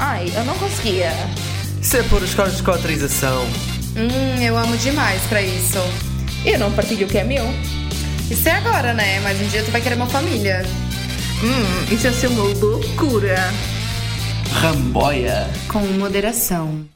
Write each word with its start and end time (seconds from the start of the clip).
Ai, 0.00 0.32
eu 0.34 0.44
não 0.44 0.56
conseguia. 0.56 1.12
Isso 1.80 1.94
é 1.98 2.02
pôr 2.04 2.22
os 2.22 2.32
cortes 2.34 2.56
de 2.56 2.62
cotrização. 2.62 3.44
Hum, 3.94 4.42
eu 4.42 4.56
amo 4.56 4.74
demais 4.78 5.20
pra 5.24 5.42
isso. 5.42 5.78
Eu 6.44 6.58
não 6.58 6.72
partilho 6.72 7.06
o 7.06 7.10
que 7.10 7.18
é 7.18 7.24
meu. 7.24 7.44
Isso 8.30 8.48
é 8.48 8.52
agora, 8.52 8.94
né? 8.94 9.20
Mas 9.20 9.38
um 9.38 9.46
dia 9.48 9.62
tu 9.62 9.70
vai 9.70 9.82
querer 9.82 9.96
uma 9.96 10.06
família. 10.06 10.64
Hum, 11.44 11.94
isso 11.94 12.06
ia 12.06 12.12
ser 12.14 12.28
uma 12.28 12.44
loucura. 12.44 13.36
Ramboia. 14.52 15.50
Com 15.68 15.80
moderação. 15.80 16.86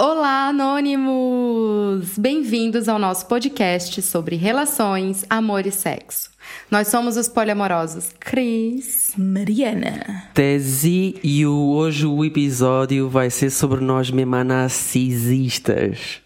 Olá, 0.00 0.50
anônimos! 0.50 2.16
Bem-vindos 2.16 2.88
ao 2.88 3.00
nosso 3.00 3.26
podcast 3.26 4.00
sobre 4.00 4.36
relações, 4.36 5.24
amor 5.28 5.66
e 5.66 5.72
sexo. 5.72 6.30
Nós 6.70 6.86
somos 6.86 7.16
os 7.16 7.26
poliamorosos 7.28 8.10
Cris, 8.20 9.12
Mariana. 9.18 10.28
Tese 10.32 11.16
e 11.20 11.44
hoje 11.44 12.06
o 12.06 12.24
episódio 12.24 13.08
vai 13.08 13.28
ser 13.28 13.50
sobre 13.50 13.80
nós 13.80 14.08
mesmo 14.08 14.36
narcisistas. 14.44 16.20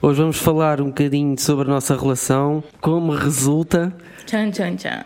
Hoje 0.00 0.20
vamos 0.22 0.38
falar 0.38 0.80
um 0.80 0.86
bocadinho 0.86 1.38
sobre 1.38 1.66
a 1.68 1.74
nossa 1.74 1.94
relação, 1.94 2.64
como 2.80 3.12
resulta 3.12 3.94
Tchan, 4.24 4.50
tchan, 4.50 4.76
tchan. 4.76 5.02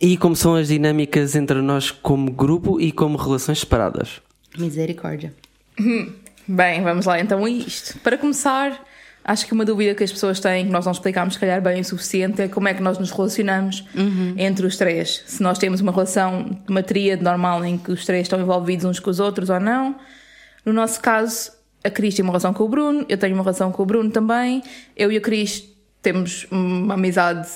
e 0.00 0.16
como 0.16 0.36
são 0.36 0.54
as 0.54 0.68
dinâmicas 0.68 1.34
entre 1.34 1.60
nós 1.60 1.90
como 1.90 2.30
grupo 2.30 2.80
e 2.80 2.92
como 2.92 3.18
relações 3.18 3.58
separadas. 3.58 4.20
misericórdia. 4.56 5.34
Bem, 6.48 6.82
vamos 6.82 7.04
lá 7.06 7.20
então 7.20 7.44
a 7.44 7.50
isto. 7.50 7.98
Para 8.00 8.16
começar, 8.16 8.82
acho 9.24 9.46
que 9.46 9.52
uma 9.52 9.64
dúvida 9.64 9.94
que 9.94 10.02
as 10.02 10.10
pessoas 10.10 10.40
têm, 10.40 10.64
que 10.66 10.72
nós 10.72 10.84
não 10.86 10.92
explicámos, 10.92 11.34
se 11.34 11.40
calhar, 11.40 11.60
bem 11.60 11.80
o 11.80 11.84
suficiente, 11.84 12.40
é 12.42 12.48
como 12.48 12.68
é 12.68 12.74
que 12.74 12.82
nós 12.82 12.98
nos 12.98 13.10
relacionamos 13.10 13.84
entre 14.36 14.66
os 14.66 14.76
três. 14.76 15.22
Se 15.26 15.42
nós 15.42 15.58
temos 15.58 15.80
uma 15.80 15.92
relação, 15.92 16.58
uma 16.68 16.82
tríade 16.82 17.22
normal 17.22 17.64
em 17.64 17.76
que 17.76 17.92
os 17.92 18.04
três 18.06 18.22
estão 18.22 18.40
envolvidos 18.40 18.84
uns 18.86 18.98
com 18.98 19.10
os 19.10 19.20
outros 19.20 19.50
ou 19.50 19.60
não. 19.60 19.96
No 20.64 20.72
nosso 20.72 21.00
caso, 21.00 21.52
a 21.84 21.90
Cris 21.90 22.14
tem 22.14 22.22
uma 22.22 22.32
relação 22.32 22.52
com 22.54 22.64
o 22.64 22.68
Bruno, 22.68 23.04
eu 23.08 23.18
tenho 23.18 23.34
uma 23.34 23.42
relação 23.42 23.70
com 23.70 23.82
o 23.82 23.86
Bruno 23.86 24.10
também. 24.10 24.62
Eu 24.96 25.12
e 25.12 25.16
a 25.16 25.20
Cris 25.20 25.64
temos 26.02 26.46
uma 26.50 26.94
amizade 26.94 27.46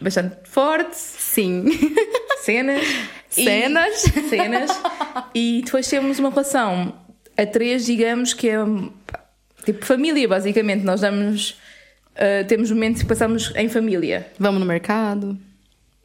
bastante 0.00 0.36
forte, 0.44 0.94
Sim. 0.96 1.64
cenas. 2.42 2.82
e- 3.36 3.44
Cenas. 3.44 3.94
cenas. 4.28 4.80
E 5.34 5.62
depois 5.64 5.88
temos 5.88 6.18
uma 6.18 6.30
relação 6.30 6.94
a 7.38 7.46
três, 7.46 7.86
digamos, 7.86 8.34
que 8.34 8.48
é 8.48 8.58
tipo 9.64 9.84
família, 9.86 10.26
basicamente. 10.28 10.84
Nós 10.84 11.00
damos. 11.00 11.56
ah, 12.16 12.44
temos 12.46 12.70
momentos 12.70 13.02
que 13.02 13.08
passamos 13.08 13.52
em 13.56 13.68
família. 13.68 14.26
Vamos 14.38 14.60
no 14.60 14.66
mercado? 14.66 15.38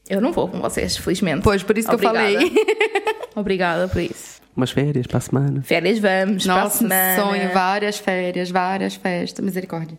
Eu 0.10 0.22
não 0.22 0.32
vou 0.32 0.48
com 0.48 0.60
vocês, 0.60 0.98
felizmente. 0.98 1.42
Pois, 1.44 1.64
por 1.64 1.78
isso 1.78 1.88
que 1.88 1.96
eu 1.96 1.98
Obrigada. 1.98 2.34
falei. 2.34 2.52
Obrigada 3.36 3.88
por 3.88 4.02
isso. 4.02 4.42
Umas 4.56 4.70
férias 4.70 5.08
para 5.08 5.18
a 5.18 5.22
semana. 5.22 5.62
Férias 5.64 5.98
vamos, 5.98 6.44
para 6.46 6.54
a 6.54 6.64
Nossa, 6.66 6.78
semana. 6.78 7.24
sonho, 7.24 7.54
várias 7.54 7.98
férias, 7.98 8.52
várias 8.52 8.96
festas, 8.96 9.44
misericórdia. 9.44 9.98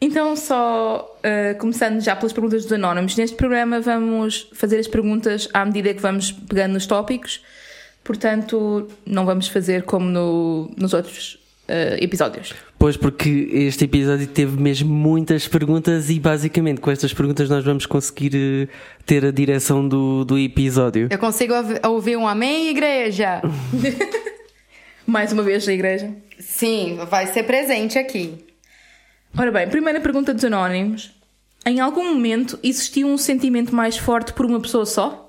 Então, 0.00 0.34
só 0.34 1.16
ah, 1.22 1.54
começando 1.54 2.00
já 2.00 2.16
pelas 2.16 2.32
perguntas 2.32 2.64
dos 2.64 2.72
anónimos. 2.72 3.14
Neste 3.16 3.36
programa 3.36 3.80
vamos 3.80 4.50
fazer 4.54 4.78
as 4.78 4.88
perguntas 4.88 5.48
à 5.52 5.64
medida 5.64 5.94
que 5.94 6.00
vamos 6.02 6.32
pegando 6.32 6.72
nos 6.72 6.86
tópicos. 6.86 7.42
Portanto, 8.04 8.86
não 9.06 9.24
vamos 9.24 9.48
fazer 9.48 9.82
como 9.84 10.06
no- 10.06 10.70
nos 10.76 10.92
outros 10.92 11.38
ah, 11.66 11.96
episódios. 11.98 12.52
Pois, 12.78 12.96
porque 12.98 13.48
este 13.50 13.84
episódio 13.86 14.26
teve 14.26 14.60
mesmo 14.60 14.92
muitas 14.92 15.48
perguntas 15.48 16.10
e 16.10 16.20
basicamente 16.20 16.82
com 16.82 16.90
estas 16.90 17.14
perguntas 17.14 17.48
nós 17.48 17.64
vamos 17.64 17.86
conseguir 17.86 18.32
eh, 18.34 18.68
ter 19.06 19.24
a 19.24 19.30
direção 19.30 19.88
do, 19.88 20.22
do 20.24 20.38
episódio. 20.38 21.08
Eu 21.10 21.18
consigo 21.18 21.54
ouvi- 21.54 21.80
ouvir 21.86 22.16
um 22.18 22.28
amém, 22.28 22.68
igreja? 22.68 23.40
Mais 25.06 25.32
uma 25.32 25.42
vez 25.42 25.66
na 25.66 25.72
igreja. 25.72 26.12
Sim, 26.38 26.98
vai 27.08 27.26
ser 27.28 27.44
presente 27.44 27.98
aqui. 27.98 28.34
Ora 29.36 29.50
bem, 29.50 29.68
primeira 29.68 30.00
pergunta 30.00 30.32
dos 30.34 30.44
anónimos. 30.44 31.10
Em 31.66 31.80
algum 31.80 32.04
momento 32.12 32.58
existiu 32.62 33.06
um 33.06 33.16
sentimento 33.16 33.74
mais 33.74 33.96
forte 33.96 34.32
por 34.34 34.44
uma 34.44 34.60
pessoa 34.60 34.84
só? 34.84 35.23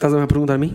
Estás 0.00 0.14
a 0.14 0.18
me 0.18 0.26
perguntar 0.26 0.54
a 0.54 0.58
mim? 0.58 0.74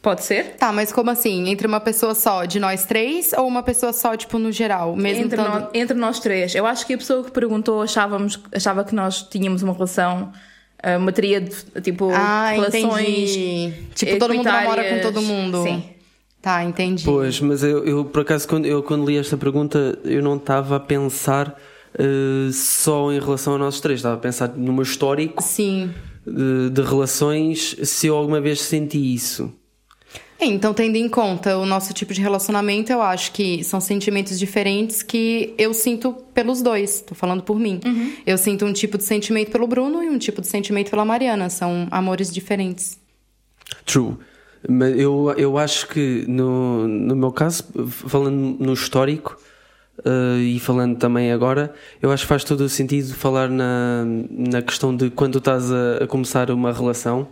Pode 0.00 0.24
ser? 0.24 0.56
Tá, 0.56 0.72
mas 0.72 0.90
como 0.90 1.10
assim? 1.10 1.46
Entre 1.50 1.66
uma 1.66 1.78
pessoa 1.78 2.14
só 2.14 2.46
de 2.46 2.58
nós 2.58 2.86
três 2.86 3.34
ou 3.34 3.46
uma 3.46 3.62
pessoa 3.62 3.92
só, 3.92 4.16
tipo, 4.16 4.38
no 4.38 4.50
geral? 4.50 4.96
Mesmo 4.96 5.24
Entre, 5.26 5.38
estando- 5.38 5.60
nó- 5.60 5.68
entre 5.74 5.94
nós 5.96 6.18
três. 6.20 6.54
Eu 6.54 6.64
acho 6.66 6.86
que 6.86 6.94
a 6.94 6.98
pessoa 6.98 7.22
que 7.22 7.30
perguntou 7.30 7.82
achávamos, 7.82 8.40
achava 8.52 8.82
que 8.82 8.94
nós 8.94 9.22
tínhamos 9.22 9.62
uma 9.62 9.74
relação, 9.74 10.32
ah, 10.82 10.96
uma 10.96 11.12
tríade, 11.12 11.54
tipo, 11.82 12.10
Ah, 12.14 12.50
relações. 12.52 13.30
entendi. 13.36 13.72
Tipo, 13.94 14.18
todo 14.18 14.34
mundo 14.34 14.44
namora 14.46 14.84
com 14.88 15.00
todo 15.00 15.20
mundo. 15.22 15.62
Sim. 15.64 15.84
Tá, 16.40 16.64
entendi. 16.64 17.04
Pois, 17.04 17.38
mas 17.40 17.62
eu, 17.62 17.84
eu, 17.84 18.04
por 18.06 18.22
acaso 18.22 18.48
quando, 18.48 18.64
eu 18.64 18.82
quando 18.82 19.06
li 19.06 19.18
esta 19.18 19.36
pergunta 19.36 19.98
eu 20.02 20.22
não 20.22 20.36
estava 20.36 20.76
a 20.76 20.80
pensar 20.80 21.56
eh, 21.96 22.50
só 22.52 23.12
em 23.12 23.20
relação 23.20 23.54
a 23.54 23.58
nós 23.58 23.80
três, 23.80 23.98
estava 24.00 24.14
a 24.16 24.18
pensar 24.18 24.48
no 24.48 24.72
meu 24.72 24.82
histórico 24.82 25.40
Sim. 25.42 25.92
De, 26.26 26.70
de 26.70 26.82
relações, 26.82 27.76
se 27.82 28.06
eu 28.06 28.16
alguma 28.16 28.40
vez 28.40 28.60
senti 28.60 29.14
isso. 29.14 29.52
É, 30.38 30.46
Então, 30.46 30.74
tendo 30.74 30.96
em 30.96 31.08
conta 31.08 31.56
o 31.56 31.64
nosso 31.64 31.94
tipo 31.94 32.12
de 32.12 32.20
relacionamento, 32.20 32.90
eu 32.90 33.00
acho 33.00 33.32
que 33.32 33.62
são 33.62 33.80
sentimentos 33.80 34.38
diferentes 34.38 35.02
que 35.02 35.54
eu 35.56 35.72
sinto 35.72 36.12
pelos 36.34 36.60
dois. 36.60 37.00
Tô 37.00 37.14
falando 37.14 37.42
por 37.42 37.58
mim. 37.58 37.80
Eu 38.26 38.36
sinto 38.36 38.64
um 38.64 38.72
tipo 38.72 38.98
de 38.98 39.04
sentimento 39.04 39.52
pelo 39.52 39.66
Bruno 39.68 40.02
e 40.02 40.08
um 40.08 40.18
tipo 40.18 40.40
de 40.40 40.48
sentimento 40.48 40.90
pela 40.90 41.04
Mariana. 41.04 41.48
São 41.48 41.86
amores 41.90 42.32
diferentes. 42.32 42.98
True. 43.86 44.16
Mas 44.68 44.98
eu, 44.98 45.32
eu 45.36 45.58
acho 45.58 45.88
que 45.88 46.24
no, 46.28 46.86
no 46.86 47.16
meu 47.16 47.32
caso, 47.32 47.64
falando 47.88 48.56
no 48.58 48.72
histórico 48.72 49.36
eh, 50.04 50.38
e 50.40 50.58
falando 50.60 50.96
também 50.96 51.32
agora, 51.32 51.72
eu 52.00 52.10
acho 52.10 52.24
que 52.24 52.28
faz 52.28 52.44
todo 52.44 52.62
o 52.62 52.68
sentido 52.68 53.14
falar 53.14 53.48
na, 53.48 54.04
na 54.30 54.62
questão 54.62 54.94
de 54.96 55.10
quando 55.10 55.38
estás 55.38 55.70
a, 55.72 56.04
a 56.04 56.06
começar 56.06 56.50
uma 56.50 56.72
relação, 56.72 57.28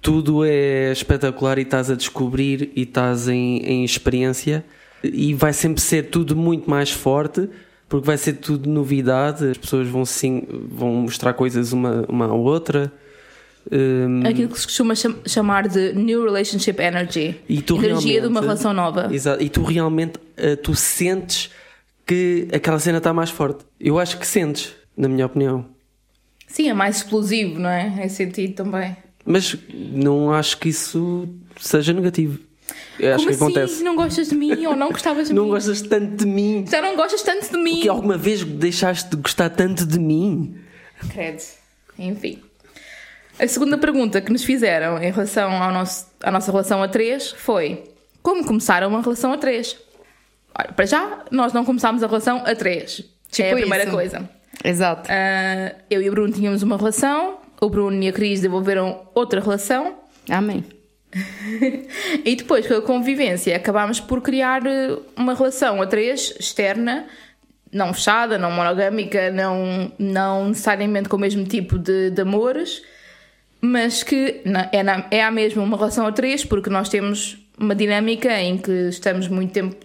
tudo 0.00 0.44
é 0.44 0.92
espetacular 0.92 1.58
e 1.58 1.62
estás 1.62 1.90
a 1.90 1.94
descobrir 1.94 2.70
e 2.76 2.82
estás 2.82 3.28
em, 3.28 3.58
em 3.64 3.84
experiência 3.84 4.64
e 5.02 5.34
vai 5.34 5.52
sempre 5.52 5.80
ser 5.82 6.04
tudo 6.04 6.34
muito 6.36 6.68
mais 6.70 6.90
forte 6.90 7.48
porque 7.88 8.06
vai 8.06 8.16
ser 8.18 8.34
tudo 8.34 8.68
novidade, 8.68 9.46
as 9.48 9.56
pessoas 9.56 9.88
vão, 9.88 10.04
sim, 10.04 10.42
vão 10.70 10.92
mostrar 10.92 11.32
coisas 11.32 11.72
uma, 11.72 12.04
uma 12.08 12.26
à 12.26 12.32
outra. 12.34 12.92
Hum, 13.72 14.22
Aquilo 14.26 14.48
que 14.50 14.60
se 14.60 14.66
costuma 14.66 14.94
cham- 14.94 15.16
chamar 15.26 15.66
de 15.68 15.92
New 15.94 16.22
Relationship 16.24 16.78
Energy. 16.80 17.36
E 17.48 17.62
tu 17.62 17.76
Energia 17.76 18.20
de 18.20 18.26
uma 18.26 18.40
relação 18.40 18.72
nova. 18.74 19.08
Exato. 19.10 19.42
E 19.42 19.48
tu 19.48 19.62
realmente 19.62 20.18
eh, 20.36 20.54
tu 20.56 20.74
sentes 20.74 21.50
que 22.08 22.48
aquela 22.52 22.78
cena 22.80 22.98
está 22.98 23.12
mais 23.12 23.28
forte. 23.30 23.64
Eu 23.78 23.98
acho 23.98 24.18
que 24.18 24.26
sentes, 24.26 24.72
na 24.96 25.08
minha 25.08 25.26
opinião. 25.26 25.66
Sim, 26.46 26.70
é 26.70 26.74
mais 26.74 26.96
explosivo, 26.96 27.58
não 27.60 27.68
é? 27.68 28.04
Em 28.04 28.08
sentido 28.08 28.54
também. 28.54 28.96
Mas 29.24 29.54
não 29.70 30.32
acho 30.32 30.56
que 30.58 30.70
isso 30.70 31.28
seja 31.60 31.92
negativo. 31.92 32.38
Eu 32.98 33.14
acho 33.14 33.24
Como 33.24 33.28
que 33.28 33.34
assim? 33.34 33.44
acontece. 33.44 33.82
Não 33.84 33.94
gostas 33.94 34.28
de 34.30 34.34
mim 34.34 34.66
ou 34.66 34.74
não 34.74 34.88
gostavas 34.90 35.28
de 35.28 35.34
Não 35.34 35.44
mim? 35.44 35.50
gostas 35.50 35.82
tanto 35.82 36.16
de 36.16 36.26
mim. 36.26 36.64
Já 36.68 36.80
não 36.80 36.96
gostas 36.96 37.22
tanto 37.22 37.50
de 37.50 37.58
mim? 37.58 37.80
Que 37.80 37.88
alguma 37.88 38.16
vez 38.16 38.42
deixaste 38.42 39.10
de 39.10 39.16
gostar 39.16 39.50
tanto 39.50 39.86
de 39.86 39.98
mim. 39.98 40.56
Credo. 41.12 41.42
Enfim. 41.98 42.38
A 43.38 43.46
segunda 43.46 43.76
pergunta 43.78 44.20
que 44.20 44.32
nos 44.32 44.42
fizeram 44.42 44.96
em 45.02 45.12
relação 45.12 45.50
ao 45.62 45.72
nosso, 45.72 46.06
à 46.22 46.30
nossa 46.30 46.50
relação 46.50 46.82
a 46.82 46.88
três 46.88 47.30
foi: 47.32 47.84
Como 48.22 48.44
começaram 48.44 48.88
uma 48.88 49.00
relação 49.02 49.32
a 49.32 49.38
três? 49.38 49.76
Olha, 50.58 50.72
para 50.72 50.86
já, 50.86 51.24
nós 51.30 51.52
não 51.52 51.64
começámos 51.64 52.02
a 52.02 52.06
relação 52.06 52.42
a 52.44 52.54
três. 52.54 53.04
Tipo 53.30 53.48
é 53.48 53.52
a 53.52 53.56
primeira 53.56 53.84
isso. 53.84 53.92
coisa. 53.92 54.28
Exato. 54.64 55.08
Ah, 55.10 55.72
eu 55.88 56.02
e 56.02 56.08
o 56.08 56.12
Bruno 56.12 56.32
tínhamos 56.32 56.62
uma 56.62 56.76
relação, 56.76 57.38
o 57.60 57.68
Bruno 57.70 58.02
e 58.02 58.08
a 58.08 58.12
Cris 58.12 58.40
desenvolveram 58.40 59.02
outra 59.14 59.40
relação. 59.40 59.94
Amém. 60.28 60.64
E 62.24 62.36
depois, 62.36 62.66
com 62.66 62.74
a 62.74 62.82
convivência, 62.82 63.54
acabámos 63.56 63.98
por 64.00 64.20
criar 64.20 64.66
eh, 64.66 64.96
uma 65.16 65.34
relação 65.34 65.80
a 65.80 65.86
três, 65.86 66.34
externa, 66.38 67.06
não 67.72 67.94
fechada, 67.94 68.36
não 68.38 68.50
monogâmica, 68.50 69.30
não, 69.30 69.90
não 69.98 70.48
necessariamente 70.48 71.08
com 71.08 71.16
o 71.16 71.20
mesmo 71.20 71.44
tipo 71.44 71.78
de, 71.78 72.10
de 72.10 72.20
amores, 72.22 72.82
mas 73.60 74.02
que 74.02 74.40
na- 74.44 74.68
é, 74.72 74.82
na- 74.82 75.06
é 75.10 75.22
a 75.24 75.30
mesma 75.30 75.62
uma 75.62 75.76
relação 75.76 76.06
a 76.06 76.12
três, 76.12 76.44
porque 76.44 76.68
nós 76.70 76.88
temos 76.88 77.38
uma 77.58 77.74
dinâmica 77.74 78.38
em 78.40 78.58
que 78.58 78.70
estamos 78.88 79.28
muito 79.28 79.52
tempo 79.52 79.76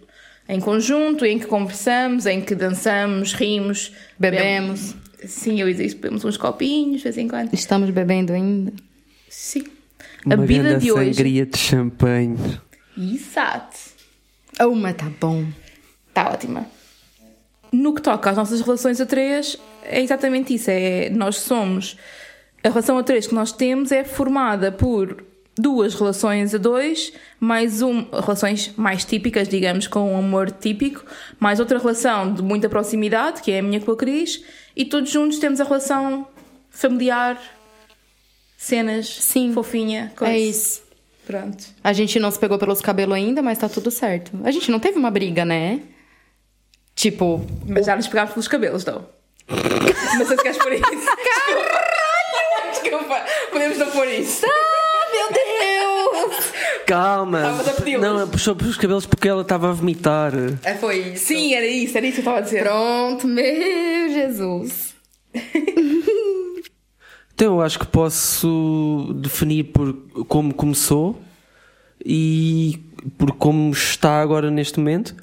em 0.48 0.60
conjunto, 0.60 1.26
em 1.26 1.40
que 1.40 1.46
conversamos, 1.46 2.26
em 2.26 2.42
que 2.42 2.54
dançamos, 2.54 3.34
rimos, 3.34 3.94
Bebemos. 4.20 4.96
Sim, 5.26 5.62
eu 5.62 5.74
disse, 5.74 5.96
bebemos 5.96 6.26
uns 6.26 6.38
copinhos 6.38 6.98
de 6.98 7.04
vez 7.04 7.18
em 7.18 7.28
quando. 7.28 7.54
Estamos 7.54 7.90
bebendo 7.90 8.34
ainda? 8.34 8.74
Sim. 9.30 9.64
Uma 10.26 10.36
a 10.36 10.38
bebida 10.38 10.78
de 10.78 10.92
hoje. 10.92 11.14
sangria 11.14 11.46
de 11.46 11.58
champanhe. 11.58 12.60
Exato. 12.98 13.78
Oh, 14.60 14.76
mas 14.76 14.96
tá 14.96 15.10
bom. 15.20 15.46
Está 16.10 16.30
ótima. 16.30 16.68
No 17.72 17.94
que 17.94 18.02
toca 18.02 18.30
às 18.30 18.38
nossas 18.38 18.62
relações 18.62 19.02
a 19.02 19.06
três, 19.06 19.58
é 19.84 20.02
exatamente 20.02 20.54
isso. 20.54 20.70
É, 20.70 21.10
nós 21.10 21.38
somos. 21.38 21.98
A 22.64 22.70
relação 22.70 22.98
a 22.98 23.04
três 23.04 23.28
que 23.28 23.34
nós 23.34 23.52
temos 23.52 23.92
é 23.92 24.04
formada 24.04 24.72
por 24.72 25.24
duas 25.58 25.94
relações 25.94 26.54
a 26.54 26.58
dois, 26.58 27.14
mais 27.40 27.82
um, 27.82 28.06
relações 28.12 28.74
mais 28.76 29.06
típicas, 29.06 29.48
digamos, 29.48 29.88
com 29.88 30.14
um 30.14 30.18
amor 30.18 30.52
típico, 30.52 31.06
mais 31.40 31.60
outra 31.60 31.78
relação 31.78 32.34
de 32.34 32.42
muita 32.42 32.68
proximidade, 32.68 33.42
que 33.42 33.52
é 33.52 33.60
a 33.60 33.64
minha 33.64 33.80
com 33.80 33.92
a 33.92 33.96
Cris, 33.96 34.44
e 34.76 34.86
todos 34.86 35.10
juntos 35.10 35.40
temos 35.40 35.62
a 35.62 35.64
relação 35.64 36.28
familiar, 36.70 37.40
cenas, 38.58 39.08
Sim. 39.08 39.54
fofinha, 39.54 40.12
coisa. 40.16 40.34
É 40.34 40.40
isso. 40.40 40.82
Pronto. 41.26 41.64
A 41.84 41.94
gente 41.94 42.20
não 42.20 42.30
se 42.32 42.40
pegou 42.40 42.58
pelos 42.58 42.82
cabelos 42.82 43.16
ainda, 43.16 43.42
mas 43.42 43.58
tá 43.58 43.70
tudo 43.70 43.90
certo. 43.90 44.32
A 44.44 44.52
gente 44.52 44.70
não 44.70 44.80
teve 44.80 44.98
uma 44.98 45.10
briga, 45.10 45.46
né? 45.46 45.82
Tipo, 46.96 47.46
Mas 47.66 47.86
já 47.86 47.96
nos 47.96 48.08
pegámos 48.08 48.34
pelos 48.34 48.48
cabelos, 48.48 48.84
não. 48.86 49.06
não 49.50 50.26
sei 50.26 50.38
se 50.38 50.44
queres 50.44 50.58
pôr 50.58 50.74
isso. 50.74 50.84
Caralho! 50.84 52.72
Desculpa, 52.72 53.26
podemos 53.52 53.78
não 53.78 53.92
pôr 53.92 54.08
isso. 54.10 54.46
Meu 55.14 56.30
Deus! 56.30 56.54
Calma! 56.86 57.60
A 57.60 57.74
pedi-los. 57.74 58.02
Não, 58.02 58.18
ela 58.18 58.28
puxou 58.28 58.56
pelos 58.56 58.78
cabelos 58.78 59.06
porque 59.06 59.28
ela 59.28 59.42
estava 59.42 59.70
a 59.70 59.74
vomitar. 59.74 60.34
É, 60.64 60.76
foi 60.76 61.14
isso. 61.14 61.28
Sim, 61.28 61.54
era 61.54 61.66
isso, 61.66 61.98
era 61.98 62.06
isso 62.06 62.16
que 62.16 62.20
eu 62.20 62.32
estava 62.32 62.38
a 62.40 62.42
dizer. 62.42 62.64
Pronto, 62.64 63.28
meu 63.28 64.10
Jesus. 64.10 64.94
Então 67.36 67.56
eu 67.56 67.62
acho 67.62 67.80
que 67.80 67.88
posso 67.88 69.12
definir 69.16 69.66
por 69.66 69.94
como 70.28 70.54
começou 70.54 71.20
e 72.06 72.80
por 73.18 73.32
como 73.34 73.72
está 73.72 74.22
agora 74.22 74.52
neste 74.52 74.80
momento. 74.80 75.16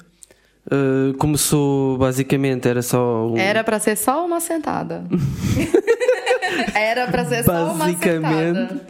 Uh, 0.67 1.17
começou 1.17 1.97
basicamente, 1.97 2.67
era 2.67 2.81
só 2.81 3.27
um. 3.27 3.37
Era 3.37 3.63
pra 3.63 3.79
ser 3.79 3.97
só 3.97 4.25
uma 4.25 4.39
sentada. 4.39 5.03
Era 6.75 7.07
pra 7.07 7.25
ser 7.25 7.43
só 7.43 7.73
uma 7.73 7.85
Basicamente. 7.85 8.81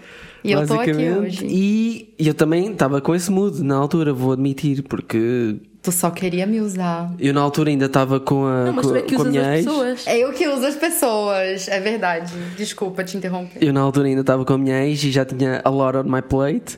E 0.43 0.51
eu 0.51 0.65
tô 0.67 0.73
aqui 0.73 0.91
hoje. 0.91 1.45
E 1.47 2.13
eu 2.17 2.33
também 2.33 2.71
estava 2.71 2.99
com 3.01 3.13
esse 3.13 3.31
mood 3.31 3.61
na 3.63 3.75
altura, 3.75 4.11
vou 4.13 4.31
admitir, 4.33 4.81
porque 4.83 5.55
Tu 5.81 5.91
só 5.91 6.09
queria 6.11 6.45
me 6.45 6.59
usar. 6.61 7.11
eu 7.19 7.33
na 7.33 7.41
altura 7.41 7.69
ainda 7.71 7.85
estava 7.85 8.19
com 8.19 8.45
a, 8.45 8.65
Não, 8.65 8.73
mas 8.73 8.85
com, 8.85 8.91
tu 8.91 8.97
é 8.97 9.01
que 9.01 9.15
usas 9.15 9.27
minha 9.27 9.41
as 9.41 9.55
ex. 9.57 9.65
pessoas. 9.65 10.07
É 10.07 10.17
eu 10.19 10.31
que 10.33 10.47
uso 10.47 10.65
as 10.65 10.75
pessoas, 10.75 11.67
é 11.67 11.79
verdade. 11.79 12.33
Desculpa 12.55 13.03
te 13.03 13.17
interromper. 13.17 13.63
Eu 13.63 13.73
na 13.73 13.81
altura 13.81 14.07
ainda 14.07 14.21
estava 14.21 14.45
com 14.45 14.53
a 14.53 14.57
minha 14.57 14.85
ex 14.85 15.03
e 15.03 15.11
já 15.11 15.25
tinha 15.25 15.61
a 15.63 15.69
lot 15.69 15.97
on 15.97 16.03
my 16.03 16.21
plate 16.21 16.77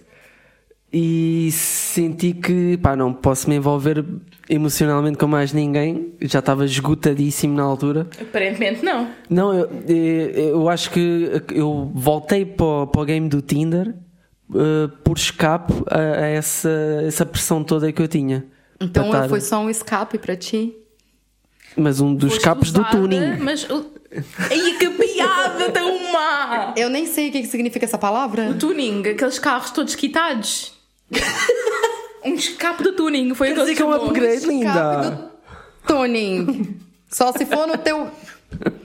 e 0.92 1.50
senti 1.52 2.34
que 2.34 2.78
pá, 2.78 2.96
não 2.96 3.12
posso 3.14 3.50
me 3.50 3.56
envolver 3.56 4.06
emocionalmente 4.50 5.18
com 5.18 5.28
mais 5.28 5.54
ninguém. 5.54 6.14
Já 6.22 6.40
estava 6.40 6.66
esgotadíssimo 6.66 7.56
na 7.56 7.64
altura. 7.64 8.08
Aparentemente 8.22 8.84
não. 8.84 9.10
Não, 9.30 9.54
eu, 9.54 9.70
eu, 9.88 10.30
eu 10.50 10.70
acho 10.70 10.90
que 10.92 11.30
eu 11.54 11.92
voltei 11.94 12.46
para 12.46 12.66
o, 12.66 12.88
para 12.88 13.02
o 13.02 13.06
game 13.06 13.30
do 13.30 13.42
Tinder 13.42 13.96
eh, 14.54 14.90
por 15.04 15.18
escape 15.18 15.74
a, 15.90 15.98
a 16.00 16.28
essa, 16.28 16.70
essa 17.06 17.26
pressão 17.26 17.64
toda 17.64 17.92
que 17.92 18.02
eu 18.02 18.08
tinha. 18.08 18.46
Então 18.80 19.10
Para 19.10 19.30
fui 19.30 19.40
só 19.42 19.60
um 19.60 19.70
escape 19.70 20.18
pra 20.18 20.36
ti? 20.36 20.76
Mas 21.78 22.00
um 22.02 22.14
dos 22.14 22.34
escapes 22.34 22.72
do 22.72 22.84
tuning. 22.86 23.38
Mas. 23.40 23.68
o- 23.70 23.92
Ai, 24.38 24.78
que 24.78 24.90
piada 24.92 25.72
tão 25.72 26.12
má! 26.14 26.74
Eu 26.78 26.88
nem 26.88 27.08
sei 27.08 27.30
o 27.30 27.32
que 27.32 27.42
que 27.42 27.48
significa 27.48 27.86
essa 27.86 27.98
palavra. 27.98 28.48
O 28.52 28.54
tuning, 28.54 29.02
aqueles 29.08 29.40
carros 29.40 29.72
todos 29.72 29.96
quitados. 29.96 30.74
um 32.26 32.34
escape 32.36 32.84
do 32.84 32.94
tuning, 32.94 33.34
foi 33.36 33.48
Quer 33.48 33.54
aquele 33.54 33.66
dizer 33.72 33.76
que 33.78 33.82
é 33.82 33.86
um 33.86 33.94
upgrade, 33.94 34.34
Escape 34.36 34.54
linda. 34.54 35.12
do 35.12 35.88
tuning. 35.88 36.78
Só 37.10 37.32
se 37.32 37.46
for 37.46 37.68
no 37.68 37.78
teu. 37.78 38.10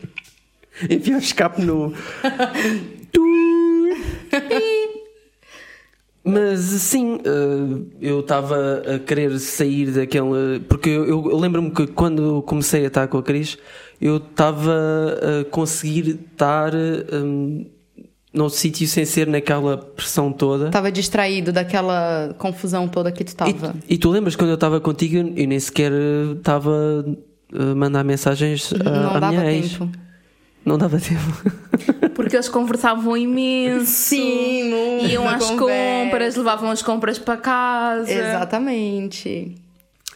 Enfia 0.91 1.17
o 1.17 1.19
escape 1.19 1.63
no. 1.63 1.93
Mas 6.25 6.61
sim, 6.61 7.21
eh, 7.25 7.97
eu 8.03 8.21
estava 8.21 8.83
a 8.95 8.99
querer 8.99 9.39
sair 9.39 9.87
daquela. 9.93 10.61
Porque 10.69 10.91
eu, 10.91 11.07
eu- 11.07 11.31
eu 11.31 11.39
lembro-me 11.39 11.71
que 11.71 11.87
quando 11.87 12.43
comecei 12.43 12.85
a 12.85 12.89
estar 12.89 13.09
com 13.09 13.19
a 13.19 13.23
Cris, 13.23 13.57
eu 14.01 14.19
estava 14.19 14.75
a 15.23 15.45
conseguir 15.51 16.19
estar 16.33 16.73
hum, 16.75 17.65
no 18.33 18.49
sítio 18.51 18.87
sem 18.87 19.05
ser 19.05 19.27
naquela 19.27 19.77
pressão 19.79 20.31
toda. 20.33 20.71
Tava 20.71 20.93
distraído 20.93 21.53
daquela 21.53 22.35
confusão 22.39 22.87
toda 22.89 23.11
que 23.11 23.25
tu 23.25 23.35
tava. 23.35 23.75
E, 23.89 23.95
e 23.95 23.99
tu 23.99 24.11
lembras 24.11 24.37
quando 24.37 24.51
eu 24.51 24.55
estava 24.55 24.81
contigo, 24.81 25.17
eu 25.17 25.47
nem 25.49 25.59
sequer 25.59 25.93
eh, 25.93 26.33
estava 26.37 27.05
a 27.53 27.75
mandar 27.75 28.05
mensagens 28.05 28.73
a, 28.75 28.79
Não 28.91 29.11
à 29.17 29.21
dava 29.21 29.33
minha 29.33 29.53
ex. 29.53 29.73
tempo. 29.73 29.89
Não 30.65 30.77
dava 30.77 30.99
tempo. 30.99 31.59
Porque 32.15 32.37
eles 32.37 32.49
conversavam 32.49 33.17
imenso. 33.17 33.87
Sim, 33.87 35.07
Iam 35.07 35.27
às 35.27 35.45
conversa. 35.51 36.05
compras, 36.05 36.37
levavam 36.37 36.71
as 36.71 36.83
compras 36.83 37.19
para 37.19 37.37
casa. 37.39 38.11
Exatamente. 38.11 39.55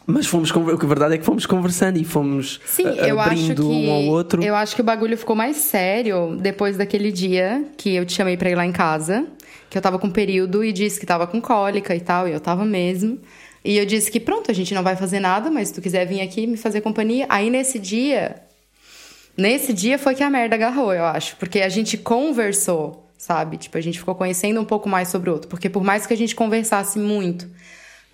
Mas 0.06 0.26
fomos, 0.26 0.50
a 0.52 0.86
verdade 0.86 1.14
é 1.14 1.18
que 1.18 1.24
fomos 1.24 1.46
conversando 1.46 1.96
e 1.98 2.04
fomos 2.04 2.60
Sim, 2.66 2.86
a- 2.88 3.06
eu 3.06 3.20
acho 3.20 3.54
que 3.54 3.60
um 3.62 3.90
ao 3.92 4.02
outro. 4.06 4.42
eu 4.42 4.54
acho 4.56 4.74
que 4.74 4.80
o 4.80 4.84
bagulho 4.84 5.16
ficou 5.16 5.36
mais 5.36 5.56
sério 5.58 6.36
depois 6.40 6.76
daquele 6.76 7.12
dia 7.12 7.64
que 7.76 7.94
eu 7.94 8.04
te 8.04 8.12
chamei 8.12 8.36
pra 8.36 8.50
ir 8.50 8.54
lá 8.56 8.66
em 8.66 8.72
casa, 8.72 9.24
que 9.70 9.78
eu 9.78 9.82
tava 9.82 9.98
com 9.98 10.10
período 10.10 10.64
e 10.64 10.72
disse 10.72 10.98
que 10.98 11.06
tava 11.06 11.26
com 11.26 11.40
cólica 11.40 11.94
e 11.94 12.00
tal, 12.00 12.26
e 12.28 12.32
eu 12.32 12.40
tava 12.40 12.64
mesmo. 12.64 13.18
E 13.64 13.78
eu 13.78 13.86
disse 13.86 14.10
que 14.10 14.18
pronto, 14.18 14.50
a 14.50 14.54
gente 14.54 14.74
não 14.74 14.82
vai 14.82 14.96
fazer 14.96 15.20
nada, 15.20 15.48
mas 15.50 15.68
se 15.68 15.74
tu 15.74 15.80
quiser 15.80 16.04
vir 16.04 16.20
aqui 16.20 16.46
me 16.48 16.56
fazer 16.56 16.80
companhia, 16.80 17.26
aí 17.28 17.48
nesse 17.50 17.78
dia 17.78 18.36
Nesse 19.34 19.72
dia 19.72 19.98
foi 19.98 20.14
que 20.14 20.22
a 20.22 20.28
merda 20.28 20.56
agarrou, 20.56 20.92
eu 20.92 21.04
acho. 21.06 21.36
Porque 21.36 21.60
a 21.60 21.68
gente 21.70 21.96
conversou, 21.96 23.08
sabe? 23.16 23.56
Tipo, 23.56 23.78
a 23.78 23.80
gente 23.80 23.98
ficou 23.98 24.14
conhecendo 24.14 24.60
um 24.60 24.64
pouco 24.64 24.90
mais 24.90 25.08
sobre 25.08 25.30
o 25.30 25.32
outro. 25.32 25.48
Porque 25.48 25.70
por 25.70 25.82
mais 25.82 26.06
que 26.06 26.12
a 26.12 26.16
gente 26.16 26.34
conversasse 26.36 26.98
muito 26.98 27.48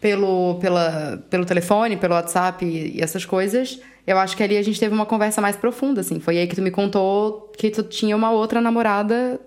pelo, 0.01 0.59
pela, 0.61 1.23
pelo 1.29 1.45
telefone, 1.45 1.97
pelo 1.97 2.15
WhatsApp 2.15 2.65
e, 2.65 2.97
e 2.97 3.01
essas 3.01 3.25
coisas, 3.25 3.81
eu 4.07 4.19
acho 4.19 4.37
que 4.37 4.43
ali 4.43 4.57
a 4.57 4.63
gente 4.63 4.79
teve 4.79 4.95
uma 4.95 5.07
conversa 5.07 5.41
mais 5.41 5.57
profunda, 5.57 6.01
assim. 6.01 6.21
Foi 6.21 6.39
aí 6.39 6.47
que 6.47 6.55
tu 6.55 6.63
me 6.63 6.71
contou 6.71 7.53
que 7.57 7.71
tu 7.71 7.83
tinha 7.83 8.17
uma 8.17 8.31
outra 8.31 8.61
namorada. 8.61 9.41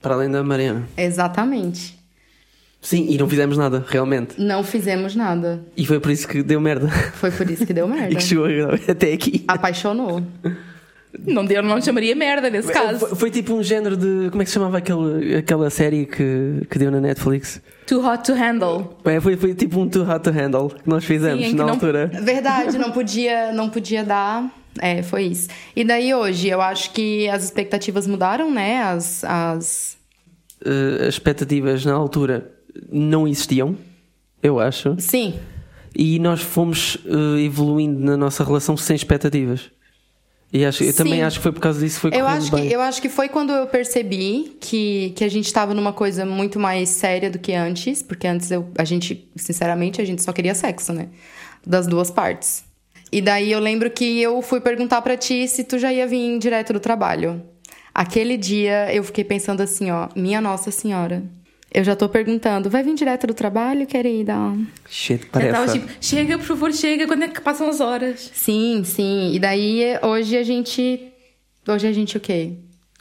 Para 0.00 0.14
além 0.14 0.30
da 0.30 0.42
Mariana. 0.42 0.88
Exatamente. 0.96 1.98
Sim, 2.80 3.06
e 3.10 3.18
não 3.18 3.28
fizemos 3.28 3.58
nada, 3.58 3.84
realmente. 3.86 4.40
Não 4.40 4.64
fizemos 4.64 5.14
nada. 5.14 5.62
E 5.76 5.84
foi 5.84 6.00
por 6.00 6.10
isso 6.10 6.26
que 6.26 6.42
deu 6.42 6.60
merda. 6.60 6.88
Foi 7.14 7.30
por 7.30 7.48
isso 7.50 7.66
que 7.66 7.74
deu 7.74 7.86
e 7.88 7.90
merda. 7.90 8.14
que 8.14 8.22
chegou 8.22 8.46
até 8.88 9.12
aqui. 9.12 9.44
Apaixonou. 9.46 10.22
Não 11.26 11.44
deu, 11.44 11.62
não 11.62 11.80
chamaria 11.82 12.14
merda 12.14 12.48
nesse 12.48 12.72
caso. 12.72 13.00
Foi, 13.00 13.16
foi 13.16 13.30
tipo 13.30 13.52
um 13.52 13.62
género 13.62 13.96
de. 13.96 14.30
Como 14.30 14.40
é 14.40 14.44
que 14.44 14.50
se 14.50 14.54
chamava 14.54 14.78
aquele, 14.78 15.36
aquela 15.36 15.68
série 15.68 16.06
que, 16.06 16.66
que 16.70 16.78
deu 16.78 16.90
na 16.90 17.00
Netflix? 17.00 17.60
Too 17.90 18.06
hot 18.06 18.22
to 18.24 18.34
handle. 18.34 18.96
É, 19.04 19.20
foi, 19.20 19.36
foi 19.36 19.52
tipo 19.52 19.80
um 19.80 19.88
Too 19.88 20.08
Hot 20.08 20.22
to 20.22 20.30
Handle 20.30 20.70
que 20.70 20.88
nós 20.88 21.04
fizemos 21.04 21.40
Sim, 21.40 21.46
em 21.46 21.50
que 21.50 21.56
na 21.56 21.64
não- 21.64 21.70
altura. 21.74 22.06
Verdade, 22.22 22.78
não 22.78 22.92
podia, 22.92 23.52
não 23.52 23.68
podia 23.68 24.04
dar. 24.04 24.48
É, 24.78 25.02
foi 25.02 25.24
isso. 25.24 25.48
E 25.74 25.82
daí 25.82 26.14
hoje, 26.14 26.46
eu 26.48 26.60
acho 26.60 26.92
que 26.92 27.28
as 27.28 27.42
expectativas 27.42 28.06
mudaram, 28.06 28.48
né? 28.48 28.80
As, 28.80 29.24
as... 29.24 29.98
As 30.64 31.08
expectativas 31.14 31.84
na 31.84 31.94
altura 31.94 32.52
não 32.92 33.26
existiam, 33.26 33.74
eu 34.40 34.60
acho. 34.60 34.94
Sim, 35.00 35.34
E 35.96 36.20
nós 36.20 36.40
fomos 36.40 36.96
eh, 37.04 37.40
evoluindo 37.42 37.98
na 37.98 38.16
nossa 38.16 38.44
relação 38.44 38.76
sem 38.76 38.94
expectativas. 38.94 39.68
E 40.52 40.64
acho, 40.64 40.82
eu 40.82 40.90
Sim. 40.90 40.96
também 41.04 41.22
acho 41.22 41.36
que 41.36 41.42
foi 41.44 41.52
por 41.52 41.60
causa 41.60 41.78
disso 41.78 42.00
foi 42.00 42.10
eu 42.12 42.26
acho, 42.26 42.50
bem. 42.50 42.68
que, 42.68 42.74
eu 42.74 42.80
acho 42.80 43.00
que 43.00 43.08
foi 43.08 43.28
quando 43.28 43.52
eu 43.52 43.68
percebi 43.68 44.56
que, 44.60 45.12
que 45.14 45.22
a 45.22 45.28
gente 45.28 45.52
tava 45.52 45.74
numa 45.74 45.92
coisa 45.92 46.26
muito 46.26 46.58
mais 46.58 46.88
séria 46.88 47.30
do 47.30 47.38
que 47.38 47.52
antes, 47.52 48.02
porque 48.02 48.26
antes 48.26 48.50
eu, 48.50 48.68
a 48.76 48.84
gente, 48.84 49.28
sinceramente, 49.36 50.00
a 50.00 50.04
gente 50.04 50.22
só 50.22 50.32
queria 50.32 50.54
sexo, 50.54 50.92
né? 50.92 51.08
Das 51.64 51.86
duas 51.86 52.10
partes. 52.10 52.64
E 53.12 53.20
daí 53.20 53.52
eu 53.52 53.60
lembro 53.60 53.90
que 53.90 54.20
eu 54.20 54.42
fui 54.42 54.60
perguntar 54.60 55.02
pra 55.02 55.16
ti 55.16 55.46
se 55.46 55.62
tu 55.62 55.78
já 55.78 55.92
ia 55.92 56.06
vir 56.06 56.38
direto 56.38 56.72
do 56.72 56.80
trabalho. 56.80 57.42
Aquele 57.94 58.36
dia 58.36 58.92
eu 58.92 59.04
fiquei 59.04 59.24
pensando 59.24 59.60
assim, 59.60 59.90
ó, 59.90 60.08
minha 60.16 60.40
Nossa 60.40 60.70
Senhora. 60.70 61.22
Eu 61.72 61.84
já 61.84 61.94
tô 61.94 62.08
perguntando, 62.08 62.68
vai 62.68 62.82
vir 62.82 62.94
direto 62.94 63.28
do 63.28 63.34
trabalho, 63.34 63.86
querida? 63.86 64.34
Shit, 64.88 65.22
Eu 65.24 65.30
tarefa. 65.30 65.52
tava 65.52 65.72
tipo, 65.72 65.88
chega, 66.00 66.36
por 66.36 66.46
favor, 66.46 66.72
chega, 66.72 67.06
quando 67.06 67.22
é 67.22 67.28
que 67.28 67.40
passam 67.40 67.68
as 67.68 67.80
horas? 67.80 68.30
Sim, 68.34 68.82
sim. 68.84 69.32
E 69.32 69.38
daí 69.38 69.82
hoje 70.02 70.36
a 70.36 70.42
gente. 70.42 71.12
Hoje 71.68 71.86
a 71.86 71.92
gente 71.92 72.16
o 72.16 72.20
quê? 72.20 72.54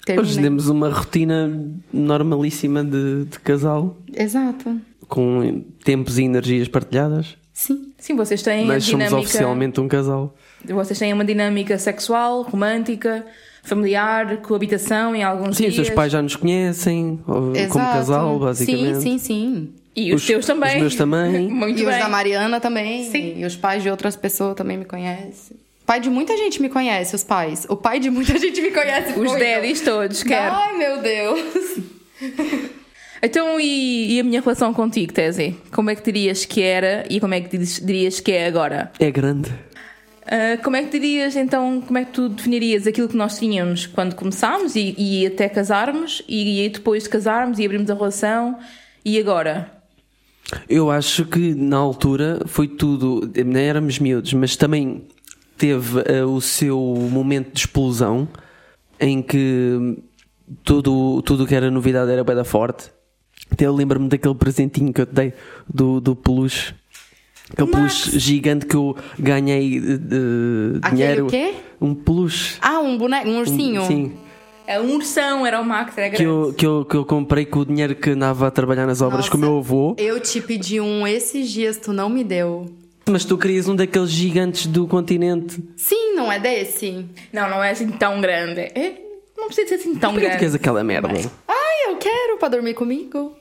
Termina. 0.06 0.28
Hoje 0.28 0.40
temos 0.42 0.70
uma 0.70 0.90
rotina 0.90 1.52
normalíssima 1.92 2.84
de, 2.84 3.26
de 3.26 3.40
casal, 3.40 3.98
Exato. 4.14 4.80
com 5.08 5.64
tempos 5.84 6.18
e 6.20 6.24
energias 6.24 6.68
partilhadas, 6.68 7.38
Sim. 7.54 7.92
Sim, 7.98 8.16
vocês 8.16 8.42
têm 8.42 8.66
mas 8.66 8.84
a 8.84 8.92
somos 8.92 9.06
dinâmica. 9.08 9.18
oficialmente 9.30 9.82
um 9.82 9.88
casal. 9.90 10.34
Vocês 10.64 10.98
têm 10.98 11.12
uma 11.12 11.26
dinâmica 11.26 11.78
sexual, 11.78 12.44
romântica, 12.44 13.26
familiar, 13.70 14.38
coabitação 14.38 15.16
em 15.16 15.24
alguns 15.24 15.56
Sim, 15.58 15.64
dias. 15.64 15.78
os 15.80 15.86
seus 15.86 15.90
pais 15.96 16.12
já 16.12 16.22
nos 16.22 16.36
conhecem, 16.36 17.20
Exato. 17.54 17.70
como 17.74 17.86
casal, 17.86 18.40
basicamente. 18.40 18.96
Sim, 18.96 19.02
sim, 19.02 19.18
sim. 19.20 19.70
E 19.96 20.14
os, 20.14 20.22
Os- 20.22 20.28
teus 20.28 20.46
também. 20.46 20.76
os 20.76 20.82
meus 20.82 20.96
também. 20.96 21.48
Muito 21.50 21.80
e 21.82 21.86
bem. 21.86 21.94
os 21.94 22.00
da 22.00 22.10
Mariana 22.10 22.60
também. 22.60 23.04
Sim. 23.06 23.34
E 23.38 23.46
os 23.46 23.56
pais 23.56 23.82
de 23.84 23.90
outras 23.90 24.16
pessoas 24.16 24.56
também 24.56 24.78
me 24.78 24.86
conhecem. 24.86 25.58
O 25.82 25.86
pai 25.86 26.00
de 26.00 26.10
muita 26.10 26.38
gente 26.38 26.62
me 26.62 26.70
conhece, 26.70 27.16
os 27.16 27.24
pais. 27.24 27.66
O 27.68 27.76
pai 27.76 28.00
de 28.00 28.10
muita 28.10 28.38
gente 28.40 28.62
me 28.62 28.72
conhece. 28.72 29.20
Os 29.20 29.32
daddies 29.34 29.82
todos, 29.82 30.22
quero. 30.24 30.54
Ai, 30.56 30.78
meu 30.78 31.02
Deus. 31.02 31.80
Então, 33.22 33.60
e, 33.60 34.16
e 34.16 34.20
a 34.22 34.24
minha 34.24 34.40
relação 34.40 34.74
contigo, 34.74 35.12
Tese? 35.12 35.54
Como 35.74 35.90
é 35.90 35.96
que 35.96 36.02
dirias 36.10 36.46
que 36.46 36.62
era 36.62 37.06
e 37.10 37.20
como 37.20 37.34
é 37.34 37.42
que 37.42 37.58
dirias 37.58 38.22
que 38.22 38.32
é 38.32 38.48
agora? 38.48 38.94
É 38.98 39.12
grande. 39.12 39.54
Ah, 40.30 40.58
como 40.64 40.76
é 40.76 40.84
que 40.84 40.92
dirias, 41.00 41.36
então, 41.36 41.82
como 41.82 41.98
é 41.98 42.06
que 42.06 42.12
tu 42.12 42.30
definirias 42.30 42.86
aquilo 42.86 43.10
que 43.10 43.18
nós 43.18 43.40
tínhamos 43.40 43.88
quando 43.88 44.14
começámos 44.14 44.76
e, 44.76 44.94
e 44.96 45.26
até 45.26 45.50
casarmos 45.50 46.22
e, 46.28 46.64
e 46.64 46.70
depois 46.70 47.04
de 47.04 47.10
casarmos 47.10 47.58
e 47.58 47.66
abrimos 47.66 47.90
a 47.90 47.96
relação 47.96 48.60
e 49.04 49.20
agora? 49.20 49.72
Eu 50.70 50.92
acho 50.92 51.26
que 51.26 51.56
na 51.56 51.78
altura 51.78 52.42
foi 52.46 52.68
tudo. 52.68 53.32
Nem 53.44 53.66
éramos 53.66 53.98
miúdos, 53.98 54.34
mas 54.34 54.56
também 54.56 55.04
teve 55.58 56.02
eh, 56.06 56.24
o 56.24 56.40
seu 56.40 56.80
momento 56.80 57.54
de 57.54 57.60
explosão 57.60 58.28
em 59.00 59.22
que 59.22 59.98
tudo 60.64 61.22
tudo 61.24 61.46
que 61.46 61.54
era 61.54 61.70
novidade 61.70 62.12
era 62.12 62.24
bem 62.24 62.44
forte. 62.44 62.92
Até 63.52 63.66
eu 63.66 63.74
lembro-me 63.74 64.10
daquele 64.10 64.36
presentinho 64.36 64.94
que 64.94 65.02
eu 65.02 65.06
te 65.06 65.14
dei 65.14 65.34
do, 65.68 66.00
do 66.00 66.16
peluche. 66.16 66.74
Aquele 67.52 67.72
Max. 67.72 68.02
peluche 68.04 68.20
gigante 68.20 68.66
que 68.66 68.76
eu 68.76 68.96
ganhei 69.18 69.78
Aquele 70.82 70.96
dinheiro. 70.96 71.26
o 71.26 71.30
quê? 71.30 71.54
Um 71.82 71.94
peluche. 71.96 72.58
Ah, 72.62 72.80
um 72.80 72.98
boneco, 72.98 73.28
um 73.30 73.40
ursinho? 73.40 73.86
Sim. 73.86 74.14
É 74.68 74.80
um 74.80 74.94
ursão, 74.96 75.46
era 75.48 75.60
o 75.60 75.66
Max, 75.66 75.98
era 75.98 76.12
Que 76.12 76.24
grande. 76.24 76.48
eu, 76.48 76.54
que, 76.54 76.66
eu, 76.66 76.86
que 76.86 76.96
eu 76.96 77.04
comprei 77.04 77.44
com 77.46 77.60
o 77.62 77.66
dinheiro 77.66 77.96
que 77.96 78.12
andava 78.12 78.48
a 78.48 78.52
trabalhar 78.52 78.86
nas 78.86 79.02
obras 79.02 79.22
Nossa, 79.26 79.32
com 79.32 79.38
o 79.38 79.40
meu 79.40 79.58
avô. 79.58 79.96
Eu 79.98 80.20
te 80.20 80.40
pedi 80.42 80.80
um 80.80 81.08
esses 81.08 81.50
dias, 81.50 81.78
tu 81.78 81.92
não 81.92 82.08
me 82.08 82.24
deu. 82.24 82.68
Mas 83.10 83.26
tu 83.26 83.36
querias 83.36 83.68
um 83.68 83.76
daqueles 83.76 84.12
gigantes 84.12 84.68
do 84.68 84.86
continente. 84.88 85.60
Sim, 85.76 86.14
não 86.14 86.32
é 86.32 86.40
desse? 86.40 87.04
Não, 87.34 87.50
não 87.50 87.64
é 87.64 87.72
assim 87.72 87.90
tão 87.90 88.22
grande. 88.22 88.60
É, 88.76 89.02
não 89.36 89.48
precisa 89.48 89.70
ser 89.70 89.76
assim 89.76 89.96
tão 89.96 90.12
Por 90.12 90.20
que 90.20 90.26
tu 90.26 90.30
grande. 90.30 90.40
queres 90.40 90.54
aquela 90.54 90.84
merda? 90.84 91.10
Ai, 91.48 91.92
eu 91.92 91.96
quero 91.98 92.38
pra 92.38 92.50
dormir 92.50 92.76
comigo. 92.76 93.34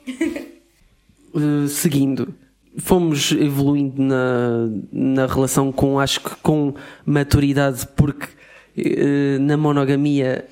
Uh, 1.35 1.69
seguindo, 1.69 2.35
fomos 2.79 3.33
evoluindo 3.33 4.01
na, 4.01 4.69
na 4.93 5.27
relação 5.27 5.73
com, 5.73 5.99
acho 5.99 6.21
que 6.21 6.31
com 6.37 6.75
maturidade, 7.05 7.87
porque 7.97 8.27
uh, 8.27 9.41
na 9.41 9.57
monogamia 9.57 10.47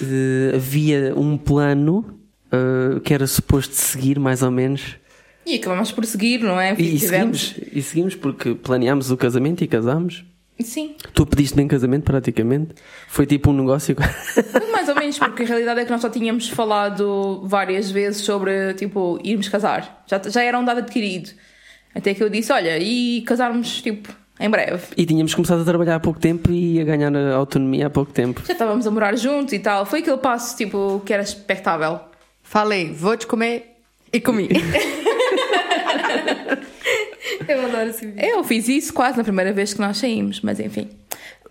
uh, 0.00 0.56
havia 0.56 1.14
um 1.16 1.36
plano 1.36 2.20
uh, 2.52 3.00
que 3.00 3.14
era 3.14 3.26
suposto 3.26 3.74
seguir, 3.74 4.18
mais 4.18 4.42
ou 4.42 4.50
menos. 4.50 4.96
E 5.46 5.56
acabamos 5.56 5.90
por 5.90 6.04
seguir, 6.04 6.40
não 6.40 6.60
é? 6.60 6.74
E, 6.78 6.96
e 6.96 6.98
seguimos, 6.98 7.54
e 7.72 7.82
seguimos 7.82 8.14
porque 8.14 8.54
planeámos 8.54 9.10
o 9.10 9.16
casamento 9.16 9.64
e 9.64 9.66
casámos. 9.66 10.24
Sim, 10.62 10.94
Tu 11.14 11.24
pediste-me 11.24 11.62
em 11.62 11.68
casamento, 11.68 12.04
praticamente. 12.04 12.74
Foi 13.08 13.24
tipo 13.24 13.50
um 13.50 13.54
negócio. 13.54 13.96
mais 14.70 14.88
ou 14.90 14.94
menos, 14.94 15.18
porque 15.18 15.42
a 15.42 15.46
realidade 15.46 15.80
é 15.80 15.84
que 15.86 15.90
nós 15.90 16.02
já 16.02 16.10
tínhamos 16.10 16.50
falado 16.50 17.42
várias 17.46 17.90
vezes 17.90 18.20
sobre, 18.20 18.74
tipo, 18.74 19.18
irmos 19.24 19.48
casar. 19.48 20.04
Já, 20.06 20.20
já 20.28 20.42
era 20.42 20.58
um 20.58 20.64
dado 20.64 20.80
adquirido. 20.80 21.30
Até 21.94 22.14
que 22.14 22.22
eu 22.22 22.28
disse, 22.28 22.52
olha, 22.52 22.78
e 22.78 23.22
casarmos, 23.22 23.82
tipo, 23.82 24.08
em 24.38 24.48
breve. 24.48 24.82
e 24.96 25.04
tínhamos 25.04 25.34
começado 25.34 25.60
a 25.62 25.64
trabalhar 25.64 25.96
há 25.96 26.00
pouco 26.00 26.18
tempo 26.18 26.50
e 26.50 26.80
a 26.80 26.84
ganhar 26.84 27.14
a 27.14 27.34
autonomia 27.34 27.88
há 27.88 27.90
pouco 27.90 28.12
tempo. 28.12 28.42
Já 28.46 28.52
estávamos 28.52 28.86
a 28.86 28.90
morar 28.90 29.16
juntos 29.16 29.52
e 29.52 29.58
tal. 29.58 29.84
Foi 29.84 30.00
aquele 30.00 30.16
passo, 30.18 30.56
tipo, 30.56 31.02
que 31.04 31.12
era 31.12 31.22
expectável. 31.22 32.00
Falei, 32.42 32.92
vou 32.92 33.16
te 33.16 33.26
comer 33.26 33.76
e 34.12 34.20
comi. 34.20 34.48
eu 37.46 37.66
adoro 37.66 37.90
esse 37.90 38.06
vídeo. 38.06 38.24
Eu 38.24 38.42
fiz 38.44 38.68
isso 38.68 38.92
quase 38.94 39.18
na 39.18 39.24
primeira 39.24 39.52
vez 39.52 39.74
que 39.74 39.80
nós 39.80 39.98
saímos, 39.98 40.40
mas 40.40 40.58
enfim. 40.60 40.88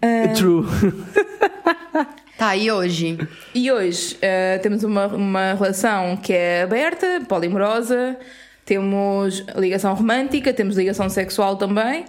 Ah, 0.02 0.30
True. 0.34 0.66
Tá, 2.40 2.56
e 2.56 2.72
hoje? 2.72 3.18
E 3.54 3.70
hoje 3.70 4.18
eh, 4.22 4.60
temos 4.60 4.82
uma, 4.86 5.08
uma 5.08 5.54
relação 5.56 6.16
que 6.16 6.32
é 6.32 6.62
aberta, 6.62 7.22
polimorosa, 7.28 8.18
temos 8.74 9.44
ligação 9.58 9.96
romântica, 9.96 10.54
temos 10.54 10.78
ligação 10.78 11.10
sexual 11.10 11.56
também. 11.58 12.06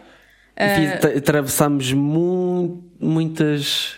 Tra- 1.00 1.16
atravessámos 1.16 1.90
mu- 1.94 2.84
muitas 3.00 3.94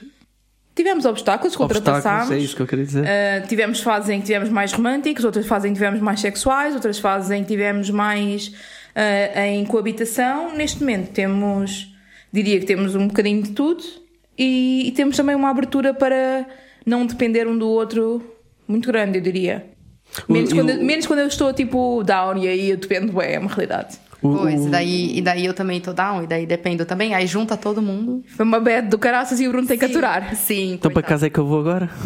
Tivemos 0.75 1.04
obstáculos 1.04 1.54
que 1.57 1.61
ultrapassámos. 1.62 2.31
é 2.31 2.38
isso 2.38 2.54
que 2.57 2.62
eu 2.62 2.66
queria 2.66 2.85
dizer. 2.87 3.04
Eh, 3.04 3.40
tivemos 3.49 3.81
fases 3.81 4.09
em 4.11 4.21
que 4.21 4.26
tivemos 4.26 4.49
mais 4.49 4.73
românticos, 4.73 5.25
outras 5.25 5.45
fases 5.47 5.66
em 5.69 5.73
que 5.75 5.75
tivemos 5.75 6.00
mais 6.00 6.21
sexuais, 6.21 6.75
outras 6.75 6.99
fases 7.00 7.31
em 7.33 7.42
que 7.42 7.49
tivemos 7.49 7.90
mais 7.90 8.52
eh, 8.95 9.49
em 9.49 9.64
coabitação. 9.66 10.54
Neste 10.57 10.81
momento 10.81 11.11
temos, 11.11 11.92
diria 12.33 12.59
que 12.61 12.64
temos 12.64 12.95
um 12.95 13.09
bocadinho 13.09 13.42
de 13.42 13.50
tudo 13.50 13.83
e, 14.38 14.85
e 14.87 14.92
temos 14.92 15.16
também 15.16 15.35
uma 15.35 15.50
abertura 15.50 15.92
para 15.92 16.47
não 16.87 17.04
depender 17.07 17.47
um 17.49 17.59
do 17.59 17.69
outro 17.69 18.23
muito 18.66 18.87
grande, 18.90 19.19
eu 19.19 19.23
diria. 19.23 19.66
Menos, 20.28 20.50
e 20.50 20.54
quando, 20.54 20.71
o- 20.71 20.85
menos 20.85 21.07
quando 21.07 21.19
eu 21.21 21.26
estou 21.26 21.52
tipo 21.52 22.02
down 22.04 22.37
e 22.38 22.49
aí 22.49 22.71
eu 22.71 22.76
dependo, 22.76 23.21
é 23.23 23.38
uma 23.38 23.49
realidade. 23.49 23.99
O- 24.21 24.37
Pois, 24.37 24.61
o- 24.61 24.69
e 24.69 24.71
daí, 24.71 25.19
e 25.19 25.23
daí 25.23 25.45
eu 25.47 25.54
também 25.54 25.81
tô 25.81 25.92
down, 25.92 26.23
e 26.23 26.26
daí 26.26 26.47
dependo 26.47 26.85
também. 26.85 27.14
Aí 27.14 27.26
junta 27.26 27.57
todo 27.57 27.83
mundo. 27.83 28.23
Foi 28.37 28.45
uma 28.45 28.61
bad 28.61 28.88
do 28.88 28.99
caraças 28.99 29.40
e 29.40 29.47
o 29.49 29.50
Bruno 29.50 29.66
tem 29.66 29.76
que 29.78 29.85
aturar. 29.85 30.35
Sim, 30.37 30.75
Então 30.75 30.90
para 30.92 31.02
casa 31.02 31.26
é 31.26 31.31
que 31.31 31.38
eu 31.40 31.47
vou 31.47 31.61
agora? 31.61 31.90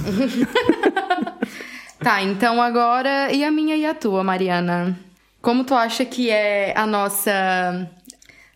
Tá, 1.98 2.22
então 2.22 2.60
agora. 2.62 3.32
E 3.32 3.42
a 3.42 3.50
minha 3.50 3.74
e 3.76 3.84
a 3.86 3.94
tua, 3.94 4.22
Mariana? 4.22 4.96
Como 5.40 5.64
tu 5.64 5.74
acha 5.74 6.04
que 6.04 6.30
é 6.30 6.72
a 6.76 6.86
nossa. 6.86 7.90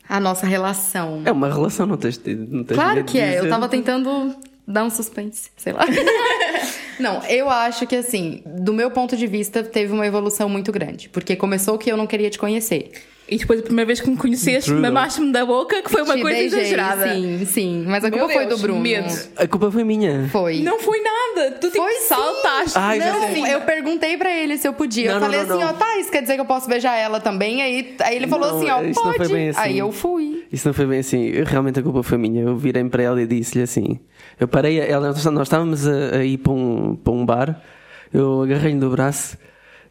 A 0.09 0.21
nossa 0.21 0.47
relação? 0.47 1.23
É 1.25 1.33
uma 1.33 1.49
relação, 1.49 1.87
não 1.87 1.97
tens, 1.97 2.21
não 2.25 2.65
tens 2.65 2.77
Claro 2.77 3.03
que 3.05 3.19
é, 3.19 3.33
eu 3.33 3.37
dizer. 3.43 3.49
tava 3.49 3.69
tentando 3.69 4.35
dar 4.67 4.85
um 4.85 4.91
suspense, 4.91 5.51
sei 5.57 5.73
lá. 5.73 5.85
não, 7.01 7.23
eu 7.27 7.49
acho 7.49 7.87
que 7.87 7.97
assim, 7.97 8.43
do 8.47 8.73
meu 8.73 8.91
ponto 8.91 9.17
de 9.17 9.27
vista, 9.27 9.63
teve 9.63 9.93
uma 9.93 10.07
evolução 10.07 10.49
muito 10.49 10.71
grande. 10.71 11.09
Porque 11.09 11.35
começou 11.37 11.77
que 11.79 11.91
eu 11.91 11.97
não 11.97 12.07
queria 12.07 12.31
te 12.31 12.39
conhecer. 12.39 12.93
E 13.31 13.37
depois, 13.39 13.61
a 13.61 13.63
primeira 13.63 13.87
vez 13.87 14.01
que 14.01 14.11
me 14.11 14.17
conheceste, 14.17 14.73
mamaste-me 14.73 15.31
da 15.31 15.47
boca, 15.47 15.81
que 15.83 15.89
foi 15.89 16.03
uma 16.03 16.17
Te 16.17 16.21
coisa 16.21 16.37
beijei, 16.37 16.59
exagerada. 16.63 17.15
Sim, 17.15 17.45
sim. 17.47 17.85
Mas 17.87 18.05
a 18.05 18.11
Meu 18.11 18.19
culpa 18.19 18.35
foi 18.35 18.47
Deus, 18.47 18.61
do 18.61 18.63
Bruno. 18.67 18.81
medo. 18.81 19.07
A 19.37 19.47
culpa 19.47 19.71
foi 19.71 19.85
minha. 19.85 20.29
Foi. 20.33 20.59
Não 20.59 20.81
foi 20.81 21.01
nada. 21.01 21.53
Tu 21.53 21.71
tipo, 21.71 21.81
Foi 21.81 21.95
saltaste. 22.01 22.77
Ai, 22.77 22.99
não, 22.99 23.47
eu 23.47 23.61
perguntei 23.61 24.17
pra 24.17 24.37
ele 24.37 24.59
se 24.59 24.67
eu 24.67 24.73
podia. 24.73 25.11
Não, 25.11 25.15
eu 25.15 25.21
não, 25.21 25.27
falei 25.29 25.45
não, 25.47 25.57
assim, 25.61 25.65
ó, 25.65 25.73
tá, 25.73 25.97
isso 25.99 26.11
quer 26.11 26.23
dizer 26.23 26.35
que 26.35 26.41
eu 26.41 26.45
posso 26.45 26.69
beijar 26.69 26.97
ela 26.97 27.21
também? 27.21 27.63
Aí, 27.63 27.95
aí 28.01 28.17
ele 28.17 28.27
falou 28.27 28.49
Não, 28.49 28.59
assim, 28.59 28.69
ó, 28.69 28.83
não 28.83 28.93
pode. 28.93 29.17
foi 29.19 29.29
bem 29.29 29.49
assim. 29.51 29.61
Aí 29.61 29.79
eu 29.79 29.93
fui. 29.93 30.45
Isso 30.53 30.67
não 30.67 30.75
foi 30.75 30.87
bem 30.87 30.99
assim. 30.99 31.31
Realmente 31.45 31.79
a 31.79 31.83
culpa 31.85 32.03
foi 32.03 32.19
minha. 32.19 32.43
Eu 32.43 32.57
virei 32.57 32.83
para 32.83 33.05
ela 33.05 33.23
e 33.23 33.29
disse-lhe 33.29 33.63
assim. 33.63 34.01
Eu 34.41 34.49
parei, 34.49 34.81
ela, 34.81 35.09
nós 35.09 35.43
estávamos 35.43 35.87
a, 35.87 36.17
a 36.17 36.25
ir 36.25 36.39
para 36.39 36.53
um, 36.53 36.97
para 36.97 37.13
um 37.13 37.27
bar. 37.27 37.63
Eu 38.13 38.43
agarrei-lhe 38.43 38.81
do 38.81 38.91
braço 38.91 39.37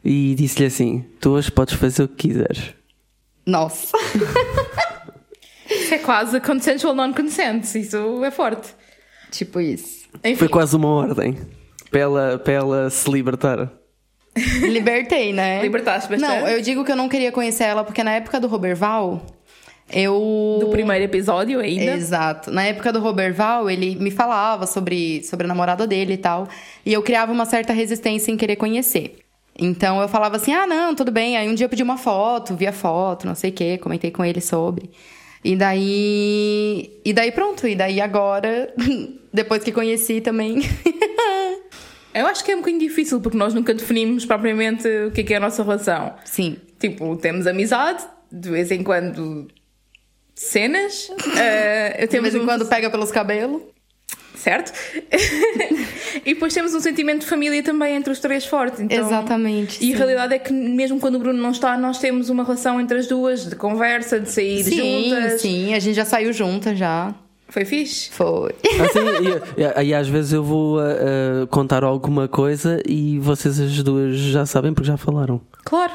e 0.04 0.34
disse-lhe 0.36 0.66
assim: 0.66 1.06
Tu 1.22 1.30
hoje 1.30 1.52
podes 1.52 1.76
fazer 1.76 2.04
o 2.04 2.08
que 2.08 2.30
quiseres. 2.30 2.74
Nossa. 3.46 3.96
Isso 5.70 5.94
é 5.94 6.00
quase 6.00 6.40
consensual 6.42 6.96
non-consent. 6.96 7.64
Isso 7.76 8.26
é 8.26 8.32
forte. 8.32 8.76
tipo 9.32 9.62
isso. 9.62 10.08
Enfim, 10.24 10.36
Foi 10.36 10.50
quase 10.50 10.76
uma 10.76 10.88
ordem 10.90 11.38
para 11.92 12.00
ela, 12.00 12.40
para 12.40 12.54
ela 12.54 12.90
se 12.90 13.10
libertar. 13.12 13.72
Libertei, 14.62 15.32
né? 15.34 15.62
Libertaste 15.62 16.10
bastante. 16.10 16.42
Não, 16.42 16.48
eu 16.48 16.62
digo 16.62 16.84
que 16.84 16.92
eu 16.92 16.96
não 16.96 17.10
queria 17.10 17.32
conhecer 17.32 17.66
ela 17.66 17.84
porque 17.84 18.04
na 18.04 18.12
época 18.12 18.40
do 18.40 18.48
Roberval, 18.48 19.26
eu. 19.92 20.58
do 20.60 20.70
primeiro 20.70 21.04
episódio 21.04 21.60
ainda. 21.60 21.96
Exato. 21.96 22.52
Na 22.52 22.64
época 22.64 22.92
do 22.92 23.00
Roberval, 23.00 23.70
ele 23.70 23.96
me 23.96 24.12
falava 24.12 24.66
sobre, 24.66 25.24
sobre 25.24 25.46
a 25.46 25.48
namorada 25.48 25.86
dele 25.88 26.14
e 26.14 26.18
tal. 26.18 26.48
E 26.86 26.94
eu 26.94 27.02
criava 27.02 27.32
uma 27.32 27.46
certa 27.46 27.74
resistência 27.74 28.32
em 28.32 28.38
querer 28.38 28.56
conhecer. 28.56 29.18
Então 29.58 30.02
eu 30.02 30.08
falava 30.08 30.38
assim: 30.38 30.54
ah, 30.54 30.66
não, 30.66 30.96
tudo 30.96 31.12
bem. 31.12 31.38
Aí 31.38 31.50
um 31.50 31.54
dia 31.54 31.66
eu 31.66 31.70
pedi 31.70 31.84
uma 31.84 31.98
foto, 31.98 32.56
vi 32.56 32.68
a 32.68 32.74
foto, 32.74 33.28
não 33.28 33.36
sei 33.36 33.50
o 33.50 33.54
quê, 33.54 33.78
comentei 33.78 34.12
com 34.12 34.24
ele 34.24 34.42
sobre. 34.42 34.90
E 35.44 35.56
daí. 35.56 37.00
E 37.04 37.14
daí 37.14 37.32
pronto. 37.32 37.68
E 37.68 37.76
daí 37.76 38.00
agora, 38.00 38.74
depois 39.34 39.64
que 39.64 39.72
conheci 39.72 40.22
também. 40.22 40.60
Eu 42.12 42.26
acho 42.26 42.44
que 42.44 42.52
é 42.52 42.56
um 42.56 42.60
bocadinho 42.60 42.82
difícil 42.82 43.22
porque 43.22 43.38
nós 43.38 43.54
nunca 43.54 43.72
definimos 43.72 44.26
propriamente 44.26 44.88
o 45.08 45.12
que 45.12 45.22
é, 45.22 45.24
que 45.24 45.34
é 45.34 45.38
a 45.38 45.40
nossa 45.40 45.62
relação. 45.62 46.16
Sim. 46.26 46.58
Tipo, 46.80 47.16
temos 47.16 47.46
amizade, 47.46 48.04
de 48.32 48.50
vez 48.50 48.72
em 48.72 48.82
quando 48.82 49.48
cenas. 50.42 51.12
eh, 51.38 51.98
De 52.02 52.08
temos 52.08 52.32
vez 52.32 52.36
em 52.36 52.40
um- 52.44 52.46
quando 52.46 52.66
pega 52.66 52.90
pelos 52.90 53.12
cabelos. 53.12 53.62
Certo? 54.36 54.72
e 56.26 56.34
depois 56.34 56.54
temos 56.54 56.74
um 56.74 56.80
sentimento 56.80 57.22
de 57.22 57.26
família 57.26 57.62
também 57.62 57.96
entre 57.98 58.14
os 58.14 58.20
três 58.20 58.46
forte. 58.46 58.82
Então, 58.82 58.98
Exatamente, 59.06 59.84
E 59.84 59.88
sim. 59.88 59.94
a 59.94 59.98
realidade 59.98 60.34
é 60.34 60.40
que 60.40 60.54
mesmo 60.54 60.98
quando 60.98 61.16
o 61.16 61.20
Bruno 61.20 61.42
não 61.42 61.52
está, 61.52 61.78
nós 61.78 62.00
temos 62.00 62.30
uma 62.30 62.44
relação 62.44 62.80
entre 62.80 62.98
as 63.00 63.06
duas, 63.08 63.46
de 63.50 63.56
conversa, 63.58 64.18
de 64.18 64.32
sair 64.32 64.64
Sim, 64.64 65.10
juntas. 65.10 65.42
sim. 65.42 65.74
A 65.74 65.80
gente 65.80 65.96
já 65.96 66.06
saiu 66.06 66.32
juntas 66.32 66.78
já. 66.80 67.14
Foi 67.50 67.66
fixe? 67.66 68.10
Foi. 68.12 68.52
Assim, 68.64 69.00
e, 69.58 69.84
e- 69.84 69.88
e 69.90 69.94
às 69.94 70.08
vezes 70.08 70.32
eu 70.32 70.44
vou 70.44 70.80
ah, 70.80 71.46
contar 71.50 71.84
alguma 71.84 72.28
coisa 72.30 72.82
e 72.88 73.20
vocês 73.20 73.60
as 73.60 73.84
duas 73.84 74.16
já 74.16 74.46
sabem 74.46 74.74
porque 74.74 74.88
já 74.88 74.96
falaram. 74.96 75.42
Claro. 75.66 75.92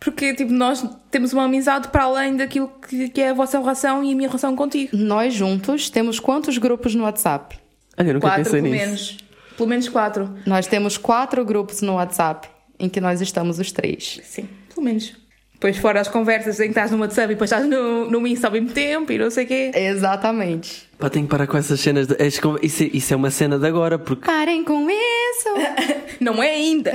Porque 0.00 0.32
tipo, 0.34 0.52
nós 0.52 0.84
temos 1.10 1.32
uma 1.32 1.44
amizade 1.44 1.88
para 1.88 2.04
além 2.04 2.36
daquilo 2.36 2.68
que, 2.88 3.08
que 3.08 3.20
é 3.20 3.30
a 3.30 3.34
vossa 3.34 3.58
relação 3.58 4.04
e 4.04 4.12
a 4.12 4.16
minha 4.16 4.28
relação 4.28 4.54
contigo. 4.54 4.96
Nós 4.96 5.34
juntos 5.34 5.90
temos 5.90 6.20
quantos 6.20 6.56
grupos 6.58 6.94
no 6.94 7.02
WhatsApp? 7.04 7.58
Olha, 7.98 8.08
eu 8.08 8.14
nunca 8.14 8.28
Quatro, 8.28 8.44
pensei 8.44 8.62
pelo 8.62 8.72
nisso. 8.74 8.84
menos. 8.86 9.16
Pelo 9.56 9.68
menos 9.68 9.88
quatro. 9.88 10.34
Nós 10.46 10.66
temos 10.68 10.96
quatro 10.96 11.44
grupos 11.44 11.80
no 11.82 11.94
WhatsApp. 11.94 12.48
em 12.78 12.88
que 12.88 13.00
nós 13.00 13.20
estamos 13.20 13.58
os 13.58 13.72
três. 13.72 14.20
Sim, 14.22 14.48
pelo 14.72 14.84
menos. 14.84 15.12
Depois 15.54 15.76
fora 15.78 16.00
as 16.00 16.06
conversas 16.06 16.60
em 16.60 16.64
que 16.64 16.68
estás 16.68 16.92
no 16.92 16.98
WhatsApp 16.98 17.32
e 17.32 17.34
depois 17.34 17.50
estás 17.50 17.68
no, 17.68 18.08
no 18.08 18.24
Insta 18.24 18.46
ao 18.46 18.52
mesmo 18.52 18.68
tempo 18.70 19.10
e 19.10 19.18
não 19.18 19.28
sei 19.28 19.44
o 19.44 19.48
quê. 19.48 19.72
Exatamente. 19.74 20.88
Pá, 20.96 21.10
tenho 21.10 21.24
que 21.26 21.30
parar 21.32 21.48
com 21.48 21.56
essas 21.56 21.80
cenas. 21.80 22.06
De, 22.06 22.14
isso, 22.62 22.84
é- 22.84 22.90
isso 22.92 23.12
é 23.12 23.16
uma 23.16 23.32
cena 23.32 23.58
de 23.58 23.66
agora, 23.66 23.98
porque 23.98 24.24
Parem 24.24 24.62
com 24.62 24.88
isso! 24.88 25.48
Não 26.20 26.40
é 26.40 26.50
ainda. 26.50 26.92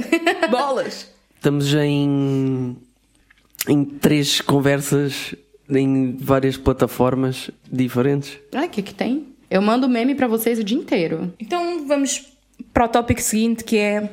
Bolas. 0.49 1.11
estamos 1.35 1.73
em, 1.73 2.77
em 3.67 3.83
três 3.85 4.41
conversas 4.41 5.35
em 5.69 6.15
várias 6.17 6.57
plataformas 6.57 7.49
diferentes. 7.71 8.37
Ai, 8.53 8.67
o 8.67 8.69
que 8.69 8.81
que 8.81 8.93
tem? 8.93 9.27
Eu 9.49 9.61
mando 9.61 9.87
meme 9.87 10.15
pra 10.15 10.27
vocês 10.27 10.59
o 10.59 10.63
dia 10.63 10.77
inteiro. 10.77 11.33
Então 11.39 11.87
vamos 11.87 12.33
para 12.73 12.85
o 12.85 12.87
tópico 12.87 13.21
seguinte 13.21 13.63
que 13.63 13.77
é 13.77 14.09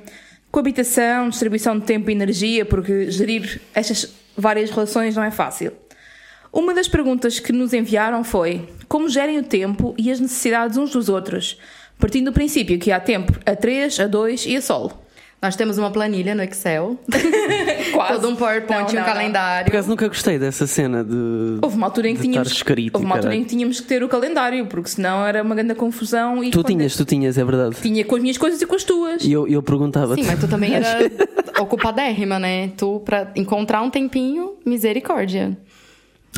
coabitação, 0.50 1.28
distribuição 1.28 1.78
de 1.78 1.87
tempo 1.87 2.11
e 2.11 2.12
energia, 2.12 2.64
porque 2.64 3.11
gerir 3.11 3.61
estas 3.75 4.12
várias 4.37 4.71
relações 4.71 5.16
não 5.16 5.23
é 5.23 5.30
fácil. 5.30 5.73
Uma 6.52 6.75
das 6.75 6.88
perguntas 6.88 7.38
que 7.38 7.52
nos 7.52 7.73
enviaram 7.73 8.25
foi 8.25 8.69
como 8.88 9.09
gerem 9.09 9.38
o 9.38 9.42
tempo 9.42 9.95
e 9.97 10.11
as 10.11 10.19
necessidades 10.19 10.76
uns 10.76 10.90
dos 10.90 11.09
outros, 11.09 11.59
partindo 11.99 12.26
do 12.26 12.33
princípio 12.33 12.78
que 12.78 12.90
há 12.90 12.99
tempo 12.99 13.33
a 13.47 13.54
três, 13.54 14.00
a 14.00 14.07
dois 14.07 14.45
e 14.47 14.57
a 14.57 14.62
solo. 14.62 15.00
Nós 15.42 15.56
temos 15.56 15.78
uma 15.78 15.90
planilha 15.90 16.35
no 16.35 16.42
Excel, 16.42 16.99
Quase. 17.92 18.12
todo 18.12 18.28
um 18.28 18.37
PowerPoint 18.37 18.82
Não, 18.82 18.88
e 18.88 18.92
um 18.92 18.94
não, 18.94 19.06
não. 19.06 19.12
calendário. 19.14 19.64
Por 19.64 19.70
acaso 19.76 19.88
nunca 19.88 20.06
gostei 20.06 20.38
dessa 20.38 20.66
cena 20.66 21.02
de. 21.02 21.59
Houve 21.62 21.76
uma 21.76 21.87
altura 21.87 22.09
em 22.11 22.14
que 22.14 22.20
tínhamos, 22.23 22.49
estar 22.49 22.56
escrito, 22.59 22.94
houve 22.94 23.06
uma 23.06 23.14
altura 23.16 23.35
em 23.35 23.42
que 23.44 23.49
tínhamos 23.49 23.80
que 23.80 23.87
ter 23.87 24.02
o 24.02 24.09
calendário, 24.09 24.66
porque 24.66 24.90
senão 24.90 25.26
era 25.26 25.42
uma 25.42 25.54
grande 25.54 25.75
confusão 25.75 26.44
e 26.44 26.50
Tu 26.50 26.62
tinhas, 26.62 26.94
tu 26.94 27.06
tinhas, 27.06 27.38
é 27.38 27.44
verdade. 27.44 27.76
tinha 27.80 28.04
com 28.04 28.16
as 28.16 28.20
minhas 28.23 28.37
coisas 28.37 28.61
e 28.61 28.66
com 28.66 28.75
as 28.75 28.85
tuas. 28.85 29.25
E 29.25 29.32
eu, 29.32 29.49
eu 29.49 29.62
perguntava-te. 29.62 30.20
Sim, 30.23 30.26
mas 30.28 30.38
tu 30.38 30.47
também 30.47 30.75
era 30.75 31.11
ocupadérrima, 31.59 32.38
né? 32.38 32.73
Tu, 32.76 33.00
pra 33.00 33.30
encontrar 33.35 33.80
um 33.80 33.88
tempinho, 33.88 34.56
misericórdia. 34.66 35.56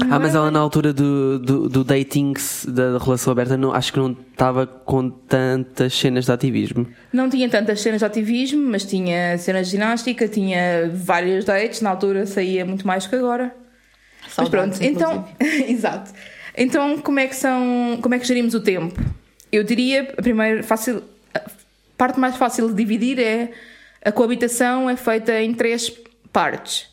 Ah, 0.01 0.19
mas 0.19 0.35
ela 0.35 0.51
na 0.51 0.59
altura 0.59 0.93
do, 0.93 1.39
do, 1.39 1.69
do 1.69 1.85
dating, 1.85 2.33
da 2.67 2.99
relação 2.99 3.31
aberta, 3.31 3.57
não, 3.57 3.75
acho 3.75 3.93
que 3.93 3.99
não 3.99 4.13
estava 4.13 4.67
com 4.67 5.11
tantas 5.11 5.93
cenas 5.93 6.25
de 6.25 6.33
ativismo. 6.33 6.87
Não 7.13 7.29
tinha 7.29 7.49
tantas 7.49 7.81
cenas 7.81 8.01
de 8.01 8.05
ativismo, 8.05 8.71
mas 8.71 8.85
tinha 8.85 9.37
cenas 9.37 9.67
de 9.67 9.73
ginástica, 9.73 10.27
tinha 10.27 10.91
vários 10.95 11.45
dates, 11.45 11.83
na 11.83 11.91
altura 11.91 12.25
saía 12.25 12.65
muito 12.65 12.87
mais 12.87 13.07
que 13.07 13.15
agora. 13.15 13.55
Mas 14.23 14.33
Saudades, 14.33 14.79
pronto, 14.79 14.91
então, 14.91 15.29
exato. 15.69 16.11
Então, 16.57 16.99
como 16.99 17.19
é 17.19 17.27
que 17.27 17.37
são, 17.37 17.99
como 18.01 18.15
é 18.15 18.19
que 18.19 18.27
gerimos 18.27 18.55
o 18.55 18.61
tempo? 18.61 18.99
Eu 19.51 19.63
diria, 19.63 20.15
a 20.17 20.23
primeira 20.23 20.63
fácil, 20.63 21.03
a 21.35 21.43
parte 21.99 22.19
mais 22.19 22.37
fácil 22.37 22.69
de 22.69 22.75
dividir 22.75 23.19
é 23.19 23.51
a 24.05 24.11
coabitação 24.11 24.89
é 24.89 24.97
feita 24.97 25.39
em 25.41 25.53
três 25.53 25.93
partes. 26.33 26.92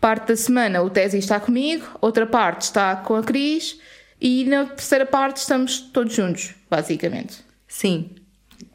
Parte 0.00 0.28
da 0.28 0.36
semana 0.36 0.82
o 0.82 0.90
Tesi 0.90 1.18
está 1.18 1.40
comigo, 1.40 1.84
outra 2.00 2.26
parte 2.26 2.62
está 2.62 2.96
com 2.96 3.16
a 3.16 3.22
Cris 3.22 3.78
e 4.20 4.44
na 4.44 4.66
terceira 4.66 5.04
parte 5.04 5.38
estamos 5.38 5.80
todos 5.80 6.14
juntos, 6.14 6.54
basicamente. 6.70 7.38
Sim. 7.66 8.10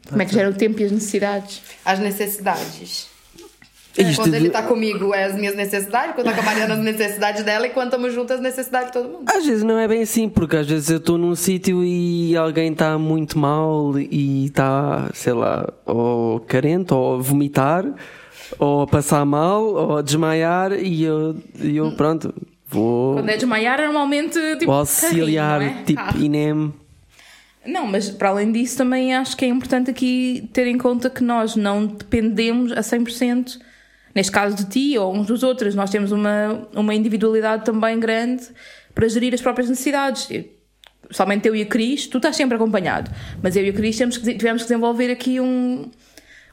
Como 0.08 0.20
é 0.20 0.24
que 0.26 0.34
gera 0.34 0.50
o 0.50 0.54
tempo 0.54 0.80
e 0.80 0.84
as 0.84 0.92
necessidades? 0.92 1.62
As 1.84 1.98
necessidades. 1.98 3.08
Isto 3.96 4.22
Quando 4.22 4.34
ele 4.34 4.50
tá 4.50 4.62
comigo 4.62 5.14
é 5.14 5.24
as 5.24 5.36
minhas 5.36 5.54
necessidades, 5.54 6.16
quando 6.16 6.26
eu 6.26 6.34
tô 6.34 6.42
com 6.42 6.48
a 6.48 6.52
Mariana 6.52 6.74
as 6.74 6.80
necessidades 6.80 7.44
dela 7.44 7.66
e 7.68 7.70
quando 7.70 7.86
estamos 7.86 8.12
juntas 8.12 8.38
as 8.38 8.42
necessidades 8.42 8.88
de 8.88 8.92
todo 8.94 9.08
mundo. 9.08 9.24
Às 9.26 9.46
vezes 9.46 9.62
não 9.62 9.78
é 9.78 9.86
bem 9.86 10.02
assim, 10.02 10.28
porque 10.28 10.56
às 10.56 10.66
vezes 10.66 10.90
eu 10.90 10.96
estou 10.96 11.16
num 11.16 11.34
sítio 11.36 11.84
e 11.84 12.36
alguém 12.36 12.72
está 12.72 12.98
muito 12.98 13.38
mal 13.38 13.96
e 13.96 14.46
está, 14.46 15.10
sei 15.14 15.32
lá, 15.32 15.72
ou 15.86 16.40
carente, 16.40 16.92
ou 16.92 17.14
a 17.14 17.18
vomitar, 17.18 17.84
ou 18.58 18.82
a 18.82 18.86
passar 18.86 19.24
mal, 19.24 19.62
ou 19.64 19.98
a 19.98 20.02
desmaiar 20.02 20.72
e 20.72 21.02
eu, 21.02 21.36
e 21.60 21.76
eu 21.76 21.92
pronto, 21.92 22.34
vou, 22.66 23.14
Quando 23.14 23.28
é 23.28 23.36
desmaiar, 23.36 23.80
normalmente 23.80 24.38
tipo. 24.54 24.66
vou 24.66 24.74
auxiliar, 24.74 25.60
carrinho, 25.60 25.80
é? 25.80 25.84
tipo 25.84 26.00
Ah. 26.00 26.14
INEM. 26.16 26.72
Não, 27.66 27.86
mas 27.86 28.10
para 28.10 28.28
além 28.28 28.52
disso, 28.52 28.76
também 28.76 29.14
acho 29.14 29.36
que 29.36 29.44
é 29.44 29.48
importante 29.48 29.90
aqui 29.90 30.48
ter 30.52 30.66
em 30.66 30.76
conta 30.76 31.08
que 31.08 31.24
nós 31.24 31.56
não 31.56 31.86
dependemos 31.86 32.72
a 32.72 32.80
100%, 32.80 33.58
neste 34.14 34.30
caso 34.30 34.54
de 34.54 34.66
ti 34.66 34.98
ou 34.98 35.14
uns 35.14 35.26
dos 35.26 35.42
outros. 35.42 35.74
Nós 35.74 35.90
temos 35.90 36.12
uma, 36.12 36.68
uma 36.74 36.94
individualidade 36.94 37.64
também 37.64 37.98
grande 37.98 38.44
para 38.94 39.08
gerir 39.08 39.32
as 39.32 39.40
próprias 39.40 39.68
necessidades. 39.70 40.28
Somente 41.10 41.48
eu 41.48 41.56
e 41.56 41.62
a 41.62 41.66
Cris, 41.66 42.06
tu 42.06 42.18
estás 42.18 42.36
sempre 42.36 42.56
acompanhado, 42.56 43.10
mas 43.42 43.56
eu 43.56 43.64
e 43.64 43.70
a 43.70 43.72
Cris 43.72 43.96
temos 43.96 44.18
que, 44.18 44.34
tivemos 44.34 44.62
que 44.62 44.68
desenvolver 44.68 45.10
aqui 45.10 45.40
um, 45.40 45.90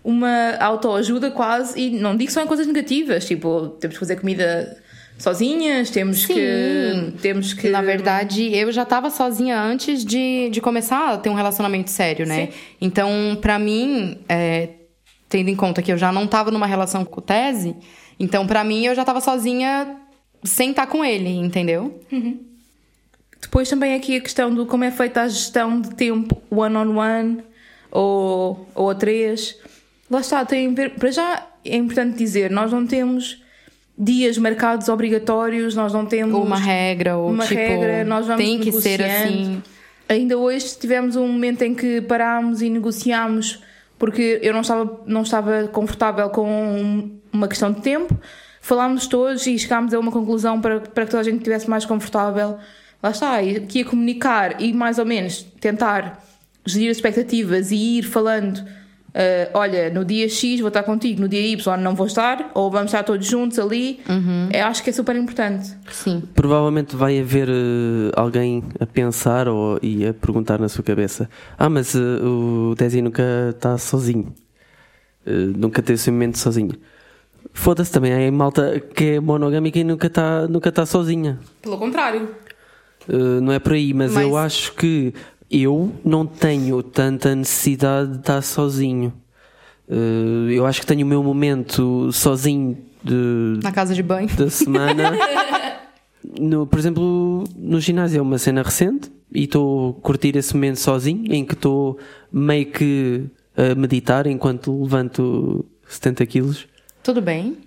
uma 0.04 0.56
autoajuda 0.60 1.32
quase, 1.32 1.80
e 1.80 1.90
não 1.92 2.16
digo 2.16 2.32
só 2.32 2.42
em 2.42 2.48
coisas 2.48 2.66
negativas, 2.68 3.26
tipo, 3.26 3.70
temos 3.80 3.96
que 3.96 4.00
fazer 4.00 4.16
comida 4.20 4.78
sozinhas, 5.18 5.90
temos 5.90 6.24
Sim. 6.24 6.34
que. 6.34 7.22
Temos 7.22 7.54
que. 7.54 7.70
Na 7.70 7.82
verdade, 7.82 8.54
eu 8.56 8.72
já 8.72 8.84
tava 8.84 9.10
sozinha 9.10 9.62
antes 9.62 10.04
de, 10.04 10.50
de 10.50 10.60
começar 10.60 11.14
a 11.14 11.18
ter 11.18 11.30
um 11.30 11.36
relacionamento 11.36 11.90
sério, 11.90 12.26
né? 12.26 12.48
Sim. 12.48 12.54
Então, 12.82 13.38
pra 13.40 13.60
mim, 13.60 14.18
é, 14.28 14.70
tendo 15.30 15.50
em 15.50 15.56
conta 15.56 15.82
que 15.82 15.92
eu 15.92 15.98
já 15.98 16.12
não 16.12 16.28
tava 16.28 16.52
numa 16.52 16.66
relação 16.66 17.06
com 17.06 17.20
o 17.20 17.24
Tese, 17.24 17.76
então 18.20 18.46
pra 18.46 18.64
mim 18.64 18.86
eu 18.86 18.96
já 18.96 19.06
tava 19.06 19.22
sozinha 19.22 19.96
sem 20.44 20.72
estar 20.72 20.88
com 20.88 21.06
ele, 21.06 21.30
entendeu? 21.30 22.02
Depois 23.40 23.70
também 23.70 23.96
aqui 23.96 24.16
a 24.16 24.22
questão 24.22 24.54
do 24.54 24.66
como 24.66 24.84
é 24.84 24.92
feita 24.92 25.22
a 25.22 25.28
gestão 25.28 25.82
de 25.82 25.96
tempo 25.96 26.42
one-on-one 26.50 27.44
ou, 27.92 28.68
ou 28.76 28.90
a 28.90 28.96
três. 28.96 29.58
Lá 30.12 30.19
está, 30.19 30.43
tem 30.45 30.67
a 30.67 30.71
ver, 30.71 30.91
para 30.91 31.10
já 31.10 31.47
é 31.63 31.78
importante 31.78 32.17
dizer, 32.17 32.52
nós 32.52 32.71
não 32.71 32.86
temos 32.86 33.41
dias 33.97 34.38
marcados 34.38 34.89
obrigatórios, 34.89 35.74
nós 35.76 35.93
não 35.93 36.06
temos 36.06 36.36
uma 36.36 36.58
regra, 36.58 37.17
ou 37.17 37.30
uma 37.32 37.45
tipo, 37.45 37.56
regra, 37.60 38.04
nós 38.04 38.28
vamos 38.28 38.43
tem 38.43 38.60
que 38.60 38.71
ser 38.74 39.02
assim. 39.04 39.62
Ainda 40.10 40.38
hoje 40.38 40.78
tivemos 40.78 41.15
um 41.15 41.28
momento 41.28 41.62
em 41.62 41.74
que 41.74 42.02
parámos 42.02 42.62
e 42.62 42.69
negociámos 42.69 43.62
porque 43.97 44.39
eu 44.41 44.52
não 44.52 44.62
estava, 44.62 45.02
não 45.06 45.21
estava 45.21 45.67
confortável 45.67 46.28
com 46.30 46.45
um- 46.50 47.19
uma 47.32 47.47
questão 47.47 47.71
de 47.71 47.82
tempo. 47.82 48.17
Falámos 48.60 49.08
todos 49.08 49.45
e 49.47 49.58
chegámos 49.58 49.93
a 49.93 50.00
uma 50.00 50.12
conclusão 50.12 50.60
para, 50.60 50.80
para 50.82 51.06
que 51.06 51.12
toda 51.12 51.21
a 51.21 51.24
gente 51.24 51.38
estivesse 51.38 51.69
mais 51.69 51.86
confortável. 51.86 52.58
Lá 53.02 53.12
está, 53.12 53.41
e 53.41 53.58
aqui 53.58 53.82
a 53.82 53.86
comunicar 53.86 54.60
e 54.62 54.74
mais 54.74 54.97
ou 55.00 55.06
menos 55.06 55.43
tentar 55.62 56.21
gerir 56.65 56.89
as 56.89 56.97
expectativas 56.97 57.71
e 57.71 58.00
ir 58.00 58.04
falando. 58.04 58.63
Ah, 59.13 59.50
olha, 59.54 59.89
no 59.89 60.06
dia 60.06 60.28
X 60.30 60.60
vou 60.60 60.69
estar 60.69 60.84
contigo, 60.84 61.21
no 61.21 61.28
dia 61.28 61.41
Y 61.41 61.78
não 61.78 61.95
vou 61.95 62.08
estar, 62.08 62.50
ou 62.54 62.71
vamos 62.71 62.88
estar 62.88 63.04
todos 63.04 63.26
juntos 63.28 63.60
ali. 63.60 64.00
Eu 64.54 64.65
acho 64.65 64.84
que 64.84 64.89
é 64.89 64.93
super 64.93 65.15
importante. 65.15 65.76
Sim. 65.91 66.24
Provavelmente 66.34 66.95
vai 66.95 67.19
haver 67.19 67.50
eh, 67.50 68.12
alguém 68.15 68.63
a 68.80 68.86
pensar 68.86 69.47
ou, 69.47 69.78
e 69.82 70.06
a 70.08 70.13
perguntar 70.13 70.60
na 70.60 70.69
sua 70.69 70.84
cabeça: 70.84 71.30
Ah, 71.58 71.69
mas 71.69 71.93
eh, 71.95 72.00
o 72.00 72.74
Desi 72.78 73.02
nunca 73.02 73.24
está 73.50 73.78
sozinho, 73.78 74.34
nunca 75.26 75.82
teve 75.82 75.95
esse 75.95 76.10
momento 76.12 76.38
sozinho. 76.38 76.71
Foda-se 77.54 77.91
também, 77.91 78.13
há 78.28 78.32
malta 78.32 78.80
que 78.80 79.15
é 79.15 79.19
monogâmica 79.19 79.78
e 79.80 79.84
nunca 79.84 80.08
está 80.08 80.47
nunca 80.47 80.71
tá 80.71 80.86
sozinha. 80.86 81.38
Pelo 81.62 81.78
contrário. 81.78 82.30
Uh, 83.10 83.41
não 83.41 83.52
é 83.52 83.60
por 83.60 83.74
aí, 83.74 83.93
mas, 83.93 84.13
Mas- 84.13 84.24
eu 84.24 84.38
acho 84.38 84.74
que 84.76 85.13
eu 85.52 85.92
não 86.04 86.26
tenho 86.26 86.82
tanta 86.82 87.36
necessidade 87.36 88.12
de 88.12 88.18
estar 88.20 88.42
sozinho. 88.42 89.14
Uh, 89.88 90.50
eu 90.50 90.66
acho 90.66 90.80
que 90.80 90.88
tenho 90.88 91.06
o 91.06 91.10
meu 91.10 91.22
momento 91.22 92.12
sozinho 92.14 92.78
de, 93.04 93.60
Na 93.62 93.72
casa 93.72 93.94
de 93.94 94.02
banho. 94.02 94.30
da 94.36 94.50
semana. 94.50 95.12
No, 96.40 96.68
por 96.68 96.78
exemplo, 96.78 97.44
no 97.58 97.80
ginásio 97.82 98.20
é 98.20 98.22
uma 98.22 98.38
cena 98.38 98.62
recente 98.62 99.12
e 99.34 99.46
estou 99.46 99.98
a 99.98 100.02
curtir 100.02 100.36
esse 100.38 100.54
momento 100.54 100.80
sozinho, 100.80 101.26
em 101.34 101.44
que 101.44 101.56
estou 101.56 101.98
meio 102.32 102.68
que 102.68 103.24
a 103.58 103.74
meditar 103.74 104.28
enquanto 104.28 104.84
levanto 104.84 105.66
70 105.88 106.26
quilos. 106.28 106.68
Tudo 107.04 107.22
bem. 107.22 107.58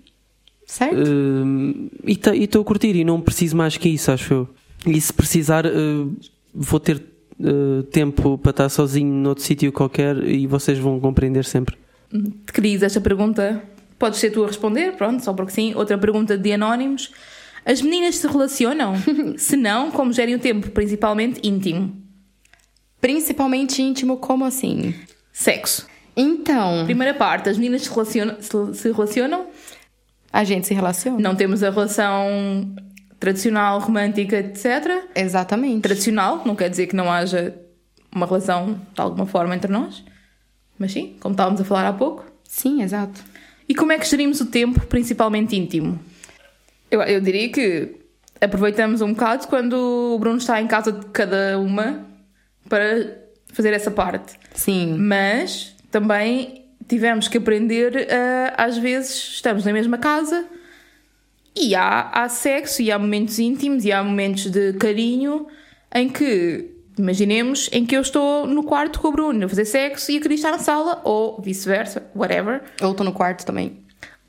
Certo? 0.67 0.97
Uh, 0.97 1.91
e 2.05 2.45
estou 2.45 2.63
a 2.63 2.65
curtir 2.65 2.95
e 2.95 3.05
não 3.05 3.21
preciso 3.21 3.57
mais 3.57 3.77
que 3.77 3.89
isso, 3.89 4.11
acho 4.13 4.33
eu. 4.33 4.49
E 4.87 5.01
se 5.01 5.13
precisar, 5.13 5.67
uh, 5.67 6.17
vou 6.55 6.79
ter 6.79 7.03
uh, 7.41 7.83
tempo 7.85 8.39
para 8.39 8.51
estar 8.51 8.69
sozinho 8.69 9.13
noutro 9.13 9.43
sítio 9.45 9.73
qualquer 9.73 10.17
e 10.27 10.47
vocês 10.47 10.79
vão 10.79 11.01
compreender 11.01 11.45
sempre. 11.45 11.77
Cris, 12.47 12.83
esta 12.83 13.01
pergunta 13.01 13.63
podes 13.99 14.19
ser 14.19 14.31
tu 14.31 14.45
a 14.45 14.47
responder, 14.47 14.93
pronto, 14.93 15.25
só 15.25 15.33
porque 15.33 15.53
sim. 15.53 15.75
Outra 15.75 15.99
pergunta 15.99 16.37
de 16.37 16.53
anónimos. 16.53 17.11
As 17.65 17.81
meninas 17.81 18.17
se 18.17 18.27
relacionam? 18.27 18.95
se 19.39 19.57
não, 19.57 19.91
como 19.91 20.13
gerem 20.13 20.35
o 20.35 20.39
tempo, 20.39 20.71
principalmente 20.71 21.41
íntimo? 21.43 21.97
Principalmente 23.01 23.83
íntimo, 23.83 24.19
como 24.19 24.45
assim? 24.45 24.95
Sexo. 25.33 25.87
Então, 26.17 26.85
Primeira 26.85 27.15
parte, 27.15 27.49
as 27.49 27.57
meninas 27.57 27.83
se 27.83 27.91
relacionam? 27.91 28.37
Se, 28.41 28.75
se 28.75 28.93
relacionam? 28.93 29.47
a 30.35 30.43
gente 30.43 30.67
se 30.67 30.75
relaciona. 30.75 31.21
Não 31.21 31.37
temos 31.37 31.63
a 31.63 31.71
relação 31.71 32.75
tradicional, 33.19 33.79
romântica, 33.81 34.37
etc. 34.37 35.09
Exatamente. 35.15 35.83
Tradicional, 35.83 36.43
não 36.45 36.55
quer 36.55 36.69
dizer 36.69 36.87
que 36.87 36.97
não 36.97 37.11
haja 37.11 37.55
uma 38.15 38.27
relação 38.27 38.81
de 38.95 39.01
alguma 39.01 39.27
forma 39.27 39.55
entre 39.55 39.71
nós. 39.71 40.05
Mas 40.79 40.93
sim, 40.93 41.17
como 41.21 41.33
estávamos 41.33 41.61
a 41.61 41.65
falar 41.65 41.89
há 41.89 41.93
pouco. 41.93 42.25
Sim, 42.45 42.83
exato. 42.83 43.23
E 43.69 43.75
como 43.75 43.93
é 43.93 43.99
que 43.99 44.07
gerimos 44.07 44.41
o 44.41 44.47
tempo, 44.47 44.87
principalmente 44.87 45.57
íntimo? 45.57 45.99
Eu, 46.91 47.03
eu 47.03 47.21
diria 47.21 47.49
que 47.51 47.97
aproveitamos 48.41 49.01
um 49.01 49.13
bocado 49.13 49.47
quando 49.49 49.75
o 50.15 50.19
Bruno 50.19 50.39
está 50.39 50.61
em 50.61 50.67
casa 50.67 50.93
de 50.93 51.07
cada 51.07 51.59
uma 51.59 52.07
para 52.69 53.19
fazer 53.53 53.73
essa 53.73 53.91
parte. 53.91 54.35
Sim. 54.53 54.97
Mas 54.99 55.75
também 55.91 56.67
tivemos 56.87 57.29
que 57.29 57.39
aprender 57.39 58.09
a, 58.13 58.65
às 58.65 58.77
vezes, 58.77 59.15
estamos 59.35 59.65
na 59.65 59.73
mesma 59.73 59.99
casa 59.99 60.45
e 61.57 61.75
há, 61.75 62.11
há 62.13 62.29
sexo 62.29 62.83
e 62.83 62.91
há 62.91 62.99
momentos 62.99 63.39
íntimos 63.39 63.85
e 63.85 63.93
há 63.93 64.03
momentos 64.03 64.51
de 64.51 64.73
carinho 64.75 65.47
em 65.95 66.09
que, 66.09 66.71
imaginemos, 66.99 67.71
em 67.73 67.87
que 67.87 67.97
eu 67.97 68.01
estou 68.01 68.47
no 68.47 68.65
quarto 68.65 69.01
com 69.01 69.09
o 69.09 69.13
Bruno 69.13 69.47
a 69.47 69.49
fazer 69.49 69.65
sexo 69.65 70.11
e 70.11 70.17
a 70.17 70.21
Cris 70.21 70.41
está 70.41 70.51
na 70.51 70.59
sala, 70.59 71.01
ou 71.05 71.41
vice-versa, 71.41 72.03
whatever. 72.15 72.63
Ou 72.83 72.91
estou 72.91 73.05
no 73.05 73.13
quarto 73.13 73.47
também. 73.47 73.79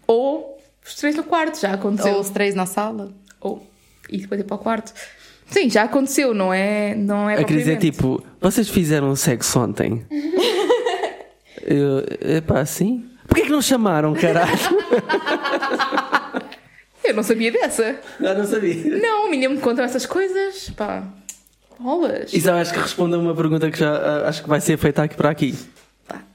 Ou 0.05 0.57
os 0.85 0.95
três 0.95 1.15
no 1.15 1.23
quarto, 1.23 1.59
já 1.59 1.73
aconteceu. 1.73 2.13
Ou 2.13 2.21
os 2.21 2.29
três 2.29 2.53
na 2.53 2.67
sala. 2.67 3.11
Ou 3.41 3.65
e 4.09 4.19
depois 4.19 4.39
ir 4.39 4.43
para 4.43 4.55
o 4.55 4.59
quarto. 4.59 4.93
Sim, 5.47 5.69
já 5.69 5.83
aconteceu, 5.83 6.33
não 6.33 6.53
é? 6.53 6.95
Não 6.95 7.29
é 7.29 7.39
A 7.39 7.43
Cris 7.43 7.67
é 7.67 7.75
tipo, 7.75 8.23
vocês 8.39 8.69
fizeram 8.69 9.15
sexo 9.15 9.59
ontem? 9.59 10.05
Eu, 11.65 12.03
epá, 12.37 12.63
sim? 12.63 13.09
Porquê 13.27 13.41
que 13.43 13.51
não 13.51 13.61
chamaram, 13.61 14.13
caralho? 14.13 14.51
Eu 17.07 17.13
não 17.13 17.23
sabia 17.23 17.51
dessa. 17.51 17.99
Eu 18.19 18.35
não 18.35 18.45
sabia. 18.45 18.97
Não, 18.97 19.27
o 19.27 19.29
menino 19.29 19.55
me 19.55 19.61
conta 19.61 19.83
essas 19.83 20.05
coisas. 20.05 20.69
Pá, 20.75 21.03
bolas. 21.79 22.33
Isso 22.33 22.49
eu 22.49 22.55
acho 22.55 22.73
que 22.73 22.79
responde 22.79 23.15
a 23.15 23.17
uma 23.17 23.35
pergunta 23.35 23.69
que 23.69 23.79
já 23.79 23.95
ah, 23.95 24.29
acho 24.29 24.43
que 24.43 24.49
vai 24.49 24.59
ser 24.59 24.77
feita 24.77 25.03
aqui 25.03 25.15
para 25.15 25.29
aqui. 25.29 25.55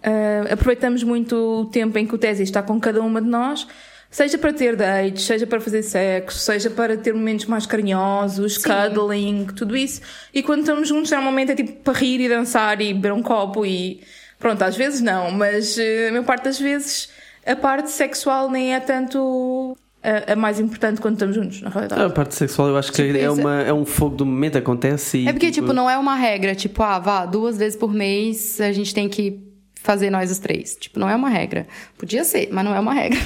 Ah, 0.02 0.52
aproveitamos 0.52 1.02
muito 1.02 1.34
o 1.34 1.64
tempo 1.66 1.98
em 1.98 2.06
que 2.06 2.14
o 2.14 2.18
Tesi 2.18 2.42
está 2.42 2.62
com 2.62 2.78
cada 2.80 3.00
uma 3.02 3.20
de 3.20 3.28
nós, 3.28 3.66
seja 4.10 4.38
para 4.38 4.52
ter 4.52 4.76
dates, 4.76 5.24
seja 5.24 5.46
para 5.46 5.60
fazer 5.60 5.82
sexo, 5.82 6.38
seja 6.38 6.70
para 6.70 6.96
ter 6.96 7.14
momentos 7.14 7.46
mais 7.46 7.66
carinhosos, 7.66 8.58
cuddling, 8.58 9.46
tudo 9.56 9.76
isso. 9.76 10.00
E 10.32 10.42
quando 10.42 10.60
estamos 10.60 10.88
juntos, 10.88 11.10
normalmente 11.10 11.52
é 11.52 11.54
tipo 11.54 11.72
para 11.82 11.98
rir 11.98 12.20
e 12.20 12.28
dançar 12.28 12.80
e 12.80 12.94
beber 12.94 13.12
um 13.12 13.22
copo 13.22 13.66
e. 13.66 14.02
Pronto, 14.38 14.62
às 14.62 14.74
vezes 14.74 15.02
não, 15.02 15.30
mas 15.30 15.78
eh, 15.78 16.08
a 16.08 16.12
maior 16.12 16.24
parte 16.24 16.44
das 16.44 16.58
vezes 16.58 17.10
a 17.46 17.56
parte 17.56 17.90
sexual 17.90 18.50
nem 18.50 18.74
é 18.74 18.80
tanto 18.80 19.76
a, 20.02 20.32
a 20.32 20.36
mais 20.36 20.58
importante 20.60 21.00
quando 21.00 21.14
estamos 21.14 21.34
juntos, 21.36 21.60
na 21.62 21.70
realidade. 21.70 22.00
A 22.02 22.10
parte 22.10 22.34
sexual 22.34 22.68
eu 22.68 22.76
acho 22.76 22.90
que 22.92 23.02
Tipo, 23.02 23.16
é, 23.18 23.22
isso- 23.22 23.32
uma, 23.40 23.62
é 23.62 23.72
um 23.72 23.84
fogo 23.84 24.16
do 24.16 24.26
momento, 24.26 24.56
acontece 24.58 25.18
e. 25.18 25.28
É 25.28 25.32
porque, 25.32 25.50
tipo, 25.50 25.72
não 25.72 25.88
é 25.90 25.96
uma 25.98 26.14
regra. 26.14 26.54
Tipo, 26.54 26.82
ah, 26.82 26.98
vá, 26.98 27.26
duas 27.26 27.56
vezes 27.58 27.76
por 27.78 27.92
mês 27.92 28.60
a 28.60 28.72
gente 28.72 28.94
tem 28.94 29.08
que 29.08 29.40
fazer 29.82 30.10
nós 30.10 30.30
os 30.30 30.38
três. 30.38 30.76
Tipo, 30.76 30.98
não 31.00 31.08
é 31.08 31.14
uma 31.16 31.28
regra. 31.28 31.66
Podia 31.98 32.24
ser, 32.24 32.48
mas 32.52 32.64
não 32.64 32.74
é 32.74 32.80
uma 32.80 32.92
regra. 32.94 33.18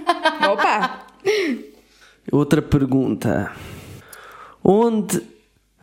Opa! 0.50 1.06
Outra 2.30 2.62
pergunta. 2.62 3.50
Onde 4.64 5.20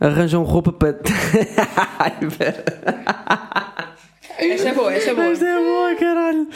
arranjam 0.00 0.42
roupa 0.42 0.72
para. 0.72 0.98
Ai, 1.98 2.16
pera. 2.38 2.64
Esta 4.38 4.68
é 4.70 4.72
boa, 4.74 4.92
esta 4.94 5.10
é 5.10 5.14
boa. 5.14 5.26
Esta 5.26 5.46
é 5.46 5.58
boa, 5.62 5.94
caralho. 5.96 6.48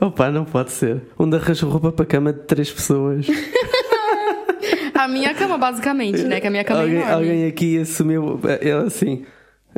Opa, 0.00 0.30
não 0.30 0.44
pode 0.44 0.72
ser. 0.72 1.02
Onde 1.18 1.36
arranjam 1.36 1.68
roupa 1.70 1.92
para 1.92 2.04
cama 2.06 2.32
de 2.32 2.40
três 2.40 2.70
pessoas? 2.70 3.26
a 4.94 5.08
minha 5.08 5.34
cama, 5.34 5.58
basicamente, 5.58 6.22
né? 6.22 6.40
Que 6.40 6.46
a 6.46 6.50
minha 6.50 6.64
cama 6.64 6.80
alguém, 6.80 6.96
é 6.96 7.00
enorme. 7.02 7.14
alguém 7.14 7.46
aqui 7.46 7.78
assumiu. 7.78 8.40
Ele 8.60 8.70
assim. 8.72 9.24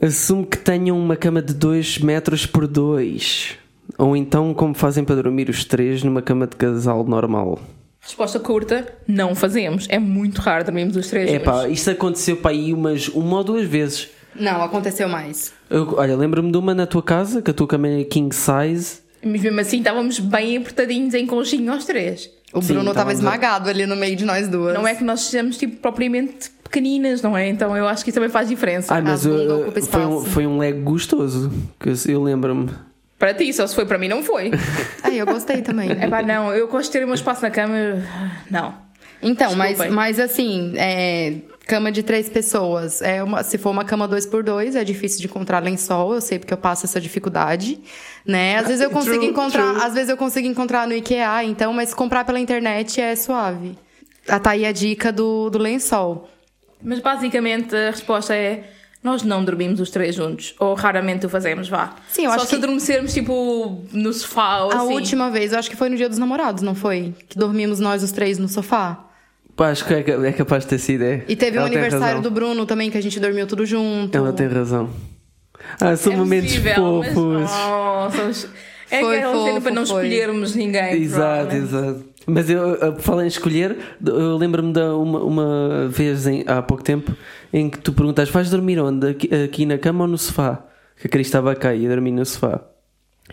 Assume 0.01 0.47
que 0.47 0.59
tenham 0.59 0.99
uma 0.99 1.17
cama 1.17 1.43
de 1.43 1.53
2 1.53 1.99
metros 1.99 2.47
por 2.47 2.67
2. 2.67 3.57
Ou 3.99 4.17
então, 4.17 4.55
como 4.55 4.75
fazem 4.75 5.03
para 5.05 5.17
dormir 5.17 5.49
os 5.49 5.65
três 5.65 6.05
numa 6.05 6.23
cama 6.23 6.47
de 6.47 6.57
casal 6.57 7.05
normal. 7.05 7.59
Resposta 8.01 8.39
curta: 8.39 8.87
não 9.09 9.35
fazemos. 9.35 9.87
É 9.91 9.99
muito 9.99 10.41
raro 10.41 10.65
dormirmos 10.65 10.97
os 10.97 11.09
três 11.09 11.31
É 11.31 11.39
pá, 11.39 11.69
isto 11.69 11.91
aconteceu 11.91 12.37
para 12.37 12.53
aí 12.53 12.73
umas 12.73 13.09
uma 13.09 13.39
ou 13.39 13.45
duas 13.45 13.67
vezes. 13.67 14.09
Não, 14.35 14.63
aconteceu 14.63 15.09
mais. 15.09 15.53
Eu- 15.69 15.95
olha, 15.97 16.17
lembro-me 16.17 16.53
de 16.53 16.59
uma 16.59 16.75
na 16.75 16.87
tua 16.87 17.03
casa, 17.03 17.43
que 17.43 17.51
a 17.51 17.55
tua 17.55 17.67
cama 17.67 17.89
é 17.89 18.05
king 18.05 18.33
size. 18.33 19.01
Mas 19.25 19.41
mesmo 19.43 19.61
assim 19.61 19.79
estávamos 19.79 20.19
bem 20.19 20.57
apertadinhos 20.57 21.15
em 21.15 21.27
conchinho 21.27 21.73
aos 21.73 21.85
três. 21.85 22.31
O 22.53 22.63
Sim, 22.63 22.75
Bruno 22.75 22.95
tava 22.95 23.13
estávamos 23.13 23.15
a- 23.15 23.19
esmagado 23.35 23.69
ali 23.69 23.85
no 23.87 23.97
meio 23.97 24.17
de 24.17 24.25
nós 24.25 24.49
duas. 24.49 24.75
Não 24.75 24.87
é 24.87 24.95
que 24.95 25.05
nós 25.05 25.21
sejamos 25.23 25.57
tipo 25.59 25.77
propriamente 25.83 26.51
pequeninas, 26.65 27.21
não 27.23 27.37
é? 27.37 27.49
Então 27.49 27.77
eu 27.77 27.87
acho 27.89 28.05
que 28.05 28.11
isso 28.11 28.15
também 28.17 28.31
faz 28.31 28.49
diferença. 28.49 28.95
Ai, 28.95 29.03
mas 29.03 29.27
uh, 29.27 29.61
ocupa 29.63 29.81
foi, 29.83 30.07
um, 30.07 30.25
foi 30.25 30.47
um 30.47 30.59
leg 30.59 30.81
gostoso. 30.81 31.51
Que 31.81 31.89
eu, 31.91 31.95
eu 32.09 32.23
lembro-me. 32.23 32.71
Para 33.19 33.35
ti, 33.35 33.53
só 33.53 33.67
se 33.67 33.75
foi 33.75 33.85
para 33.85 33.99
mim, 33.99 34.07
não 34.09 34.23
foi. 34.23 34.51
Ai, 35.03 35.17
eu 35.21 35.27
gostei 35.27 35.61
também. 35.61 35.91
É 35.91 36.07
pá, 36.07 36.23
não, 36.23 36.55
eu 36.55 36.69
gosto 36.69 36.87
de 36.87 36.99
ter 36.99 37.05
o 37.05 37.07
meu 37.07 37.15
espaço 37.17 37.43
na 37.43 37.51
cama. 37.51 37.75
eu- 37.77 38.03
Não. 38.51 38.75
Então, 39.23 39.55
mas, 39.57 39.79
mas 39.91 40.21
assim, 40.21 40.73
é, 40.77 41.35
cama 41.67 41.91
de 41.91 42.03
três 42.03 42.29
pessoas. 42.29 43.03
É 43.03 43.23
uma, 43.23 43.43
se 43.43 43.59
for 43.59 43.71
uma 43.71 43.85
cama 43.85 44.07
dois 44.07 44.25
por 44.25 44.43
dois, 44.43 44.77
é 44.77 44.85
difícil 44.85 45.21
de 45.21 45.27
encontrar 45.27 45.63
lençol. 45.63 46.15
Eu 46.15 46.21
sei 46.21 46.39
porque 46.39 46.53
eu 46.55 46.59
passo 46.59 46.87
essa 46.87 47.01
dificuldade, 47.01 47.81
né? 48.25 48.59
Às 48.59 48.67
vezes 48.69 48.81
eu 48.83 48.91
consigo 48.93 49.17
True, 49.17 49.27
encontrar, 49.29 49.73
true. 49.75 49.83
às 49.85 49.95
vezes 49.95 50.09
eu 50.09 50.17
consigo 50.17 50.47
encontrar 50.47 50.87
no 50.87 50.95
IKEA, 50.95 51.43
então, 51.45 51.73
mas 51.73 51.93
comprar 51.93 52.25
pela 52.25 52.39
internet 52.39 53.01
é 53.01 53.15
suave. 53.17 53.77
Ah, 54.29 54.39
Tá 54.39 54.51
aí 54.51 54.65
a 54.67 54.73
dica 54.73 55.11
do, 55.11 55.51
do 55.51 55.59
lençol. 55.59 56.29
Mas 56.83 57.01
basicamente 57.01 57.75
a 57.75 57.91
resposta 57.91 58.35
é: 58.37 58.71
nós 59.03 59.23
não 59.25 59.45
dormimos 59.45 59.81
os 59.81 59.91
três 59.91 60.15
juntos. 60.15 60.55
Ou 60.61 60.75
raramente 60.75 61.27
o 61.27 61.29
fazemos, 61.29 61.69
vá. 61.69 61.95
Sim, 62.09 62.25
eu 62.27 62.31
Só 62.31 62.37
acho 62.37 62.45
se 62.47 62.51
que- 62.51 62.57
adormecermos 62.57 63.13
tipo 63.13 63.83
no 63.93 64.13
sofá 64.13 64.59
ou 64.65 64.71
A 64.71 64.77
assim. 64.77 64.93
última 64.95 65.29
vez, 65.31 65.53
eu 65.53 65.59
acho 65.59 65.69
que 65.69 65.75
foi 65.77 65.89
no 65.89 65.97
Dia 65.97 66.09
dos 66.09 66.19
Namorados, 66.19 66.63
não 66.63 66.75
foi? 66.75 67.15
Que 67.29 67.37
dormimos 67.39 67.81
nós 67.81 68.03
os 68.05 68.13
três 68.13 68.39
no 68.39 68.49
sofá. 68.49 69.05
Pá, 69.59 69.71
acho 69.71 69.85
que 69.85 69.93
é, 69.93 69.99
é 70.29 70.33
capaz 70.33 70.63
de 70.63 70.71
ter 70.71 70.79
sido. 70.79 71.03
É. 71.03 71.25
E 71.29 71.35
teve 71.37 71.59
o 71.59 71.65
tem 71.65 71.77
aniversário 71.77 72.23
do 72.23 72.31
Bruno 72.31 72.65
também, 72.65 72.91
que 72.91 72.97
a 72.97 73.01
gente 73.03 73.19
dormiu 73.19 73.45
tudo 73.47 73.67
junto. 73.67 74.17
Ela 74.17 74.33
tem 74.33 74.47
razão. 74.47 74.89
Ah, 75.81 75.97
são 75.97 76.13
É 76.13 76.17
momentos 76.17 76.51
possível, 76.57 77.01
mas- 77.01 77.13
fofos. 77.13 77.51
Oh, 77.51 78.11
somos- 78.17 78.49
É 78.91 79.01
Foi 79.01 79.17
aquela 79.19 79.33
cena 79.35 79.51
fofo, 79.55 79.61
para 79.63 79.75
não 79.75 79.85
foi. 79.87 80.07
escolhermos 80.09 80.55
ninguém. 80.55 80.95
Exato, 81.03 81.55
exato. 81.57 82.05
Mas 82.27 82.49
eu, 82.49 82.75
eu 82.77 82.97
falei 83.01 83.25
em 83.25 83.29
escolher, 83.29 83.77
eu 84.07 84.37
lembro-me 84.37 84.73
de 84.73 84.81
uma, 84.81 85.19
uma 85.25 85.89
vez 85.89 86.27
em- 86.27 86.45
há 86.47 86.63
pouco 86.63 86.83
tempo 86.85 87.13
em 87.53 87.69
que 87.69 87.79
tu 87.79 87.93
perguntaste: 87.93 88.33
vais 88.33 88.49
dormir 88.51 88.79
onde? 88.79 89.09
Aqui, 89.09 89.29
aqui 89.45 89.67
na 89.67 89.77
cama 89.77 90.05
ou 90.05 90.09
no 90.09 90.17
sofá? 90.17 90.65
Que 91.01 91.07
a 91.07 91.11
Cris 91.11 91.27
estava 91.27 91.55
cá 91.57 91.75
e 91.75 91.83
ia 91.83 91.89
dormir 91.89 92.13
no 92.13 92.25
sofá. 92.25 92.61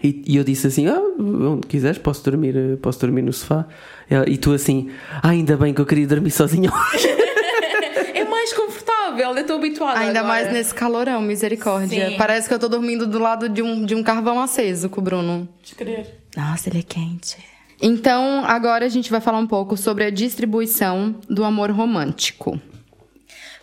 E, 0.03 0.23
e 0.27 0.35
eu 0.37 0.43
disse 0.43 0.67
assim: 0.67 0.87
Ah, 0.87 0.99
onde 1.19 1.67
quiseres, 1.67 1.97
posso 1.97 2.23
dormir, 2.23 2.55
eh, 2.55 2.75
posso 2.81 2.99
dormir 2.99 3.21
no 3.21 3.33
sofá. 3.33 3.65
Ela- 4.09 4.29
E 4.29 4.37
tu 4.37 4.53
assim: 4.53 4.89
Ah, 5.23 5.29
ainda 5.29 5.55
bem 5.57 5.73
que 5.73 5.81
eu 5.81 5.85
queria 5.85 6.07
dormir 6.07 6.31
sozinho. 6.31 6.71
É 8.13 8.23
mais 8.23 8.53
confortável, 8.53 9.31
eu 9.31 9.37
estou 9.37 9.57
habituada. 9.57 9.99
Ainda 9.99 10.19
agora. 10.19 10.33
mais 10.35 10.51
nesse 10.53 10.73
calorão, 10.73 11.21
misericórdia. 11.21 12.09
Sim. 12.11 12.17
Parece 12.17 12.47
que 12.47 12.53
eu 12.53 12.59
tô 12.59 12.67
dormindo 12.69 13.05
do 13.05 13.19
lado 13.19 13.49
de 13.49 13.61
um, 13.61 13.85
de 13.85 13.93
um 13.93 14.01
carvão 14.03 14.39
aceso 14.39 14.89
com 14.89 15.01
o 15.01 15.03
Bruno. 15.03 15.47
Descrever. 15.61 16.07
Nossa, 16.35 16.69
ele 16.69 16.79
é 16.79 16.81
quente. 16.83 17.37
Então, 17.81 18.43
agora 18.45 18.85
a 18.85 18.89
gente 18.89 19.11
vai 19.11 19.19
falar 19.19 19.37
um 19.37 19.47
pouco 19.47 19.75
sobre 19.75 20.05
a 20.05 20.09
distribuição 20.09 21.15
do 21.29 21.43
amor 21.43 21.71
romântico. 21.71 22.59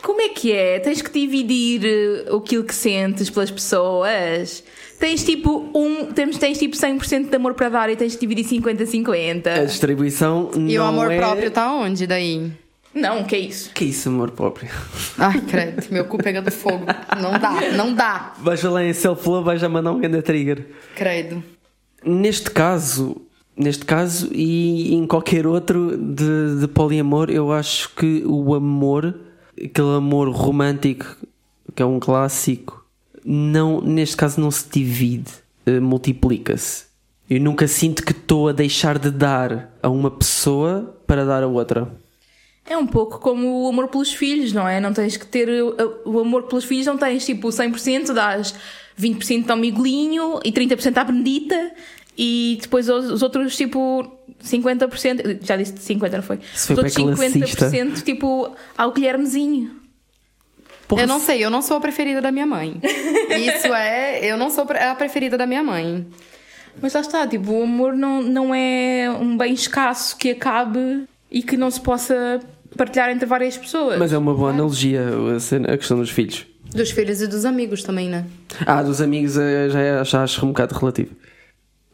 Como 0.03 0.21
é 0.21 0.29
que 0.29 0.53
é? 0.53 0.79
Tens 0.81 1.01
que 1.01 1.11
dividir 1.11 1.83
eh, 1.85 2.25
aquilo 2.35 2.65
que 2.65 2.75
sentes 2.75 3.31
pelas 3.31 3.51
pessoas? 3.51 4.63
Tens 5.03 5.25
tipo 5.25 5.69
um, 5.75 6.13
tens, 6.13 6.39
tens 6.39 6.59
tipo 6.59 6.77
100% 6.77 7.29
de 7.29 7.35
amor 7.35 7.55
para 7.55 7.69
dar 7.69 7.91
e 7.91 7.97
tens 7.97 8.15
que 8.15 8.25
dividir 8.25 8.45
50-50. 8.45 9.49
A 9.49 9.65
distribuição 9.65 10.49
E 10.55 10.79
não 10.79 10.85
o 10.85 10.87
amor 10.87 11.11
é... 11.11 11.17
próprio 11.17 11.51
tá 11.51 11.73
onde 11.73 12.07
daí? 12.07 12.53
Não, 12.95 13.25
que 13.25 13.35
é 13.35 13.41
isso? 13.41 13.73
Que 13.75 13.87
isso, 13.87 14.09
amor 14.09 14.31
próprio? 14.31 14.71
Ai, 15.19 15.41
credo, 15.41 15.83
meu 15.91 16.05
cu 16.05 16.19
pegando 16.19 16.53
fogo. 16.53 16.87
Não 17.21 17.37
dá, 17.37 17.73
não 17.77 17.93
dá. 17.93 18.33
Vais 18.39 18.63
lá 18.63 18.85
em 18.85 18.93
self-love, 18.93 19.45
vais 19.45 19.61
já 19.61 19.69
mandar 19.69 19.91
um 19.91 19.99
grande 19.99 20.23
trigger. 20.23 20.69
Credo. 20.95 21.43
Neste 22.05 22.53
caso, 22.53 23.23
neste 23.57 23.85
caso 23.85 24.31
e 24.33 24.95
em 24.95 25.05
qualquer 25.05 25.49
outro 25.49 25.97
de, 25.97 26.61
de 26.61 26.69
poliamor, 26.69 27.29
eu 27.29 27.51
acho 27.51 27.93
que 27.97 28.23
o 28.25 28.55
amor, 28.55 29.19
aquele 29.57 29.97
amor 29.97 30.29
romântico 30.29 31.17
que 31.75 31.83
é 31.83 31.87
um 31.87 31.99
clássico, 31.99 32.82
não, 33.25 33.81
neste 33.81 34.17
caso 34.17 34.41
não 34.41 34.51
se 34.51 34.69
divide, 34.69 35.31
eh, 35.67 35.81
multiplica-se. 35.81 36.85
Eu 37.29 37.41
nunca 37.41 37.67
sinto 37.67 38.05
que 38.05 38.13
estou 38.13 38.49
a 38.49 38.53
deixar 38.53 38.99
de 38.99 39.11
dar 39.11 39.73
a 39.83 39.89
uma 39.89 40.11
pessoa 40.11 41.01
para 41.07 41.25
dar 41.25 41.43
a 41.43 41.47
outra. 41.47 41.91
É 42.69 42.77
um 42.77 42.87
pouco 42.87 43.19
como 43.19 43.65
o 43.65 43.69
amor 43.69 43.89
pelos 43.89 44.13
filhos, 44.13 44.53
não 44.53 44.69
é? 44.69 44.81
Não 44.81 44.93
tens 44.93 45.17
que 45.17 45.27
ter 45.27 45.49
o, 45.49 45.75
o 46.05 46.21
amor 46.21 46.45
pelos 46.45 46.65
filhos, 46.65 46.87
não 46.87 46.97
tens 46.97 47.25
tipo 47.25 47.49
100%, 47.49 48.13
dás 48.13 48.55
20% 49.01 49.51
ao 49.51 49.57
Miguelinho 49.57 50.41
e 50.45 50.53
30% 50.53 50.97
à 50.97 51.05
Benedita 51.05 51.73
e 52.17 52.59
depois 52.61 52.89
os, 52.89 53.11
os 53.11 53.23
outros 53.23 53.57
tipo 53.57 54.07
50%, 54.45 55.39
já 55.43 55.57
disse 55.57 55.73
50%, 55.75 56.13
não 56.13 56.23
foi? 56.23 56.39
Isso 56.55 56.75
foi 56.75 56.85
os 56.85 56.97
outros 56.97 57.19
bem 57.19 57.33
classista. 57.33 57.71
50% 57.71 58.03
tipo 58.03 58.55
ao 58.77 58.93
Guilhermezinho. 58.93 59.82
Eu 61.01 61.07
não 61.07 61.19
sei, 61.21 61.45
eu 61.45 61.51
não 61.51 61.63
sou 61.63 61.77
a 61.77 61.81
preferida 61.81 62.21
da 62.21 62.31
minha 62.33 62.47
mãe. 62.47 62.81
Isso 62.83 63.73
é, 63.75 64.25
eu 64.25 64.37
não 64.37 64.51
sou 64.51 64.65
a 64.69 64.95
preferida 64.95 65.37
da 65.39 65.47
minha 65.47 65.63
mãe. 65.63 66.07
Mas 66.81 66.95
lá 66.95 67.01
está, 67.01 67.27
tipo, 67.27 67.53
o 67.53 67.63
amor 67.65 67.95
não, 67.95 68.23
não 68.23 68.55
é 68.55 69.11
um 69.11 69.37
bem 69.37 69.53
escasso 69.53 70.17
que 70.17 70.31
acabe 70.31 71.05
e 71.31 71.43
que 71.43 71.57
não 71.57 71.71
se 71.71 71.81
possa 71.81 72.41
partilhar 72.77 73.11
entre 73.11 73.27
várias 73.27 73.57
pessoas. 73.57 73.99
Mas 73.99 74.13
é 74.13 74.19
uma 74.19 74.35
boa 74.35 74.51
analogia 74.51 75.03
a, 75.71 75.77
questão 75.77 75.99
dos 75.99 76.11
filhos. 76.11 76.47
Dos 76.75 76.91
filhos 76.91 77.21
e 77.21 77.27
dos 77.27 77.45
amigos 77.45 77.83
também, 77.83 78.09
né? 78.09 78.25
Ah, 78.65 78.83
dos 78.83 79.03
amigos 79.03 79.37
eh, 79.37 79.69
já, 79.69 79.81
é- 79.81 80.05
já 80.05 80.23
acho 80.23 80.45
um 80.47 80.49
bocado 80.49 80.75
relativo. 80.75 81.11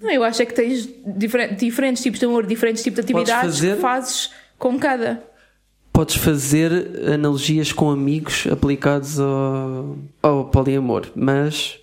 Não, 0.00 0.10
eu 0.10 0.22
acho 0.22 0.40
é 0.40 0.46
que 0.46 0.54
tens 0.54 0.88
diferen- 1.04 1.54
diferentes 1.56 2.00
tipos 2.00 2.20
de 2.20 2.26
amor, 2.26 2.46
diferentes 2.46 2.84
tipos 2.84 3.04
de 3.04 3.12
atividades 3.12 3.56
fazer- 3.56 3.74
que 3.74 3.80
fazes 3.82 4.30
com 4.56 4.78
cada. 4.78 5.20
Podes 5.98 6.14
fazer 6.14 6.70
analogias 7.12 7.72
com 7.72 7.90
amigos 7.90 8.46
aplicados 8.46 9.18
ao, 9.18 9.96
ao 10.22 10.44
poliamor, 10.44 11.06
mas 11.16 11.76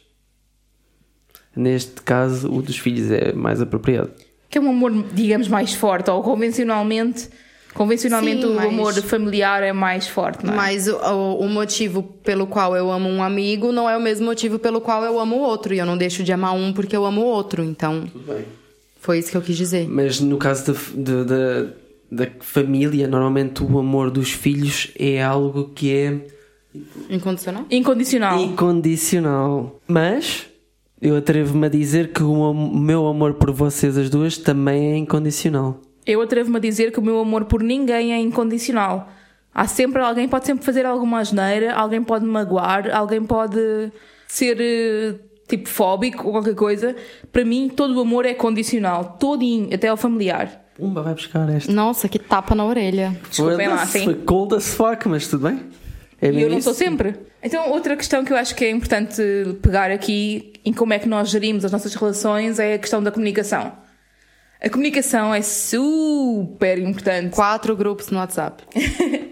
neste 1.53 2.01
caso 2.01 2.49
o 2.49 2.61
dos 2.61 2.77
filhos 2.77 3.11
é 3.11 3.33
mais 3.33 3.59
apropriado. 3.59 4.11
Que 4.49 4.57
é 4.57 4.61
um 4.61 4.69
amor, 4.69 4.93
digamos, 5.11 5.49
mais 5.49 5.73
forte, 5.73 6.09
ou 6.09 6.23
convencionalmente. 6.23 7.27
Convencionalmente 7.73 8.43
Sim, 8.43 8.47
o 8.47 8.55
mas- 8.55 8.65
amor 8.67 8.93
familiar 9.01 9.61
é 9.61 9.73
mais 9.73 10.07
forte, 10.07 10.45
não 10.45 10.53
é? 10.53 10.55
Mas 10.55 10.87
o, 10.87 10.95
o- 10.95 11.49
motivo 11.49 12.01
pelo 12.01 12.47
qual 12.47 12.73
eu 12.73 12.89
amo 12.89 13.09
um 13.09 13.21
amigo 13.21 13.73
não 13.73 13.89
é 13.89 13.97
o 13.97 14.01
mesmo 14.01 14.27
motivo 14.27 14.57
pelo 14.57 14.79
qual 14.79 15.03
eu 15.03 15.19
amo 15.19 15.35
o 15.35 15.39
outro. 15.41 15.73
E 15.73 15.79
eu 15.79 15.85
não 15.85 15.97
deixo 15.97 16.23
de 16.23 16.31
amar 16.31 16.53
um 16.55 16.71
porque 16.71 16.95
eu 16.95 17.05
amo 17.05 17.19
o 17.19 17.25
outro. 17.25 17.61
Então, 17.61 18.07
Tudo 18.09 18.33
bem. 18.33 18.45
foi 18.97 19.19
isso 19.19 19.29
que 19.29 19.35
eu 19.35 19.41
quis 19.41 19.57
dizer. 19.57 19.89
Mas 19.89 20.21
no 20.21 20.37
caso 20.37 20.71
da, 20.71 20.79
da, 20.95 21.23
da, 21.25 21.67
da 22.11 22.27
família, 22.39 23.07
normalmente 23.07 23.63
o 23.63 23.79
amor 23.79 24.11
dos 24.11 24.31
filhos 24.31 24.91
é 24.97 25.23
algo 25.23 25.69
que 25.73 25.91
é 25.91 26.35
Incondicional? 27.09 27.65
Incondicional. 27.69 28.39
incondicional. 28.39 29.79
Mas 29.87 30.45
eu 31.01 31.15
atrevo-me 31.15 31.67
a 31.67 31.69
dizer 31.69 32.11
que 32.11 32.23
o 32.23 32.53
meu 32.53 33.07
amor 33.07 33.35
por 33.35 33.51
vocês 33.51 33.97
as 33.97 34.09
duas 34.09 34.37
também 34.37 34.93
é 34.93 34.97
incondicional. 34.97 35.79
Eu 36.05 36.21
atrevo-me 36.21 36.57
a 36.57 36.59
dizer 36.59 36.91
que 36.91 36.99
o 36.99 37.03
meu 37.03 37.19
amor 37.19 37.45
por 37.45 37.63
ninguém 37.63 38.13
é 38.13 38.19
incondicional. 38.19 39.09
Há 39.53 39.67
sempre 39.67 40.01
alguém 40.01 40.27
pode 40.27 40.45
sempre 40.45 40.65
fazer 40.65 40.85
alguma 40.85 41.19
asneira, 41.19 41.73
alguém 41.73 42.03
pode 42.03 42.25
me 42.25 42.31
magoar, 42.31 42.93
alguém 42.93 43.23
pode 43.23 43.91
ser 44.27 44.57
eh, 44.59 45.15
tipo 45.47 45.69
fóbico 45.69 46.25
ou 46.25 46.33
qualquer 46.33 46.55
coisa. 46.55 46.95
Para 47.31 47.45
mim, 47.45 47.71
todo 47.73 47.95
o 47.95 48.01
amor 48.01 48.25
é 48.25 48.33
condicional, 48.33 49.17
todinho, 49.17 49.73
até 49.73 49.87
ao 49.87 49.95
familiar. 49.95 50.64
Pumba, 50.75 51.01
vai 51.01 51.13
buscar 51.13 51.49
esta. 51.49 51.71
Nossa, 51.71 52.09
que 52.09 52.19
tapa 52.19 52.53
na 52.53 52.65
orelha. 52.65 53.15
Desculpem 53.29 53.67
lá, 53.67 53.85
Foi 53.87 54.01
sim. 54.01 54.13
cold 54.25 54.55
as 54.55 54.67
fuck, 54.73 55.07
mas 55.07 55.27
tudo 55.27 55.47
bem. 55.47 55.61
É 56.21 56.29
E 56.29 56.41
eu 56.41 56.49
não 56.49 56.57
isso? 56.57 56.65
sou 56.65 56.73
sempre. 56.73 57.15
Então, 57.41 57.69
outra 57.71 57.95
questão 57.95 58.25
que 58.25 58.33
eu 58.33 58.37
acho 58.37 58.53
que 58.55 58.65
é 58.65 58.69
importante 58.71 59.21
pegar 59.61 59.89
aqui 59.91 60.53
em 60.65 60.73
como 60.73 60.93
é 60.93 60.99
que 60.99 61.07
nós 61.07 61.29
gerimos 61.29 61.63
as 61.63 61.71
nossas 61.71 61.93
relações 61.95 62.59
é 62.59 62.73
a 62.73 62.79
questão 62.79 63.01
da 63.01 63.11
comunicação. 63.11 63.71
A 64.61 64.69
comunicação 64.69 65.33
é 65.33 65.41
super 65.41 66.79
importante. 66.79 67.35
Quatro 67.35 67.75
grupos 67.75 68.09
no 68.09 68.17
WhatsApp. 68.17 68.63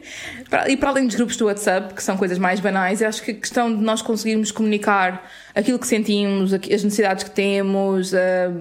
E 0.67 0.77
para 0.77 0.89
além 0.89 1.07
dos 1.07 1.15
grupos 1.15 1.35
do 1.37 1.45
WhatsApp, 1.45 1.93
que 1.95 2.03
são 2.03 2.15
coisas 2.17 2.37
mais 2.37 2.59
banais, 2.59 3.01
eu 3.01 3.07
acho 3.07 3.23
que 3.23 3.31
a 3.31 3.33
questão 3.33 3.75
de 3.75 3.81
nós 3.81 4.01
conseguirmos 4.03 4.51
comunicar 4.51 5.27
aquilo 5.55 5.79
que 5.79 5.87
sentimos, 5.87 6.53
as 6.53 6.59
necessidades 6.83 7.23
que 7.23 7.31
temos, 7.31 8.13
ah, 8.13 8.51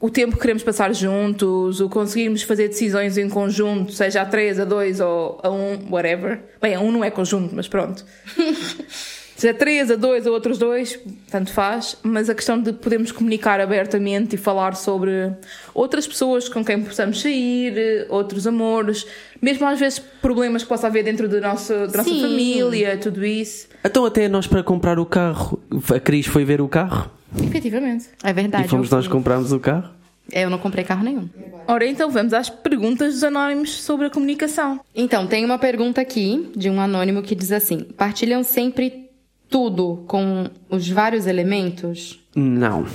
o 0.00 0.08
tempo 0.08 0.34
que 0.34 0.40
queremos 0.40 0.62
passar 0.62 0.94
juntos, 0.94 1.80
o 1.80 1.88
conseguirmos 1.88 2.42
fazer 2.42 2.68
decisões 2.68 3.18
em 3.18 3.28
conjunto, 3.28 3.92
seja 3.92 4.22
a 4.22 4.26
três, 4.26 4.60
a 4.60 4.64
dois 4.64 5.00
ou 5.00 5.40
a 5.42 5.50
um, 5.50 5.88
whatever. 5.90 6.40
Bem, 6.60 6.74
a 6.74 6.80
um 6.80 6.92
não 6.92 7.02
é 7.02 7.10
conjunto, 7.10 7.54
mas 7.54 7.66
pronto. 7.66 8.04
Seja 9.38 9.54
três, 9.54 9.88
a 9.88 9.94
dois 9.94 10.26
ou 10.26 10.32
outros 10.32 10.58
dois, 10.58 10.98
tanto 11.30 11.52
faz, 11.52 11.96
mas 12.02 12.28
a 12.28 12.34
questão 12.34 12.60
de 12.60 12.72
podermos 12.72 13.12
comunicar 13.12 13.60
abertamente 13.60 14.34
e 14.34 14.36
falar 14.36 14.74
sobre 14.74 15.30
outras 15.72 16.08
pessoas 16.08 16.48
com 16.48 16.64
quem 16.64 16.82
possamos 16.82 17.20
sair, 17.20 18.04
outros 18.08 18.48
amores, 18.48 19.06
mesmo 19.40 19.64
às 19.64 19.78
vezes 19.78 20.00
problemas 20.00 20.64
que 20.64 20.68
possa 20.68 20.88
haver 20.88 21.04
dentro 21.04 21.28
do 21.28 21.40
nosso, 21.40 21.72
da 21.72 21.98
nossa 21.98 22.10
Sim. 22.10 22.20
família, 22.20 22.96
tudo 22.96 23.24
isso. 23.24 23.68
Então 23.84 24.04
até 24.04 24.26
nós 24.26 24.48
para 24.48 24.60
comprar 24.64 24.98
o 24.98 25.06
carro, 25.06 25.62
a 25.94 26.00
Cris 26.00 26.26
foi 26.26 26.44
ver 26.44 26.60
o 26.60 26.66
carro 26.66 27.08
Efetivamente. 27.44 28.08
É 28.22 28.32
verdade. 28.32 28.66
e 28.66 28.68
fomos 28.68 28.90
eu 28.90 28.96
nós 28.96 29.06
fui. 29.06 29.12
comprarmos 29.12 29.52
o 29.52 29.60
carro. 29.60 29.90
Eu 30.30 30.50
não 30.50 30.58
comprei 30.58 30.84
carro 30.84 31.02
nenhum. 31.02 31.28
Ora, 31.66 31.86
então 31.86 32.10
vamos 32.10 32.34
às 32.34 32.50
perguntas 32.50 33.14
dos 33.14 33.24
anónimos 33.24 33.80
sobre 33.80 34.06
a 34.06 34.10
comunicação. 34.10 34.80
Então, 34.94 35.26
tem 35.26 35.44
uma 35.44 35.58
pergunta 35.58 36.00
aqui 36.00 36.50
de 36.54 36.68
um 36.68 36.80
anônimo 36.80 37.22
que 37.22 37.34
diz 37.34 37.50
assim: 37.50 37.80
partilham 37.96 38.42
sempre 38.42 39.08
tudo 39.48 40.04
com 40.06 40.48
os 40.68 40.88
vários 40.88 41.26
elementos? 41.26 42.20
Não. 42.36 42.86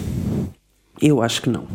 Eu 1.02 1.22
acho 1.22 1.42
que 1.42 1.50
não. 1.50 1.68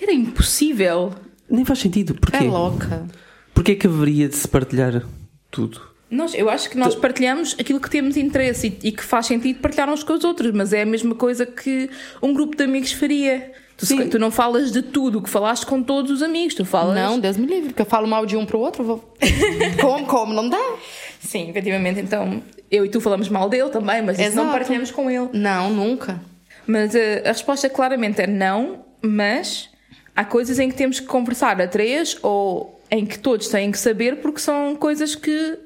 Era 0.00 0.12
impossível. 0.12 1.12
Nem 1.48 1.64
faz 1.64 1.78
sentido. 1.78 2.14
Porquê? 2.14 2.38
É 2.38 2.48
louca. 2.48 3.06
Porquê 3.54 3.74
que 3.74 3.86
haveria 3.86 4.28
de 4.28 4.36
se 4.36 4.48
partilhar 4.48 5.02
tudo? 5.50 5.80
Nós, 6.16 6.34
eu 6.34 6.48
acho 6.50 6.68
que 6.70 6.76
nós 6.78 6.94
partilhamos 6.94 7.54
aquilo 7.60 7.78
que 7.80 7.90
temos 7.90 8.16
interesse 8.16 8.78
e, 8.82 8.88
e 8.88 8.92
que 8.92 9.04
faz 9.04 9.26
sentido 9.26 9.60
partilhar 9.60 9.88
uns 9.90 10.02
com 10.02 10.12
os 10.14 10.24
outros, 10.24 10.50
mas 10.52 10.72
é 10.72 10.82
a 10.82 10.86
mesma 10.86 11.14
coisa 11.14 11.44
que 11.46 11.88
um 12.22 12.32
grupo 12.32 12.56
de 12.56 12.64
amigos 12.64 12.92
faria. 12.92 13.52
Tu, 13.76 13.84
se- 13.84 14.06
tu 14.06 14.18
não 14.18 14.30
falas 14.30 14.72
de 14.72 14.80
tudo 14.80 15.18
o 15.18 15.22
que 15.22 15.28
falaste 15.28 15.66
com 15.66 15.82
todos 15.82 16.10
os 16.10 16.22
amigos, 16.22 16.54
tu 16.54 16.64
falas. 16.64 16.94
Não, 16.96 17.20
Deus 17.20 17.36
me 17.36 17.46
livre, 17.46 17.68
porque 17.68 17.82
eu 17.82 17.86
falo 17.86 18.06
mal 18.08 18.24
de 18.24 18.34
um 18.36 18.46
pro 18.46 18.58
outro, 18.58 18.82
eu 18.82 18.86
vou. 18.86 19.14
como, 19.80 20.06
como? 20.06 20.32
Não 20.32 20.48
dá. 20.48 20.74
Sim, 21.20 21.50
efetivamente. 21.50 22.00
Então, 22.00 22.42
eu 22.70 22.86
e 22.86 22.88
tu 22.88 23.00
falamos 23.02 23.28
mal 23.28 23.48
dele 23.50 23.68
também, 23.68 24.00
mas 24.00 24.18
isso 24.18 24.34
não 24.34 24.50
partilhamos 24.50 24.90
com 24.90 25.10
ele. 25.10 25.28
Não, 25.34 25.70
nunca. 25.70 26.20
Mas 26.66 26.94
eh, 26.94 27.22
a 27.24 27.28
resposta 27.28 27.68
claramente 27.68 28.20
é 28.22 28.26
não, 28.26 28.84
mas 29.02 29.68
há 30.14 30.24
coisas 30.24 30.58
em 30.58 30.70
que 30.70 30.74
temos 30.74 30.98
que 30.98 31.06
conversar 31.06 31.60
a 31.60 31.68
três 31.68 32.16
ou 32.22 32.80
em 32.90 33.04
que 33.04 33.18
todos 33.18 33.48
têm 33.48 33.70
que 33.70 33.78
saber 33.78 34.16
porque 34.22 34.40
são 34.40 34.74
coisas 34.74 35.14
que 35.14 35.58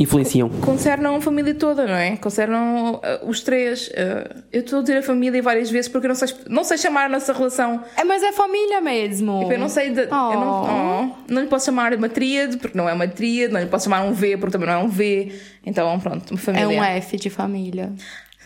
Influenciam. 0.00 0.48
concernam 0.48 1.16
a 1.16 1.20
família 1.20 1.54
toda, 1.54 1.86
não 1.86 1.94
é? 1.94 2.16
Concernam 2.16 2.98
eh, 3.02 3.20
os 3.22 3.42
três. 3.42 3.90
Eh, 3.92 4.34
eu 4.50 4.62
estou 4.62 4.78
a 4.78 4.82
dizer 4.82 4.96
a 4.96 5.02
família 5.02 5.42
várias 5.42 5.70
vezes 5.70 5.90
porque 5.90 6.06
eu 6.06 6.08
não 6.08 6.14
sei, 6.14 6.28
não 6.48 6.64
sei 6.64 6.78
chamar 6.78 7.04
a 7.04 7.08
nossa 7.10 7.34
relação. 7.34 7.84
É, 7.98 8.02
mas 8.02 8.22
é 8.22 8.32
família 8.32 8.80
mesmo. 8.80 9.40
Tipo, 9.40 9.52
eu 9.52 9.58
não 9.58 9.68
sei. 9.68 9.90
De, 9.90 10.00
eu 10.00 10.08
não, 10.08 10.62
Oh. 10.62 10.64
oh, 10.64 11.10
não 11.28 11.42
lhe 11.42 11.48
posso 11.48 11.66
chamar 11.66 11.92
uma 11.92 12.08
tríade 12.08 12.56
porque 12.56 12.78
não 12.78 12.88
é 12.88 12.94
uma 12.94 13.06
tríade, 13.06 13.52
não 13.52 13.60
lhe 13.60 13.66
posso 13.66 13.84
chamar 13.84 14.02
um 14.04 14.14
V 14.14 14.38
porque 14.38 14.52
também 14.52 14.68
não 14.68 14.74
é 14.74 14.78
um 14.78 14.88
V. 14.88 15.32
Então, 15.66 16.00
pronto, 16.00 16.30
uma 16.30 16.40
família. 16.40 16.64
É 16.64 16.68
um 16.80 16.82
F 16.82 17.18
de 17.18 17.28
família. 17.28 17.92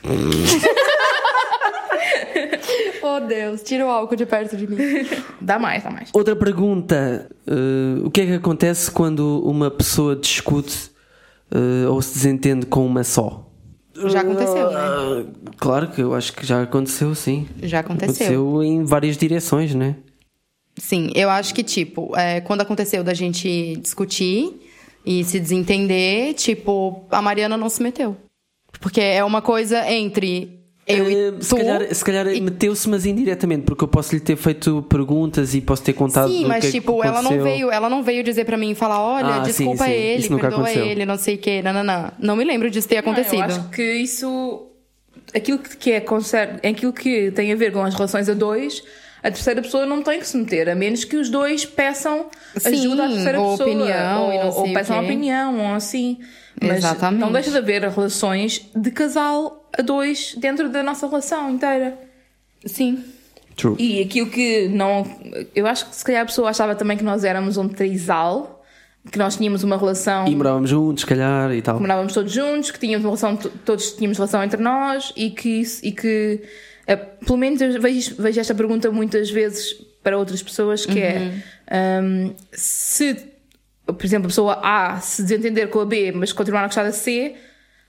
oh 3.02 3.20
Deus, 3.20 3.62
tira 3.62 3.86
o 3.86 3.88
álcool 3.88 4.16
de 4.16 4.26
perto 4.26 4.56
de 4.56 4.66
mim. 4.66 4.76
Dá 5.40 5.58
mais, 5.58 5.84
dá 5.84 5.90
mais. 5.90 6.08
Outra 6.12 6.34
pergunta: 6.34 7.28
eh, 7.46 8.00
o 8.04 8.10
que 8.10 8.22
é 8.22 8.26
que 8.26 8.34
acontece 8.34 8.90
quando 8.90 9.40
uma 9.48 9.70
pessoa 9.70 10.16
discute 10.16 10.92
eh, 11.50 11.88
ou 11.88 12.00
se 12.02 12.14
desentende 12.14 12.66
com 12.66 12.86
uma 12.86 13.04
só? 13.04 13.50
Já 14.06 14.20
aconteceu, 14.20 14.70
né? 14.70 15.26
Claro 15.56 15.90
que 15.90 16.00
eu 16.00 16.14
acho 16.14 16.32
que 16.32 16.44
já 16.44 16.62
aconteceu, 16.62 17.14
sim. 17.14 17.46
Já 17.62 17.80
aconteceu. 17.80 18.26
Aconteceu 18.26 18.62
em 18.62 18.84
várias 18.84 19.16
direções, 19.16 19.74
né? 19.74 19.96
Sim, 20.76 21.12
eu 21.14 21.30
acho 21.30 21.54
que, 21.54 21.62
tipo, 21.62 22.16
é, 22.16 22.40
quando 22.40 22.62
aconteceu 22.62 23.04
da 23.04 23.14
gente 23.14 23.76
discutir 23.76 24.60
e 25.06 25.22
se 25.22 25.38
desentender, 25.38 26.34
tipo, 26.34 27.04
a 27.10 27.22
Mariana 27.22 27.56
não 27.56 27.68
se 27.68 27.82
meteu. 27.82 28.16
Porque 28.80 29.00
é 29.00 29.22
uma 29.22 29.40
coisa 29.40 29.88
entre 29.88 30.63
eu 30.86 31.10
e 31.38 31.42
se 31.44 31.54
calhar, 31.54 31.94
se 31.94 32.04
calhar 32.04 32.26
meteu-se, 32.42 32.88
mas 32.88 33.06
indiretamente, 33.06 33.62
porque 33.64 33.84
eu 33.84 33.88
posso 33.88 34.14
lhe 34.14 34.20
ter 34.20 34.36
feito 34.36 34.82
perguntas 34.88 35.54
e 35.54 35.60
posso 35.60 35.82
ter 35.82 35.92
contado 35.94 36.28
Sim, 36.30 36.44
o 36.44 36.48
mas 36.48 36.60
que 36.62 36.66
é 36.68 36.70
tipo, 36.72 37.02
ela 37.02 37.22
não 37.22 37.30
aconteceu. 37.30 37.42
veio, 37.44 37.70
ela 37.70 37.88
não 37.88 38.02
veio 38.02 38.22
dizer 38.22 38.44
pra 38.44 38.56
mim 38.56 38.74
falar, 38.74 39.00
olha, 39.00 39.26
Ah, 39.36 39.38
desculpa 39.40 39.84
sim, 39.84 39.90
sim. 39.90 39.96
ele, 39.96 40.28
perdoa 40.28 40.48
aconteceu. 40.48 40.84
ele, 40.86 41.06
não 41.06 41.16
sei 41.16 41.36
o 41.36 41.38
quê, 41.38 41.62
nananã. 41.62 42.12
Não 42.18 42.36
me 42.36 42.44
lembro 42.44 42.70
disso 42.70 42.86
ter 42.88 42.98
acontecido. 42.98 43.38
Não, 43.40 43.48
eu 43.48 43.56
acho 43.56 43.68
que 43.70 43.82
isso. 43.94 44.66
Aquilo 45.34 45.58
que 45.58 45.90
é 45.92 46.00
concern, 46.00 46.58
aquilo 46.68 46.92
que 46.92 47.30
tem 47.30 47.50
a 47.52 47.56
ver 47.56 47.72
com 47.72 47.82
as 47.82 47.94
relações 47.94 48.28
a 48.28 48.34
dois, 48.34 48.82
a 49.22 49.30
terceira 49.30 49.62
pessoa 49.62 49.86
não 49.86 50.02
tem 50.02 50.20
que 50.20 50.26
se 50.28 50.36
meter, 50.36 50.68
a 50.68 50.74
menos 50.74 51.02
que 51.04 51.16
os 51.16 51.30
dois 51.30 51.64
peçam 51.64 52.26
Sim, 52.56 52.68
ajuda 52.68 53.06
à 53.06 53.08
terceira 53.08 53.40
ou 53.40 53.50
pessoa. 53.56 53.68
opinião 53.70 54.26
ou, 54.26 54.32
e 54.32 54.38
não 54.38 54.48
ou 54.50 54.72
peçam 54.74 54.98
quê. 54.98 55.04
opinião, 55.06 55.58
ou 55.60 55.74
assim. 55.74 56.18
Mas 56.62 56.78
Exatamente. 56.78 57.20
não 57.20 57.32
deixa 57.32 57.50
de 57.50 57.58
haver 57.58 57.82
relações 57.82 58.64
de 58.74 58.90
casal 58.90 59.68
a 59.76 59.82
dois 59.82 60.34
dentro 60.36 60.68
da 60.68 60.82
nossa 60.82 61.06
relação 61.06 61.50
inteira. 61.50 61.98
Sim. 62.64 63.02
True. 63.56 63.76
E 63.78 64.00
aquilo 64.02 64.28
que 64.30 64.68
não. 64.68 65.04
Eu 65.54 65.66
acho 65.66 65.88
que 65.88 65.94
se 65.96 66.04
calhar 66.04 66.22
a 66.22 66.26
pessoa 66.26 66.50
achava 66.50 66.74
também 66.74 66.96
que 66.96 67.04
nós 67.04 67.22
éramos 67.24 67.56
um 67.56 67.68
trisal, 67.68 68.64
que 69.12 69.18
nós 69.18 69.36
tínhamos 69.36 69.62
uma 69.62 69.76
relação. 69.76 70.26
E 70.26 70.34
morávamos 70.34 70.70
juntos, 70.70 71.02
se 71.02 71.06
calhar, 71.06 71.52
e 71.52 71.62
tal. 71.62 71.76
que 71.76 71.82
morávamos 71.82 72.12
todos 72.12 72.32
juntos, 72.32 72.70
que 72.70 72.78
tínhamos 72.78 73.04
uma 73.04 73.10
relação, 73.10 73.36
to- 73.36 73.52
todos 73.64 73.92
tínhamos 73.92 74.16
relação 74.18 74.42
entre 74.42 74.60
nós 74.60 75.12
e 75.16 75.30
que, 75.30 75.62
e 75.82 75.92
que 75.92 76.42
eh, 76.86 76.96
pelo 76.96 77.38
menos 77.38 77.60
eu 77.60 77.80
vejo, 77.80 78.14
vejo 78.18 78.40
esta 78.40 78.54
pergunta 78.54 78.90
muitas 78.90 79.30
vezes 79.30 79.74
para 80.02 80.18
outras 80.18 80.42
pessoas 80.42 80.84
que 80.84 80.98
é 81.00 81.32
hum, 82.02 82.32
se, 82.52 83.16
por 83.86 84.04
exemplo, 84.04 84.26
a 84.26 84.28
pessoa 84.28 84.60
A 84.62 85.00
se 85.00 85.22
desentender 85.22 85.68
com 85.68 85.80
a 85.80 85.84
B, 85.84 86.12
mas 86.12 86.32
continuar 86.32 86.62
a 86.62 86.66
gostar 86.66 86.84
da 86.84 86.92
C, 86.92 87.34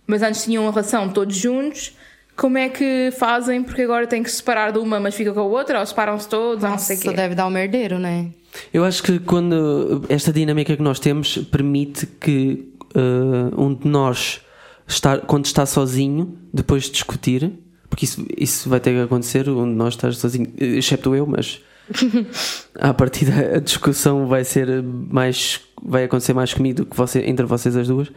mas 0.05 0.21
antes 0.21 0.43
tinham 0.43 0.63
uma 0.63 0.71
relação 0.71 1.10
todos 1.10 1.36
juntos, 1.36 1.93
Como 2.36 2.58
é 2.58 2.67
que 2.67 3.12
fazem? 3.17 3.63
Porque 3.63 3.81
agora 3.84 4.05
tem 4.05 4.21
que 4.21 4.29
se 4.29 4.38
separar 4.38 4.71
de 4.73 4.77
uma, 4.79 4.99
mas 4.99 5.15
fica 5.15 5.31
com 5.31 5.39
a 5.39 5.43
outra, 5.43 5.79
ou 5.79 5.86
separam-se 5.86 6.27
todos, 6.27 6.63
ou 6.65 6.69
não 6.69 6.77
sei 6.77 6.97
o 6.97 6.99
Nossa, 6.99 7.10
quê. 7.12 7.15
deve 7.15 7.34
dar 7.34 7.47
um 7.47 7.49
merdeiro, 7.49 7.97
né? 7.97 8.27
Eu 8.73 8.84
acho 8.84 9.01
que 9.01 9.19
quando 9.19 10.03
esta 10.10 10.34
dinâmica 10.34 10.75
que 10.75 10.81
nós 10.81 10.99
temos 10.99 11.38
permite 11.38 12.05
que 12.05 12.73
uh, 12.93 13.62
um 13.62 13.73
de 13.73 13.88
nós 13.88 14.41
estar, 14.86 15.21
quando 15.21 15.45
está 15.45 15.65
sozinho, 15.65 16.38
depois 16.53 16.84
de 16.84 16.91
discutir, 16.91 17.51
porque 17.89 18.03
isso, 18.03 18.25
isso 18.38 18.69
vai 18.69 18.81
ter 18.81 18.91
que 18.91 18.99
acontecer, 18.99 19.47
um 19.49 19.69
de 19.69 19.75
nós 19.75 19.93
estar 19.93 20.13
sozinho, 20.13 20.51
excepto 20.58 21.15
eu, 21.15 21.25
mas 21.25 21.62
a 22.79 22.93
partir 22.93 23.25
da 23.25 23.60
discussão 23.60 24.27
vai 24.27 24.43
ser 24.43 24.84
mais 24.84 25.62
vai 25.86 26.06
acontecer 26.06 26.34
mais 26.34 26.54
comigo 26.54 26.78
do 26.78 26.86
que 26.86 26.98
você, 26.98 27.19
entre 27.21 27.45
vocês 27.45 27.76
as 27.76 27.88
duas. 27.88 28.10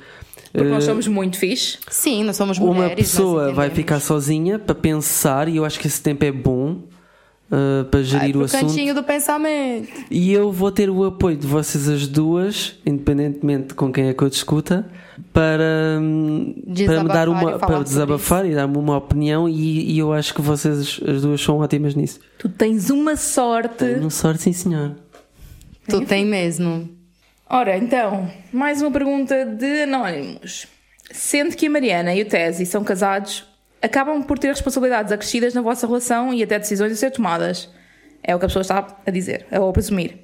Porque 0.53 0.69
nós 0.69 0.85
Uh, 0.85 0.87
somos 0.87 1.07
muito 1.07 1.37
fixe. 1.39 1.79
Sim, 1.91 2.25
nós 2.25 2.37
somos 2.37 2.59
mulheres. 2.59 2.89
uma 2.89 2.97
pessoa 2.97 3.53
vai 3.53 3.69
ficar 3.69 4.01
sozinha 4.01 4.59
para 4.59 4.75
pensar 4.75 5.49
e 5.49 5.57
eu 5.57 5.65
acho 5.65 5.79
que 5.79 5.87
esse 5.87 6.01
tempo 6.01 6.25
é 6.25 6.33
bom 6.33 6.79
uh, 7.51 7.85
para 7.91 8.03
gerir 8.03 8.37
o 8.37 8.45
assunto. 8.45 8.67
cantinho 8.67 8.95
do 8.95 9.03
pensamento. 9.03 9.89
E 10.11 10.33
eu 10.33 10.51
vou 10.51 10.73
ter 10.73 10.89
o 10.89 11.05
apoio 11.05 11.37
de 11.37 11.47
vocês 11.47 11.87
as 11.89 12.07
duas, 12.07 12.77
independentemente 12.87 13.75
com 13.75 13.93
quem 13.93 14.09
é 14.09 14.15
que 14.15 14.23
eu 14.23 14.31
discuta, 14.31 14.87
para, 15.33 15.99
hum, 16.01 16.55
para 16.55 16.65
me 16.65 16.75
Desabafar 16.75 17.09
dar 17.09 17.27
e 17.27 17.31
uma 17.31 17.59
para 17.59 17.83
desabafar 17.83 18.47
e 18.47 18.55
dar-me 18.55 18.79
uma 18.79 18.97
opinião 18.97 19.49
e, 19.49 19.93
e 19.93 19.99
eu 19.99 20.13
acho 20.13 20.33
que 20.33 20.41
vocês 20.41 21.01
as 21.07 21.23
duas 21.23 21.41
são 21.41 21.59
ótimas 21.59 21.95
nisso. 21.95 22.21
Tu 22.39 22.49
tens 22.49 22.89
uma 22.89 23.17
sorte. 23.17 23.85
Tenho 23.85 24.11
sorte, 24.11 24.45
sim 24.45 24.53
senhor. 24.53 24.95
Tu 25.89 26.01
tem 26.03 26.25
mesmo. 26.25 26.98
Ora, 27.51 27.79
então, 27.79 28.31
mais 28.53 28.83
uma 28.83 28.91
pergunta 28.91 29.47
de 29.47 29.85
Anónimos. 29.85 30.67
Sendo 31.11 31.57
que 31.57 31.67
a 31.67 31.71
Mariana 31.71 32.15
e 32.15 32.21
o 32.21 32.27
Tesi 32.27 32.67
são 32.67 32.85
casados, 32.85 33.47
acabam 33.81 34.23
por 34.23 34.39
ter 34.39 34.49
responsabilidades 34.49 35.11
acrescidas 35.11 35.55
na 35.55 35.63
vossa 35.63 35.87
relação 35.87 36.35
e 36.35 36.43
até 36.43 36.59
decisões 36.59 36.93
a 36.93 36.97
ser 36.97 37.11
tomadas. 37.11 37.71
É 38.23 38.37
o 38.37 38.39
que 38.39 38.45
a 38.45 38.49
pessoa 38.49 38.61
está 38.61 38.99
a 39.07 39.11
dizer, 39.11 39.47
ou 39.51 39.71
a 39.71 39.73
presumir. 39.73 40.19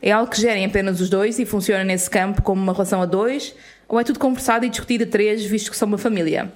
É 0.00 0.10
algo 0.10 0.30
que 0.30 0.40
gerem 0.40 0.64
apenas 0.64 1.02
os 1.02 1.10
dois 1.10 1.38
e 1.38 1.44
funciona 1.44 1.84
nesse 1.84 2.08
campo 2.08 2.40
como 2.40 2.62
uma 2.62 2.72
relação 2.72 3.02
a 3.02 3.06
dois, 3.06 3.54
ou 3.86 4.00
é 4.00 4.04
tudo 4.04 4.18
conversado 4.18 4.64
e 4.64 4.70
discutido 4.70 5.04
a 5.04 5.06
três, 5.06 5.44
visto 5.44 5.70
que 5.70 5.76
são 5.76 5.86
uma 5.86 5.98
família? 5.98 6.50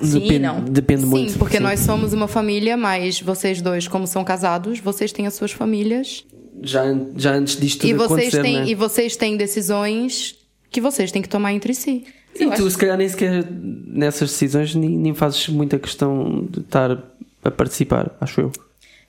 Sim, 0.00 0.20
depende, 0.20 0.38
não. 0.38 0.60
Depende 0.60 1.02
Sim, 1.02 1.08
muito. 1.08 1.38
porque 1.40 1.56
sim. 1.56 1.62
nós 1.64 1.80
somos 1.80 2.12
uma 2.12 2.28
família, 2.28 2.76
mas 2.76 3.20
vocês 3.20 3.60
dois, 3.60 3.88
como 3.88 4.06
são 4.06 4.22
casados, 4.22 4.78
vocês 4.78 5.10
têm 5.10 5.26
as 5.26 5.34
suas 5.34 5.50
famílias. 5.50 6.24
Já, 6.62 6.82
já 7.16 7.32
antes 7.32 7.58
disto 7.58 7.80
tudo 7.80 7.90
E 7.90 7.94
vocês, 7.94 8.10
acontecer, 8.10 8.42
têm, 8.42 8.60
né? 8.60 8.66
e 8.68 8.74
vocês 8.74 9.16
têm 9.16 9.36
decisões 9.36 10.36
que 10.70 10.80
vocês 10.80 11.10
têm 11.10 11.22
que 11.22 11.28
tomar 11.28 11.52
entre 11.52 11.74
si. 11.74 12.04
E 12.34 12.50
tu, 12.50 12.70
se 12.70 12.78
calhar, 12.78 12.96
nem 12.96 13.08
sequer 13.08 13.44
nessas 13.50 14.30
decisões 14.30 14.74
nem, 14.74 14.90
nem 14.90 15.14
fazes 15.14 15.48
muita 15.48 15.78
questão 15.78 16.46
de 16.48 16.60
estar 16.60 17.02
a 17.42 17.50
participar, 17.50 18.14
acho 18.20 18.40
eu. 18.40 18.52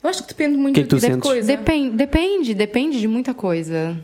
Eu 0.02 0.10
acho 0.10 0.22
que 0.22 0.28
depende 0.28 0.56
muito 0.56 0.74
Que 0.74 0.80
é 0.80 0.84
que 0.84 0.96
de 0.96 1.16
coisa. 1.18 1.46
Depende, 1.46 1.96
depende, 1.96 2.54
depende 2.54 3.00
de 3.00 3.06
muita 3.06 3.32
coisa. 3.32 3.96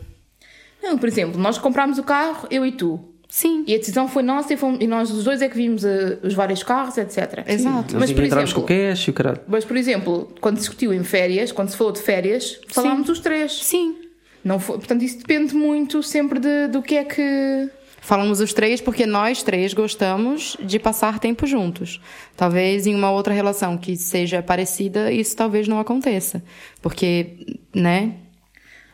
Não, 0.83 0.97
por 0.97 1.09
exemplo, 1.09 1.41
nós 1.41 1.59
comprámos 1.59 1.99
o 1.99 2.05
carro, 2.05 2.47
eu 2.51 2.65
e 2.65 2.73
tu. 2.73 3.01
Sim. 3.29 3.63
E 3.67 3.75
a 3.75 3.79
decisão 3.79 4.09
foi 4.09 4.23
nossa 4.23 4.55
e, 4.55 4.57
fomos- 4.57 4.81
e 4.81 4.87
nós 4.87 5.11
os 5.11 5.23
dois 5.25 5.43
é 5.43 5.49
que 5.49 5.57
vimos 5.57 5.85
eh, 5.85 6.19
os 6.23 6.33
vários 6.33 6.63
carros, 6.63 6.97
etc. 6.97 7.45
Exato. 7.47 7.95
Mas, 7.99 8.11
por 8.11 8.25
entramos 8.25 8.51
exemplo- 8.51 8.55
com 8.55 8.61
o 8.61 8.77
cash 8.91 9.07
e 9.07 9.11
o 9.11 9.13
caralho. 9.13 9.41
Mas, 9.47 9.65
por 9.67 9.77
exemplo, 9.77 10.33
quando 10.41 10.57
se 10.57 10.63
discutiu 10.63 10.95
em 10.95 11.05
férias, 11.05 11.53
quando 11.53 11.69
se 11.69 11.77
falou 11.77 11.93
de 11.93 12.01
férias, 12.01 12.59
falámos 12.69 13.09
os 13.11 13.21
três. 13.21 13.53
Sim. 13.65 13.97
Não 14.43 14.59
foi, 14.59 14.79
portanto, 14.79 15.03
isso 15.03 15.19
depende 15.19 15.55
muito 15.55 16.03
sempre 16.03 16.39
de, 16.41 16.69
do 16.69 16.81
que 16.81 16.95
é 16.97 17.05
que. 17.05 17.69
Falamos 18.01 18.41
os 18.41 18.55
três 18.55 18.81
porque 18.81 19.05
nós 19.05 19.43
três 19.43 19.75
gostamos 19.75 20.57
de 20.65 20.79
passar 20.79 21.19
tempo 21.19 21.47
juntos. 21.47 22.01
Talvez 22.37 22.87
em 22.87 22.95
uma 22.95 23.11
outra 23.11 23.35
relação 23.35 23.77
que 23.77 23.95
seja 23.97 24.41
parecida, 24.41 25.13
isso 25.13 25.37
talvez 25.37 25.69
não 25.69 25.79
aconteça. 25.79 26.43
Porque, 26.81 27.59
né? 27.75 28.13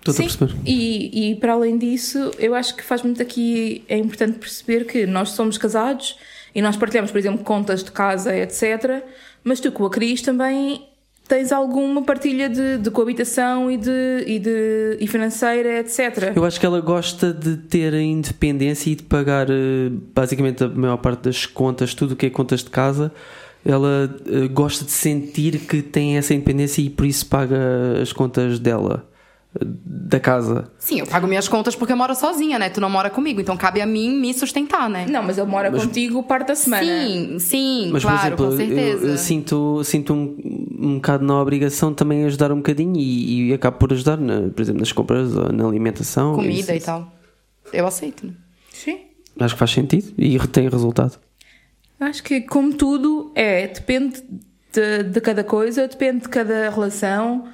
Estou 0.05 0.13
a 0.13 0.17
Sim. 0.17 0.23
perceber. 0.25 0.55
E, 0.67 1.31
e 1.31 1.35
para 1.37 1.55
além 1.55 1.79
disso, 1.79 2.31
eu 2.39 2.55
acho 2.55 2.77
que 2.77 2.83
faz 2.83 3.03
muito 3.03 3.23
aqui. 3.23 3.83
É 3.89 3.97
importante 3.97 4.39
perceber 4.39 4.85
que 4.85 5.07
nós 5.07 5.31
somos 5.31 5.57
casados 5.57 6.19
e 6.55 6.61
nós 6.61 6.77
partilhamos, 6.77 7.11
por 7.11 7.19
exemplo, 7.19 7.43
contas 7.43 7.83
de 7.83 7.91
casa, 7.91 8.37
etc. 8.37 9.03
Mas 9.43 9.61
tu 9.61 9.73
com 9.73 9.87
a 9.87 9.91
Cris 9.91 10.21
também 10.21 10.83
tens 11.27 11.53
alguma 11.53 12.03
partilha 12.03 12.51
de, 12.51 12.77
de 12.77 12.91
coabitação 12.91 13.71
e, 13.71 13.79
de, 13.79 14.25
e, 14.27 14.39
de, 14.39 14.99
e 15.01 15.07
financeira, 15.07 15.81
etc. 15.81 16.33
Eu 16.37 16.45
acho 16.45 16.61
que 16.61 16.67
ela 16.67 16.83
gosta 16.83 17.33
de 17.33 17.57
ter 17.57 17.95
a 17.95 18.03
independência 18.03 18.91
e 18.91 18.95
de 18.95 19.05
pagar 19.05 19.49
eh, 19.49 19.89
basicamente 20.15 20.63
a 20.63 20.69
maior 20.69 20.99
parte 20.99 21.23
das 21.23 21.47
contas, 21.47 21.95
tudo 21.95 22.13
o 22.13 22.17
que 22.17 22.27
é 22.27 22.31
contas 22.31 22.63
de 22.63 22.69
casa. 22.69 23.11
Ela 23.65 24.15
eh, 24.27 24.49
gosta 24.49 24.85
de 24.85 24.91
sentir 24.91 25.61
que 25.61 25.81
tem 25.81 26.19
essa 26.19 26.35
independência 26.35 26.83
e 26.83 26.91
por 26.91 27.07
isso 27.07 27.25
paga 27.25 27.57
as 28.03 28.13
contas 28.13 28.59
dela, 28.59 29.09
da 29.63 30.19
casa. 30.19 30.71
Sim, 30.79 31.01
eu 31.01 31.07
pago 31.07 31.27
minhas 31.27 31.47
contas 31.49 31.77
porque 31.77 31.93
eu 31.93 31.97
moro 31.97 32.15
sozinha, 32.15 32.59
né? 32.59 32.69
Tu 32.69 32.81
não 32.81 32.91
mora 32.91 33.09
comigo, 33.11 33.41
então 33.41 33.57
cabe 33.57 33.81
a 33.81 33.87
mim 33.87 34.11
me 34.19 34.35
sustentar, 34.35 34.89
né? 34.91 35.07
Não, 35.09 35.23
mas 35.23 35.39
ele 35.39 35.47
mora 35.47 35.71
contigo 35.71 36.23
parte 36.23 36.49
da 36.49 36.55
semana. 36.55 36.85
Sim, 36.85 37.39
sim, 37.39 37.91
Mas, 37.93 38.03
claro, 38.03 38.37
por 38.37 38.49
com 38.49 38.53
exemplo, 38.55 38.75
eu- 38.79 38.87
certeza. 38.93 39.07
eu, 39.13 39.19
sinto, 39.19 39.85
sinto 39.85 40.13
um, 40.13 40.37
um 40.81 40.95
bocado 40.97 41.25
na 41.25 41.41
obrigação 41.41 41.95
também 41.95 42.25
ajudar 42.25 42.51
um 42.53 42.57
bocadinho 42.57 42.97
e, 42.97 43.51
e 43.51 43.53
acabo 43.53 43.79
por 43.79 43.93
ajudar, 43.93 44.17
na, 44.19 44.49
por 44.51 44.61
exemplo, 44.63 44.81
nas 44.81 44.93
compras, 44.93 45.33
na 45.35 45.67
alimentação. 45.67 46.35
Comida 46.35 46.59
isso- 46.59 46.73
e 46.73 46.81
tal. 46.81 47.13
Eu 47.73 47.87
aceito, 47.87 48.27
né? 48.27 48.33
Sim. 48.73 48.99
Acho 49.39 49.55
que 49.55 49.59
faz 49.59 49.71
sentido 49.71 50.13
e 50.19 50.39
tem 50.49 50.69
resultado. 50.69 51.19
Acho 51.99 52.23
que, 52.23 52.41
como 52.43 52.75
tudo, 52.75 53.33
é, 53.35 53.69
depende 53.69 54.23
de, 54.73 55.03
de 55.05 55.21
cada 55.21 55.43
coisa, 55.45 55.87
depende 55.89 56.23
de 56.23 56.29
cada 56.29 56.69
relação, 56.71 57.47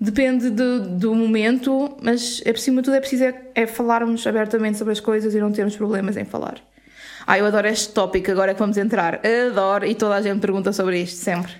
depende 0.00 0.50
do, 0.50 0.80
do 0.80 1.14
momento, 1.14 1.96
mas 2.02 2.42
é 2.44 2.52
por 2.52 2.58
cima 2.58 2.80
de 2.80 2.86
tudo 2.86 2.94
é 2.96 3.00
preciso 3.00 3.24
é, 3.24 3.34
é 3.54 3.66
falarmos 3.66 4.26
abertamente 4.26 4.78
sobre 4.78 4.92
as 4.92 5.00
coisas 5.00 5.34
e 5.34 5.38
não 5.38 5.52
termos 5.52 5.76
problemas 5.76 6.16
em 6.16 6.24
falar. 6.24 6.60
Ah, 7.26 7.38
eu 7.38 7.46
adoro 7.46 7.66
este 7.66 7.92
tópico 7.92 8.30
agora 8.30 8.54
que 8.54 8.60
vamos 8.60 8.76
entrar. 8.76 9.20
Adoro, 9.50 9.84
e 9.84 9.94
toda 9.94 10.14
a 10.14 10.22
gente 10.22 10.40
pergunta 10.40 10.72
sobre 10.72 11.00
isto, 11.00 11.16
sempre. 11.16 11.52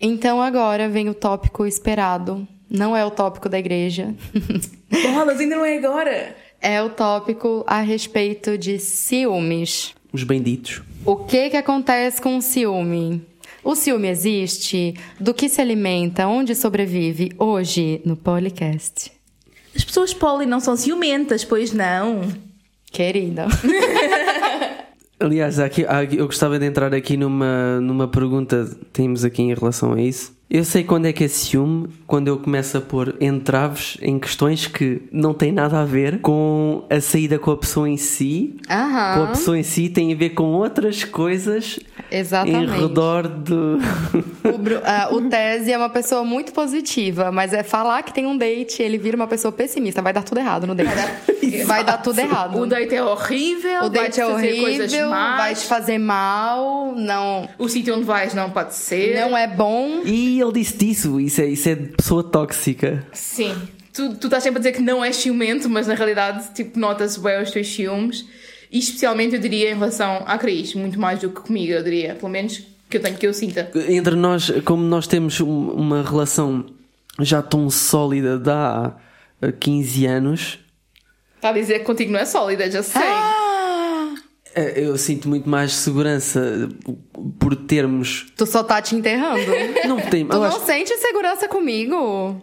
Então 0.00 0.42
agora 0.42 0.88
vem 0.88 1.08
o 1.08 1.14
tópico 1.14 1.66
esperado. 1.66 2.46
Não 2.68 2.96
é 2.96 3.04
o 3.04 3.10
tópico 3.10 3.48
da 3.48 3.58
igreja. 3.58 4.14
Bolas, 5.14 5.40
ainda 5.40 5.56
não 5.56 5.64
é 5.64 5.78
agora! 5.78 6.36
é 6.60 6.82
o 6.82 6.90
tópico 6.90 7.64
a 7.66 7.80
respeito 7.80 8.58
de 8.58 8.78
ciúmes. 8.78 9.94
Os 10.12 10.24
benditos. 10.24 10.82
O 11.04 11.16
que 11.16 11.50
que 11.50 11.56
acontece 11.56 12.20
com 12.20 12.36
o 12.36 12.42
ciúme? 12.42 13.22
O 13.62 13.74
ciúme 13.74 14.08
existe? 14.08 14.94
Do 15.18 15.34
que 15.34 15.48
se 15.48 15.60
alimenta? 15.60 16.26
Onde 16.26 16.54
sobrevive? 16.54 17.32
Hoje 17.38 18.00
no 18.04 18.16
Policast. 18.16 19.12
As 19.76 19.84
pessoas 19.84 20.12
poli 20.14 20.46
não 20.46 20.60
são 20.60 20.76
ciumentas, 20.76 21.44
pois 21.44 21.72
não? 21.72 22.22
Querida. 22.90 23.46
Aliás, 25.20 25.58
aqui- 25.60 25.84
eu 26.16 26.26
gostava 26.26 26.58
de 26.58 26.64
entrar 26.66 26.94
aqui 26.94 27.16
numa, 27.16 27.80
numa 27.80 28.08
pergunta 28.08 28.64
que 28.66 28.84
temos 28.86 29.24
aqui 29.24 29.42
em 29.42 29.54
relação 29.54 29.92
a 29.92 30.00
isso. 30.00 30.34
Eu 30.50 30.64
sei 30.64 30.82
quando 30.82 31.06
é 31.06 31.12
que 31.12 31.22
é 31.22 31.28
ciúme, 31.28 31.88
quando 32.08 32.26
eu 32.26 32.36
começo 32.38 32.76
a 32.76 32.80
pôr 32.80 33.14
entraves 33.20 33.96
em 34.02 34.18
questões 34.18 34.66
que 34.66 35.00
não 35.12 35.32
têm 35.32 35.52
nada 35.52 35.80
a 35.80 35.84
ver 35.84 36.18
com 36.20 36.84
a 36.90 37.00
saída 37.00 37.38
com 37.38 37.52
a 37.52 37.56
pessoa 37.56 37.88
em 37.88 37.96
si. 37.96 38.56
Aham. 38.68 39.14
Com 39.14 39.22
a 39.22 39.26
pessoa 39.28 39.56
em 39.56 39.62
si 39.62 39.88
tem 39.88 40.12
a 40.12 40.16
ver 40.16 40.30
com 40.30 40.42
outras 40.54 41.04
coisas 41.04 41.78
Exatamente. 42.10 42.72
em 42.76 42.80
redor 42.82 43.28
do. 43.28 43.78
O, 44.42 44.58
Bru- 44.58 44.80
ah, 44.84 45.08
o 45.12 45.20
Tese 45.28 45.70
é 45.70 45.78
uma 45.78 45.88
pessoa 45.88 46.24
muito 46.24 46.52
positiva, 46.52 47.30
mas 47.30 47.52
é 47.52 47.62
falar 47.62 48.02
que 48.02 48.12
tem 48.12 48.26
um 48.26 48.36
date, 48.36 48.82
ele 48.82 48.98
vira 48.98 49.14
uma 49.16 49.28
pessoa 49.28 49.52
pessimista. 49.52 50.02
Vai 50.02 50.12
dar 50.12 50.24
tudo 50.24 50.38
errado 50.38 50.66
no 50.66 50.74
date. 50.74 50.90
Vai 51.64 51.84
dar 51.84 51.98
tudo 51.98 52.18
errado. 52.18 52.58
O 52.58 52.66
date 52.66 52.94
é 52.96 53.02
horrível, 53.04 53.78
O 53.78 53.80
vai 53.82 53.90
date 53.90 54.14
te 54.14 54.20
é 54.20 54.26
fazer 54.26 54.60
coisas 54.60 54.92
horrível, 54.92 55.10
vai 55.10 55.54
te 55.54 55.64
fazer 55.66 55.98
mal, 55.98 56.92
não, 56.96 57.48
o 57.56 57.68
sítio 57.68 57.94
onde 57.94 58.04
vais 58.04 58.34
não 58.34 58.50
pode 58.50 58.74
ser. 58.74 59.14
não 59.20 59.36
é 59.36 59.46
bom. 59.46 60.00
E 60.04 60.39
ele 60.40 60.52
disse 60.52 60.76
disso, 60.76 61.20
isso 61.20 61.40
é, 61.40 61.46
isso 61.46 61.68
é 61.68 61.74
de 61.74 61.88
pessoa 61.88 62.22
tóxica. 62.24 63.06
Sim. 63.12 63.54
Tu, 63.92 64.14
tu 64.16 64.26
estás 64.28 64.42
sempre 64.42 64.58
a 64.58 64.60
dizer 64.60 64.72
que 64.72 64.80
não 64.82 65.04
és 65.04 65.16
ciumento, 65.16 65.68
mas 65.68 65.86
na 65.86 65.94
realidade, 65.94 66.54
tipo, 66.54 66.78
nota-se 66.78 67.18
bem 67.20 67.42
os 67.42 67.50
teus 67.50 67.66
ciúmes. 67.68 68.24
E 68.70 68.78
especialmente, 68.78 69.34
eu 69.34 69.40
diria, 69.40 69.70
em 69.70 69.74
relação 69.74 70.22
à 70.26 70.38
Cris, 70.38 70.74
muito 70.74 70.98
mais 70.98 71.18
do 71.20 71.28
que 71.30 71.40
comigo, 71.40 71.72
eu 71.72 71.82
diria. 71.82 72.14
Pelo 72.14 72.30
menos 72.30 72.62
que 72.88 72.96
eu 72.96 73.02
tenho 73.02 73.16
que 73.16 73.26
eu 73.26 73.34
sinta. 73.34 73.68
Entre 73.88 74.14
nós, 74.14 74.50
como 74.64 74.82
nós 74.84 75.06
temos 75.08 75.40
um- 75.40 75.70
uma 75.70 76.02
relação 76.02 76.66
já 77.20 77.42
tão 77.42 77.68
sólida 77.68 78.38
de 78.38 78.48
há 78.50 78.94
eh, 79.42 79.52
15 79.52 80.06
anos, 80.06 80.58
Está 81.36 81.48
a 81.48 81.52
dizer 81.52 81.78
que 81.78 81.84
contigo 81.86 82.12
não 82.12 82.20
é 82.20 82.26
sólida, 82.26 82.70
já 82.70 82.82
sei. 82.82 83.00
Ah, 83.02 83.06
eh, 83.06 83.29
eu 84.54 84.96
sinto 84.98 85.28
muito 85.28 85.48
mais 85.48 85.72
segurança 85.72 86.68
por 87.38 87.54
termos. 87.54 88.26
tu 88.36 88.46
só 88.46 88.62
tá 88.62 88.80
te 88.82 88.94
enterrando. 88.96 89.50
Não 89.86 90.00
tem. 90.00 90.26
tu 90.26 90.34
eu 90.34 90.40
não 90.40 90.46
acho- 90.46 90.64
sente 90.66 90.96
segurança 90.98 91.46
comigo. 91.48 92.40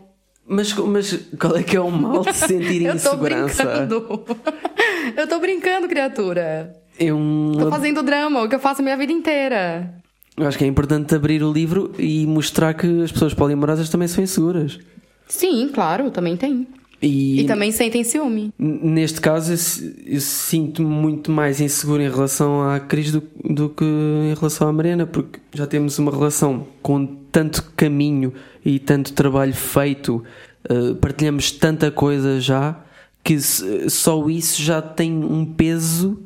mas, 0.47 0.73
mas 0.73 1.19
qual 1.39 1.55
é 1.57 1.63
que 1.63 1.75
é 1.75 1.81
o 1.81 1.91
mal 1.91 2.21
de 2.23 2.33
sentir 2.33 2.83
Eu 2.85 2.91
tô 2.93 2.97
insegurança? 2.97 3.63
brincando. 3.65 4.25
Eu 5.17 5.27
tô 5.27 5.39
brincando, 5.39 5.87
criatura. 5.87 6.73
É 6.99 7.13
um. 7.13 7.51
Tô 7.59 7.69
fazendo 7.69 8.01
drama, 8.03 8.41
o 8.43 8.49
que 8.49 8.55
eu 8.55 8.59
faço 8.59 8.81
a 8.81 8.83
minha 8.83 8.97
vida 8.97 9.11
inteira. 9.11 9.93
Eu 10.35 10.47
acho 10.47 10.57
que 10.57 10.63
é 10.63 10.67
importante 10.67 11.13
abrir 11.15 11.41
o 11.43 11.51
livro 11.51 11.93
e 11.97 12.25
mostrar 12.27 12.73
que 12.73 13.03
as 13.03 13.11
pessoas 13.11 13.33
poliamorosas 13.33 13.89
também 13.89 14.07
são 14.07 14.23
inseguras. 14.23 14.79
Sim, 15.27 15.69
claro, 15.73 16.09
também 16.11 16.35
tem. 16.37 16.67
E, 17.01 17.41
E 17.41 17.43
também 17.45 17.71
sentem 17.71 18.03
ciúme. 18.03 18.51
neste 18.57 19.21
caso, 19.21 19.51
eu, 19.53 20.15
eu 20.15 20.19
sinto-me 20.21 20.87
muito 20.89 21.31
mais 21.31 21.61
inseguro 21.61 22.01
em 22.01 22.09
relação 22.09 22.61
à 22.67 22.79
Cris 22.79 23.11
do, 23.11 23.21
do 23.43 23.69
que 23.69 23.85
em 23.85 24.33
relação 24.33 24.67
à 24.67 24.73
Mariana, 24.73 25.05
porque 25.05 25.39
já 25.53 25.67
temos 25.67 25.99
uma 25.99 26.11
relação 26.11 26.65
com 26.81 27.05
tanto 27.31 27.71
caminho 27.75 28.33
e 28.65 28.79
tanto 28.79 29.13
trabalho 29.13 29.53
feito, 29.53 30.23
eh, 30.67 30.95
partilhamos 30.99 31.51
tanta 31.51 31.91
coisa 31.91 32.39
já, 32.41 32.83
que 33.23 33.35
s- 33.35 33.89
só 33.91 34.27
isso 34.27 34.59
já 34.61 34.81
tem 34.81 35.11
um 35.23 35.45
peso 35.45 36.19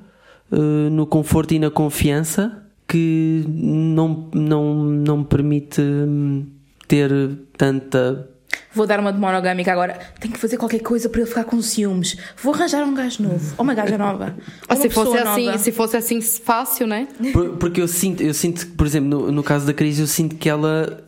eh, 0.51 0.89
no 0.89 1.05
conforto 1.05 1.53
e 1.53 1.59
na 1.59 1.69
confiança 1.69 2.63
que 2.87 3.43
não, 3.47 4.29
não, 4.33 4.75
não 4.85 5.17
me 5.19 5.25
permite 5.25 5.81
hum, 5.81 6.45
ter 6.87 7.11
tanta. 7.57 8.27
Vou 8.73 8.85
dar 8.87 8.99
uma 8.99 9.11
de 9.11 9.19
monogâmica 9.19 9.71
agora. 9.71 9.99
Tenho 10.19 10.33
que 10.33 10.39
fazer 10.39 10.57
qualquer 10.57 10.79
coisa 10.79 11.09
para 11.09 11.21
ele 11.21 11.29
ficar 11.29 11.43
com 11.43 11.61
ciúmes. 11.61 12.15
Vou 12.41 12.53
arranjar 12.53 12.83
um 12.83 12.93
gajo 12.93 13.21
novo. 13.23 13.53
Ou 13.57 13.63
uma 13.63 13.73
gaja 13.73 13.97
nova. 13.97 14.35
Ah, 14.67 14.73
Ou 14.73 14.77
se 14.81 14.87
uma 14.87 14.93
fosse 14.93 15.17
assim, 15.17 15.45
nova. 15.45 15.57
se 15.57 15.71
fosse 15.71 15.97
assim 15.97 16.21
fácil, 16.21 16.87
né? 16.87 17.07
Por- 17.33 17.57
Porque 17.57 17.81
eu 17.81 17.87
sinto, 17.87 18.21
eu 18.23 18.33
sinto 18.33 18.65
que, 18.65 18.71
por 18.73 18.85
exemplo, 18.87 19.09
no, 19.09 19.31
no 19.31 19.43
caso 19.43 19.65
da 19.65 19.73
Cris, 19.73 19.99
eu 19.99 20.07
sinto 20.07 20.35
que 20.37 20.47
ela, 20.49 21.03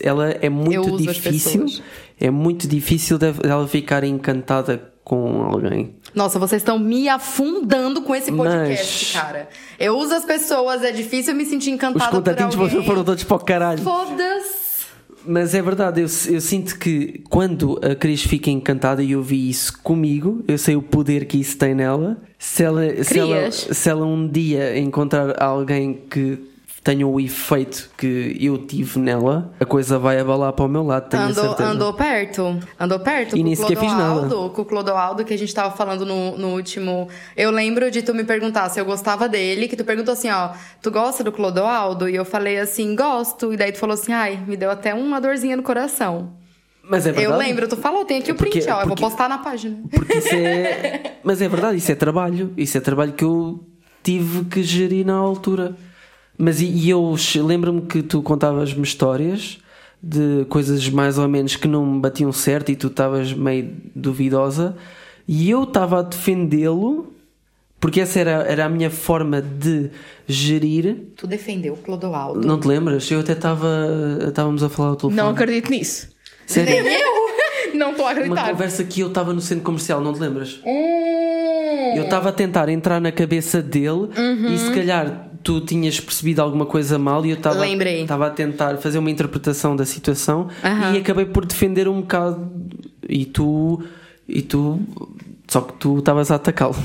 ela 0.00 0.30
é 0.30 0.48
muito 0.48 0.96
difícil. 0.96 1.66
É 2.18 2.30
muito 2.30 2.66
difícil 2.68 3.18
de- 3.18 3.32
dela 3.32 3.66
ficar 3.68 4.04
encantada 4.04 4.90
com 5.04 5.42
alguém. 5.42 5.96
Nossa, 6.14 6.38
vocês 6.38 6.62
estão 6.62 6.78
me 6.78 7.08
afundando 7.08 8.02
com 8.02 8.14
esse 8.14 8.30
podcast, 8.30 9.12
Mas- 9.16 9.22
cara. 9.24 9.48
Eu 9.78 9.98
uso 9.98 10.14
as 10.14 10.24
pessoas, 10.24 10.82
é 10.84 10.92
difícil 10.92 11.32
eu 11.32 11.36
me 11.36 11.44
sentir 11.44 11.70
Os 11.70 11.74
encantada 11.74 12.04
por 12.10 12.16
contatinhos 12.18 12.54
alguém. 12.56 12.84
foram 12.86 13.02
todos 13.02 13.24
para 13.24 13.36
o 13.36 13.40
caralho. 13.40 13.82
Foda-se. 13.82 14.61
Mas 15.24 15.54
é 15.54 15.62
verdade, 15.62 16.00
eu, 16.00 16.06
eu 16.30 16.40
sinto 16.40 16.78
que 16.78 17.22
quando 17.28 17.78
a 17.82 17.94
Cris 17.94 18.22
fica 18.22 18.50
encantada 18.50 19.02
e 19.02 19.12
eu 19.12 19.22
vi 19.22 19.48
isso 19.48 19.80
comigo, 19.82 20.44
eu 20.48 20.58
sei 20.58 20.76
o 20.76 20.82
poder 20.82 21.26
que 21.26 21.38
isso 21.38 21.56
tem 21.56 21.74
nela. 21.74 22.16
Se 22.38 22.64
ela, 22.64 22.82
se 23.04 23.18
ela, 23.18 23.50
se 23.50 23.88
ela 23.88 24.04
um 24.04 24.26
dia 24.26 24.78
encontrar 24.78 25.40
alguém 25.40 26.00
que 26.10 26.38
tenha 26.82 27.06
o 27.06 27.20
efeito 27.20 27.90
que 27.96 28.36
eu 28.40 28.58
tive 28.58 28.98
nela, 28.98 29.52
a 29.60 29.64
coisa 29.64 29.98
vai 30.00 30.18
abalar 30.18 30.52
para 30.52 30.64
o 30.64 30.68
meu 30.68 30.82
lado, 30.82 31.08
tenho 31.08 31.22
Andou, 31.22 31.44
certeza. 31.44 31.68
andou 31.70 31.92
perto. 31.94 32.58
Andou 32.78 32.98
perto 32.98 33.36
E 33.36 33.42
nem 33.42 33.54
sequer 33.54 33.76
fiz 33.76 33.92
nada. 33.92 34.28
Com 34.28 34.62
o 34.62 34.64
Clodoaldo, 34.64 35.24
que 35.24 35.32
a 35.32 35.38
gente 35.38 35.54
tava 35.54 35.76
falando 35.76 36.04
no, 36.04 36.36
no 36.36 36.48
último. 36.48 37.08
Eu 37.36 37.52
lembro 37.52 37.88
de 37.90 38.02
tu 38.02 38.12
me 38.12 38.24
perguntar 38.24 38.68
se 38.68 38.80
eu 38.80 38.84
gostava 38.84 39.28
dele, 39.28 39.68
que 39.68 39.76
tu 39.76 39.84
perguntou 39.84 40.12
assim, 40.12 40.28
ó, 40.28 40.50
tu 40.82 40.90
gosta 40.90 41.22
do 41.22 41.30
Clodoaldo? 41.30 42.08
E 42.08 42.16
eu 42.16 42.24
falei 42.24 42.58
assim, 42.58 42.96
gosto. 42.96 43.52
E 43.52 43.56
daí 43.56 43.70
tu 43.70 43.78
falou 43.78 43.94
assim, 43.94 44.12
ai, 44.12 44.42
me 44.46 44.56
deu 44.56 44.70
até 44.70 44.92
uma 44.92 45.20
dorzinha 45.20 45.56
no 45.56 45.62
coração. 45.62 46.32
Mas 46.82 47.06
é 47.06 47.12
verdade. 47.12 47.32
Eu 47.32 47.38
lembro, 47.38 47.68
tu 47.68 47.76
falou, 47.76 48.04
tem 48.04 48.18
aqui 48.18 48.32
o 48.32 48.34
print, 48.34 48.58
Porque- 48.58 48.70
ó, 48.72 48.80
eu 48.82 48.86
vou 48.88 48.96
postar 48.96 49.28
na 49.28 49.38
página. 49.38 49.78
Porque 49.88 50.18
isso 50.18 50.34
é. 50.34 51.12
Mas 51.22 51.40
é 51.40 51.48
verdade, 51.48 51.76
isso 51.76 51.92
é 51.92 51.94
trabalho. 51.94 52.52
Isso 52.56 52.76
é 52.76 52.80
trabalho 52.80 53.12
que 53.12 53.22
eu 53.24 53.64
tive 54.02 54.44
que 54.46 54.64
gerir 54.64 55.06
na 55.06 55.14
altura. 55.14 55.76
Mas 56.38 56.60
e, 56.60 56.66
e 56.66 56.90
eu 56.90 57.14
lembro-me 57.44 57.82
que 57.82 58.02
tu 58.02 58.22
contavas-me 58.22 58.82
histórias 58.82 59.58
de 60.02 60.44
coisas 60.48 60.88
mais 60.88 61.18
ou 61.18 61.28
menos 61.28 61.54
que 61.56 61.68
não 61.68 61.86
me 61.86 62.00
batiam 62.00 62.32
certo 62.32 62.72
e 62.72 62.76
tu 62.76 62.88
estavas 62.88 63.32
meio 63.32 63.70
duvidosa 63.94 64.76
e 65.28 65.48
eu 65.48 65.62
estava 65.62 66.00
a 66.00 66.02
defendê-lo 66.02 67.12
porque 67.78 68.00
essa 68.00 68.20
era, 68.20 68.30
era 68.48 68.64
a 68.64 68.68
minha 68.68 68.90
forma 68.90 69.42
de 69.42 69.90
gerir. 70.28 70.98
Tu 71.16 71.26
defendeu 71.26 71.74
o 71.74 71.76
Clodoaldo. 71.76 72.46
Não 72.46 72.58
te 72.58 72.68
lembras? 72.68 73.10
Eu 73.10 73.18
até 73.20 73.32
estava. 73.32 73.68
Estávamos 74.28 74.62
a 74.62 74.68
falar 74.68 74.90
ao 74.90 74.96
telefone. 74.96 75.16
Não 75.16 75.28
acredito 75.30 75.68
nisso. 75.70 76.08
Sério? 76.46 76.84
Não 77.74 77.90
estou 77.92 78.06
a 78.06 78.10
Uma 78.10 78.18
acreditar. 78.20 78.50
conversa 78.50 78.84
que 78.84 79.00
eu 79.00 79.08
estava 79.08 79.32
no 79.32 79.40
centro 79.40 79.64
comercial, 79.64 80.00
não 80.00 80.12
te 80.12 80.20
lembras? 80.20 80.60
Hum. 80.64 81.94
Eu 81.96 82.04
estava 82.04 82.28
a 82.28 82.32
tentar 82.32 82.68
entrar 82.68 83.00
na 83.00 83.10
cabeça 83.10 83.62
dele 83.62 84.10
e 84.52 84.58
se 84.58 84.70
calhar 84.72 85.30
tu 85.42 85.60
tinhas 85.60 85.98
percebido 86.00 86.40
alguma 86.42 86.66
coisa 86.66 86.98
mal 86.98 87.24
e 87.26 87.30
eu 87.30 87.36
estava 87.36 87.60
Lembrei. 87.60 88.02
estava 88.02 88.26
a 88.26 88.30
tentar 88.30 88.76
fazer 88.78 88.98
uma 88.98 89.10
interpretação 89.10 89.74
da 89.76 89.84
situação 89.84 90.48
Aham. 90.64 90.94
e 90.94 90.98
acabei 90.98 91.24
por 91.26 91.44
defender 91.46 91.88
um 91.88 92.00
bocado 92.00 92.50
e 93.08 93.24
tu 93.24 93.82
e 94.28 94.40
tu 94.42 94.80
só 95.48 95.60
que 95.60 95.72
tu 95.74 95.98
estavas 95.98 96.30
a 96.30 96.36
atacá-lo. 96.36 96.76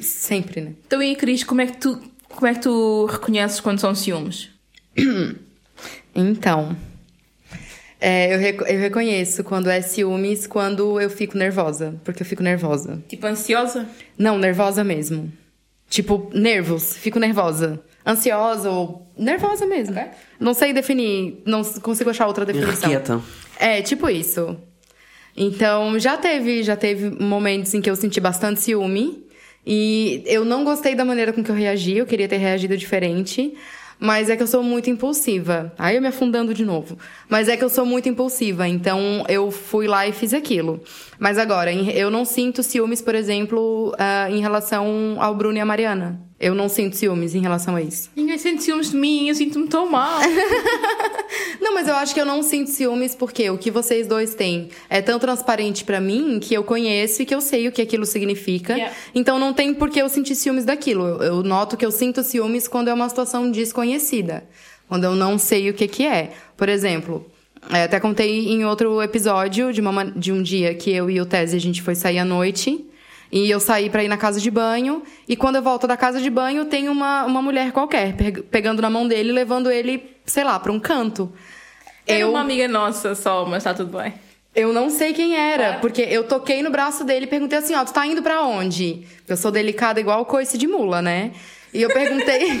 Sempre, 0.00 0.60
né? 0.60 0.72
Então 0.86 1.02
e 1.02 1.14
Cris, 1.14 1.44
como 1.44 1.60
é 1.60 1.66
que 1.66 1.76
tu, 1.76 2.00
como 2.28 2.46
é 2.46 2.54
que 2.54 2.60
tu 2.60 3.06
reconheces 3.06 3.60
quando 3.60 3.78
são 3.78 3.94
ciúmes? 3.94 4.48
Então, 6.14 6.76
é, 8.00 8.34
eu, 8.34 8.38
reco- 8.38 8.64
eu 8.64 8.78
reconheço 8.78 9.42
quando 9.42 9.68
é 9.68 9.80
ciúmes, 9.80 10.46
quando 10.46 11.00
eu 11.00 11.10
fico 11.10 11.36
nervosa. 11.36 11.96
Porque 12.04 12.22
eu 12.22 12.26
fico 12.26 12.42
nervosa. 12.42 13.02
Tipo 13.08 13.26
ansiosa? 13.26 13.86
Não, 14.18 14.38
nervosa 14.38 14.84
mesmo. 14.84 15.32
Tipo, 15.88 16.30
nervos. 16.34 16.96
Fico 16.96 17.18
nervosa. 17.18 17.82
Ansiosa 18.06 18.70
ou 18.70 19.10
nervosa 19.16 19.66
mesmo. 19.66 19.94
Ok. 19.98 20.10
Não 20.40 20.52
sei 20.54 20.72
definir, 20.72 21.42
não 21.46 21.62
consigo 21.64 22.10
achar 22.10 22.26
outra 22.26 22.44
definição. 22.44 22.90
Irrequieta. 22.90 23.20
É, 23.58 23.80
tipo 23.80 24.08
isso. 24.10 24.56
Então, 25.36 25.98
já 25.98 26.16
teve, 26.16 26.62
já 26.62 26.76
teve 26.76 27.10
momentos 27.10 27.72
em 27.74 27.80
que 27.80 27.90
eu 27.90 27.96
senti 27.96 28.20
bastante 28.20 28.60
ciúme. 28.60 29.24
E 29.66 30.22
eu 30.26 30.44
não 30.44 30.62
gostei 30.62 30.94
da 30.94 31.04
maneira 31.04 31.32
com 31.32 31.42
que 31.42 31.50
eu 31.50 31.54
reagi, 31.54 31.96
eu 31.96 32.06
queria 32.06 32.28
ter 32.28 32.36
reagido 32.36 32.76
diferente. 32.76 33.54
Mas 33.98 34.28
é 34.28 34.36
que 34.36 34.42
eu 34.42 34.46
sou 34.46 34.62
muito 34.62 34.90
impulsiva. 34.90 35.72
Aí 35.78 35.96
eu 35.96 36.02
me 36.02 36.08
afundando 36.08 36.52
de 36.52 36.64
novo. 36.64 36.98
Mas 37.28 37.48
é 37.48 37.56
que 37.56 37.64
eu 37.64 37.68
sou 37.68 37.86
muito 37.86 38.08
impulsiva, 38.08 38.68
então 38.68 39.24
eu 39.28 39.50
fui 39.50 39.86
lá 39.86 40.06
e 40.06 40.12
fiz 40.12 40.34
aquilo. 40.34 40.80
Mas 41.18 41.38
agora, 41.38 41.72
eu 41.72 42.10
não 42.10 42.24
sinto 42.24 42.62
ciúmes, 42.62 43.00
por 43.00 43.14
exemplo, 43.14 43.94
ah, 43.98 44.30
em 44.30 44.40
relação 44.40 45.16
ao 45.18 45.34
Bruno 45.34 45.56
e 45.56 45.60
a 45.60 45.64
Mariana. 45.64 46.20
Eu 46.44 46.54
não 46.54 46.68
sinto 46.68 46.94
ciúmes 46.96 47.34
em 47.34 47.40
relação 47.40 47.74
a 47.74 47.80
isso. 47.80 48.10
Ninguém 48.14 48.36
sente 48.36 48.62
ciúmes 48.62 48.90
de 48.90 48.96
mim, 48.96 49.28
eu 49.28 49.34
sinto-me 49.34 49.66
tão 49.66 49.88
mal. 49.90 50.20
Não, 51.60 51.72
mas 51.74 51.88
eu 51.88 51.94
acho 51.94 52.12
que 52.14 52.20
eu 52.20 52.26
não 52.26 52.42
sinto 52.42 52.70
ciúmes 52.70 53.14
porque 53.14 53.48
o 53.50 53.56
que 53.58 53.70
vocês 53.70 54.06
dois 54.06 54.34
têm 54.34 54.68
é 54.90 55.00
tão 55.00 55.18
transparente 55.18 55.84
pra 55.84 56.00
mim 56.00 56.38
que 56.40 56.52
eu 56.54 56.62
conheço 56.62 57.22
e 57.22 57.26
que 57.26 57.34
eu 57.34 57.40
sei 57.40 57.66
o 57.68 57.72
que 57.72 57.80
aquilo 57.80 58.04
significa. 58.04 58.74
Yeah. 58.74 58.94
Então 59.14 59.38
não 59.38 59.52
tem 59.54 59.72
por 59.72 59.88
que 59.90 60.00
eu 60.00 60.08
sentir 60.08 60.34
ciúmes 60.34 60.64
daquilo. 60.64 61.04
Eu, 61.06 61.22
eu 61.22 61.42
noto 61.42 61.76
que 61.76 61.84
eu 61.86 61.90
sinto 61.90 62.22
ciúmes 62.22 62.68
quando 62.68 62.88
é 62.88 62.94
uma 62.94 63.08
situação 63.08 63.50
desconhecida. 63.50 64.44
Quando 64.88 65.04
eu 65.04 65.14
não 65.16 65.38
sei 65.38 65.70
o 65.70 65.74
que 65.74 65.88
que 65.88 66.04
é. 66.04 66.32
Por 66.56 66.68
exemplo, 66.68 67.26
é, 67.70 67.84
até 67.84 67.98
contei 67.98 68.48
em 68.48 68.64
outro 68.64 69.00
episódio 69.02 69.72
de, 69.72 69.80
uma, 69.80 69.92
ma- 69.92 70.04
de 70.04 70.30
um 70.32 70.42
dia 70.42 70.74
que 70.74 70.90
eu 70.90 71.08
e 71.10 71.20
o 71.20 71.26
Tese 71.26 71.56
a 71.56 71.60
gente 71.60 71.80
foi 71.82 71.94
sair 71.94 72.18
à 72.18 72.24
noite. 72.24 72.84
E 73.32 73.50
eu 73.50 73.58
saí 73.60 73.90
pra 73.90 74.04
ir 74.04 74.08
na 74.08 74.16
casa 74.16 74.40
de 74.40 74.50
banho. 74.50 75.02
E 75.28 75.34
quando 75.36 75.56
eu 75.56 75.62
volto 75.62 75.86
da 75.86 75.96
casa 75.96 76.20
de 76.20 76.30
banho, 76.30 76.64
tem 76.66 76.88
uma, 76.88 77.24
uma 77.24 77.42
mulher 77.42 77.72
qualquer 77.72 78.14
pe- 78.14 78.42
pegando 78.42 78.80
na 78.80 78.88
mão 78.90 79.06
dele 79.08 79.30
e 79.30 79.32
levando 79.32 79.70
ele, 79.70 80.16
sei 80.24 80.44
lá, 80.44 80.58
pra 80.60 80.70
um 80.70 80.78
canto. 80.78 81.32
Era 82.06 82.20
eu, 82.20 82.30
uma 82.30 82.40
amiga 82.40 82.68
nossa 82.68 83.14
só, 83.14 83.44
mas 83.44 83.58
está 83.58 83.72
tudo 83.74 83.96
bem. 83.98 84.12
eu 84.54 84.72
não 84.72 84.88
sei 84.90 85.12
quem 85.12 85.34
era, 85.36 85.78
porque 85.80 86.02
eu 86.02 86.22
toquei 86.24 86.62
no 86.62 86.70
braço 86.70 87.02
dele 87.02 87.24
e 87.24 87.28
perguntei 87.28 87.58
assim: 87.58 87.74
ó, 87.74 87.84
tu 87.84 87.92
tá 87.92 88.06
indo 88.06 88.22
pra 88.22 88.42
onde? 88.42 89.06
Eu 89.26 89.36
sou 89.36 89.50
delicada 89.50 89.98
igual 89.98 90.24
coice 90.26 90.56
de 90.58 90.66
mula, 90.68 91.00
né? 91.02 91.32
E 91.72 91.82
eu 91.82 91.88
perguntei. 91.92 92.60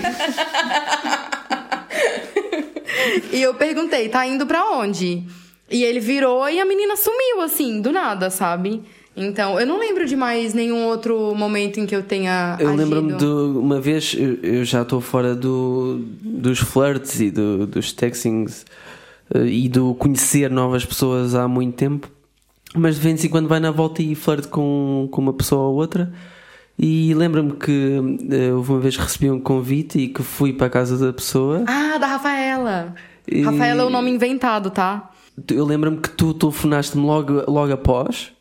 e 3.32 3.40
eu 3.42 3.54
perguntei: 3.54 4.08
tá 4.08 4.26
indo 4.26 4.46
pra 4.46 4.64
onde? 4.72 5.22
E 5.70 5.82
ele 5.82 6.00
virou 6.00 6.48
e 6.48 6.60
a 6.60 6.64
menina 6.64 6.96
sumiu, 6.96 7.40
assim, 7.40 7.80
do 7.80 7.90
nada, 7.92 8.30
sabe? 8.30 8.82
Então, 9.16 9.60
eu 9.60 9.66
não 9.66 9.78
lembro 9.78 10.06
de 10.06 10.16
mais 10.16 10.54
nenhum 10.54 10.86
outro 10.86 11.34
momento 11.36 11.78
em 11.78 11.86
que 11.86 11.94
eu 11.94 12.02
tenha. 12.02 12.56
Eu 12.58 12.74
lembro-me 12.74 13.12
de 13.14 13.24
uma 13.24 13.80
vez, 13.80 14.16
eu, 14.42 14.64
já 14.64 14.82
estou 14.82 15.00
fora 15.00 15.34
do, 15.36 16.00
dos 16.20 16.58
flirts 16.58 17.20
e 17.20 17.30
do- 17.30 17.64
dos 17.66 17.92
textings 17.92 18.66
eh, 19.32 19.46
e 19.46 19.68
do 19.68 19.94
conhecer 19.94 20.50
novas 20.50 20.84
pessoas 20.84 21.34
há 21.36 21.46
muito 21.46 21.76
tempo, 21.76 22.10
mas 22.74 22.96
de 22.96 23.02
vez 23.02 23.24
em 23.24 23.28
quando 23.28 23.46
vai 23.48 23.60
na 23.60 23.70
volta 23.70 24.02
e 24.02 24.16
flerte 24.16 24.48
com, 24.48 25.08
com 25.12 25.20
uma 25.22 25.32
pessoa 25.32 25.62
ou 25.68 25.76
outra. 25.76 26.12
E 26.76 27.14
lembro-me 27.14 27.52
que 27.52 28.00
eh, 28.32 28.52
houve 28.52 28.72
uma 28.72 28.80
vez 28.80 28.96
recebi 28.96 29.30
um 29.30 29.38
convite 29.38 29.96
e 30.00 30.08
que 30.08 30.24
fui 30.24 30.52
para 30.52 30.66
a 30.66 30.70
casa 30.70 30.98
da 30.98 31.12
pessoa. 31.12 31.62
Ah, 31.68 31.98
da 31.98 32.06
Rafaela. 32.08 32.96
E- 33.30 33.42
Rafaela 33.42 33.82
é 33.82 33.84
o 33.86 33.90
nome 33.90 34.10
inventado, 34.10 34.70
tá? 34.70 35.08
Eu 35.52 35.64
lembro-me 35.64 35.98
que 35.98 36.08
tu 36.10 36.34
telefonaste-me 36.34 37.04
logo, 37.06 37.44
logo 37.48 37.72
após 37.72 38.32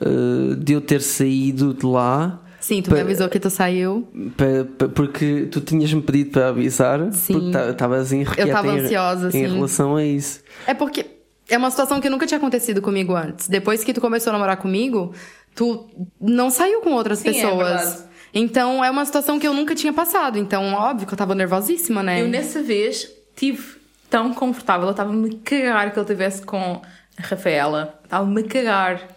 eh, 0.00 0.54
de 0.56 0.72
eu 0.72 0.80
ter 0.80 1.00
saído 1.00 1.74
de 1.74 1.86
lá. 1.86 2.40
Sim, 2.60 2.80
tu 2.80 2.90
me 2.90 2.96
Pa- 2.96 3.02
avisou 3.02 3.28
que 3.28 3.38
tu 3.38 3.50
saiu. 3.50 4.08
Pa- 4.36 4.44
pa- 4.78 4.88
porque 4.88 5.46
tu 5.50 5.60
tinhas-me 5.60 6.00
pedido 6.00 6.30
para 6.30 6.48
avisar 6.48 7.12
Sim. 7.12 7.34
porque 7.34 7.58
estavas 7.70 8.10
Eu 8.12 8.50
tava 8.50 8.70
ansiosa, 8.72 9.28
em 9.28 9.30
sim. 9.32 9.46
relação 9.46 9.96
a 9.96 10.04
isso. 10.04 10.40
É 10.66 10.72
porque 10.72 11.04
é 11.48 11.58
uma 11.58 11.70
situação 11.70 12.00
que 12.00 12.08
nunca 12.08 12.26
tinha 12.26 12.38
acontecido 12.38 12.80
comigo 12.80 13.14
antes. 13.14 13.48
Depois 13.48 13.84
que 13.84 13.92
tu 13.92 14.00
começou 14.00 14.30
a 14.30 14.32
namorar 14.32 14.56
comigo, 14.56 15.12
tu 15.54 15.86
não 16.18 16.48
saiu 16.48 16.80
com 16.80 16.92
outras 16.92 17.18
Sim, 17.18 17.28
é 17.28 17.32
pessoas. 17.34 17.68
verdade. 17.68 17.96
Então 18.32 18.82
é 18.82 18.90
uma 18.90 19.04
situação 19.04 19.38
que 19.38 19.46
eu 19.46 19.52
nunca 19.52 19.74
tinha 19.74 19.92
passado. 19.92 20.38
Então, 20.38 20.72
óbvio 20.72 21.06
que 21.06 21.12
eu 21.12 21.18
tava 21.18 21.34
nervosíssima, 21.34 22.02
né? 22.02 22.22
Eu 22.22 22.28
nessa 22.28 22.62
vez 22.62 23.08
tive 23.36 23.62
tão 24.08 24.32
confortável, 24.32 24.86
eu 24.86 24.90
estava-me 24.92 25.28
a 25.28 25.38
cagar 25.44 25.90
que 25.92 25.98
ele 25.98 26.04
estivesse 26.04 26.40
com 26.42 26.80
a 27.16 27.22
Rafaela. 27.22 28.00
Estava-me 28.04 28.40
a 28.40 28.44
cagar. 28.44 29.08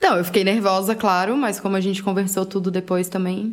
Não, 0.00 0.18
eu 0.18 0.24
fiquei 0.24 0.44
nervosa, 0.44 0.94
claro, 0.94 1.36
mas 1.36 1.58
como 1.58 1.76
a 1.76 1.80
gente 1.80 2.02
conversou 2.02 2.44
tudo 2.44 2.70
depois 2.70 3.08
também. 3.08 3.52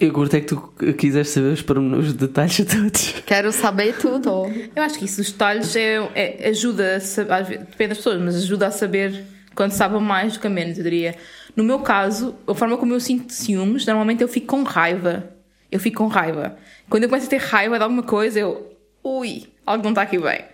Eu 0.00 0.12
curto 0.12 0.34
é 0.34 0.40
que 0.40 0.46
tu 0.46 0.56
quiseres 0.98 1.28
saber 1.28 1.52
os 1.52 1.64
os 2.06 2.12
detalhes 2.14 2.56
todos. 2.66 3.14
Quero 3.24 3.52
saber 3.52 3.96
tudo. 3.96 4.46
Eu 4.74 4.82
acho 4.82 4.98
que 4.98 5.04
isso, 5.04 5.20
os 5.20 5.30
detalhes, 5.30 5.74
é, 5.76 5.96
é- 6.14 6.48
ajuda 6.48 6.96
a 6.96 7.00
saber, 7.00 7.58
depende 7.58 7.88
das 7.90 7.98
pessoas, 7.98 8.20
mas 8.20 8.34
ajuda 8.36 8.66
a 8.66 8.70
saber 8.72 9.24
quando 9.54 9.70
sabe 9.70 9.98
mais 10.00 10.32
do 10.32 10.40
que 10.40 10.46
a 10.46 10.50
menos, 10.50 10.78
eu 10.78 10.84
diria. 10.84 11.14
No 11.54 11.62
meu 11.62 11.78
caso, 11.78 12.34
a 12.46 12.54
forma 12.54 12.76
como 12.76 12.92
eu 12.92 12.98
sinto 13.00 13.32
ciúmes, 13.32 13.86
normalmente 13.86 14.20
eu 14.20 14.28
fico 14.28 14.48
com 14.48 14.64
raiva. 14.64 15.30
Eu 15.70 15.78
fico 15.78 15.98
com 15.98 16.08
raiva. 16.08 16.56
Quando 16.88 17.04
eu 17.04 17.08
começo 17.08 17.26
a 17.26 17.30
ter 17.30 17.40
raiva 17.40 17.76
de 17.78 17.82
alguma 17.84 18.02
coisa, 18.02 18.40
eu. 18.40 18.76
Ui, 19.02 19.44
algo 19.64 19.84
não 19.84 19.90
está 19.90 20.02
aqui 20.02 20.18
bem. 20.18 20.44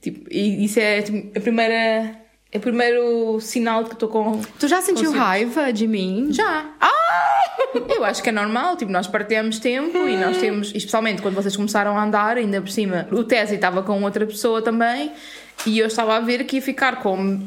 Tipo, 0.00 0.26
e 0.30 0.64
isso 0.64 0.80
é 0.80 1.02
tipo, 1.02 1.38
a 1.38 1.40
primeira. 1.40 2.16
É 2.52 2.58
o 2.58 2.60
primeiro 2.60 3.40
sinal 3.40 3.82
de 3.82 3.90
que 3.90 3.96
estou 3.96 4.08
com. 4.08 4.40
Tu 4.58 4.68
já 4.68 4.80
sentiu 4.80 5.12
com 5.12 5.18
raiva 5.18 5.72
de 5.72 5.86
mim? 5.86 6.28
Já. 6.30 6.66
Eu 7.88 8.04
acho 8.04 8.22
que 8.22 8.28
é 8.28 8.32
normal, 8.32 8.76
tipo, 8.76 8.90
nós 8.90 9.06
partilhamos 9.06 9.58
tempo 9.58 10.08
e 10.08 10.16
nós 10.16 10.38
temos, 10.38 10.72
especialmente 10.74 11.20
quando 11.20 11.34
vocês 11.34 11.56
começaram 11.56 11.96
a 11.98 12.04
andar, 12.04 12.36
ainda 12.36 12.60
por 12.60 12.70
cima, 12.70 13.06
o 13.10 13.24
Tese 13.24 13.56
estava 13.56 13.82
com 13.82 14.02
outra 14.02 14.26
pessoa 14.26 14.62
também 14.62 15.12
e 15.66 15.78
eu 15.78 15.86
estava 15.86 16.16
a 16.16 16.20
ver 16.20 16.44
que 16.44 16.56
ia 16.56 16.62
ficar 16.62 17.02
com 17.02 17.40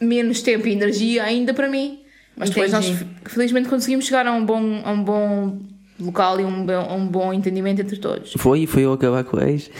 menos 0.00 0.42
tempo 0.42 0.68
e 0.68 0.72
energia 0.72 1.24
ainda 1.24 1.54
para 1.54 1.68
mim. 1.68 2.00
Mas 2.36 2.50
depois 2.50 2.72
nós, 2.72 2.86
Entendi. 2.86 3.10
felizmente, 3.26 3.68
conseguimos 3.68 4.04
chegar 4.04 4.26
a 4.26 4.32
um 4.32 4.44
bom, 4.44 4.82
a 4.84 4.90
um 4.90 5.02
bom 5.02 5.58
local 6.00 6.40
e 6.40 6.44
um, 6.44 6.66
um 6.92 7.06
bom 7.06 7.32
entendimento 7.32 7.80
entre 7.80 7.96
todos. 7.96 8.32
Foi, 8.36 8.66
foi 8.66 8.82
eu 8.82 8.92
acabar 8.92 9.24
com 9.24 9.38
a 9.38 9.48
ex. 9.48 9.70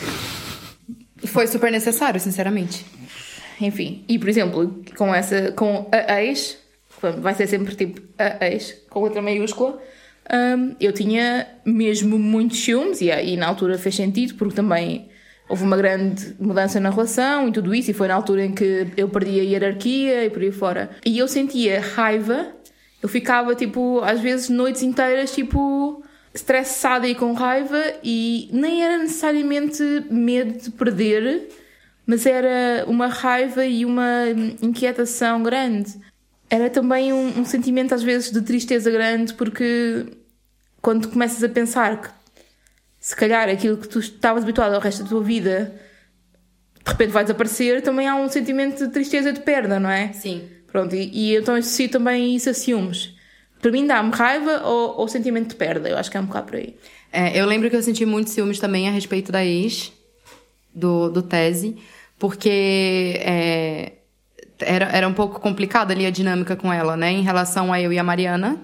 Foi 1.26 1.46
super 1.46 1.70
necessário, 1.72 2.20
sinceramente. 2.20 2.84
Enfim, 3.60 4.04
e 4.08 4.18
por 4.18 4.28
exemplo, 4.28 4.82
com 4.96 5.14
essa, 5.14 5.52
com 5.52 5.88
a 5.92 6.22
ex, 6.22 6.58
vai 7.18 7.34
ser 7.34 7.46
sempre 7.46 7.74
tipo 7.74 8.00
a 8.18 8.46
ex, 8.48 8.82
com 8.90 9.04
letra 9.04 9.22
maiúscula, 9.22 9.80
hum, 10.32 10.74
eu 10.80 10.92
tinha 10.92 11.46
mesmo 11.64 12.18
muitos 12.18 12.58
ciúmes 12.58 13.00
e, 13.00 13.10
e 13.10 13.36
na 13.36 13.46
altura 13.46 13.78
fez 13.78 13.94
sentido 13.94 14.34
porque 14.34 14.54
também 14.54 15.08
houve 15.48 15.62
uma 15.62 15.76
grande 15.76 16.34
mudança 16.38 16.80
na 16.80 16.90
relação 16.90 17.48
e 17.48 17.52
tudo 17.52 17.74
isso, 17.74 17.90
e 17.90 17.94
foi 17.94 18.08
na 18.08 18.14
altura 18.14 18.44
em 18.44 18.54
que 18.54 18.88
eu 18.96 19.08
perdi 19.08 19.40
a 19.40 19.42
hierarquia 19.42 20.24
e 20.24 20.30
por 20.30 20.42
aí 20.42 20.50
fora. 20.50 20.90
E 21.04 21.18
eu 21.18 21.28
sentia 21.28 21.80
raiva, 21.80 22.48
eu 23.02 23.08
ficava 23.08 23.54
tipo, 23.54 24.00
às 24.00 24.20
vezes 24.20 24.48
noites 24.48 24.82
inteiras, 24.82 25.34
tipo, 25.34 26.02
estressada 26.32 27.06
e 27.06 27.14
com 27.14 27.32
raiva, 27.34 27.80
e 28.02 28.48
nem 28.52 28.82
era 28.82 28.98
necessariamente 28.98 29.82
medo 30.10 30.58
de 30.58 30.70
perder, 30.70 31.48
mas 32.06 32.26
era 32.26 32.84
uma 32.86 33.06
raiva 33.06 33.64
e 33.64 33.84
uma 33.84 34.26
inquietação 34.60 35.42
grande. 35.42 35.94
Era 36.50 36.68
também 36.68 37.12
um, 37.12 37.40
um 37.40 37.44
sentimento, 37.44 37.94
às 37.94 38.02
vezes, 38.02 38.30
de 38.30 38.42
tristeza 38.42 38.90
grande, 38.90 39.34
porque 39.34 40.06
quando 40.80 41.08
começas 41.08 41.42
a 41.42 41.48
pensar 41.48 42.00
que 42.00 42.10
se 43.00 43.16
calhar 43.16 43.48
aquilo 43.48 43.76
que 43.76 43.88
tu 43.88 43.98
estavas 43.98 44.42
habituado 44.42 44.74
ao 44.74 44.80
resto 44.80 45.02
da 45.02 45.08
tua 45.08 45.22
vida 45.22 45.80
de 46.84 46.90
repente 46.90 47.10
vai 47.10 47.24
desaparecer, 47.24 47.80
também 47.80 48.06
há 48.06 48.14
um 48.14 48.28
sentimento 48.28 48.86
de 48.86 48.92
tristeza 48.92 49.32
de 49.32 49.40
perda, 49.40 49.80
não 49.80 49.88
é? 49.88 50.12
Sim. 50.12 50.46
Pronto, 50.70 50.94
e, 50.94 51.10
e 51.12 51.34
eu 51.34 51.40
então 51.40 51.54
associo 51.54 51.88
também 51.88 52.36
isso 52.36 52.50
a 52.50 52.54
ciúmes. 52.54 53.14
Para 53.60 53.70
mim 53.70 53.86
dá-me 53.86 54.10
raiva 54.10 54.62
ou, 54.66 54.98
ou 54.98 55.08
sentimento 55.08 55.48
de 55.48 55.54
perda, 55.54 55.88
eu 55.88 55.96
acho 55.96 56.10
que 56.10 56.16
é 56.18 56.20
um 56.20 56.26
bocado 56.26 56.48
por 56.48 56.56
aí. 56.56 56.76
É, 57.10 57.40
eu 57.40 57.46
lembro 57.46 57.70
que 57.70 57.76
eu 57.76 57.82
senti 57.82 58.04
muito 58.04 58.28
ciúmes 58.28 58.58
também 58.58 58.86
a 58.86 58.90
respeito 58.90 59.32
da 59.32 59.42
ex, 59.42 59.92
do, 60.74 61.08
do 61.08 61.22
Tese, 61.22 61.78
porque 62.18 63.16
é, 63.20 63.92
era, 64.60 64.86
era 64.86 65.08
um 65.08 65.12
pouco 65.12 65.40
complicada 65.40 65.92
ali 65.92 66.06
a 66.06 66.10
dinâmica 66.10 66.56
com 66.56 66.72
ela, 66.72 66.96
né? 66.96 67.12
Em 67.12 67.22
relação 67.22 67.72
a 67.72 67.80
eu 67.80 67.92
e 67.92 67.98
a 67.98 68.04
Mariana. 68.04 68.58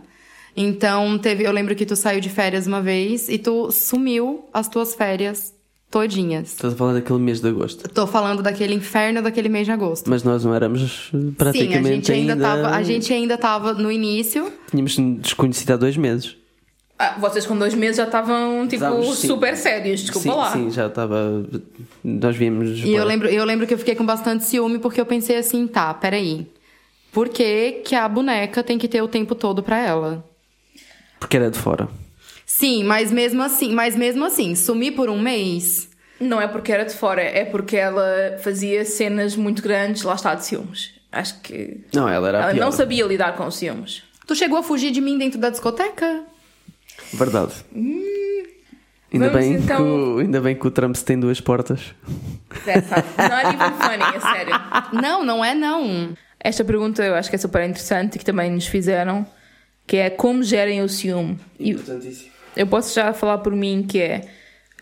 Então, 0.56 1.16
teve, 1.18 1.44
eu 1.44 1.52
lembro 1.52 1.74
que 1.74 1.86
tu 1.86 1.94
saiu 1.94 2.20
de 2.20 2.28
férias 2.28 2.66
uma 2.66 2.80
vez 2.80 3.28
e 3.28 3.38
tu 3.38 3.70
sumiu 3.70 4.48
as 4.52 4.68
tuas 4.68 4.94
férias 4.94 5.54
todinhas. 5.90 6.48
Estás 6.50 6.72
a 6.72 6.76
falar 6.76 6.94
daquele 6.94 7.18
mês 7.18 7.40
de 7.40 7.48
agosto. 7.48 7.88
Tô 7.88 8.06
falando 8.06 8.42
daquele 8.42 8.74
inferno 8.74 9.20
daquele 9.22 9.48
mês 9.48 9.66
de 9.66 9.72
agosto. 9.72 10.08
Mas 10.08 10.22
nós 10.22 10.44
não 10.44 10.54
éramos 10.54 11.10
eh, 11.12 11.18
Sim, 11.18 11.32
praticamente 11.32 11.88
a 11.88 11.94
gente 11.94 12.12
ainda, 12.12 12.32
ainda. 12.34 12.44
tava, 12.44 12.68
a 12.76 12.82
gente 12.82 13.12
ainda 13.12 13.36
tava 13.38 13.74
no 13.74 13.90
início. 13.90 14.52
Tínhamos 14.70 14.96
desconhecido 15.20 15.72
há 15.72 15.76
dois 15.76 15.96
meses. 15.96 16.36
Ah, 17.02 17.16
vocês 17.18 17.46
com 17.46 17.56
dois 17.56 17.72
meses 17.72 17.96
já 17.96 18.04
estavam, 18.04 18.64
tipo, 18.68 18.74
Estávamos, 18.84 19.18
super 19.20 19.56
sérios, 19.56 20.00
desculpa 20.02 20.28
sim, 20.28 20.36
lá. 20.36 20.52
sim, 20.52 20.70
já 20.70 20.86
estava. 20.86 21.46
Nós 22.04 22.36
víamos. 22.36 22.78
E 22.80 22.92
eu 22.92 23.04
lembro, 23.06 23.26
eu 23.26 23.42
lembro 23.42 23.66
que 23.66 23.72
eu 23.72 23.78
fiquei 23.78 23.94
com 23.94 24.04
bastante 24.04 24.44
ciúme 24.44 24.78
porque 24.78 25.00
eu 25.00 25.06
pensei 25.06 25.36
assim, 25.36 25.66
tá, 25.66 25.94
peraí. 25.94 26.46
Por 27.10 27.30
que, 27.30 27.80
que 27.86 27.94
a 27.94 28.06
boneca 28.06 28.62
tem 28.62 28.76
que 28.76 28.86
ter 28.86 29.00
o 29.00 29.08
tempo 29.08 29.34
todo 29.34 29.62
pra 29.62 29.78
ela? 29.78 30.22
Porque 31.18 31.38
era 31.38 31.50
de 31.50 31.58
fora. 31.58 31.88
Sim, 32.44 32.84
mas 32.84 33.10
mesmo 33.10 33.42
assim, 33.42 33.72
mas 33.72 33.96
mesmo 33.96 34.22
assim, 34.26 34.54
sumir 34.54 34.92
por 34.92 35.08
um 35.08 35.18
mês. 35.18 35.88
Não 36.20 36.38
é 36.38 36.46
porque 36.46 36.70
era 36.70 36.84
de 36.84 36.92
fora, 36.94 37.22
é 37.22 37.46
porque 37.46 37.78
ela 37.78 38.36
fazia 38.42 38.84
cenas 38.84 39.34
muito 39.36 39.62
grandes, 39.62 40.02
lá 40.02 40.16
está, 40.16 40.34
de 40.34 40.44
ciúmes. 40.44 40.90
Acho 41.10 41.40
que 41.40 41.80
Não, 41.94 42.06
ela 42.06 42.28
era 42.28 42.38
a 42.38 42.42
ela 42.42 42.52
pior. 42.52 42.64
não 42.66 42.72
sabia 42.72 43.06
lidar 43.06 43.36
com 43.36 43.46
os 43.46 43.56
ciúmes. 43.56 44.02
Tu 44.26 44.34
chegou 44.34 44.58
a 44.58 44.62
fugir 44.62 44.90
de 44.90 45.00
mim 45.00 45.16
dentro 45.16 45.40
da 45.40 45.48
discoteca? 45.48 46.24
Verdade. 47.12 47.52
Ainda, 49.12 49.28
Vamos 49.28 49.32
bem 49.40 49.54
então- 49.54 49.76
que 49.76 49.82
o, 49.82 50.18
ainda 50.18 50.40
bem 50.40 50.54
que 50.54 50.66
o 50.66 50.70
Trump 50.70 50.96
tem 50.96 51.18
duas 51.18 51.40
portas. 51.40 51.94
That's 52.64 52.88
not 52.90 53.46
even 53.54 53.72
funny, 53.80 54.16
é 54.16 54.20
sério. 54.20 54.54
Não, 54.92 55.24
não 55.24 55.44
é 55.44 55.54
não. 55.54 56.14
Esta 56.38 56.64
pergunta 56.64 57.04
eu 57.04 57.14
acho 57.14 57.28
que 57.28 57.36
é 57.36 57.38
super 57.38 57.68
interessante 57.68 58.14
e 58.14 58.18
que 58.18 58.24
também 58.24 58.50
nos 58.50 58.66
fizeram, 58.66 59.26
que 59.86 59.96
é 59.96 60.10
como 60.10 60.42
gerem 60.42 60.80
o 60.82 60.88
ciúme. 60.88 61.38
E 61.58 61.76
eu 62.56 62.66
posso 62.66 62.94
já 62.94 63.12
falar 63.12 63.38
por 63.38 63.54
mim 63.54 63.84
que 63.86 63.98
é, 64.00 64.28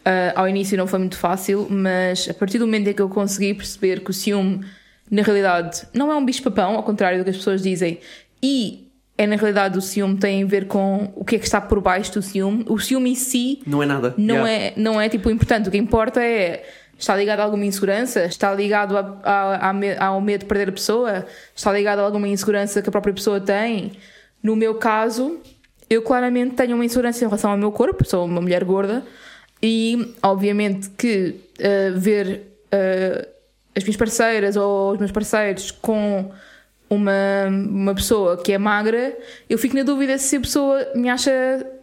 ah, 0.04 0.32
ao 0.36 0.48
início 0.48 0.76
não 0.76 0.86
foi 0.86 0.98
muito 0.98 1.16
fácil, 1.16 1.66
mas 1.70 2.28
a 2.28 2.34
partir 2.34 2.58
do 2.58 2.66
momento 2.66 2.88
em 2.88 2.92
que 2.92 3.02
eu 3.02 3.08
consegui 3.08 3.54
perceber 3.54 4.00
que 4.00 4.10
o 4.10 4.14
ciúme, 4.14 4.64
na 5.10 5.22
realidade, 5.22 5.86
não 5.94 6.12
é 6.12 6.16
um 6.16 6.24
bicho-papão, 6.24 6.76
ao 6.76 6.82
contrário 6.82 7.18
do 7.18 7.24
que 7.24 7.30
as 7.30 7.36
pessoas 7.38 7.62
dizem, 7.62 7.98
e 8.42 8.87
é 9.18 9.26
na 9.26 9.36
realidade 9.36 9.76
o 9.76 9.82
ciúme 9.82 10.16
tem 10.16 10.44
a 10.44 10.46
ver 10.46 10.66
com 10.68 11.12
o 11.16 11.24
que 11.24 11.36
é 11.36 11.38
que 11.38 11.44
está 11.44 11.60
por 11.60 11.80
baixo 11.80 12.12
do 12.14 12.22
ciúme. 12.22 12.64
O 12.68 12.78
ciúme 12.78 13.10
em 13.10 13.14
si 13.16 13.60
Não 13.66 13.82
é 13.82 13.86
nada. 13.86 14.14
não, 14.16 14.46
Yeah. 14.46 14.50
é, 14.52 14.72
não 14.76 15.00
é 15.00 15.08
tipo 15.08 15.28
importante. 15.28 15.68
O 15.68 15.72
que 15.72 15.76
importa 15.76 16.22
é 16.22 16.64
está 16.96 17.14
ligado 17.16 17.40
a 17.40 17.44
alguma 17.44 17.64
insegurança, 17.64 18.24
está 18.24 18.54
ligado 18.54 18.96
a, 18.96 19.18
a- 19.22 19.70
a 20.00 20.06
ao 20.06 20.20
medo 20.20 20.40
de 20.40 20.46
perder 20.46 20.68
a 20.68 20.72
pessoa, 20.72 21.26
está 21.54 21.72
ligado 21.72 21.98
a 21.98 22.02
alguma 22.02 22.26
insegurança 22.28 22.80
que 22.80 22.88
a 22.88 22.92
própria 22.92 23.12
pessoa 23.12 23.40
tem. 23.40 23.92
No 24.42 24.54
meu 24.56 24.76
caso, 24.76 25.38
eu 25.90 26.00
claramente 26.02 26.54
tenho 26.54 26.74
uma 26.76 26.84
insegurança 26.84 27.24
em 27.24 27.26
relação 27.28 27.50
ao 27.50 27.56
meu 27.58 27.72
corpo, 27.72 28.04
sou 28.08 28.24
uma 28.24 28.40
mulher 28.40 28.62
gorda 28.64 29.04
e 29.62 30.14
obviamente 30.22 30.90
que 30.90 31.34
uh, 31.58 31.98
ver 31.98 32.42
uh, 32.72 33.28
as 33.76 33.82
minhas 33.84 33.96
parceiras 33.96 34.56
ou 34.56 34.92
os 34.92 34.98
meus 34.98 35.10
parceiros 35.12 35.70
com 35.72 36.30
uma, 36.88 37.46
uma 37.48 37.94
pessoa 37.94 38.36
que 38.36 38.52
é 38.52 38.58
magra, 38.58 39.16
eu 39.48 39.58
fico 39.58 39.76
na 39.76 39.82
dúvida 39.82 40.16
se 40.18 40.36
a 40.36 40.40
pessoa 40.40 40.92
me 40.94 41.08
acha, 41.08 41.30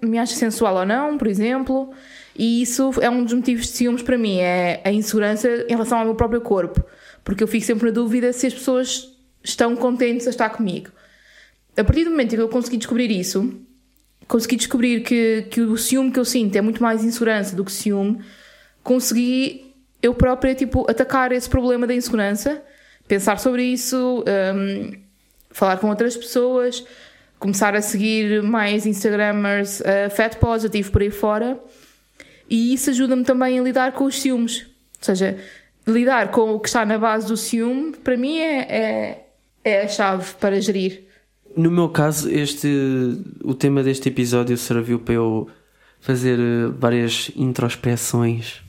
me 0.02 0.18
acha 0.18 0.36
sensual 0.36 0.76
ou 0.76 0.86
não, 0.86 1.18
por 1.18 1.28
exemplo. 1.28 1.92
E 2.38 2.62
isso 2.62 2.92
é 3.02 3.10
um 3.10 3.24
dos 3.24 3.34
motivos 3.34 3.68
de 3.68 3.72
ciúmes 3.72 4.02
para 4.02 4.18
mim, 4.18 4.40
é 4.40 4.82
a 4.84 4.92
insegurança 4.92 5.48
em 5.48 5.70
relação 5.70 6.00
ao 6.00 6.06
meu 6.06 6.16
próprio 6.16 6.42
corpo. 6.42 6.84
Porque 7.24 7.44
eu 7.44 7.48
fico 7.48 7.66
sempre 7.66 7.88
na 7.88 7.94
dúvida 7.94 8.34
se 8.34 8.48
as 8.48 8.54
pessoas 8.54 9.16
estão 9.44 9.76
contentes 9.76 10.28
a 10.28 10.32
estar 10.32 10.50
comigo. 10.50 10.90
A 11.78 11.84
partir 11.84 12.04
do 12.04 12.12
momento 12.12 12.34
em 12.34 12.36
que 12.38 12.42
eu 12.42 12.50
consegui 12.50 12.78
descobrir 12.78 13.12
isso, 13.12 13.54
consegui 14.28 14.56
descobrir 14.56 15.02
que, 15.02 15.48
que 15.50 15.62
o 15.62 15.78
ciúme 15.78 16.12
que 16.12 16.20
eu 16.20 16.26
sinto 16.26 16.56
é 16.56 16.62
muito 16.62 16.82
mais 16.82 17.04
insegurança 17.04 17.56
do 17.56 17.64
que 17.64 17.72
ciúme, 17.72 18.20
consegui 18.84 19.74
eu 20.02 20.14
própria 20.14 20.54
tipo, 20.54 20.90
atacar 20.90 21.32
esse 21.32 21.50
problema 21.50 21.88
da 21.88 21.94
insegurança, 21.94 22.62
pensar 23.08 23.40
sobre 23.40 23.64
isso, 23.64 24.24
hum, 24.56 24.92
falar 25.52 25.78
com 25.78 25.90
outras 25.90 26.16
pessoas, 26.18 26.86
começar 27.40 27.76
a 27.76 27.82
seguir 27.82 28.42
mais 28.42 28.86
Instagrammers 28.86 29.80
uh, 29.82 30.10
fat 30.10 30.38
positive 30.38 30.90
por 30.90 31.02
aí 31.02 31.12
fora. 31.12 31.60
E 32.50 32.74
isso 32.74 32.90
ajuda-me 32.90 33.24
também 33.24 33.60
a 33.60 33.64
lidar 33.64 33.92
com 33.94 34.06
os 34.06 34.22
ciúmes. 34.22 34.62
Ou 35.00 35.06
seja, 35.06 35.38
lidar 35.88 36.32
com 36.32 36.54
o 36.54 36.60
que 36.60 36.68
está 36.68 36.86
na 36.86 36.98
base 36.98 37.28
do 37.28 37.38
ciúme, 37.38 37.96
para 37.98 38.18
mim 38.18 38.40
é, 38.40 38.60
é, 38.60 39.28
é 39.64 39.82
a 39.84 39.88
chave 39.88 40.34
para 40.40 40.60
gerir. 40.62 41.04
No 41.56 41.72
meu 41.72 41.90
caso, 41.90 42.30
este, 42.30 42.68
o 43.44 43.54
tema 43.54 43.82
deste 43.82 44.10
episódio 44.10 44.58
serviu 44.58 45.00
para 45.00 45.16
eu 45.16 45.50
fazer 46.02 46.38
eh, 46.38 46.68
várias 46.78 47.32
introspeções 47.36 48.62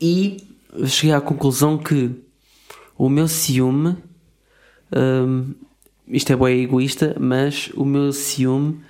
e 0.00 0.36
cheguei 0.86 1.14
à 1.14 1.20
conclusão 1.20 1.78
que 1.78 2.10
o 2.98 3.08
meu 3.08 3.28
ciúme, 3.28 3.96
hum, 4.94 5.54
isto 6.08 6.32
é 6.32 6.36
bem 6.36 6.64
egoísta, 6.64 7.16
mas 7.18 7.70
o 7.74 7.84
meu 7.84 8.12
ciúme 8.12 8.80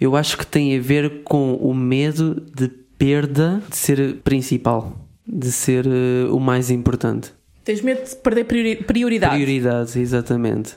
eu 0.00 0.14
acho 0.14 0.38
que 0.38 0.46
tem 0.46 0.76
a 0.76 0.80
ver 0.80 1.22
com 1.24 1.54
o 1.54 1.74
medo 1.74 2.40
de 2.54 2.68
perda 2.68 3.62
de 3.68 3.76
ser 3.76 4.16
principal, 4.22 4.96
de 5.26 5.50
ser 5.50 5.86
uh, 5.86 6.34
o 6.34 6.38
mais 6.38 6.70
importante. 6.70 7.32
Tens 7.64 7.80
medo 7.80 8.04
de 8.08 8.16
perder 8.16 8.44
priori 8.44 8.76
prioridade. 8.76 9.34
Prioridades, 9.34 9.96
exatamente. 9.96 10.76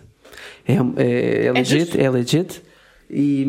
É, 0.68 0.74
é, 0.98 1.46
é 1.46 1.52
legit, 1.52 2.00
é, 2.00 2.04
é 2.04 2.10
legit. 2.10 2.62
E, 3.10 3.46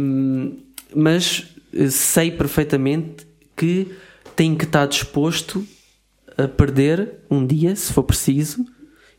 mas 0.95 1.47
sei 1.91 2.31
perfeitamente 2.31 3.27
que 3.57 3.89
tenho 4.37 4.57
que 4.57 4.65
estar 4.65 4.87
disposto 4.87 5.67
a 6.37 6.47
perder 6.49 7.15
um 7.31 7.47
dia, 7.47 7.75
se 7.77 7.93
for 7.93 8.03
preciso, 8.03 8.65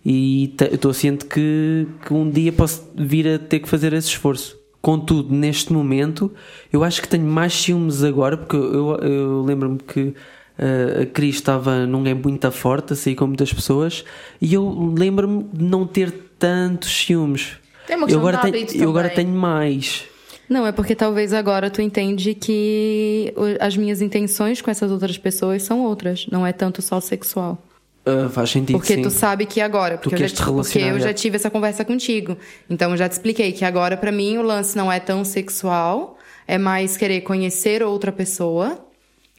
e 0.05 0.53
estou 0.59 0.93
ciente 0.93 1.25
que, 1.25 1.87
que 2.05 2.13
um 2.13 2.29
dia 2.29 2.51
posso 2.51 2.89
vir 2.95 3.27
a 3.27 3.39
ter 3.39 3.59
que 3.59 3.69
fazer 3.69 3.93
esse 3.93 4.09
esforço. 4.09 4.59
Contudo, 4.81 5.33
neste 5.33 5.71
momento, 5.71 6.31
eu 6.71 6.83
acho 6.83 7.01
que 7.01 7.07
tenho 7.07 7.25
mais 7.25 7.53
ciúmes 7.53 8.03
agora, 8.03 8.35
porque 8.35 8.57
eu, 8.57 8.97
eu 8.97 9.41
lembro-me 9.41 9.77
que 9.77 10.01
uh, 10.01 11.03
a 11.03 11.05
Cris 11.05 11.35
estava 11.35 11.85
num 11.85 12.03
game 12.03 12.21
muito 12.21 12.51
forte, 12.51 12.91
a 12.91 12.95
sair 12.95 13.15
com 13.15 13.25
muitas 13.25 13.53
pessoas, 13.53 14.03
e 14.41 14.53
eu 14.53 14.93
lembro-me 14.97 15.45
de 15.53 15.63
não 15.63 15.87
ter 15.87 16.11
tantos 16.37 16.91
ciúmes. 16.91 17.53
É 17.87 17.95
uma 17.95 18.09
eu 18.09 18.19
agora, 18.19 18.51
de 18.51 18.65
tenho, 18.65 18.83
eu 18.83 18.89
agora 18.89 19.09
tenho 19.09 19.29
mais. 19.29 20.03
Não, 20.49 20.67
é 20.67 20.73
porque 20.73 20.95
talvez 20.95 21.31
agora 21.31 21.69
tu 21.69 21.81
entende 21.81 22.33
que 22.33 23.33
as 23.61 23.77
minhas 23.77 24.01
intenções 24.01 24.61
com 24.61 24.69
essas 24.69 24.91
outras 24.91 25.17
pessoas 25.17 25.63
são 25.63 25.81
outras, 25.81 26.27
não 26.29 26.45
é 26.45 26.51
tanto 26.51 26.81
só 26.81 26.99
sexual. 26.99 27.57
Uh, 28.05 28.29
faz 28.29 28.49
sentido, 28.49 28.77
Porque 28.77 28.95
sim. 28.95 29.01
tu 29.01 29.09
sabe 29.09 29.45
que 29.45 29.61
agora, 29.61 29.97
porque, 29.97 30.21
eu 30.21 30.27
já, 30.27 30.45
porque 30.45 30.79
eu 30.79 30.99
já 30.99 31.13
tive 31.13 31.37
essa 31.37 31.49
conversa 31.49 31.85
contigo. 31.85 32.37
Então 32.69 32.91
eu 32.91 32.97
já 32.97 33.07
te 33.07 33.13
expliquei 33.13 33.53
que 33.53 33.63
agora 33.63 33.95
para 33.95 34.11
mim 34.11 34.37
o 34.37 34.41
lance 34.41 34.75
não 34.75 34.91
é 34.91 34.99
tão 34.99 35.23
sexual, 35.23 36.17
é 36.45 36.57
mais 36.57 36.97
querer 36.97 37.21
conhecer 37.21 37.81
outra 37.81 38.11
pessoa, 38.11 38.77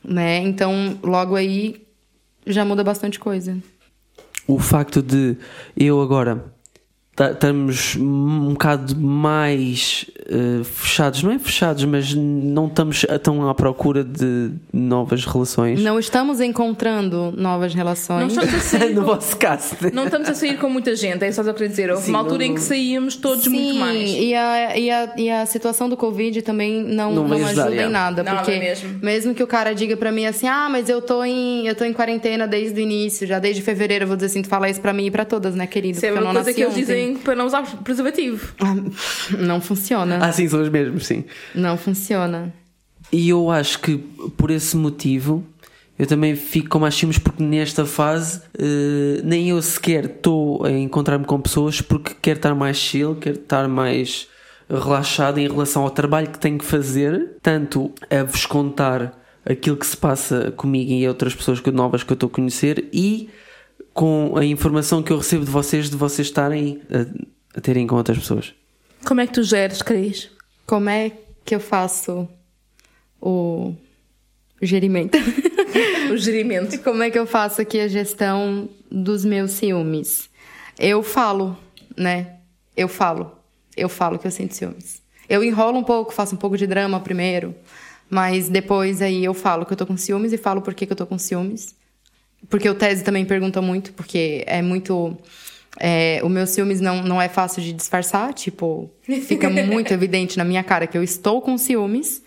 né? 0.02 0.38
Então 0.38 0.98
logo 1.02 1.36
aí 1.36 1.86
já 2.46 2.64
muda 2.64 2.82
bastante 2.82 3.18
coisa. 3.18 3.58
O 4.46 4.58
facto 4.58 5.02
de 5.02 5.36
eu 5.76 6.00
agora 6.00 6.44
estamos 7.32 7.96
um 7.96 8.52
bocado 8.52 8.96
mais 8.96 10.06
uh, 10.30 10.64
fechados, 10.64 11.22
não 11.22 11.32
é 11.32 11.38
fechados, 11.38 11.84
mas 11.84 12.14
não 12.14 12.66
estamos 12.66 13.04
tão 13.22 13.48
à 13.48 13.54
procura 13.54 14.04
de 14.04 14.50
novas 14.72 15.24
relações. 15.24 15.80
Não 15.80 15.98
estamos 15.98 16.40
encontrando 16.40 17.32
novas 17.36 17.74
relações. 17.74 18.34
Não 18.34 18.42
estamos 18.42 18.54
a 18.54 18.60
sair 18.78 18.94
no 18.94 19.02
com... 19.02 19.06
vosso 19.06 19.36
caso. 19.36 19.76
Não 19.92 20.04
estamos 20.04 20.28
a 20.28 20.34
sair 20.34 20.58
com 20.58 20.68
muita 20.68 20.94
gente, 20.96 21.24
é 21.24 21.32
só 21.32 21.40
o 21.40 21.44
que 21.44 21.50
eu 21.50 21.54
queria 21.54 21.68
dizer. 21.68 21.90
Houve 21.90 22.04
Sim, 22.04 22.10
uma 22.10 22.20
altura 22.20 22.44
não... 22.44 22.52
em 22.52 22.54
que 22.54 22.60
saímos 22.60 23.16
todos 23.16 23.44
Sim, 23.44 23.50
muito 23.50 23.78
mais. 23.78 24.10
E 24.10 24.34
a, 24.34 24.78
e, 24.78 24.90
a, 24.90 25.14
e 25.16 25.30
a 25.30 25.46
situação 25.46 25.88
do 25.88 25.96
Covid 25.96 26.42
também 26.42 26.82
não, 26.82 27.12
não, 27.12 27.28
não 27.28 27.36
ajuda 27.36 27.66
ajudar, 27.66 27.82
em 27.82 27.90
nada. 27.90 28.22
Não, 28.22 28.36
porque 28.36 28.52
é 28.52 28.58
mesmo. 28.58 28.98
mesmo 29.02 29.34
que 29.34 29.42
o 29.42 29.46
cara 29.46 29.74
diga 29.74 29.96
pra 29.96 30.10
mim 30.10 30.26
assim, 30.26 30.46
ah, 30.46 30.68
mas 30.70 30.88
eu 30.88 31.00
tô 31.02 31.24
em, 31.24 31.66
eu 31.66 31.74
tô 31.74 31.84
em 31.84 31.92
quarentena 31.92 32.46
desde 32.46 32.80
o 32.80 32.82
início, 32.82 33.26
já 33.26 33.38
desde 33.38 33.62
fevereiro, 33.62 34.04
eu 34.04 34.08
vou 34.08 34.16
dizer 34.16 34.26
assim, 34.26 34.42
tu 34.42 34.48
fala 34.48 34.68
isso 34.68 34.80
pra 34.80 34.92
mim 34.92 35.06
e 35.06 35.10
pra 35.10 35.24
todas, 35.24 35.54
né, 35.54 35.66
querido? 35.66 35.96
Isso 35.96 36.06
é 36.06 36.12
uma 36.12 36.32
coisa 36.32 36.52
que 36.52 36.62
eles 36.62 36.74
dizem 36.74 37.16
para 37.16 37.34
não 37.34 37.46
usar 37.46 37.62
preservativo. 37.82 38.54
Ah, 38.60 38.74
não 39.38 39.60
funciona. 39.60 40.13
Ah, 40.20 40.32
sim, 40.32 40.48
são 40.48 40.62
os 40.62 40.68
mesmos, 40.68 41.06
sim. 41.06 41.24
Não 41.54 41.76
funciona. 41.76 42.52
E 43.12 43.28
eu 43.28 43.50
acho 43.50 43.80
que 43.80 43.98
por 44.36 44.50
esse 44.50 44.76
motivo 44.76 45.44
eu 45.98 46.06
também 46.06 46.34
fico 46.34 46.68
com 46.68 46.80
mais 46.80 46.94
ciúmes 46.94 47.18
porque 47.18 47.42
nesta 47.42 47.86
fase 47.86 48.38
uh, 48.58 49.22
nem 49.22 49.50
eu 49.50 49.62
sequer 49.62 50.06
estou 50.06 50.64
a 50.64 50.70
encontrar-me 50.70 51.24
com 51.24 51.40
pessoas 51.40 51.80
porque 51.80 52.14
quero 52.20 52.38
estar 52.38 52.54
mais 52.54 52.76
chill, 52.76 53.14
quero 53.14 53.38
estar 53.38 53.68
mais 53.68 54.28
relaxado 54.68 55.38
em 55.38 55.46
relação 55.46 55.82
ao 55.82 55.90
trabalho 55.90 56.30
que 56.30 56.38
tenho 56.38 56.58
que 56.58 56.64
fazer, 56.64 57.36
tanto 57.40 57.92
a 58.10 58.24
vos 58.24 58.46
contar 58.46 59.20
aquilo 59.44 59.76
que 59.76 59.86
se 59.86 59.96
passa 59.96 60.50
comigo 60.56 60.90
e 60.90 61.06
outras 61.06 61.34
pessoas 61.34 61.62
novas 61.72 62.02
que 62.02 62.10
eu 62.10 62.14
estou 62.14 62.28
a 62.28 62.30
conhecer 62.30 62.88
e 62.92 63.28
com 63.92 64.36
a 64.36 64.44
informação 64.44 65.02
que 65.02 65.12
eu 65.12 65.18
recebo 65.18 65.44
de 65.44 65.50
vocês, 65.50 65.88
de 65.88 65.96
vocês 65.96 66.26
estarem 66.26 66.80
a, 66.90 67.58
a 67.58 67.60
terem 67.60 67.86
com 67.86 67.94
outras 67.94 68.18
pessoas. 68.18 68.54
Como 69.05 69.20
é 69.20 69.26
que 69.26 69.32
tu 69.34 69.42
geres, 69.42 69.82
Cris? 69.82 70.30
Como 70.66 70.88
é 70.88 71.12
que 71.44 71.55
eu 71.55 71.61
faço 71.61 72.28
o 73.20 73.74
gerimento? 74.62 75.18
o 76.12 76.16
gerimento. 76.16 76.78
Como 76.80 77.02
é 77.02 77.11
que 77.11 77.18
eu 77.18 77.26
faço 77.26 77.61
aqui 77.61 77.80
a 77.80 77.88
gestão 77.88 78.68
dos 78.90 79.24
meus 79.24 79.52
ciúmes? 79.52 80.30
Eu 80.78 81.02
falo, 81.02 81.57
né? 81.96 82.36
Eu 82.76 82.88
falo. 82.88 83.32
Eu 83.76 83.88
falo 83.88 84.18
que 84.18 84.26
eu 84.26 84.30
sinto 84.30 84.55
ciúmes. 84.55 85.02
Eu 85.28 85.42
enrolo 85.42 85.78
um 85.78 85.84
pouco, 85.84 86.12
faço 86.12 86.34
um 86.34 86.38
pouco 86.38 86.57
de 86.57 86.66
drama 86.66 87.00
primeiro, 87.00 87.55
mas 88.11 88.48
depois 88.48 89.00
aí 89.02 89.24
eu 89.24 89.34
falo 89.34 89.64
que 89.64 89.72
eu 89.72 89.76
tô 89.76 89.86
com 89.86 89.96
ciúmes 89.96 90.32
e 90.32 90.38
falo 90.38 90.62
por 90.62 90.74
que, 90.74 90.86
que 90.86 90.92
eu 90.92 90.96
tô 90.96 91.07
com 91.07 91.18
ciúmes. 91.18 91.74
Porque 92.48 92.68
o 92.68 92.74
Tese 92.74 93.02
também 93.02 93.24
pergunta 93.24 93.61
muito, 93.62 93.92
porque 93.92 94.44
é 94.46 94.61
muito. 94.61 95.16
É, 95.80 96.20
o 96.22 96.28
meu 96.28 96.46
ciúmes 96.46 96.80
não, 96.80 97.02
não 97.02 97.20
é 97.20 97.28
fácil 97.28 97.62
de 97.62 97.72
disfarçar, 97.72 98.32
tipo, 98.32 98.90
fica 99.26 99.50
muito 99.50 99.92
evidente 99.94 100.38
na 100.38 100.44
minha 100.44 100.62
cara 100.62 100.86
que 100.86 100.96
eu 100.96 101.02
estou 101.02 101.40
com 101.40 101.58
ciúmes. 101.58 102.22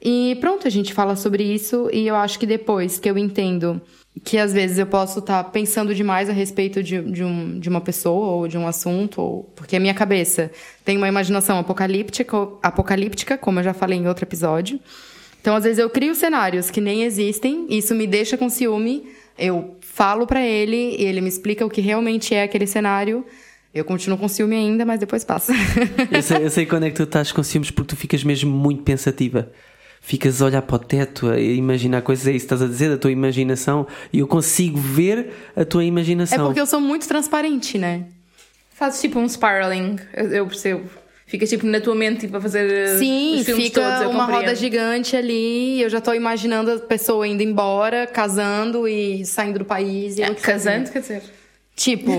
E 0.00 0.36
pronto, 0.40 0.66
a 0.66 0.70
gente 0.70 0.94
fala 0.94 1.16
sobre 1.16 1.42
isso 1.42 1.90
e 1.92 2.06
eu 2.06 2.14
acho 2.14 2.38
que 2.38 2.46
depois 2.46 2.98
que 2.98 3.10
eu 3.10 3.18
entendo 3.18 3.80
que 4.24 4.38
às 4.38 4.52
vezes 4.52 4.78
eu 4.78 4.86
posso 4.86 5.18
estar 5.20 5.44
tá 5.44 5.50
pensando 5.50 5.94
demais 5.94 6.28
a 6.28 6.32
respeito 6.32 6.82
de, 6.82 7.00
de, 7.02 7.22
um, 7.22 7.58
de 7.58 7.68
uma 7.68 7.80
pessoa 7.80 8.28
ou 8.28 8.48
de 8.48 8.56
um 8.56 8.66
assunto, 8.66 9.20
ou, 9.20 9.42
porque 9.54 9.76
a 9.76 9.80
minha 9.80 9.94
cabeça 9.94 10.50
tem 10.84 10.96
uma 10.96 11.08
imaginação 11.08 11.58
apocalíptica, 11.58 12.36
apocalíptica, 12.62 13.36
como 13.36 13.60
eu 13.60 13.64
já 13.64 13.74
falei 13.74 13.98
em 13.98 14.08
outro 14.08 14.24
episódio. 14.24 14.80
Então, 15.40 15.54
às 15.54 15.64
vezes 15.64 15.78
eu 15.78 15.88
crio 15.88 16.14
cenários 16.14 16.70
que 16.70 16.80
nem 16.80 17.04
existem, 17.04 17.66
isso 17.70 17.94
me 17.94 18.06
deixa 18.06 18.36
com 18.36 18.48
ciúme 18.48 19.04
eu 19.38 19.76
falo 19.98 20.28
para 20.28 20.40
ele 20.40 20.94
e 20.96 21.04
ele 21.04 21.20
me 21.20 21.28
explica 21.28 21.66
o 21.66 21.68
que 21.68 21.80
realmente 21.80 22.32
é 22.32 22.44
aquele 22.44 22.68
cenário. 22.68 23.26
Eu 23.74 23.84
continuo 23.84 24.16
com 24.16 24.28
ciúme 24.28 24.54
ainda, 24.54 24.84
mas 24.84 25.00
depois 25.00 25.24
passa. 25.24 25.52
eu, 26.12 26.22
sei, 26.22 26.44
eu 26.44 26.50
sei 26.50 26.66
quando 26.66 26.84
é 26.84 26.90
que 26.90 26.94
tu 26.94 27.02
estás 27.02 27.32
com 27.32 27.42
ciúmes 27.42 27.72
porque 27.72 27.88
tu 27.88 27.96
ficas 27.96 28.22
mesmo 28.22 28.48
muito 28.48 28.84
pensativa. 28.84 29.50
Ficas 30.00 30.40
a 30.40 30.46
olhar 30.46 30.62
para 30.62 30.76
o 30.76 30.78
teto, 30.78 31.28
a 31.28 31.40
imaginar 31.40 32.02
coisas, 32.02 32.28
é 32.28 32.30
isso 32.30 32.46
que 32.46 32.54
estás 32.54 32.62
a 32.62 32.68
dizer, 32.68 32.90
da 32.90 32.96
tua 32.96 33.10
imaginação, 33.10 33.88
e 34.12 34.20
eu 34.20 34.28
consigo 34.28 34.78
ver 34.78 35.32
a 35.56 35.64
tua 35.64 35.84
imaginação. 35.84 36.44
É 36.44 36.46
porque 36.46 36.60
eu 36.60 36.66
sou 36.66 36.80
muito 36.80 37.08
transparente, 37.08 37.76
né? 37.76 38.04
Fazes 38.72 39.00
tipo 39.00 39.18
um 39.18 39.28
spiraling, 39.28 39.96
eu 40.14 40.46
percebo. 40.46 40.88
Fica 41.28 41.46
tipo 41.46 41.66
na 41.66 41.78
tua 41.78 41.94
mente 41.94 42.20
tipo, 42.20 42.38
a 42.38 42.40
fazer 42.40 42.72
eh, 42.72 42.98
Sim, 42.98 43.38
os 43.38 43.44
filmes 43.44 43.66
fica 43.66 43.82
todos, 43.82 44.14
uma 44.14 44.24
roda 44.24 44.54
gigante 44.54 45.14
ali. 45.14 45.78
Eu 45.82 45.90
já 45.90 46.00
tô 46.00 46.14
imaginando 46.14 46.72
a 46.72 46.78
pessoa 46.78 47.28
indo 47.28 47.42
embora, 47.42 48.06
casando 48.06 48.88
e 48.88 49.26
saindo 49.26 49.58
do 49.58 49.64
país. 49.66 50.16
E 50.16 50.22
é, 50.22 50.34
casando, 50.34 50.90
quer 50.90 51.00
dizer. 51.00 51.22
Tipo, 51.76 52.10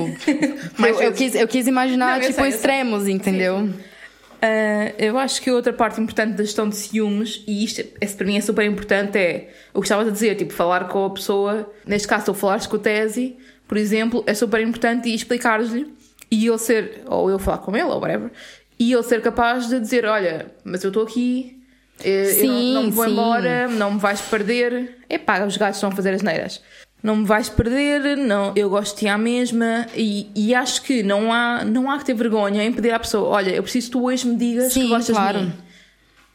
eu, 0.80 1.02
eu, 1.02 1.12
quis, 1.12 1.34
eu 1.34 1.48
quis 1.48 1.66
imaginar, 1.66 2.20
Não, 2.20 2.28
tipo, 2.28 2.40
sei, 2.40 2.50
extremos, 2.50 3.08
entendeu? 3.08 3.58
Uh, 3.62 4.94
eu 5.00 5.18
acho 5.18 5.42
que 5.42 5.50
outra 5.50 5.74
parte 5.74 6.00
importante 6.00 6.36
da 6.36 6.44
gestão 6.44 6.70
de 6.70 6.76
ciúmes, 6.76 7.44
e 7.48 7.66
isto 7.66 7.84
esse 8.00 8.16
para 8.16 8.28
mim 8.28 8.38
é 8.38 8.42
super 8.42 8.64
importante, 8.64 9.18
é 9.18 9.50
o 9.74 9.82
que 9.82 9.88
estavas 9.88 10.08
a 10.08 10.12
dizer, 10.12 10.36
tipo, 10.36 10.54
falar 10.54 10.88
com 10.88 11.04
a 11.04 11.10
pessoa, 11.10 11.70
neste 11.86 12.08
caso, 12.08 12.26
se 12.26 12.30
eu 12.30 12.36
falares 12.36 12.68
com 12.68 12.76
o 12.76 12.80
Tese, 12.80 13.36
por 13.68 13.76
exemplo, 13.76 14.24
é 14.28 14.36
super 14.36 14.62
importante 14.62 15.10
e 15.10 15.16
explicar-lhe 15.16 15.92
e 16.32 16.48
ele 16.48 16.58
ser, 16.58 17.02
ou 17.08 17.30
eu 17.30 17.40
falar 17.40 17.58
com 17.58 17.76
ele, 17.76 17.86
ou 17.86 18.00
whatever, 18.00 18.32
e 18.80 18.94
ele 18.94 19.04
ser 19.04 19.22
capaz 19.22 19.68
de 19.68 19.80
dizer: 19.80 20.06
Olha, 20.06 20.52
mas 20.64 20.84
eu 20.84 20.90
estou 20.90 21.04
aqui, 21.04 21.62
sim, 22.00 22.48
eu 22.48 22.48
não, 22.48 22.74
não 22.74 22.84
me 22.84 22.92
vou 22.92 23.06
sim. 23.06 23.12
embora, 23.12 23.68
não 23.68 23.92
me 23.92 24.00
vais 24.00 24.22
perder. 24.22 24.98
Epá, 25.10 25.46
os 25.46 25.58
gatos 25.58 25.78
estão 25.78 25.90
a 25.90 25.96
fazer 25.96 26.14
as 26.14 26.22
neiras. 26.22 26.62
Não 27.02 27.16
me 27.16 27.26
vais 27.26 27.48
perder, 27.48 28.18
não, 28.18 28.52
eu 28.58 28.70
gosto 28.70 28.94
de 28.96 29.00
ti 29.00 29.08
à 29.08 29.18
mesma 29.18 29.88
e, 29.96 30.28
e 30.36 30.54
acho 30.54 30.82
que 30.82 31.02
não 31.02 31.32
há, 31.32 31.64
não 31.64 31.90
há 31.90 31.98
que 31.98 32.04
ter 32.06 32.14
vergonha 32.14 32.64
em 32.64 32.74
pedir 32.74 32.92
à 32.92 33.00
pessoa: 33.00 33.30
Olha, 33.30 33.52
eu 33.52 33.64
preciso 33.64 33.88
que 33.88 33.92
tu 33.92 34.04
hoje 34.06 34.28
me 34.28 34.36
digas 34.36 34.74
sim, 34.74 34.84
que 34.84 34.88
gostas 34.88 35.16
claro. 35.16 35.40
de 35.40 35.46
mim. 35.46 35.54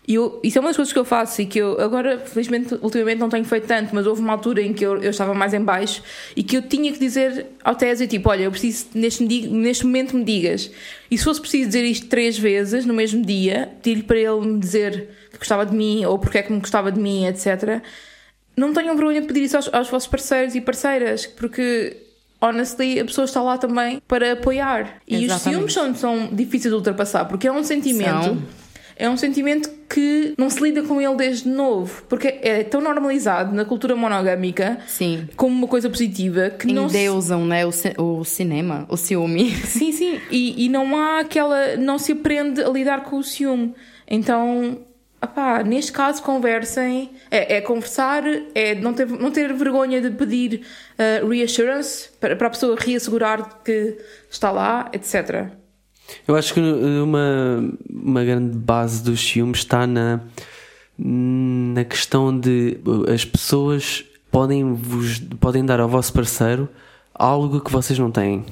E 0.07 0.15
eu, 0.15 0.39
isso 0.43 0.59
é 0.59 0.61
uma 0.61 0.69
das 0.69 0.77
coisas 0.77 0.93
que 0.93 0.99
eu 0.99 1.05
faço 1.05 1.41
e 1.41 1.47
que 1.47 1.59
eu 1.59 1.81
agora, 1.81 2.19
felizmente, 2.19 2.75
ultimamente 2.83 3.19
não 3.19 3.31
tenho 3.31 3.45
feito 3.45 3.67
tanto, 3.67 3.95
mas 3.95 4.07
houve 4.07 4.21
uma 4.21 4.33
altura 4.35 4.61
em 4.61 4.73
que 4.75 4.85
eu, 4.85 5.03
eu 5.03 5.11
estava 5.11 5.33
mais 5.33 5.55
em 5.55 5.61
baixo 5.61 6.03
e 6.37 6.43
que 6.43 6.59
eu 6.59 6.63
tinha 6.63 6.93
que 6.93 6.99
dizer 6.99 7.47
ao 7.65 7.75
Tese, 7.75 8.07
tipo, 8.07 8.29
olha, 8.29 8.43
eu 8.43 8.51
preciso 8.51 8.89
neste, 8.95 9.25
neste 9.25 9.87
momento 9.87 10.15
me 10.15 10.23
digas. 10.23 10.71
E 11.11 11.17
se 11.17 11.25
fosse 11.25 11.41
preciso 11.41 11.69
dizer 11.69 11.85
isto 11.85 12.07
três 12.09 12.39
vezes 12.39 12.85
no 12.85 12.93
mesmo 12.93 13.25
dia, 13.25 13.73
pedir-lhe 13.83 14.03
para 14.03 14.19
ele 14.19 14.47
me 14.47 14.59
dizer 14.59 15.09
que 15.33 15.39
gostava 15.39 15.65
de 15.65 15.75
mim 15.75 16.05
ou 16.05 16.19
porque 16.19 16.37
é 16.37 16.43
que 16.43 16.53
me 16.53 16.61
gostava 16.61 16.93
de 16.93 17.01
mim, 17.01 17.27
etc. 17.27 17.83
Não 18.55 18.75
tenham 18.75 18.95
vergonha 18.97 19.23
de 19.23 19.27
pedir 19.27 19.45
isso 19.45 19.57
aos, 19.57 19.73
aos 19.73 19.89
vossos 19.89 20.07
parceiros 20.07 20.55
e 20.55 20.61
parceiras, 20.61 21.27
porque 21.27 21.97
honestly, 22.43 23.01
a 23.01 23.05
pessoa 23.07 23.25
está 23.25 23.43
lá 23.43 23.57
também 23.57 24.03
para 24.07 24.33
apoiar. 24.33 25.01
E 25.09 25.25
Exatamente. 25.25 25.65
os 25.65 25.73
ciúmes 25.73 25.73
são, 25.73 25.95
são 25.95 26.29
difíceis 26.31 26.71
de 26.71 26.77
ultrapassar, 26.77 27.25
porque 27.25 27.49
é 27.49 27.53
um 27.53 27.65
sentimento. 27.65 28.25
São 28.25 28.64
é 28.97 29.09
um 29.09 29.17
sentimento 29.17 29.71
que 29.89 30.35
não 30.39 30.49
se 30.51 30.61
lida 30.63 30.83
com 30.83 31.01
ele 31.01 31.17
desde 31.17 31.49
novo, 31.49 32.03
porque 32.09 32.39
é 32.43 32.63
tão 32.65 32.81
normalizado 32.81 33.55
na 33.55 33.65
cultura 33.65 33.95
monogâmica 33.95 34.79
sim. 34.87 35.29
como 35.37 35.55
uma 35.57 35.69
coisa 35.69 35.89
positiva 35.89 36.51
que 36.51 36.73
não 36.73 36.87
Endeusam, 36.87 37.43
se... 37.43 37.49
né? 37.49 37.67
O, 37.67 37.73
ci 37.73 37.95
o 37.99 38.25
cinema, 38.25 38.87
o 38.89 38.97
ciúme. 38.97 39.51
Sim, 39.65 39.93
sim. 39.93 40.21
E, 40.31 40.65
e 40.65 40.69
não 40.69 40.97
há 40.97 41.21
aquela. 41.21 41.77
Não 41.77 41.99
se 41.99 42.13
aprende 42.13 42.63
a 42.63 42.69
lidar 42.69 43.05
com 43.05 43.19
o 43.19 43.23
ciúme. 43.23 43.75
Então 44.07 44.79
Epá, 45.25 45.63
neste 45.63 45.91
caso, 45.91 46.23
conversem. 46.23 47.11
É, 47.31 47.57
é 47.57 47.61
conversar, 47.63 48.23
é 48.55 48.75
não 48.75 48.93
ter, 48.93 49.07
não 49.07 49.31
ter 49.31 49.53
vergonha 49.55 50.01
de 50.01 50.11
pedir 50.11 50.67
uh, 50.99 51.27
reassurance 51.27 52.11
para, 52.21 52.37
para 52.37 52.49
a 52.49 52.51
pessoa 52.51 52.77
reassegurar 52.79 53.63
que 53.65 53.97
está 54.31 54.51
lá, 54.51 54.91
etc. 54.93 55.49
Eu 56.27 56.37
acho 56.37 56.55
que 56.55 56.61
uma, 56.61 57.71
uma 57.91 58.25
grande 58.25 58.57
base 58.57 59.03
dos 59.03 59.21
ciúmes 59.21 59.59
está 59.59 59.87
na, 59.87 60.21
na 60.99 61.85
questão 61.85 62.39
de 62.39 62.79
as 63.13 63.25
pessoas 63.25 64.05
podem, 64.31 64.73
vos, 64.75 65.19
podem 65.39 65.65
dar 65.65 65.81
ao 65.81 65.89
vosso 65.89 66.13
parceiro 66.13 66.69
algo 67.15 67.61
que 67.61 67.71
vocês 67.71 67.99
não 67.99 68.11
têm. 68.11 68.45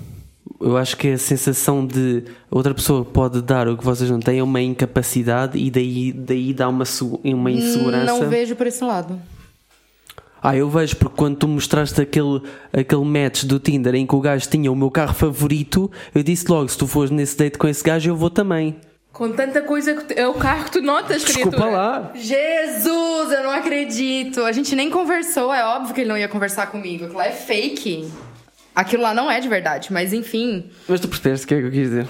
Eu 0.61 0.76
acho 0.76 0.96
que 0.96 1.09
a 1.09 1.18
sensação 1.18 1.84
de 1.84 2.22
outra 2.50 2.72
pessoa 2.72 3.05
pode 3.05 3.42
dar 3.42 3.66
o 3.68 3.76
que 3.76 3.84
vocês 3.84 4.09
não 4.09 4.20
têm 4.20 4.38
é 4.38 4.42
uma 4.42 4.61
incapacidade 4.61 5.59
e 5.59 5.70
daí, 5.70 6.12
daí 6.12 6.55
dá 6.55 6.68
uma, 6.68 6.84
uma 7.24 7.50
insegurança. 7.50 8.05
Não 8.05 8.28
vejo 8.28 8.55
por 8.55 8.66
esse 8.66 8.84
lado. 8.84 9.18
Ah, 10.43 10.57
eu 10.57 10.68
vejo, 10.68 10.97
porque 10.97 11.14
quando 11.16 11.36
tu 11.36 11.47
mostraste 11.47 12.01
aquele, 12.01 12.43
aquele 12.72 13.05
match 13.05 13.45
do 13.45 13.61
Tinder 13.61 13.95
em 13.95 14.05
que 14.07 14.14
o 14.14 14.20
gajo 14.20 14.49
tinha 14.49 14.72
o 14.72 14.74
meu 14.74 14.90
carro 14.90 15.14
favorito, 15.14 15.90
eu 16.14 16.22
disse 16.22 16.51
logo: 16.51 16.68
se 16.68 16.76
tu 16.76 16.86
fores 16.86 17.11
nesse 17.12 17.36
date 17.36 17.57
com 17.59 17.68
esse 17.68 17.82
gajo, 17.84 18.11
eu 18.11 18.16
vou 18.16 18.28
também. 18.28 18.76
Com 19.12 19.30
tanta 19.30 19.61
coisa 19.61 19.95
que 19.95 20.18
é 20.18 20.26
o 20.26 20.34
carro 20.34 20.64
que 20.64 20.72
tu 20.72 20.80
notas, 20.82 21.22
Desculpa 21.22 21.51
criatura. 21.51 21.70
lá. 21.70 22.11
Jesus, 22.14 23.30
eu 23.32 23.43
não 23.45 23.51
acredito. 23.51 24.40
A 24.40 24.53
gente 24.53 24.74
nem 24.74 24.88
conversou, 24.90 25.53
é 25.53 25.62
óbvio 25.64 25.95
que 25.95 26.01
ele 26.01 26.09
não 26.09 26.16
ia 26.18 26.28
conversar 26.28 26.68
comigo. 26.68 27.05
Aquilo 27.05 27.18
lá 27.18 27.26
é 27.26 27.32
fake. 27.32 28.11
Aquilo 28.74 29.02
lá 29.02 29.12
não 29.12 29.30
é 29.30 29.38
de 29.38 29.48
verdade, 29.48 29.92
mas 29.92 30.12
enfim. 30.14 30.70
Mas 30.88 30.98
tu 30.98 31.06
percebeste 31.06 31.44
o 31.44 31.48
que 31.48 31.54
é 31.54 31.60
que 31.60 31.66
eu 31.66 31.70
quis 31.70 31.90
dizer? 31.90 32.06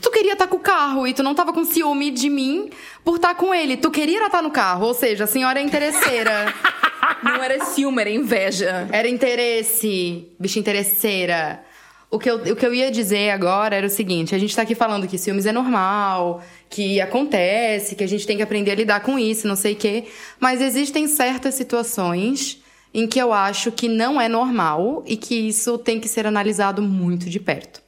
Tu 0.00 0.10
queria 0.10 0.32
estar 0.32 0.48
com 0.48 0.56
o 0.56 0.60
carro 0.60 1.06
e 1.06 1.14
tu 1.14 1.22
não 1.22 1.34
tava 1.34 1.52
com 1.52 1.64
ciúme 1.64 2.10
de 2.10 2.28
mim 2.28 2.70
por 3.04 3.16
estar 3.16 3.34
com 3.36 3.54
ele. 3.54 3.76
Tu 3.76 3.90
queria 3.90 4.26
estar 4.26 4.42
no 4.42 4.50
carro, 4.50 4.86
ou 4.86 4.94
seja, 4.94 5.24
a 5.24 5.26
senhora 5.26 5.60
é 5.60 5.62
interesseira. 5.62 6.52
Não 7.22 7.42
era 7.42 7.64
ciúme, 7.64 8.00
era 8.00 8.10
inveja. 8.10 8.88
Era 8.90 9.08
interesse, 9.08 10.28
bicha 10.38 10.58
interesseira. 10.58 11.62
O 12.10 12.18
que, 12.18 12.30
eu, 12.30 12.36
o 12.36 12.56
que 12.56 12.66
eu 12.66 12.74
ia 12.74 12.90
dizer 12.90 13.30
agora 13.30 13.74
era 13.74 13.86
o 13.86 13.90
seguinte: 13.90 14.34
a 14.34 14.38
gente 14.38 14.54
tá 14.54 14.62
aqui 14.62 14.74
falando 14.74 15.06
que 15.08 15.16
ciúmes 15.16 15.46
é 15.46 15.52
normal, 15.52 16.42
que 16.68 17.00
acontece, 17.00 17.94
que 17.94 18.04
a 18.04 18.08
gente 18.08 18.26
tem 18.26 18.36
que 18.36 18.42
aprender 18.42 18.72
a 18.72 18.74
lidar 18.74 19.00
com 19.00 19.18
isso, 19.18 19.48
não 19.48 19.56
sei 19.56 19.72
o 19.72 19.76
quê. 19.76 20.04
Mas 20.38 20.60
existem 20.60 21.06
certas 21.06 21.54
situações 21.54 22.61
em 22.94 23.06
que 23.06 23.18
eu 23.18 23.32
acho 23.32 23.72
que 23.72 23.88
não 23.88 24.20
é 24.20 24.28
normal 24.28 25.02
e 25.06 25.16
que 25.16 25.34
isso 25.34 25.78
tem 25.78 25.98
que 25.98 26.08
ser 26.08 26.26
analisado 26.26 26.82
muito 26.82 27.28
de 27.30 27.40
perto. 27.40 27.82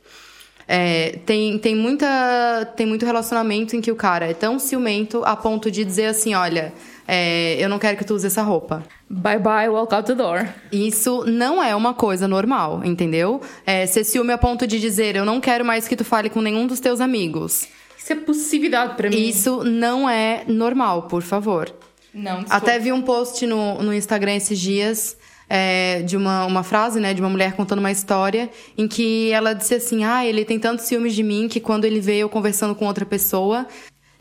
É, 0.67 1.19
tem, 1.27 1.59
tem, 1.59 1.75
muita, 1.75 2.73
tem 2.75 2.87
muito 2.87 3.05
relacionamento 3.05 3.77
em 3.77 3.81
que 3.81 3.93
o 3.93 3.97
cara 3.97 4.31
é 4.31 4.35
tão 4.35 4.59
ciumento 4.59 5.23
a 5.25 5.37
ponto 5.37 5.71
de 5.71 5.85
dizer 5.85 6.07
assim: 6.07 6.35
olha, 6.35 6.73
é, 7.07 7.63
eu 7.63 7.69
não 7.69 7.79
quero 7.79 7.99
que 7.99 8.05
tu 8.05 8.15
use 8.15 8.27
essa 8.27 8.43
roupa. 8.43 8.83
Bye 9.09 9.39
bye, 9.39 9.69
walk 9.69 9.95
out 9.95 10.07
the 10.07 10.15
door. 10.15 10.49
Isso 10.73 11.25
não 11.27 11.63
é 11.63 11.77
uma 11.77 11.93
coisa 11.93 12.27
normal, 12.27 12.81
entendeu? 12.83 13.43
É, 13.67 13.85
ser 13.85 14.05
ciúme 14.05 14.33
a 14.33 14.39
ponto 14.39 14.67
de 14.67 14.81
dizer: 14.81 15.17
eu 15.17 15.25
não 15.25 15.39
quero 15.41 15.65
mais 15.65 15.87
que 15.87 15.97
tu 15.97 16.05
fale 16.05 16.31
com 16.31 16.41
nenhum 16.41 16.67
dos 16.67 16.81
teus 16.81 17.01
amigos. 17.01 17.69
Isso 17.99 18.13
é 18.13 18.17
possessividade 18.17 18.97
para 18.97 19.11
mim. 19.11 19.17
Isso 19.17 19.65
não 19.65 20.09
é 20.09 20.45
normal, 20.47 21.03
por 21.03 21.23
favor. 21.23 21.71
Não, 22.15 22.45
Até 22.49 22.79
vi 22.79 22.93
um 22.93 23.03
post 23.03 23.45
no, 23.47 23.83
no 23.83 23.93
Instagram 23.93 24.37
esses 24.37 24.59
dias 24.61 25.17
é, 25.49 26.03
de 26.03 26.17
uma, 26.17 26.47
uma 26.47 26.63
frase, 26.63 27.01
né, 27.01 27.13
de 27.13 27.21
uma 27.21 27.29
mulher 27.29 27.55
contando 27.55 27.81
uma 27.81 27.91
história 27.91 28.49
em 28.79 28.87
que 28.87 29.31
ela 29.33 29.53
disse 29.53 29.75
assim: 29.75 30.05
Ah, 30.05 30.25
ele 30.25 30.45
tem 30.45 30.59
tantos 30.59 30.85
ciúmes 30.87 31.15
de 31.15 31.23
mim 31.23 31.49
que 31.49 31.59
quando 31.61 31.85
ele 31.85 32.01
vê 32.01 32.19
eu 32.19 32.29
conversando 32.29 32.75
com 32.75 32.87
outra 32.87 33.05
pessoa, 33.05 33.67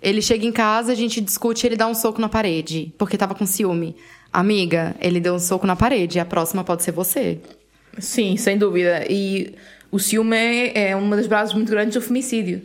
ele 0.02 0.22
chega 0.22 0.46
em 0.46 0.52
casa, 0.52 0.92
a 0.92 0.96
gente 0.96 1.22
discute 1.22 1.66
e 1.66 1.70
ele 1.70 1.76
dá 1.76 1.88
um 1.88 1.94
soco 1.96 2.20
na 2.20 2.28
parede, 2.28 2.94
porque 2.98 3.18
tava 3.18 3.36
com 3.36 3.46
ciúme. 3.46 3.96
Amiga, 4.32 4.96
ele 5.00 5.20
deu 5.20 5.36
um 5.36 5.40
soco 5.40 5.68
na 5.68 5.76
parede, 5.76 6.20
a 6.20 6.26
próxima 6.26 6.64
pode 6.64 6.82
ser 6.84 6.92
você. 6.92 7.40
Sim, 8.00 8.36
sem 8.36 8.58
dúvida. 8.58 9.06
E 9.08 9.54
o 9.92 10.00
ciúme 10.00 10.36
é, 10.36 10.90
é 10.90 10.96
uma 10.96 11.16
das 11.16 11.28
bases 11.28 11.54
muito 11.54 11.70
grandes 11.70 11.94
do 11.94 12.02
femicídio. 12.02 12.64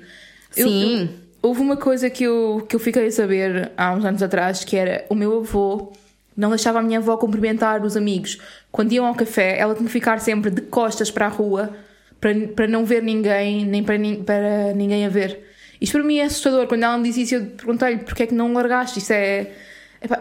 Eu- 0.56 0.68
Sim. 0.68 1.02
eu- 1.02 1.27
houve 1.48 1.60
uma 1.60 1.76
coisa 1.76 2.08
que 2.08 2.24
eu, 2.24 2.64
que 2.68 2.76
eu 2.76 2.80
fiquei 2.80 3.06
a 3.06 3.10
saber 3.10 3.72
há 3.76 3.92
uns 3.92 4.04
anos 4.04 4.22
atrás, 4.22 4.64
que 4.64 4.76
era 4.76 5.04
o 5.08 5.14
meu 5.14 5.38
avô 5.38 5.92
não 6.38 6.50
deixava 6.50 6.78
a 6.78 6.82
minha 6.82 7.00
avó 7.00 7.16
cumprimentar 7.16 7.84
os 7.84 7.96
amigos. 7.96 8.38
Quando 8.70 8.92
iam 8.92 9.04
ao 9.04 9.14
café, 9.16 9.58
ela 9.58 9.74
tinha 9.74 9.86
que 9.86 9.92
ficar 9.92 10.20
sempre 10.20 10.52
de 10.52 10.60
costas 10.62 11.10
para 11.10 11.26
a 11.26 11.28
rua, 11.28 11.76
para, 12.20 12.32
para 12.54 12.68
não 12.68 12.84
ver 12.84 13.02
ninguém, 13.02 13.66
nem 13.66 13.82
para, 13.82 13.98
para 14.24 14.72
ninguém 14.72 15.04
a 15.04 15.08
ver. 15.08 15.44
Isto 15.80 15.94
para 15.98 16.06
mim 16.06 16.18
é 16.18 16.24
assustador. 16.24 16.68
Quando 16.68 16.84
ela 16.84 16.96
me 16.96 17.08
disse 17.08 17.22
isso, 17.22 17.34
eu 17.34 17.46
perguntei-lhe 17.46 17.98
porque 17.98 18.22
é 18.22 18.26
que 18.28 18.34
não 18.34 18.52
largaste. 18.52 19.00
Isto 19.00 19.10
é, 19.14 19.50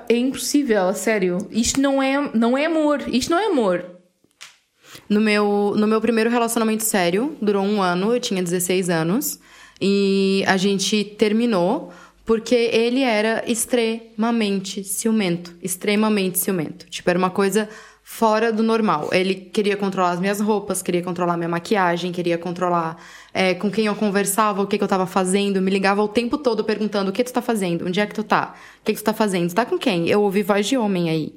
é 0.09 0.17
impossível, 0.17 0.87
a 0.87 0.95
sério. 0.95 1.37
Isto 1.51 1.79
não 1.79 2.01
é, 2.01 2.31
não 2.33 2.57
é 2.57 2.65
amor. 2.65 3.03
Isto 3.07 3.29
não 3.29 3.39
é 3.39 3.45
amor. 3.45 3.85
No 5.07 5.21
meu, 5.21 5.75
no 5.77 5.85
meu 5.85 6.01
primeiro 6.01 6.31
relacionamento 6.31 6.83
sério, 6.83 7.37
durou 7.39 7.63
um 7.63 7.79
ano, 7.79 8.11
eu 8.11 8.19
tinha 8.19 8.41
16 8.41 8.89
anos, 8.89 9.39
e 9.81 10.43
a 10.47 10.57
gente 10.57 11.03
terminou 11.03 11.91
porque 12.25 12.55
ele 12.55 13.01
era 13.01 13.43
extremamente 13.49 14.83
ciumento. 14.83 15.55
Extremamente 15.63 16.37
ciumento. 16.37 16.85
Tipo, 16.89 17.09
era 17.09 17.17
uma 17.17 17.29
coisa 17.29 17.69
fora 18.03 18.51
do 18.51 18.63
normal. 18.63 19.09
Ele 19.11 19.35
queria 19.35 19.77
controlar 19.77 20.11
as 20.11 20.19
minhas 20.19 20.39
roupas, 20.39 20.81
queria 20.81 21.01
controlar 21.01 21.37
minha 21.37 21.49
maquiagem, 21.49 22.11
queria 22.11 22.37
controlar 22.37 22.97
é, 23.33 23.53
com 23.53 23.69
quem 23.69 23.85
eu 23.85 23.95
conversava, 23.95 24.61
o 24.61 24.65
que, 24.65 24.77
que 24.77 24.83
eu 24.83 24.87
tava 24.87 25.05
fazendo, 25.05 25.61
me 25.61 25.69
ligava 25.69 26.01
o 26.01 26.07
tempo 26.07 26.37
todo 26.37 26.63
perguntando 26.63 27.09
o 27.09 27.13
que 27.13 27.23
tu 27.23 27.33
tá 27.33 27.41
fazendo, 27.41 27.85
onde 27.85 27.99
é 27.99 28.05
que 28.05 28.15
tu 28.15 28.23
tá, 28.23 28.55
o 28.81 28.85
que, 28.85 28.93
que 28.93 28.99
tu 28.99 29.03
tá 29.03 29.13
fazendo, 29.13 29.49
tu 29.49 29.55
tá 29.55 29.65
com 29.65 29.77
quem? 29.77 30.07
Eu 30.07 30.21
ouvi 30.21 30.41
voz 30.41 30.65
de 30.65 30.77
homem 30.77 31.09
aí. 31.09 31.33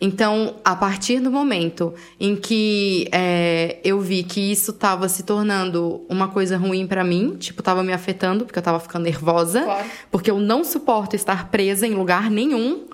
Então, 0.00 0.56
a 0.64 0.74
partir 0.76 1.20
do 1.20 1.30
momento 1.30 1.94
em 2.20 2.36
que 2.36 3.08
é, 3.12 3.78
eu 3.84 4.00
vi 4.00 4.22
que 4.22 4.40
isso 4.52 4.72
estava 4.72 5.08
se 5.08 5.22
tornando 5.22 6.04
uma 6.08 6.28
coisa 6.28 6.56
ruim 6.56 6.86
pra 6.86 7.04
mim, 7.04 7.36
tipo, 7.38 7.62
tava 7.62 7.82
me 7.82 7.92
afetando, 7.92 8.44
porque 8.44 8.58
eu 8.58 8.62
tava 8.62 8.80
ficando 8.80 9.04
nervosa, 9.04 9.62
Claro. 9.62 9.86
porque 10.10 10.30
eu 10.30 10.38
não 10.40 10.64
suporto 10.64 11.14
estar 11.16 11.48
presa 11.50 11.86
em 11.86 11.94
lugar 11.94 12.30
nenhum. 12.30 12.84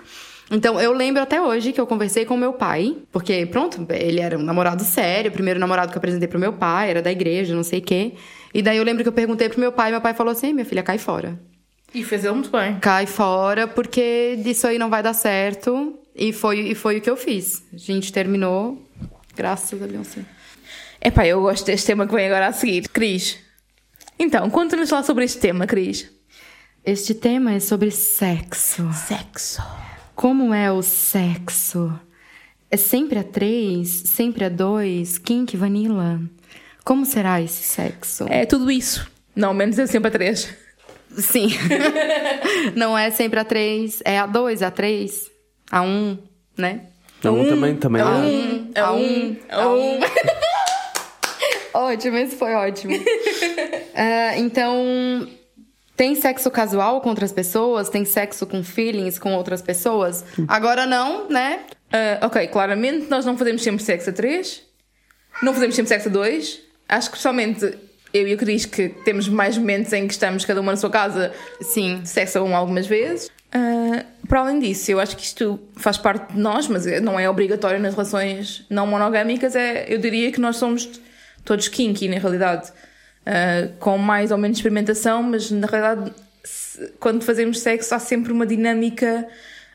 Então, 0.52 0.80
eu 0.80 0.92
lembro 0.92 1.22
até 1.22 1.40
hoje 1.40 1.72
que 1.72 1.80
eu 1.80 1.86
conversei 1.86 2.24
com 2.24 2.36
meu 2.36 2.52
pai, 2.52 2.96
porque, 3.12 3.46
pronto, 3.46 3.86
ele 3.90 4.20
era 4.20 4.36
um 4.36 4.42
namorado 4.42 4.82
sério, 4.82 5.30
o 5.30 5.32
primeiro 5.32 5.60
namorado 5.60 5.92
que 5.92 5.96
eu 5.96 6.00
apresentei 6.00 6.26
pro 6.28 6.40
meu 6.40 6.52
pai, 6.52 6.90
era 6.90 7.00
da 7.00 7.10
igreja, 7.10 7.54
não 7.54 7.62
sei 7.62 7.78
o 7.78 7.82
quê. 7.82 8.12
E 8.52 8.60
daí 8.60 8.76
eu 8.76 8.82
lembro 8.84 9.02
que 9.04 9.08
eu 9.08 9.12
perguntei 9.12 9.48
pro 9.48 9.60
meu 9.60 9.70
pai, 9.70 9.90
e 9.90 9.92
meu 9.92 10.00
pai 10.00 10.12
falou 10.12 10.32
assim: 10.32 10.52
minha 10.52 10.64
filha, 10.66 10.82
cai 10.82 10.98
fora 10.98 11.38
E 11.94 12.02
fez 12.02 12.24
muito 12.24 12.50
bem. 12.50 12.78
cai 12.80 13.06
fora, 13.06 13.68
porque 13.68 14.36
disso 14.42 14.66
aí 14.66 14.76
não 14.76 14.90
vai 14.90 15.04
dar 15.04 15.12
certo. 15.14 15.94
E 16.20 16.34
foi, 16.34 16.60
e 16.60 16.74
foi 16.74 16.98
o 16.98 17.00
que 17.00 17.08
eu 17.08 17.16
fiz. 17.16 17.64
A 17.72 17.78
gente 17.78 18.12
terminou, 18.12 18.86
graças 19.34 19.82
a 19.82 19.86
Beyoncé. 19.86 20.20
Epá, 21.02 21.26
eu 21.26 21.40
gosto 21.40 21.64
deste 21.64 21.86
tema 21.86 22.06
que 22.06 22.14
vem 22.14 22.26
agora 22.26 22.48
a 22.48 22.52
seguir. 22.52 22.86
Cris, 22.90 23.38
então, 24.18 24.50
conta-nos 24.50 24.90
lá 24.90 25.02
sobre 25.02 25.24
este 25.24 25.38
tema, 25.38 25.66
Cris. 25.66 26.10
Este 26.84 27.14
tema 27.14 27.54
é 27.54 27.58
sobre 27.58 27.90
sexo. 27.90 28.92
Sexo. 28.92 29.62
Como 30.14 30.52
é 30.52 30.70
o 30.70 30.82
sexo? 30.82 31.98
É 32.70 32.76
sempre 32.76 33.18
a 33.18 33.24
três? 33.24 33.88
Sempre 33.88 34.44
a 34.44 34.50
dois? 34.50 35.16
Kink, 35.16 35.56
vanilla? 35.56 36.20
Como 36.84 37.06
será 37.06 37.40
esse 37.40 37.62
sexo? 37.62 38.26
É 38.28 38.44
tudo 38.44 38.70
isso. 38.70 39.10
Não, 39.34 39.54
menos 39.54 39.78
é 39.78 39.86
sempre 39.86 40.08
a 40.08 40.10
três. 40.10 40.54
Sim. 41.16 41.48
não 42.76 42.96
é 42.96 43.10
sempre 43.10 43.40
a 43.40 43.44
três, 43.44 44.02
é 44.04 44.18
a 44.18 44.26
dois, 44.26 44.62
a 44.62 44.70
três, 44.70 45.29
a 45.70 45.82
um, 45.82 46.18
né? 46.56 46.82
Não, 47.22 47.44
também, 47.46 47.76
também. 47.76 48.00
É 48.02 48.04
Ah, 48.04 48.12
um, 48.16 48.70
a 48.74 48.92
um, 48.92 49.36
é 49.48 49.66
um. 49.66 50.00
Ótimo, 51.72 52.16
esse 52.18 52.36
foi 52.36 52.54
ótimo. 52.54 52.92
Ah, 54.02 54.38
então, 54.38 55.28
tem 55.94 56.14
sexo 56.14 56.50
casual 56.50 57.02
com 57.02 57.10
outras 57.10 57.32
pessoas? 57.32 57.90
Tem 57.90 58.04
sexo 58.04 58.46
com 58.46 58.62
feelings 58.64 59.18
com 59.18 59.34
outras 59.34 59.60
pessoas? 59.60 60.24
Agora 60.48 60.86
não, 60.86 61.28
né? 61.28 61.60
Ah, 61.92 62.24
ok, 62.26 62.46
claramente 62.48 63.10
nós 63.10 63.26
não 63.26 63.36
fazemos 63.36 63.62
sempre 63.62 63.82
sexo 63.82 64.08
a 64.08 64.12
três. 64.12 64.62
Não 65.42 65.52
fazemos 65.52 65.74
sempre 65.74 65.88
sexo 65.90 66.08
a 66.08 66.12
dois. 66.12 66.60
Acho 66.88 67.10
que 67.10 67.16
especialmente 67.16 67.78
eu 68.14 68.26
e 68.26 68.32
a 68.32 68.36
Cris 68.36 68.64
que 68.64 68.88
temos 68.88 69.28
mais 69.28 69.58
momentos 69.58 69.92
em 69.92 70.06
que 70.06 70.14
estamos 70.14 70.44
cada 70.44 70.60
uma 70.60 70.72
na 70.72 70.76
sua 70.78 70.90
casa 70.90 71.32
Sim. 71.60 72.00
sexo 72.04 72.38
a 72.38 72.42
um 72.42 72.56
algumas 72.56 72.86
vezes. 72.86 73.30
Ah, 73.52 74.04
para 74.28 74.40
além 74.40 74.60
disso, 74.60 74.90
eu 74.92 75.00
acho 75.00 75.16
que 75.16 75.24
isto 75.24 75.58
faz 75.76 75.98
parte 75.98 76.32
de 76.32 76.38
nós, 76.38 76.68
mas 76.68 76.86
não 77.02 77.18
é 77.18 77.28
obrigatório 77.28 77.80
nas 77.80 77.94
relações 77.94 78.64
não 78.70 78.86
monogâmicas. 78.86 79.56
É, 79.56 79.86
eu 79.92 79.98
diria 79.98 80.30
que 80.30 80.40
nós 80.40 80.56
somos 80.56 80.88
todos 81.44 81.68
kinky, 81.68 82.08
na 82.08 82.18
realidade, 82.18 82.70
Ah, 83.26 83.68
com 83.78 83.98
mais 83.98 84.30
ou 84.30 84.38
menos 84.38 84.56
experimentação, 84.56 85.22
mas 85.22 85.50
na 85.50 85.66
realidade, 85.66 86.10
se- 86.42 86.90
quando 86.98 87.22
fazemos 87.22 87.60
sexo, 87.60 87.94
há 87.94 87.98
sempre 87.98 88.32
uma 88.32 88.46
dinâmica 88.46 89.26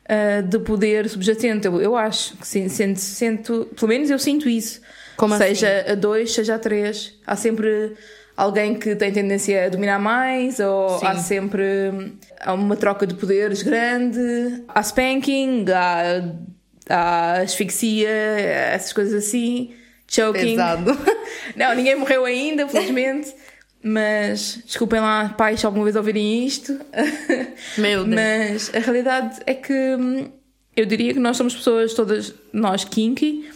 ah, 0.10 0.42
de 0.42 0.58
poder 0.60 1.08
subjacente. 1.08 1.68
Eu, 1.68 1.80
eu 1.80 1.96
acho 1.96 2.36
que 2.38 2.48
sim, 2.48 2.68
sinto, 2.70 3.00
sinto, 3.00 3.70
pelo 3.76 3.88
menos 3.90 4.10
eu 4.10 4.18
sinto 4.18 4.50
isso. 4.50 4.82
Como 5.16 5.36
seja 5.38 5.86
a 5.92 5.96
dois, 5.96 6.34
seja 6.34 6.56
a 6.56 6.60
três, 6.60 7.14
há 7.26 7.36
sempre 7.36 7.94
alguém 8.36 8.76
que 8.76 8.96
tem 8.96 9.12
tendência 9.12 9.66
a 9.66 9.70
dominar 9.70 10.00
mais, 10.00 10.60
ou 10.60 11.00
Sim. 11.00 11.06
há 11.06 11.16
sempre 11.16 11.64
há 12.40 12.54
uma 12.54 12.76
troca 12.76 13.08
de 13.08 13.14
poderes 13.14 13.62
grande, 13.62 14.64
há 14.68 14.82
spanking, 14.82 15.66
há, 15.70 16.24
há 16.90 17.42
asfixia, 17.42 18.10
essas 18.10 18.94
coisas 18.94 19.26
assim, 19.26 19.74
choking. 20.08 20.52
Pesado. 20.52 20.98
Não, 21.56 21.74
ninguém 21.76 21.96
morreu 21.96 22.26
ainda, 22.26 22.68
felizmente. 22.68 23.34
Mas 23.88 24.62
desculpem 24.66 25.00
lá, 25.00 25.30
pais, 25.38 25.60
se 25.60 25.66
alguma 25.66 25.84
vez 25.84 25.96
ouvirem 25.96 26.44
isto. 26.44 26.80
Meu 27.78 28.04
Deus. 28.04 28.16
Mas 28.16 28.72
a 28.74 28.80
realidade 28.80 29.40
é 29.46 29.54
que 29.54 29.72
hum, 29.74 30.28
eu 30.76 30.86
diria 30.86 31.14
que 31.14 31.20
nós 31.20 31.38
somos 31.38 31.56
pessoas 31.56 31.94
todas, 31.94 32.34
nós 32.52 32.84
kinky, 32.84 33.48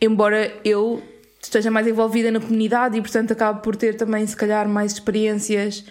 embora 0.00 0.52
eu 0.64 1.00
esteja 1.48 1.70
mais 1.70 1.86
envolvida 1.86 2.30
na 2.30 2.40
comunidade 2.40 2.96
e 2.96 3.00
portanto 3.00 3.32
acabo 3.32 3.60
por 3.60 3.74
ter 3.76 3.94
também 3.96 4.26
se 4.26 4.36
calhar 4.36 4.68
mais 4.68 4.92
experiências 4.92 5.84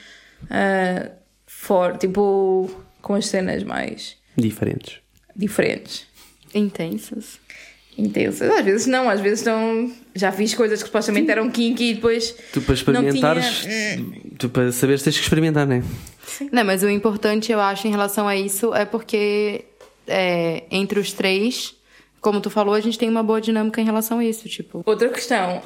ah, 0.49 1.09
for, 1.45 1.97
tipo 1.97 2.69
com 3.01 3.13
as 3.15 3.27
cenas 3.27 3.63
mais 3.63 4.15
Diferentes. 4.35 4.97
diferentes. 5.35 6.05
Intensas. 6.53 7.39
Intensas. 7.97 8.49
Às 8.51 8.63
vezes 8.63 8.85
não, 8.87 9.09
às 9.09 9.19
vezes 9.19 9.43
não. 9.43 9.91
Já 10.15 10.31
fiz 10.31 10.53
coisas 10.53 10.81
que 10.81 10.87
supostamente 10.87 11.31
eram 11.31 11.49
kinky 11.49 11.91
e 11.91 11.93
depois. 11.95 12.35
Tu 12.53 12.61
para 12.61 12.73
experimentares, 12.75 13.61
tinha- 13.61 14.05
tu 14.37 14.49
para 14.49 14.71
saberes 14.71 15.01
tens 15.01 15.17
que 15.17 15.23
experimentar, 15.23 15.65
não 15.65 15.77
é? 15.77 15.83
Não, 16.51 16.63
mas 16.63 16.83
o 16.83 16.89
importante, 16.89 17.51
eu 17.51 17.59
acho, 17.59 17.87
em 17.87 17.91
relação 17.91 18.27
a 18.27 18.35
isso, 18.35 18.71
é 18.75 18.85
porque 18.85 19.65
é, 20.07 20.63
entre 20.69 20.99
os 20.99 21.11
três, 21.11 21.73
como 22.21 22.39
tu 22.41 22.49
falou, 22.49 22.73
a 22.73 22.79
gente 22.79 22.97
tem 22.97 23.09
uma 23.09 23.23
boa 23.23 23.39
dinâmica 23.41 23.79
em 23.81 23.85
relação 23.85 24.19
a 24.19 24.25
isso, 24.25 24.47
tipo. 24.49 24.81
Outra 24.85 25.09
questão. 25.09 25.61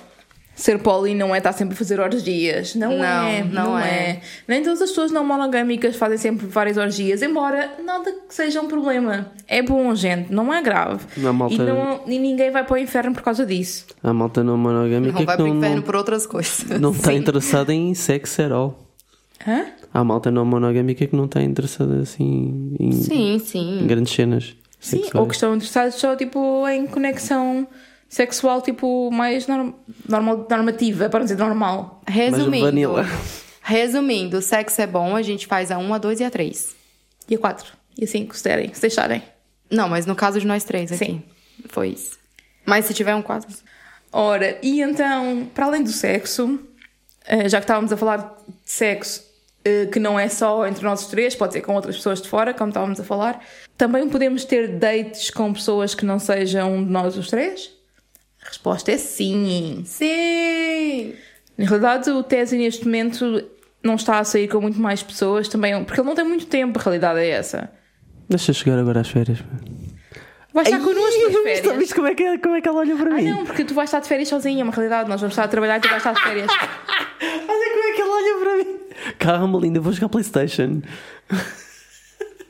Ser 0.54 0.80
poli 0.80 1.16
não 1.16 1.34
é 1.34 1.38
estar 1.38 1.54
sempre 1.54 1.74
a 1.74 1.78
fazer 1.78 2.00
orgias. 2.00 2.76
Não, 2.76 2.90
Não, 2.98 3.04
é. 3.26 3.42
não 3.44 3.64
Não, 3.72 3.80
é. 3.80 3.90
é. 3.90 4.22
Nem 4.48 4.62
todas 4.62 4.82
as 4.82 4.90
pessoas 4.90 5.10
não 5.10 5.26
monogâmicas 5.26 5.96
fazem 5.96 6.18
sempre 6.18 6.46
várias 6.46 6.76
orgias, 6.78 7.22
embora 7.22 7.72
nada 7.84 8.12
que 8.28 8.36
seja 8.36 8.62
um 8.62 8.68
problema. 8.68 9.32
É 9.48 9.62
bom, 9.64 9.96
gente. 9.96 10.32
Não 10.32 10.54
é 10.54 10.62
grave. 10.62 11.06
Não, 11.18 11.34
malta- 11.34 11.56
E, 11.56 11.58
não, 11.58 12.02
e 12.06 12.20
ninguém 12.20 12.52
vai 12.52 12.66
para 12.66 12.74
o 12.76 12.78
inferno 12.78 13.14
por 13.14 13.24
causa 13.24 13.46
disso. 13.46 13.88
A 14.04 14.14
malta 14.14 14.44
não 14.44 14.58
monogâmica 14.58 15.18
Não 15.20 15.26
vai 15.26 15.36
que 15.38 15.42
pro 15.42 15.48
não, 15.52 15.58
inferno 15.58 15.76
não, 15.78 15.84
por 15.84 15.96
outras 15.96 16.28
coisas. 16.28 16.66
não 16.80 16.92
está 16.92 17.14
interessada 17.14 17.74
em 17.74 17.94
sexo 17.96 18.42
at 18.44 18.52
all. 18.52 18.78
Hã? 19.48 19.66
Há 19.94 20.04
malta 20.04 20.30
não 20.30 20.46
monogâmica 20.46 21.08
que 21.08 21.16
não 21.16 21.26
está 21.26 21.42
interessada 21.42 22.02
assim 22.02 22.76
em, 22.80 22.92
Sim, 22.92 23.34
em 23.36 23.40
sim. 23.40 23.88
grandes 23.88 24.14
cenas. 24.14 24.56
Sim, 24.82 24.98
sexuais. 25.04 25.16
ou 25.16 25.28
que 25.28 25.34
estão 25.36 25.56
interessados 25.56 25.96
só 25.96 26.16
tipo 26.16 26.68
em 26.68 26.86
conexão 26.88 27.66
sexual 28.10 28.62
tipo 28.62 29.10
mais 29.12 29.48
norm- 29.48 29.72
normal, 30.10 30.46
normativa, 30.50 31.08
para 31.08 31.20
não 31.20 31.26
dizer 31.26 31.38
normal. 31.38 32.02
Resumindo. 32.08 32.66
vanilla. 32.66 33.06
Resumindo, 33.62 34.42
sexo 34.42 34.82
é 34.82 34.88
bom, 34.88 35.16
a 35.16 35.22
gente 35.22 35.46
faz 35.48 35.72
a 35.72 35.78
1, 35.78 35.94
a 35.94 35.98
2 35.98 36.20
e 36.20 36.24
a 36.24 36.30
3. 36.32 36.76
E 37.30 37.36
a 37.36 37.38
quatro. 37.38 37.72
E 37.98 38.04
a 38.04 38.08
cinco, 38.08 38.36
se 38.36 38.44
derem, 38.44 38.74
se 38.74 38.82
deixarem. 38.82 39.22
Não, 39.70 39.88
mas 39.88 40.06
no 40.06 40.16
caso 40.16 40.40
de 40.40 40.48
nós 40.48 40.64
três 40.64 40.92
aqui. 40.92 41.06
Sim. 41.06 41.24
Foi 41.70 41.90
isso. 41.90 42.18
Mas 42.66 42.86
se 42.86 42.94
tiver 42.94 43.14
um 43.16 43.22
4. 43.22 43.48
Ora, 44.12 44.58
e 44.62 44.82
então, 44.82 45.48
para 45.54 45.66
além 45.68 45.84
do 45.84 45.92
sexo, 45.92 46.60
eh, 47.26 47.48
já 47.48 47.60
que 47.60 47.64
estávamos 47.64 47.92
a 47.94 47.98
falar 47.98 48.18
de 48.18 48.26
sexo 48.66 49.24
eh, 49.64 49.86
que 49.86 50.00
não 50.00 50.20
é 50.20 50.28
só 50.28 50.66
entre 50.68 50.84
nós 50.84 51.02
os 51.04 51.08
três, 51.08 51.36
pode 51.36 51.54
ser 51.54 51.62
com 51.62 51.74
outras 51.76 51.96
pessoas 51.96 52.22
de 52.22 52.28
fora, 52.28 52.54
como 52.54 52.70
estávamos 52.70 53.00
a 53.00 53.04
falar, 53.04 53.42
também 53.82 54.08
podemos 54.08 54.46
ter 54.46 54.68
dates 54.78 55.32
com 55.32 55.52
pessoas 55.52 55.96
que 55.96 56.06
não 56.06 56.20
sejam 56.20 56.84
de 56.86 56.92
nós 56.92 57.18
os 57.18 57.30
três? 57.32 57.72
A 58.46 58.50
resposta 58.50 58.92
é 58.92 58.98
sim. 59.00 59.82
Sim! 59.88 61.16
Na 61.58 61.66
realidade, 61.66 62.12
o 62.12 62.22
Tese 62.22 62.60
neste 62.60 62.86
momento 62.86 63.44
não 63.84 63.96
está 63.96 64.20
a 64.20 64.24
sair 64.24 64.48
com 64.48 64.62
muito 64.62 64.80
mais 64.80 65.02
pessoas 65.02 65.48
também, 65.48 65.84
porque 65.84 66.00
ele 66.00 66.08
não 66.08 66.14
tem 66.14 66.24
muito 66.24 66.46
tempo, 66.46 66.78
a 66.78 66.84
realidade 66.84 67.22
é 67.22 67.30
essa. 67.30 67.72
Deixa 68.30 68.54
chegar 68.54 68.78
agora 68.78 69.00
às 69.00 69.10
férias. 69.10 69.40
Vai 70.54 70.64
estar 70.64 70.78
connosco 70.80 71.20
nas 71.24 71.42
férias. 71.42 71.78
viste 71.78 71.96
como, 71.96 72.08
é 72.08 72.14
que, 72.14 72.38
como 72.38 72.56
é 72.56 72.62
que 72.62 72.70
ela 72.70 72.78
olha 72.78 72.96
para 72.96 73.14
Ah, 73.16 73.18
mim? 73.18 73.32
não, 73.32 73.46
porque 73.48 73.64
tu 73.66 73.74
vais 73.74 73.88
estar 73.90 74.00
de 74.02 74.08
férias 74.08 74.28
sozinha, 74.30 74.62
é 74.62 74.64
uma 74.64 74.72
realidade. 74.74 75.10
Nós 75.10 75.20
vamos 75.20 75.34
estar 75.34 75.46
a 75.46 75.48
trabalhar 75.48 75.80
e 75.80 75.82
tu 75.82 75.90
vais 75.90 75.98
estar 76.06 76.14
de 76.14 76.22
férias. 76.22 76.52
Olha 77.50 77.72
como 77.72 77.84
é 77.84 77.92
que 77.96 78.02
ela 78.02 78.14
olha 78.14 78.40
para 78.40 78.56
mim. 78.58 78.80
Calma, 79.18 79.60
linda, 79.60 79.80
vou 79.80 79.92
jogar 79.92 80.10
Playstation. 80.10 80.82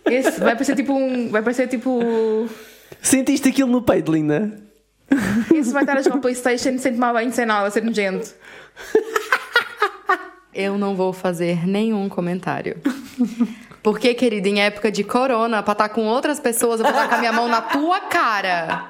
Esse 0.05 0.39
vai 0.39 0.53
parecer 0.53 0.75
tipo 0.75 0.93
um. 0.93 1.29
Vai 1.29 1.41
parecer 1.41 1.67
tipo. 1.67 2.49
Sentiste 3.01 3.49
aquilo 3.49 3.71
no 3.71 3.81
peito, 3.81 4.11
linda? 4.11 4.51
Esse 5.53 5.71
vai 5.71 5.83
estar 5.83 5.97
a 5.97 6.01
jogar 6.01 6.19
Playstation 6.19 6.77
sem 6.77 6.93
tomar 6.93 7.13
banho, 7.13 7.31
sem 7.31 7.45
nada, 7.45 7.69
ser 7.69 7.83
nojento. 7.83 8.33
Eu 10.53 10.77
não 10.77 10.95
vou 10.95 11.13
fazer 11.13 11.67
nenhum 11.67 12.09
comentário. 12.09 12.77
Porque, 13.81 14.13
querida, 14.13 14.47
em 14.47 14.61
época 14.61 14.91
de 14.91 15.03
corona, 15.03 15.63
pra 15.63 15.71
estar 15.71 15.89
com 15.89 16.05
outras 16.05 16.39
pessoas, 16.39 16.79
eu 16.79 16.85
vou 16.85 16.93
tacar 16.93 17.19
minha 17.19 17.33
mão 17.33 17.47
na 17.47 17.61
tua 17.61 18.01
cara. 18.01 18.87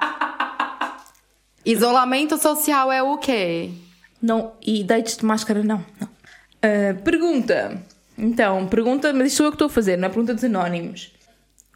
Isolamento 1.65 2.37
social 2.37 2.91
é 2.91 3.01
o 3.01 3.17
quê? 3.17 3.69
Não, 4.21 4.53
e 4.61 4.83
dates 4.83 5.17
de 5.17 5.25
máscara, 5.25 5.63
não. 5.63 5.83
não. 5.99 6.09
Ah, 6.61 6.93
pergunta. 7.03 7.81
Então, 8.21 8.67
pergunta, 8.67 9.11
mas 9.11 9.29
isto 9.29 9.37
sou 9.37 9.47
eu 9.47 9.51
que 9.51 9.55
estou 9.55 9.65
a 9.65 9.69
fazer, 9.69 9.97
não 9.97 10.05
é 10.05 10.09
pergunta 10.09 10.35
dos 10.35 10.43
anónimos. 10.43 11.11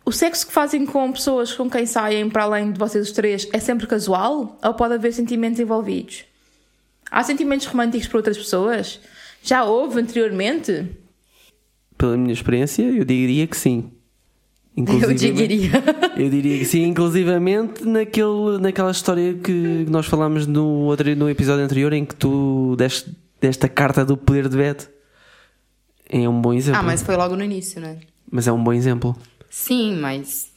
O 0.05 0.11
sexo 0.11 0.45
que 0.45 0.53
fazem 0.53 0.85
com 0.85 1.11
pessoas 1.11 1.51
com 1.51 1.67
quem 1.67 1.87
saem 1.87 2.29
para 2.29 2.43
além 2.43 2.71
de 2.71 2.77
vocês 2.77 3.07
os 3.07 3.11
três 3.11 3.49
é 3.51 3.59
sempre 3.59 3.87
casual? 3.87 4.59
Ou 4.63 4.73
pode 4.75 4.93
haver 4.93 5.11
sentimentos 5.11 5.59
envolvidos? 5.59 6.23
Há 7.09 7.23
sentimentos 7.23 7.65
românticos 7.65 8.07
por 8.07 8.17
outras 8.17 8.37
pessoas? 8.37 8.99
Já 9.41 9.63
houve 9.63 9.99
anteriormente? 9.99 10.85
Pela 11.97 12.15
minha 12.15 12.33
experiência, 12.33 12.83
eu 12.83 13.03
diria 13.03 13.47
que 13.47 13.57
sim. 13.57 13.89
Eu 14.77 15.13
diria. 15.13 15.71
Eu 16.15 16.29
diria 16.29 16.59
que 16.59 16.65
sim, 16.65 16.83
inclusivamente 16.83 17.83
naquele, 17.85 18.57
naquela 18.59 18.91
história 18.91 19.33
que 19.33 19.85
nós 19.89 20.05
falámos 20.05 20.45
no, 20.45 20.65
outro, 20.83 21.13
no 21.15 21.29
episódio 21.29 21.63
anterior 21.63 21.91
em 21.93 22.05
que 22.05 22.15
tu 22.15 22.75
deste, 22.77 23.09
deste 23.41 23.65
a 23.65 23.69
carta 23.69 24.05
do 24.05 24.15
poder 24.15 24.47
de 24.47 24.55
veto. 24.55 24.94
É 26.09 26.27
um 26.29 26.39
bom 26.39 26.53
exemplo. 26.53 26.79
Ah, 26.79 26.83
mas 26.83 27.01
foi 27.01 27.15
logo 27.15 27.35
no 27.35 27.43
início, 27.43 27.81
né? 27.81 27.97
Mas 28.31 28.47
é 28.47 28.51
um 28.51 28.63
bom 28.63 28.73
exemplo. 28.73 29.15
Sim, 29.49 29.95
mas. 29.95 30.51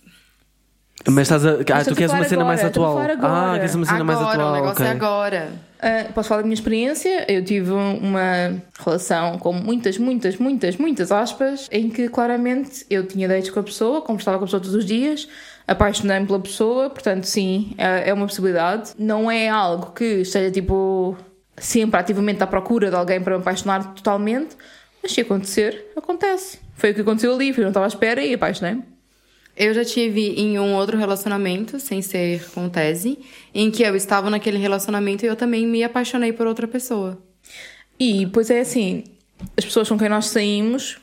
Mas 1.07 1.31
estás 1.31 1.47
a. 1.47 1.53
Ah, 1.53 1.85
tu 1.85 1.95
queres 1.95 2.13
uma 2.13 2.25
cena 2.25 2.45
mais 2.45 2.63
agora, 2.65 3.13
a 3.13 3.17
atual. 3.17 3.31
Ah, 3.31 3.55
queres 3.59 3.75
uma 3.75 3.87
cena 3.87 4.05
mais 4.05 4.19
agora, 4.19 4.35
atual. 4.35 4.53
o 4.53 4.55
negócio 4.57 4.85
ok. 4.85 4.87
é 4.87 4.91
agora. 4.91 5.53
Ah, 5.81 6.07
posso 6.13 6.29
falar 6.29 6.43
da 6.43 6.47
minha 6.47 6.55
experiência? 6.55 7.31
Eu 7.33 7.45
tive 7.45 7.71
uma 7.71 8.61
relação 8.85 9.39
com 9.39 9.53
muitas, 9.53 9.97
muitas, 9.97 10.37
muitas, 10.37 10.77
muitas 10.77 11.13
aspas, 11.13 11.69
em 11.71 11.89
que 11.89 12.09
claramente 12.09 12.85
eu 12.91 13.07
tinha 13.07 13.29
dates 13.29 13.51
com 13.51 13.61
a 13.61 13.63
pessoa, 13.63 14.03
conversava 14.03 14.39
com 14.39 14.45
a 14.45 14.47
pessoa 14.47 14.61
todos 14.61 14.75
os 14.75 14.85
dias, 14.85 15.29
apaixonei-me 15.67 16.27
pela 16.27 16.41
pessoa, 16.41 16.91
portanto, 16.91 17.25
sim, 17.25 17.75
é 17.79 18.11
é 18.11 18.13
uma 18.15 18.27
possibilidade. 18.27 18.91
Não 18.99 19.31
é 19.31 19.49
algo 19.49 19.93
que 19.93 20.23
esteja 20.23 20.51
tipo 20.51 21.17
sempre 21.57 21.99
ativamente 21.99 22.43
à 22.43 22.47
procura 22.47 22.91
de 22.91 22.97
alguém 22.97 23.21
para 23.21 23.37
me 23.37 23.41
apaixonar 23.41 23.95
totalmente, 23.95 24.57
mas 25.03 25.13
se 25.13 25.21
acontecer, 25.21 25.93
acontece. 25.97 26.59
Foi 26.75 26.91
o 26.91 26.95
que 26.95 27.01
aconteceu 27.01 27.35
ali, 27.35 27.51
eu 27.51 27.57
não 27.59 27.69
estava 27.69 27.87
à 27.87 27.89
espera 27.89 28.25
e 28.25 28.35
apaixonei-me. 28.35 28.83
Eu 29.57 29.75
já 29.75 29.85
tive 29.85 30.35
em 30.41 30.59
um 30.59 30.75
outro 30.75 30.97
relacionamento, 30.97 31.81
sem 31.81 32.01
ser 32.01 32.49
com 32.51 32.69
tese, 32.69 33.19
em 33.53 33.71
que 33.71 33.83
eu 33.83 33.97
estava 33.97 34.31
naquele 34.31 34.59
relacionamento 34.59 35.25
e 35.25 35.29
eu 35.29 35.35
também 35.35 35.67
me 35.67 35.83
apaixonei 35.83 36.33
por 36.33 36.47
outra 36.47 36.69
pessoa. 36.69 37.21
E 37.99 38.25
depois 38.25 38.51
é 38.51 38.61
assim, 38.61 39.05
as 39.57 39.65
pessoas 39.65 39.89
com 39.89 39.99
quem 39.99 40.09
nós 40.09 40.27
saímos 40.27 41.01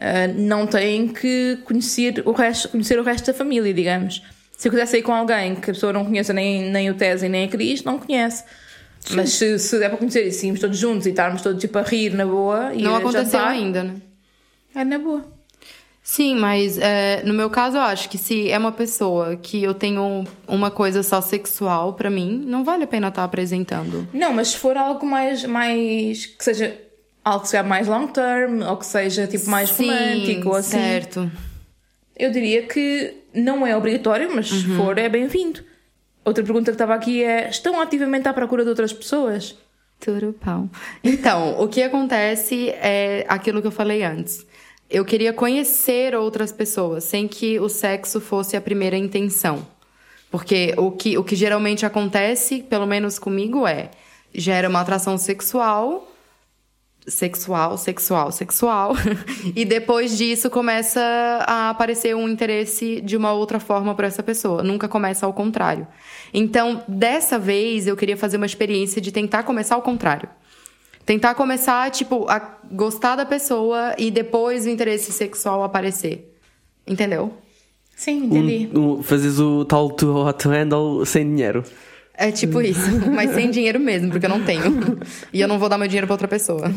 ah, 0.00 0.26
não 0.28 0.66
têm 0.66 1.08
que 1.08 1.58
conhecer 1.64 2.22
o, 2.24 2.32
resto, 2.32 2.70
conhecer 2.70 2.98
o 2.98 3.02
resto 3.02 3.26
da 3.26 3.34
família, 3.34 3.74
digamos. 3.74 4.22
Se 4.56 4.68
eu 4.68 4.72
quiser 4.72 4.86
sair 4.86 5.02
com 5.02 5.12
alguém 5.12 5.54
que 5.54 5.70
a 5.70 5.74
pessoa 5.74 5.92
não 5.92 6.06
conheça 6.06 6.32
nem, 6.32 6.70
nem 6.70 6.90
o 6.90 6.94
Tese 6.94 7.28
nem 7.28 7.44
a 7.44 7.48
Cris, 7.48 7.82
não 7.82 7.98
conhece. 7.98 8.44
Mas 9.12 9.30
se, 9.32 9.58
se 9.58 9.82
é 9.82 9.88
para 9.88 9.98
conhecer 9.98 10.26
e 10.26 10.32
saímos 10.32 10.60
todos 10.60 10.76
juntos 10.76 11.06
e 11.06 11.10
estarmos 11.10 11.42
todos 11.42 11.60
tipo 11.60 11.78
a 11.78 11.82
rir 11.82 12.14
na 12.14 12.26
boa 12.26 12.72
e 12.74 12.82
Não 12.82 12.96
aconteceu 12.96 13.24
jantar, 13.24 13.48
ainda, 13.48 13.82
né? 13.82 13.96
É 14.74 14.84
na 14.84 14.98
boa. 14.98 15.24
Sim, 16.02 16.36
mas 16.36 16.76
é, 16.78 17.22
no 17.24 17.32
meu 17.32 17.48
caso 17.50 17.76
eu 17.76 17.82
acho 17.82 18.08
que 18.08 18.18
se 18.18 18.50
é 18.50 18.58
uma 18.58 18.72
pessoa 18.72 19.36
que 19.36 19.62
eu 19.62 19.74
tenho 19.74 20.24
uma 20.48 20.70
coisa 20.70 21.02
só 21.02 21.20
sexual 21.20 21.92
pra 21.92 22.10
mim, 22.10 22.42
não 22.46 22.64
vale 22.64 22.84
a 22.84 22.86
pena 22.86 23.08
estar 23.08 23.24
apresentando. 23.24 24.08
Não, 24.12 24.32
mas 24.32 24.48
se 24.48 24.56
for 24.56 24.76
algo 24.76 25.06
mais, 25.06 25.44
mais 25.44 26.26
que 26.26 26.42
seja 26.42 26.76
algo 27.24 27.42
que 27.42 27.50
seja 27.50 27.62
mais 27.62 27.86
long 27.86 28.06
term 28.08 28.62
ou 28.62 28.76
que 28.76 28.86
seja 28.86 29.26
tipo 29.26 29.48
mais 29.48 29.70
Sim, 29.70 29.88
romântico 29.88 30.48
ou 30.48 30.56
assim. 30.56 30.78
Certo. 30.78 31.30
Eu 32.18 32.30
diria 32.30 32.62
que 32.62 33.14
não 33.32 33.66
é 33.66 33.76
obrigatório, 33.76 34.34
mas 34.34 34.48
se 34.48 34.64
for, 34.76 34.98
é 34.98 35.08
bem-vindo. 35.08 35.60
Outra 36.30 36.44
pergunta 36.44 36.70
que 36.70 36.76
estava 36.76 36.94
aqui 36.94 37.24
é: 37.24 37.50
estão 37.50 37.80
ativamente 37.80 38.28
à 38.28 38.32
procura 38.32 38.62
de 38.62 38.68
outras 38.68 38.92
pessoas? 38.92 39.56
Tudo 39.98 40.32
pau. 40.32 40.70
Então, 41.02 41.60
o 41.60 41.66
que 41.66 41.82
acontece 41.82 42.68
é 42.68 43.26
aquilo 43.28 43.60
que 43.60 43.66
eu 43.66 43.72
falei 43.72 44.04
antes. 44.04 44.46
Eu 44.88 45.04
queria 45.04 45.32
conhecer 45.32 46.14
outras 46.14 46.52
pessoas, 46.52 47.02
sem 47.02 47.26
que 47.26 47.58
o 47.58 47.68
sexo 47.68 48.20
fosse 48.20 48.56
a 48.56 48.60
primeira 48.60 48.96
intenção. 48.96 49.66
Porque 50.30 50.72
o 50.76 50.92
que, 50.92 51.18
o 51.18 51.24
que 51.24 51.34
geralmente 51.34 51.84
acontece, 51.84 52.62
pelo 52.62 52.86
menos 52.86 53.18
comigo, 53.18 53.66
é 53.66 53.90
gera 54.32 54.68
uma 54.68 54.82
atração 54.82 55.18
sexual, 55.18 56.09
sexual, 57.06 57.76
sexual, 57.76 58.32
sexual. 58.32 58.92
e 59.54 59.64
depois 59.64 60.16
disso 60.16 60.50
começa 60.50 61.00
a 61.46 61.70
aparecer 61.70 62.14
um 62.14 62.28
interesse 62.28 63.00
de 63.00 63.16
uma 63.16 63.32
outra 63.32 63.58
forma 63.58 63.94
por 63.94 64.04
essa 64.04 64.22
pessoa. 64.22 64.62
Nunca 64.62 64.88
começa 64.88 65.26
ao 65.26 65.32
contrário. 65.32 65.86
Então, 66.32 66.82
dessa 66.86 67.38
vez, 67.38 67.86
eu 67.86 67.96
queria 67.96 68.16
fazer 68.16 68.36
uma 68.36 68.46
experiência 68.46 69.00
de 69.00 69.10
tentar 69.10 69.42
começar 69.42 69.74
ao 69.74 69.82
contrário. 69.82 70.28
Tentar 71.04 71.34
começar, 71.34 71.90
tipo, 71.90 72.28
a 72.28 72.58
gostar 72.70 73.16
da 73.16 73.24
pessoa 73.24 73.94
e 73.98 74.10
depois 74.10 74.66
o 74.66 74.68
interesse 74.68 75.10
sexual 75.12 75.64
aparecer. 75.64 76.36
Entendeu? 76.86 77.34
Sim, 77.96 78.24
entendi. 78.24 78.70
Um, 78.74 78.98
um, 78.98 79.02
fazes 79.02 79.38
o 79.38 79.64
tal 79.64 79.90
to 79.90 80.14
hot 80.16 80.48
handle 80.48 81.04
sem 81.04 81.24
dinheiro. 81.24 81.64
É 82.20 82.30
tipo 82.30 82.60
isso, 82.60 83.10
mas 83.10 83.30
sem 83.30 83.48
dinheiro 83.50 83.80
mesmo, 83.80 84.10
porque 84.10 84.26
eu 84.26 84.30
não 84.30 84.44
tenho. 84.44 84.62
E 85.32 85.40
eu 85.40 85.48
não 85.48 85.58
vou 85.58 85.70
dar 85.70 85.78
meu 85.78 85.88
dinheiro 85.88 86.06
pra 86.06 86.12
outra 86.12 86.28
pessoa. 86.28 86.68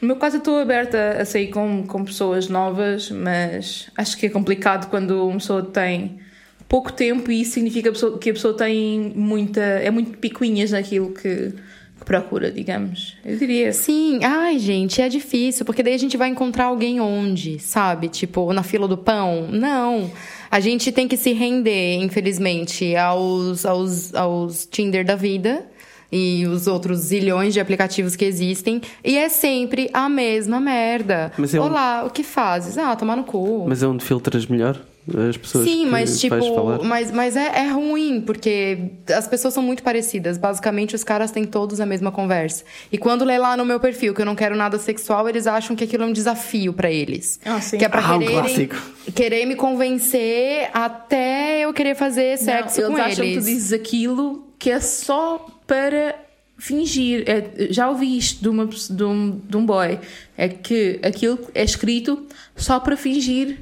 No 0.00 0.08
meu 0.08 0.16
caso, 0.16 0.36
eu 0.36 0.38
estou 0.38 0.58
aberta 0.58 1.18
a 1.20 1.24
sair 1.26 1.48
com, 1.48 1.86
com 1.86 2.02
pessoas 2.02 2.48
novas, 2.48 3.10
mas 3.10 3.90
acho 3.96 4.16
que 4.16 4.24
é 4.24 4.28
complicado 4.30 4.88
quando 4.88 5.26
uma 5.26 5.36
pessoa 5.36 5.62
tem 5.62 6.20
pouco 6.66 6.90
tempo 6.90 7.30
e 7.30 7.42
isso 7.42 7.52
significa 7.52 7.92
que 8.18 8.30
a 8.30 8.32
pessoa 8.32 8.56
tem 8.56 9.12
muita. 9.14 9.60
é 9.60 9.90
muito 9.90 10.16
picuinhas 10.16 10.70
naquilo 10.70 11.12
que, 11.12 11.52
que 11.98 12.04
procura, 12.06 12.50
digamos. 12.50 13.16
Eu 13.24 13.36
diria. 13.36 13.74
Sim, 13.74 14.20
ai, 14.22 14.58
gente, 14.58 15.02
é 15.02 15.08
difícil, 15.10 15.66
porque 15.66 15.82
daí 15.82 15.92
a 15.92 15.98
gente 15.98 16.16
vai 16.16 16.30
encontrar 16.30 16.64
alguém 16.64 16.98
onde, 16.98 17.58
sabe? 17.58 18.08
Tipo, 18.08 18.52
na 18.54 18.62
fila 18.62 18.88
do 18.88 18.96
pão? 18.96 19.48
Não. 19.50 20.10
A 20.56 20.60
gente 20.60 20.90
tem 20.90 21.06
que 21.06 21.18
se 21.18 21.34
render, 21.34 21.96
infelizmente, 22.02 22.96
aos, 22.96 23.66
aos, 23.66 24.14
aos 24.14 24.64
Tinder 24.64 25.04
da 25.04 25.14
vida 25.14 25.66
e 26.10 26.46
os 26.46 26.66
outros 26.66 26.98
zilhões 27.00 27.52
de 27.52 27.60
aplicativos 27.60 28.16
que 28.16 28.24
existem. 28.24 28.80
E 29.04 29.18
é 29.18 29.28
sempre 29.28 29.90
a 29.92 30.08
mesma 30.08 30.58
merda. 30.58 31.30
Mas 31.36 31.54
é 31.54 31.60
um- 31.60 31.64
Olá, 31.64 32.04
o 32.06 32.10
que 32.10 32.22
fazes? 32.22 32.78
Ah, 32.78 32.96
tomar 32.96 33.16
no 33.16 33.24
cu. 33.24 33.66
Mas 33.68 33.82
é 33.82 33.86
onde 33.86 34.02
filtras 34.02 34.46
melhor 34.46 34.80
as 35.28 35.36
pessoas 35.36 35.64
Sim, 35.68 35.84
que 35.84 35.86
mas 35.86 36.18
tipo, 36.20 36.84
mas, 36.84 37.10
mas 37.12 37.36
é, 37.36 37.60
é 37.60 37.68
ruim, 37.70 38.20
porque 38.20 38.78
as 39.14 39.28
pessoas 39.28 39.54
são 39.54 39.62
muito 39.62 39.82
parecidas. 39.82 40.36
Basicamente, 40.36 40.94
os 40.94 41.04
caras 41.04 41.30
têm 41.30 41.44
todos 41.44 41.80
a 41.80 41.86
mesma 41.86 42.10
conversa. 42.10 42.64
E 42.90 42.98
quando 42.98 43.24
lê 43.24 43.38
lá 43.38 43.56
no 43.56 43.64
meu 43.64 43.78
perfil 43.78 44.12
que 44.14 44.20
eu 44.20 44.26
não 44.26 44.34
quero 44.34 44.56
nada 44.56 44.78
sexual, 44.78 45.28
eles 45.28 45.46
acham 45.46 45.76
que 45.76 45.84
aquilo 45.84 46.02
é 46.02 46.06
um 46.06 46.12
desafio 46.12 46.72
pra 46.72 46.90
eles. 46.90 47.38
Ah, 47.44 47.60
sim. 47.60 47.78
Que 47.78 47.84
é 47.84 47.88
pra 47.88 48.00
Ah, 48.04 48.16
um 48.16 48.18
quererem, 48.18 48.40
clássico. 48.66 48.76
querer 49.14 49.46
me 49.46 49.54
convencer 49.56 50.68
até 50.72 51.60
eu 51.60 51.72
querer 51.72 51.94
fazer 51.94 52.36
sexo 52.38 52.80
não, 52.80 52.92
com 52.92 52.98
eles 52.98 53.12
acham 53.12 53.24
que 53.24 53.30
tu 53.32 53.34
eles. 53.36 53.44
dizes 53.44 53.72
aquilo 53.72 54.46
que 54.58 54.70
é 54.70 54.80
só 54.80 55.46
para 55.66 56.16
fingir. 56.58 57.24
É, 57.28 57.68
já 57.72 57.88
ouvi 57.88 58.16
isto 58.16 58.42
de, 58.42 58.48
uma, 58.48 58.66
de, 58.66 59.04
um, 59.04 59.40
de 59.48 59.56
um 59.56 59.64
boy. 59.64 59.98
É 60.36 60.48
que 60.48 60.98
aquilo 61.02 61.38
é 61.54 61.62
escrito 61.62 62.26
só 62.56 62.80
para 62.80 62.96
fingir 62.96 63.58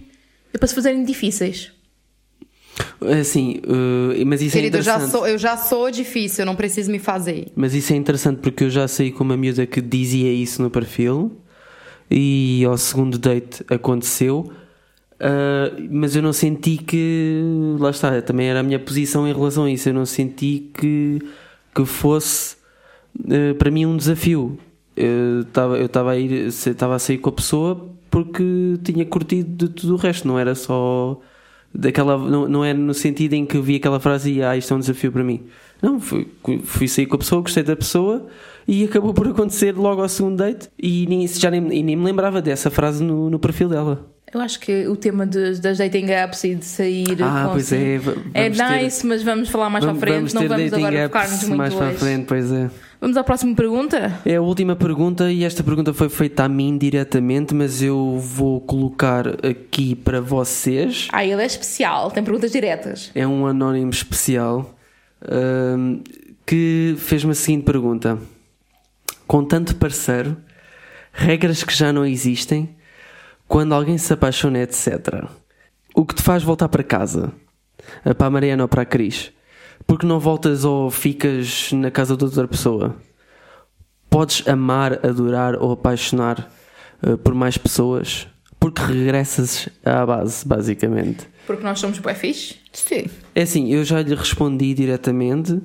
e 0.55 0.59
para 0.59 0.68
se 0.68 0.74
fazerem 0.74 1.05
difíceis. 1.05 1.72
Assim, 3.20 3.61
uh, 3.66 4.26
mas 4.26 4.40
isso 4.40 4.57
Querido, 4.57 4.76
é 4.76 4.80
eu 4.80 4.82
já, 4.82 4.94
interessante. 4.94 5.18
sou, 5.18 5.28
eu 5.28 5.38
já 5.38 5.57
sou 5.57 5.90
difícil, 5.90 6.42
eu 6.42 6.46
não 6.46 6.57
preciso 6.57 6.90
me 6.90 6.98
fazer. 6.98 7.48
Mas 7.55 7.74
isso 7.74 7.92
é 7.92 7.96
interessante 7.96 8.38
porque 8.38 8.64
eu 8.64 8.70
já 8.70 8.88
saí 8.88 9.12
com 9.12 9.22
uma 9.24 9.36
miúda 9.36 9.66
que 9.66 9.80
dizia 9.80 10.32
isso 10.32 10.62
no 10.62 10.70
perfil 10.70 11.32
e 12.11 12.64
ao 12.64 12.76
segundo 12.76 13.18
date 13.18 13.64
aconteceu. 13.68 14.50
uh, 15.20 15.88
mas 15.90 16.16
eu 16.16 16.22
não 16.22 16.32
senti 16.32 16.78
que. 16.78 17.42
Lá 17.78 17.90
está, 17.90 18.22
também 18.22 18.48
era 18.48 18.61
a 18.61 18.62
minha 18.62 18.78
posição 18.78 19.26
em 19.28 19.32
relação 19.32 19.64
a 19.64 19.70
isso. 19.70 19.88
Eu 19.88 19.94
não 19.94 20.07
senti 20.07 20.70
que, 20.74 21.20
que 21.74 21.84
fosse 21.84 22.57
uh, 23.20 23.55
para 23.57 23.70
mim 23.70 23.86
um 23.86 23.96
desafio. 23.96 24.59
Eu 24.96 25.40
estava 25.40 25.76
eu 25.76 25.86
estava 25.86 26.12
a 26.12 26.18
ir, 26.18 26.46
estava 26.46 26.94
a 26.94 26.98
sair 26.98 27.18
com 27.18 27.28
a 27.28 27.32
pessoa 27.32 27.93
porque 28.15 28.79
tinha 28.85 29.05
curtido 29.05 29.67
de 29.67 29.73
tudo 29.75 29.95
o 29.95 29.97
resto, 29.97 30.29
não 30.29 30.39
era 30.39 30.55
só 30.55 31.21
daquela 31.75 32.17
não, 32.17 32.47
não 32.49 32.65
é 32.65 32.73
no 32.73 32.95
sentido 32.95 33.33
em 33.33 33.45
que 33.45 33.57
eu 33.57 33.62
vi 33.62 33.75
aquela 33.75 33.99
frase 33.99 34.35
e 34.35 34.43
ah, 34.43 34.57
isto 34.57 34.73
é 34.73 34.77
um 34.77 34.81
desafio 34.81 35.11
para 35.11 35.25
mim. 35.25 35.43
Não, 35.83 35.99
fui, 35.99 36.29
fui 36.62 36.87
sair 36.87 37.07
com 37.07 37.17
a 37.17 37.19
pessoa, 37.19 37.43
gostei 37.43 37.65
da 37.65 37.75
pessoa 37.75 38.27
e 38.69 38.85
acabou 38.85 39.12
por 39.12 39.27
acontecer 39.27 39.75
logo 39.77 40.01
ao 40.01 40.09
segundo 40.09 40.37
date 40.37 40.69
e 40.81 41.07
nem, 41.09 41.27
já 41.27 41.51
nem, 41.51 41.61
nem 41.61 41.97
me 41.97 42.05
lembrava 42.05 42.41
dessa 42.41 42.71
frase 42.71 43.03
no, 43.03 43.29
no 43.29 43.39
perfil 43.41 43.69
dela. 43.69 44.09
Eu 44.33 44.41
acho 44.41 44.59
que 44.61 44.87
o 44.89 44.97
tema 44.97 45.27
de- 45.27 45.61
das 45.61 45.79
dating 45.79 46.07
apps 46.11 46.43
e 46.45 46.55
de 46.55 46.65
sair. 46.65 47.05
Ah, 47.23 47.45
com 47.47 47.53
pois 47.53 47.65
assim- 47.73 47.77
é, 48.33 48.47
É 48.47 48.51
ter- 48.51 48.83
nice, 48.83 49.07
mas 49.07 49.23
vamos 49.25 49.49
falar 49.49 49.69
mais 49.71 49.85
Vamos- 49.85 50.01
para 50.01 50.11
a 50.11 50.15
frente. 50.15 50.35
não 50.35 50.49
vamos 50.49 50.73
agora 50.73 51.03
focar-nos 51.05 51.43
muito 51.45 51.57
mais 51.57 51.75
para 51.75 51.87
a 51.87 51.89
hoje. 51.91 51.99
frente, 51.99 52.25
pois 52.27 52.51
é. 52.53 52.71
Vamos 53.05 53.18
à 53.18 53.22
próxima 53.22 53.55
pergunta? 53.55 54.18
É 54.24 54.36
a 54.36 54.40
última 54.40 54.74
pergunta 54.74 55.30
e 55.30 55.44
esta 55.44 55.62
pergunta 55.62 55.92
foi 55.92 56.09
feita 56.09 56.44
a 56.44 56.48
mim 56.48 56.78
diretamente, 56.78 57.55
mas 57.55 57.82
eu 57.82 58.18
vou 58.18 58.62
colocar 58.62 59.28
aqui 59.44 59.94
para 59.94 60.22
vocês. 60.22 61.09
Ah, 61.12 61.22
ele 61.22 61.42
é 61.42 61.44
especial, 61.44 62.11
tem 62.11 62.24
perguntas 62.24 62.50
diretas. 62.50 63.11
É 63.14 63.26
um 63.26 63.46
anónimo 63.46 63.90
especial 63.90 64.74
ahm, 65.20 65.98
que 66.46 66.96
fez-me 66.96 67.32
a 67.32 67.34
seguinte 67.34 67.64
pergunta: 67.64 68.18
Com 69.26 69.44
tanto 69.44 69.76
parceiro, 69.76 70.38
regras 71.12 71.62
que 71.62 71.76
já 71.76 71.92
não 71.92 72.07
existem, 72.07 72.74
quando 73.46 73.74
alguém 73.74 73.98
se 73.98 74.14
apaixona, 74.14 74.61
etc. 74.61 75.26
O 75.94 76.07
que 76.07 76.14
te 76.14 76.22
faz 76.22 76.42
voltar 76.42 76.70
para 76.70 76.82
casa? 76.82 77.30
Para 78.16 78.28
a 78.28 78.30
Mariana 78.30 78.62
ou 78.62 78.68
para 78.68 78.80
a 78.80 78.86
Cris? 78.86 79.30
Porque 79.87 80.07
não 80.07 80.18
voltas 80.18 80.64
ou 80.64 80.91
ficas 80.91 81.72
na 81.72 81.91
casa 81.91 82.16
de 82.16 82.24
outra 82.24 82.49
pessoa? 82.49 82.97
Podes 84.09 84.47
amar, 84.49 85.05
adorar 85.05 85.57
ou 85.57 85.72
apaixonar 85.72 86.51
ah, 87.03 87.16
por 87.16 87.35
mais 87.35 87.59
pessoas? 87.59 88.26
Porque 88.59 88.80
regressas 88.80 89.68
à 89.85 90.07
base, 90.07 90.47
basicamente. 90.47 91.26
Porque 91.47 91.62
nós 91.62 91.78
somos 91.78 91.99
bué 91.99 92.14
fixe. 92.14 92.57
Sim. 92.72 93.05
É 93.35 93.43
assim, 93.43 93.72
eu 93.72 93.85
já 93.85 94.01
lhe 94.01 94.14
respondi 94.14 94.72
diretamente, 94.72 95.61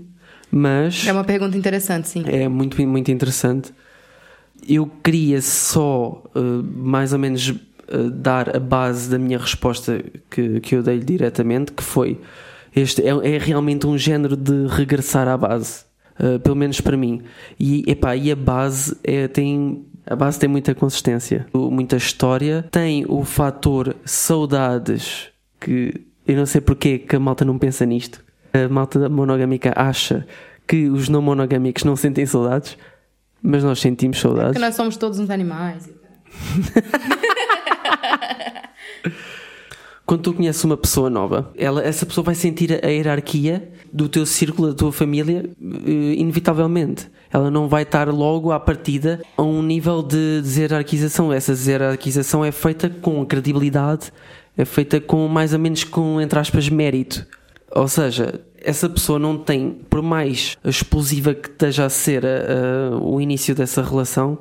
mas 0.51 1.07
É 1.07 1.13
uma 1.13 1.23
pergunta 1.23 1.57
interessante, 1.57 2.09
sim. 2.09 2.23
é 2.25 2.47
muito, 2.49 2.81
muito 2.85 3.09
interessante. 3.09 3.71
Eu 4.67 4.91
queria 5.01 5.41
só 5.41 6.21
uh, 6.35 6.63
mais 6.75 7.13
ou 7.13 7.19
menos 7.19 7.49
uh, 7.49 8.09
dar 8.11 8.53
a 8.55 8.59
base 8.59 9.09
da 9.09 9.17
minha 9.17 9.37
resposta 9.37 10.03
que, 10.29 10.59
que 10.59 10.75
eu 10.75 10.83
dei-lhe 10.83 11.05
diretamente, 11.05 11.71
que 11.71 11.81
foi 11.83 12.19
este 12.75 13.01
é, 13.01 13.35
é 13.35 13.37
realmente 13.37 13.87
um 13.87 13.97
género 13.97 14.35
de 14.35 14.67
regressar 14.67 15.27
à 15.27 15.37
base, 15.37 15.85
uh, 16.19 16.39
pelo 16.39 16.55
menos 16.55 16.81
para 16.81 16.97
mim. 16.97 17.21
E, 17.59 17.83
epá, 17.87 18.15
e 18.15 18.31
a 18.31 18.35
base 18.35 18.97
é, 19.03 19.27
tem 19.27 19.85
a 20.05 20.15
base 20.15 20.39
tem 20.39 20.49
muita 20.49 20.73
consistência, 20.73 21.45
muita 21.53 21.95
história, 21.95 22.65
tem 22.71 23.05
o 23.07 23.23
fator 23.23 23.95
saudades 24.03 25.27
que 25.59 26.01
eu 26.27 26.35
não 26.35 26.47
sei 26.47 26.61
porque 26.61 26.97
que 26.97 27.15
a 27.15 27.19
malta 27.19 27.45
não 27.45 27.59
pensa 27.59 27.85
nisto. 27.85 28.23
A 28.51 28.67
malta 28.67 29.07
monogâmica 29.07 29.71
acha 29.75 30.25
que 30.67 30.89
os 30.89 31.09
não 31.09 31.21
monogâmicos 31.21 31.83
não 31.83 31.95
sentem 31.95 32.25
saudades, 32.25 32.75
mas 33.41 33.63
nós 33.63 33.79
sentimos 33.79 34.19
saudades. 34.19 34.53
Porque 34.53 34.65
nós 34.65 34.75
somos 34.75 34.97
todos 34.97 35.19
uns 35.19 35.29
animais. 35.29 35.89
Quando 40.09 40.21
tu 40.23 40.33
conheces 40.33 40.63
uma 40.63 40.75
pessoa 40.75 41.07
nova, 41.07 41.51
ela, 41.55 41.83
essa 41.83 42.03
pessoa 42.03 42.25
vai 42.25 42.33
sentir 42.33 42.83
a 42.83 42.87
hierarquia 42.87 43.69
do 43.93 44.09
teu 44.09 44.25
círculo, 44.25 44.69
da 44.69 44.73
tua 44.73 44.91
família, 44.91 45.47
eh, 45.61 46.13
inevitavelmente. 46.17 47.07
Ela 47.31 47.51
não 47.51 47.67
vai 47.67 47.83
estar 47.83 48.09
logo 48.09 48.51
à 48.51 48.59
partida 48.59 49.21
a 49.37 49.43
um 49.43 49.61
nível 49.61 50.01
de 50.01 50.41
hierarquização. 50.47 51.31
Essa 51.31 51.53
hierarquização 51.53 52.43
é 52.43 52.51
feita 52.51 52.89
com 52.89 53.23
credibilidade, 53.23 54.11
é 54.57 54.65
feita 54.65 54.99
com 54.99 55.27
mais 55.27 55.53
ou 55.53 55.59
menos 55.59 55.83
com, 55.83 56.19
entre 56.19 56.39
aspas, 56.39 56.67
mérito. 56.69 57.27
Ou 57.75 57.87
seja, 57.87 58.41
essa 58.63 58.89
pessoa 58.89 59.19
não 59.19 59.37
tem, 59.37 59.77
por 59.91 60.01
mais 60.01 60.57
explosiva 60.65 61.35
que 61.35 61.49
esteja 61.49 61.85
a 61.85 61.89
ser 61.89 62.25
a- 62.25 62.97
o 62.99 63.21
início 63.21 63.53
dessa 63.53 63.83
relação, 63.83 64.39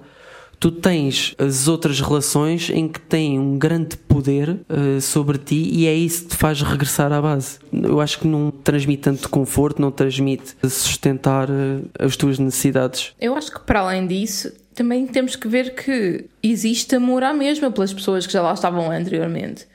tu 0.59 0.71
tens 0.71 1.35
as 1.39 1.69
outras 1.69 2.01
relações 2.01 2.71
em 2.71 2.89
que 2.89 3.01
têm 3.01 3.39
um 3.39 3.59
grande 3.59 3.97
poder 3.97 4.61
eh, 4.69 5.01
sobre 5.01 5.39
ti 5.39 5.69
e 5.73 5.87
é 5.87 5.95
isso 5.95 6.25
que 6.25 6.31
te 6.31 6.37
faz 6.37 6.61
regressar 6.63 7.13
à 7.13 7.21
base. 7.23 7.59
Eu 7.73 8.01
acho 8.01 8.19
que 8.19 8.27
não 8.27 8.51
transmite 8.51 9.03
tanto 9.03 9.29
conforto, 9.29 9.81
não 9.81 9.91
transmite 9.91 10.57
sustentar 10.63 11.49
eh, 11.49 11.83
as 11.99 12.17
tuas 12.17 12.39
necessidades. 12.39 13.15
Eu 13.21 13.35
acho 13.35 13.53
que 13.53 13.61
para 13.61 13.81
além 13.81 14.07
disso, 14.07 14.53
também 14.75 15.07
temos 15.07 15.37
que 15.37 15.47
ver 15.47 15.75
que 15.75 16.27
existe 16.43 16.97
amor 16.97 17.23
à 17.23 17.33
mesma 17.33 17.71
pelas 17.71 17.93
pessoas 17.93 18.27
que 18.27 18.33
já 18.33 18.43
lá 18.43 18.53
estavam 18.53 18.91
anteriormente. 18.91 19.67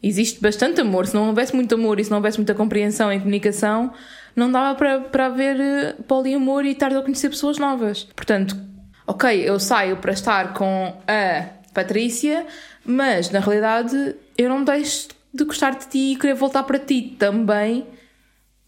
Existe 0.00 0.40
bastante 0.40 0.80
amor. 0.80 1.06
Se 1.06 1.14
não 1.14 1.28
houvesse 1.28 1.54
muito 1.54 1.74
amor 1.74 1.98
e 1.98 2.04
se 2.04 2.10
não 2.10 2.18
houvesse 2.18 2.38
muita 2.38 2.54
compreensão 2.54 3.12
e 3.12 3.18
comunicação, 3.18 3.92
não 4.36 4.50
dava 4.50 4.76
para, 4.76 5.00
para 5.00 5.26
haver 5.26 5.60
eh, 5.60 5.96
poliamor 6.06 6.64
e 6.64 6.70
estar 6.70 6.92
a 6.92 7.02
conhecer 7.02 7.28
pessoas 7.28 7.58
novas. 7.58 8.04
Portanto, 8.14 8.67
ok, 9.08 9.42
eu 9.42 9.58
saio 9.58 9.96
para 9.96 10.12
estar 10.12 10.52
com 10.52 10.94
a 11.08 11.46
Patrícia, 11.72 12.46
mas 12.84 13.30
na 13.30 13.40
realidade 13.40 14.14
eu 14.36 14.50
não 14.50 14.62
deixo 14.62 15.08
de 15.32 15.44
gostar 15.44 15.70
de 15.70 15.88
ti 15.88 16.12
e 16.12 16.16
querer 16.16 16.34
voltar 16.34 16.62
para 16.64 16.78
ti 16.78 17.16
também, 17.18 17.86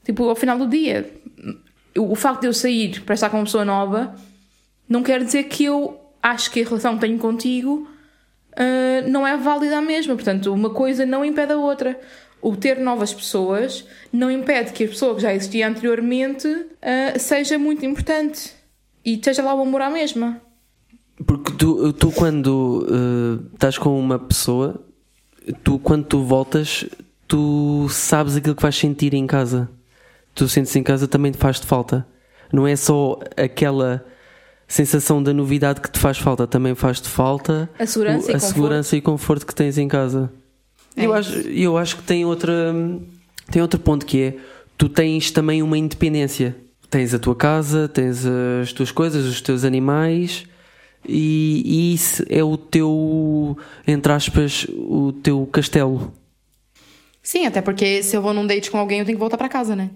tipo, 0.02 0.26
ao 0.26 0.34
final 0.34 0.56
do 0.56 0.66
dia. 0.66 1.12
O 1.96 2.14
facto 2.14 2.40
de 2.40 2.46
eu 2.46 2.54
sair 2.54 3.02
para 3.02 3.14
estar 3.14 3.28
com 3.28 3.36
uma 3.36 3.44
pessoa 3.44 3.66
nova 3.66 4.14
não 4.88 5.02
quer 5.02 5.22
dizer 5.22 5.44
que 5.44 5.64
eu 5.64 6.00
acho 6.22 6.50
que 6.50 6.62
a 6.62 6.64
relação 6.64 6.94
que 6.94 7.00
tenho 7.02 7.18
contigo 7.18 7.86
uh, 8.52 9.08
não 9.08 9.26
é 9.26 9.36
válida 9.36 9.76
a 9.76 9.82
mesma. 9.82 10.14
Portanto, 10.14 10.52
uma 10.54 10.70
coisa 10.70 11.04
não 11.04 11.22
impede 11.22 11.52
a 11.52 11.56
outra. 11.56 12.00
O 12.40 12.56
ter 12.56 12.78
novas 12.78 13.12
pessoas 13.12 13.86
não 14.10 14.30
impede 14.30 14.72
que 14.72 14.84
a 14.84 14.88
pessoa 14.88 15.14
que 15.14 15.20
já 15.20 15.34
existia 15.34 15.68
anteriormente 15.68 16.48
uh, 16.48 17.18
seja 17.18 17.58
muito 17.58 17.84
importante 17.84 18.59
e 19.04 19.14
esteja 19.14 19.42
lá 19.42 19.54
o 19.54 19.62
amor 19.62 19.82
à 19.82 19.90
mesma. 19.90 20.40
Porque 21.26 21.52
tu, 21.52 21.92
tu 21.92 22.10
quando 22.12 22.86
uh, 22.88 23.54
estás 23.54 23.76
com 23.76 23.98
uma 23.98 24.18
pessoa, 24.18 24.80
tu 25.62 25.78
quando 25.78 26.04
tu 26.04 26.22
voltas, 26.22 26.86
tu 27.28 27.86
sabes 27.90 28.36
aquilo 28.36 28.54
que 28.54 28.62
vais 28.62 28.76
sentir 28.76 29.14
em 29.14 29.26
casa. 29.26 29.68
Tu 30.34 30.48
sentes 30.48 30.74
em 30.76 30.82
casa 30.82 31.06
também 31.06 31.32
te 31.32 31.38
faz-te 31.38 31.66
falta. 31.66 32.06
Não 32.52 32.66
é 32.66 32.74
só 32.76 33.18
aquela 33.36 34.04
sensação 34.66 35.22
da 35.22 35.34
novidade 35.34 35.80
que 35.80 35.90
te 35.90 35.98
faz 35.98 36.16
falta, 36.16 36.46
também 36.46 36.74
faz-te 36.76 37.08
falta 37.08 37.68
a 37.78 37.84
segurança, 37.86 38.28
o, 38.28 38.30
e, 38.30 38.30
a 38.30 38.34
conforto. 38.34 38.54
segurança 38.54 38.96
e 38.96 39.00
conforto 39.00 39.46
que 39.46 39.54
tens 39.54 39.76
em 39.76 39.88
casa. 39.88 40.32
É 40.96 41.06
eu, 41.06 41.12
acho, 41.12 41.32
eu 41.40 41.76
acho 41.76 41.96
que 41.96 42.02
tem 42.04 42.24
outra 42.24 42.72
tem 43.50 43.60
outro 43.60 43.80
ponto 43.80 44.06
que 44.06 44.22
é 44.22 44.36
tu 44.78 44.88
tens 44.88 45.30
também 45.30 45.62
uma 45.62 45.76
independência. 45.76 46.56
Tens 46.90 47.14
a 47.14 47.18
tua 47.18 47.36
casa, 47.36 47.88
tens 47.88 48.26
as 48.26 48.72
tuas 48.72 48.90
coisas, 48.90 49.24
os 49.24 49.40
teus 49.40 49.64
animais 49.64 50.44
e, 51.06 51.62
e 51.64 51.94
isso 51.94 52.24
é 52.28 52.42
o 52.42 52.56
teu, 52.56 53.56
entre 53.86 54.12
aspas, 54.12 54.66
o 54.68 55.12
teu 55.12 55.46
castelo. 55.46 56.12
Sim, 57.22 57.46
até 57.46 57.60
porque 57.60 58.02
se 58.02 58.16
eu 58.16 58.22
vou 58.22 58.34
num 58.34 58.46
date 58.46 58.70
com 58.70 58.78
alguém, 58.78 58.98
eu 58.98 59.04
tenho 59.04 59.16
que 59.16 59.20
voltar 59.20 59.38
pra 59.38 59.48
casa, 59.48 59.76
né? 59.76 59.90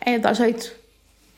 É, 0.00 0.18
dá 0.18 0.32
jeito. 0.32 0.72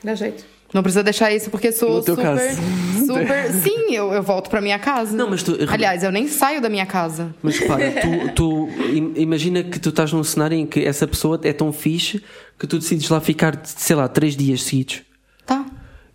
Dá 0.02 0.14
jeito. 0.14 0.44
Não 0.74 0.82
precisa 0.82 1.02
deixar 1.02 1.32
isso 1.32 1.48
porque 1.48 1.70
sou 1.72 1.96
No 1.98 2.02
teu 2.02 2.16
super. 2.16 2.36
caso. 2.36 2.60
Super. 3.06 3.52
Sim, 3.62 3.94
eu, 3.94 4.12
eu 4.12 4.22
volto 4.22 4.50
pra 4.50 4.60
minha 4.60 4.78
casa. 4.78 5.16
Não, 5.16 5.30
mas 5.30 5.42
tu- 5.42 5.56
Aliás, 5.68 6.02
eu 6.02 6.10
nem 6.10 6.26
saio 6.26 6.60
da 6.60 6.68
minha 6.68 6.84
casa. 6.84 7.34
Mas 7.42 7.58
repara, 7.58 7.92
tu, 8.34 8.34
tu 8.34 8.68
im- 8.92 9.12
imagina 9.16 9.62
que 9.62 9.78
tu 9.78 9.90
estás 9.90 10.12
num 10.12 10.24
cenário 10.24 10.56
em 10.58 10.66
que 10.66 10.80
essa 10.84 11.06
pessoa 11.06 11.40
é 11.44 11.52
tão 11.52 11.72
fixe 11.72 12.22
que 12.58 12.66
tu 12.66 12.78
decides 12.78 13.08
lá 13.08 13.20
ficar, 13.20 13.60
sei 13.64 13.94
lá, 13.94 14.08
três 14.08 14.36
dias 14.36 14.62
seguidos. 14.64 15.02
Tá. 15.46 15.64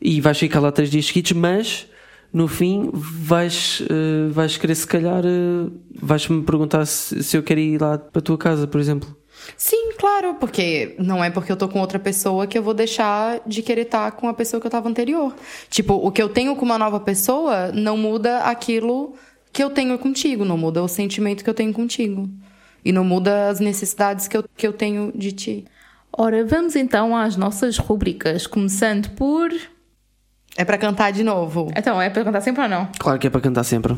E 0.01 0.19
vais 0.19 0.37
ficar 0.37 0.59
lá 0.59 0.71
três 0.71 0.89
dias 0.91 1.05
seguidos, 1.05 1.31
mas 1.31 1.87
no 2.33 2.47
fim 2.47 2.89
vais, 2.93 3.81
eh, 3.89 4.29
vais 4.31 4.57
querer 4.57 4.75
se 4.75 4.85
calhar 4.85 5.23
eh, 5.25 5.69
vais-me 6.01 6.43
perguntar 6.43 6.85
se, 6.85 7.23
se 7.23 7.37
eu 7.37 7.43
quero 7.43 7.59
ir 7.59 7.79
lá 7.81 7.97
para 7.97 8.19
a 8.19 8.21
tua 8.21 8.37
casa, 8.37 8.67
por 8.67 8.79
exemplo. 8.81 9.15
Sim, 9.57 9.93
claro, 9.97 10.35
porque 10.35 10.95
não 10.99 11.23
é 11.23 11.29
porque 11.29 11.51
eu 11.51 11.57
tô 11.57 11.67
com 11.67 11.79
outra 11.79 11.99
pessoa 11.99 12.47
que 12.47 12.57
eu 12.57 12.63
vou 12.63 12.73
deixar 12.73 13.41
de 13.45 13.61
querer 13.61 13.83
estar 13.83 14.11
com 14.11 14.27
a 14.27 14.33
pessoa 14.33 14.59
que 14.59 14.67
eu 14.67 14.71
tava 14.71 14.89
anterior. 14.89 15.35
Tipo, 15.69 15.93
o 15.93 16.11
que 16.11 16.21
eu 16.21 16.29
tenho 16.29 16.55
com 16.55 16.65
uma 16.65 16.77
nova 16.77 16.99
pessoa 16.99 17.71
não 17.71 17.97
muda 17.97 18.39
aquilo 18.39 19.15
que 19.51 19.63
eu 19.63 19.69
tenho 19.69 19.97
contigo, 19.99 20.45
não 20.45 20.57
muda 20.57 20.81
o 20.81 20.87
sentimento 20.87 21.43
que 21.43 21.49
eu 21.49 21.53
tenho 21.53 21.73
contigo. 21.73 22.29
E 22.83 22.91
não 22.91 23.03
muda 23.03 23.49
as 23.49 23.59
necessidades 23.59 24.27
que 24.27 24.35
eu, 24.35 24.43
que 24.57 24.65
eu 24.65 24.73
tenho 24.73 25.11
de 25.15 25.31
ti. 25.31 25.65
Ora, 26.11 26.43
vamos 26.43 26.75
então 26.75 27.15
às 27.15 27.35
nossas 27.35 27.77
rubricas, 27.77 28.47
começando 28.47 29.09
por. 29.11 29.51
É 30.57 30.65
pra 30.65 30.77
cantar 30.77 31.11
de 31.11 31.23
novo. 31.23 31.71
Então, 31.75 32.01
é 32.01 32.09
para 32.09 32.25
contar 32.25 32.41
sempre 32.41 32.63
ou 32.63 32.69
não? 32.69 32.89
Claro 32.99 33.19
que 33.19 33.27
é 33.27 33.29
para 33.29 33.39
cantar 33.39 33.63
sempre. 33.63 33.95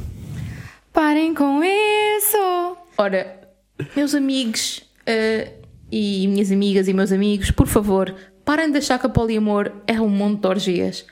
Parem 0.91 1.33
com 1.33 1.61
isso! 1.63 2.77
Ora, 2.97 3.41
meus 3.95 4.13
amigos 4.13 4.83
eh, 5.05 5.51
e 5.91 6.27
minhas 6.27 6.51
amigas 6.51 6.87
e 6.87 6.93
meus 6.93 7.11
amigos, 7.11 7.51
por 7.51 7.67
favor, 7.67 8.15
parem 8.43 8.71
de 8.71 8.79
achar 8.79 8.99
que 8.99 9.05
a 9.05 9.09
poliamor 9.09 9.71
é 9.85 9.99
um 9.99 10.09
monte 10.09 10.41
de 10.41 10.47
orgias. 10.47 11.05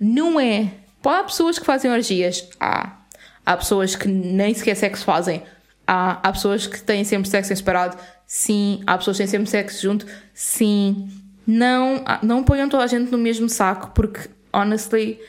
Não 0.00 0.40
é. 0.40 0.72
Há 1.04 1.22
pessoas 1.22 1.58
que 1.58 1.64
fazem 1.64 1.90
orgias. 1.90 2.48
Há. 2.58 3.00
Há 3.46 3.56
pessoas 3.56 3.94
que 3.94 4.08
nem 4.08 4.54
sequer 4.54 4.74
sexo 4.74 5.04
fazem. 5.04 5.42
Há. 5.86 6.18
Há 6.26 6.32
pessoas 6.32 6.66
que 6.66 6.80
têm 6.82 7.04
sempre 7.04 7.28
sexo 7.28 7.52
em 7.52 7.56
separado. 7.56 7.96
Sim. 8.26 8.82
Há 8.86 8.98
pessoas 8.98 9.16
que 9.16 9.22
têm 9.22 9.30
sempre 9.30 9.50
sexo 9.50 9.82
junto. 9.82 10.06
Sim. 10.32 11.08
Não, 11.46 12.02
não 12.22 12.42
ponham 12.42 12.68
toda 12.68 12.84
a 12.84 12.86
gente 12.86 13.10
no 13.10 13.18
mesmo 13.18 13.48
saco, 13.50 13.92
porque, 13.94 14.30
honestly, 14.52 15.20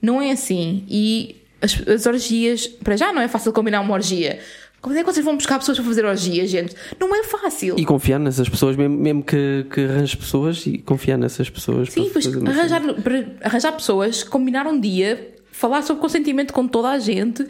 não 0.00 0.22
é 0.22 0.30
assim. 0.30 0.86
E 0.88 1.42
as, 1.60 1.88
as 1.88 2.06
orgias, 2.06 2.66
para 2.66 2.96
já 2.96 3.12
não 3.12 3.20
é 3.20 3.28
fácil 3.28 3.52
combinar 3.52 3.80
uma 3.80 3.94
orgia. 3.94 4.40
Como 4.84 4.94
é 4.98 5.02
que 5.02 5.10
vocês 5.10 5.24
vão 5.24 5.34
buscar 5.34 5.58
pessoas 5.58 5.78
para 5.78 5.86
fazer 5.86 6.04
orgias, 6.04 6.50
gente? 6.50 6.76
Não 7.00 7.14
é 7.16 7.22
fácil. 7.24 7.74
E 7.78 7.86
confiar 7.86 8.18
nessas 8.18 8.46
pessoas, 8.50 8.76
mesmo, 8.76 8.94
mesmo 8.98 9.22
que, 9.24 9.64
que 9.72 9.80
arranjes 9.80 10.14
pessoas 10.14 10.66
e 10.66 10.76
confiar 10.76 11.16
nessas 11.16 11.48
pessoas. 11.48 11.90
Sim, 11.90 12.10
para 12.10 12.12
pois 12.12 12.26
arranjar, 12.46 12.82
para 13.02 13.24
arranjar 13.42 13.72
pessoas, 13.72 14.22
combinar 14.22 14.66
um 14.66 14.78
dia, 14.78 15.34
falar 15.50 15.80
sobre 15.80 16.02
consentimento 16.02 16.52
com 16.52 16.68
toda 16.68 16.90
a 16.90 16.98
gente, 16.98 17.46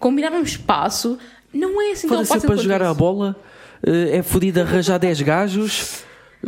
combinar 0.00 0.32
um 0.32 0.42
espaço, 0.42 1.16
não 1.54 1.80
é 1.80 1.92
assim 1.92 2.08
tão 2.08 2.16
Foda-se 2.16 2.32
fácil 2.34 2.48
para 2.48 2.56
jogar 2.56 2.80
isso. 2.80 2.90
a 2.90 2.94
bola, 2.94 3.36
eh, 3.86 4.16
é 4.16 4.22
fodido 4.24 4.60
arranjar 4.60 4.98
10 4.98 5.20
gajos, 5.22 6.02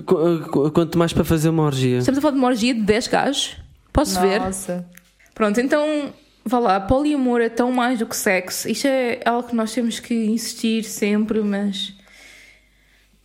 qu- 0.04 0.70
quanto 0.72 0.98
mais 0.98 1.12
para 1.12 1.22
fazer 1.22 1.48
uma 1.48 1.62
orgia. 1.62 1.98
Estamos 1.98 2.18
a 2.18 2.20
falar 2.20 2.32
de 2.32 2.38
uma 2.38 2.48
orgia 2.48 2.74
de 2.74 2.80
10 2.80 3.06
gajos. 3.06 3.56
Posso 3.92 4.20
ver? 4.20 4.40
Nossa. 4.40 4.84
Pronto, 5.32 5.60
então, 5.60 6.12
vá 6.44 6.58
lá, 6.58 6.80
poliamor 6.80 7.40
é 7.40 7.48
tão 7.48 7.72
mais 7.72 7.98
do 7.98 8.06
que 8.06 8.16
sexo. 8.16 8.68
Isto 8.68 8.86
é 8.86 9.20
algo 9.24 9.48
que 9.48 9.56
nós 9.56 9.72
temos 9.72 9.98
que 9.98 10.14
insistir 10.14 10.84
sempre, 10.84 11.40
mas. 11.40 11.94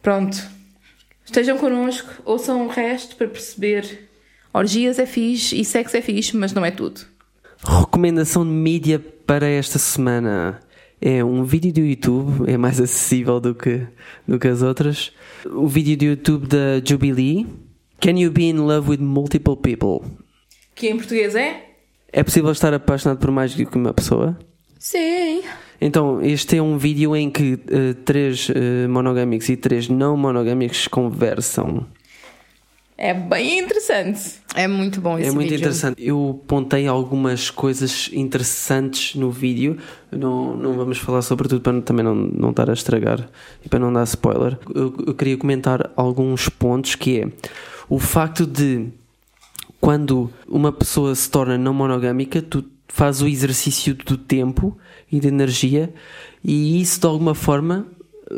Pronto. 0.01 0.37
Estejam 1.25 1.57
connosco, 1.57 2.09
ouçam 2.25 2.65
o 2.65 2.69
resto 2.69 3.15
para 3.15 3.27
perceber. 3.27 4.09
Orgias 4.51 4.97
é 4.97 5.05
fixe 5.05 5.59
e 5.59 5.63
sexo 5.63 5.95
é 5.95 6.01
fixe, 6.01 6.35
mas 6.35 6.53
não 6.53 6.65
é 6.65 6.71
tudo. 6.71 7.01
Recomendação 7.63 8.43
de 8.43 8.49
mídia 8.51 8.99
para 9.27 9.47
esta 9.47 9.77
semana 9.77 10.59
é 10.99 11.23
um 11.23 11.43
vídeo 11.43 11.71
do 11.71 11.81
YouTube, 11.81 12.49
é 12.49 12.57
mais 12.57 12.79
acessível 12.81 13.39
do 13.39 13.53
que, 13.53 13.85
do 14.27 14.39
que 14.39 14.47
as 14.47 14.61
outras. 14.61 15.11
O 15.45 15.67
vídeo 15.67 15.95
do 15.97 16.05
YouTube 16.05 16.47
da 16.47 16.81
Jubilee. 16.83 17.45
Can 18.01 18.17
you 18.17 18.31
be 18.31 18.45
in 18.45 18.57
love 18.59 18.89
with 18.89 18.99
multiple 18.99 19.57
people? 19.57 20.09
Que 20.73 20.87
em 20.87 20.97
português 20.97 21.35
é? 21.35 21.68
É 22.11 22.23
possível 22.23 22.51
estar 22.51 22.73
apaixonado 22.73 23.19
por 23.19 23.31
mais 23.31 23.53
do 23.55 23.65
que 23.65 23.77
uma 23.77 23.93
pessoa? 23.93 24.37
Sim. 24.77 25.43
Então, 25.81 26.21
este 26.21 26.57
é 26.57 26.61
um 26.61 26.77
vídeo 26.77 27.15
em 27.15 27.29
que 27.29 27.59
eh, 27.69 27.93
três 28.05 28.49
eh, 28.53 28.87
monogâmicos 28.87 29.47
e 29.49 29.55
três 29.55 29.87
não 29.87 30.17
monogâmicos 30.17 30.87
conversam. 30.87 31.85
É 32.97 33.13
bem 33.13 33.59
interessante. 33.59 34.41
É 34.53 34.67
muito 34.67 34.99
bom 34.99 35.17
esse 35.17 35.29
é 35.29 35.31
muito 35.31 35.49
vídeo. 35.49 35.61
interessante. 35.61 36.05
Eu 36.05 36.43
pontei 36.45 36.85
algumas 36.85 37.49
coisas 37.49 38.09
interessantes 38.11 39.15
no 39.15 39.31
vídeo. 39.31 39.77
Não, 40.11 40.57
não 40.57 40.73
vamos 40.73 40.97
falar 40.97 41.21
sobre 41.21 41.47
tudo 41.47 41.61
para 41.61 41.81
também 41.81 42.03
não, 42.03 42.13
não 42.13 42.49
estar 42.49 42.69
a 42.69 42.73
estragar 42.73 43.29
e 43.63 43.69
para 43.69 43.79
não 43.79 43.93
dar 43.93 44.03
spoiler. 44.03 44.59
Eu, 44.75 44.93
eu 45.07 45.13
queria 45.13 45.37
comentar 45.37 45.89
alguns 45.95 46.49
pontos 46.49 46.95
que 46.95 47.21
é 47.21 47.27
o 47.87 47.99
facto 47.99 48.45
de 48.45 48.89
quando 49.79 50.29
uma 50.47 50.71
pessoa 50.71 51.13
se 51.15 51.29
torna 51.29 51.57
não 51.57 51.73
monogâmica, 51.73 52.41
tu 52.41 52.65
fazes 52.87 53.21
o 53.21 53.27
exercício 53.27 53.93
do 53.93 54.17
tempo 54.17 54.77
e 55.11 55.19
da 55.19 55.27
energia 55.27 55.93
e 56.43 56.81
isso 56.81 56.99
de 56.99 57.05
alguma 57.05 57.35
forma 57.35 57.87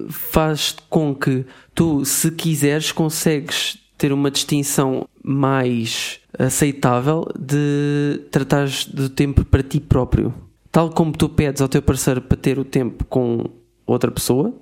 faz 0.10 0.76
com 0.90 1.14
que 1.14 1.46
tu, 1.74 2.06
se 2.06 2.32
quiseres, 2.32 2.92
consegues 2.92 3.78
ter 3.98 4.14
uma 4.14 4.32
distinção 4.32 5.08
mais 5.24 6.20
aceitável 6.38 7.28
de 7.38 8.22
tratares 8.32 8.86
do 8.86 9.10
tempo 9.10 9.46
para 9.46 9.62
ti 9.62 9.80
próprio. 9.80 10.34
Tal 10.72 10.90
como 10.90 11.12
tu 11.12 11.28
pedes 11.28 11.62
ao 11.62 11.68
teu 11.68 11.82
parceiro 11.82 12.22
para 12.22 12.38
ter 12.38 12.58
o 12.58 12.64
tempo 12.64 13.04
com 13.06 13.50
outra 13.86 14.10
pessoa, 14.10 14.54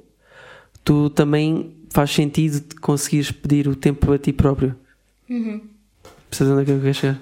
tu 0.84 1.10
também 1.12 1.76
faz 1.90 2.12
sentido 2.12 2.60
de 2.60 2.76
conseguires 2.76 3.32
pedir 3.32 3.68
o 3.68 3.76
tempo 3.76 4.08
para 4.08 4.18
ti 4.18 4.34
próprio. 4.34 4.76
Percebes 6.30 6.54
onde 6.54 6.66
que 6.66 6.72
eu 6.72 6.94
chegar? 6.94 7.20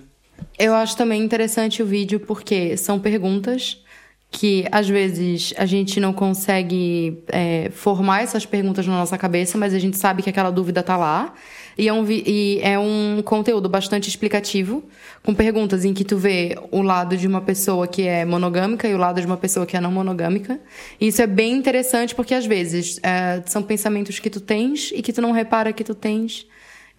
Eu 0.60 0.74
acho 0.76 0.96
também 0.96 1.24
interessante 1.24 1.82
o 1.82 1.86
vídeo 1.86 2.20
porque 2.20 2.78
são 2.78 3.00
perguntas 3.00 3.82
que 4.30 4.66
às 4.72 4.88
vezes 4.88 5.54
a 5.58 5.66
gente 5.66 6.00
não 6.00 6.12
consegue 6.12 7.24
é, 7.30 7.70
formar 7.72 8.24
essas 8.24 8.46
perguntas 8.46 8.86
na 8.86 8.94
nossa 8.94 9.18
cabeça, 9.18 9.58
mas 9.58 9.74
a 9.74 9.80
gente 9.80 9.98
sabe 9.98 10.22
que 10.22 10.30
aquela 10.30 10.52
dúvida 10.52 10.84
tá 10.84 10.98
lá. 10.98 11.34
E 11.78 11.88
é, 11.88 11.94
um, 11.94 12.06
e 12.10 12.60
é 12.62 12.78
um 12.78 13.22
conteúdo 13.24 13.70
bastante 13.70 14.10
explicativo, 14.10 14.84
com 15.24 15.34
perguntas 15.34 15.86
em 15.86 15.94
que 15.94 16.04
tu 16.04 16.18
vê 16.18 16.58
o 16.72 16.82
lado 16.82 17.16
de 17.16 17.28
uma 17.28 17.40
pessoa 17.40 17.88
que 17.88 18.02
é 18.02 18.26
monogâmica 18.26 18.88
e 18.88 18.96
o 18.96 18.98
lado 18.98 19.22
de 19.22 19.28
uma 19.28 19.38
pessoa 19.38 19.66
que 19.66 19.78
é 19.78 19.82
não 19.82 19.92
monogâmica. 19.92 20.60
E 21.00 21.08
isso 21.08 21.22
é 21.22 21.28
bem 21.28 21.54
interessante 21.54 22.16
porque 22.16 22.34
às 22.34 22.46
vezes 22.46 23.00
é, 23.04 23.44
são 23.46 23.62
pensamentos 23.62 24.20
que 24.20 24.30
tu 24.30 24.42
tens 24.42 24.92
e 24.94 25.02
que 25.04 25.14
tu 25.14 25.22
não 25.22 25.32
repara 25.32 25.72
que 25.72 25.84
tu 25.84 25.94
tens. 25.94 26.48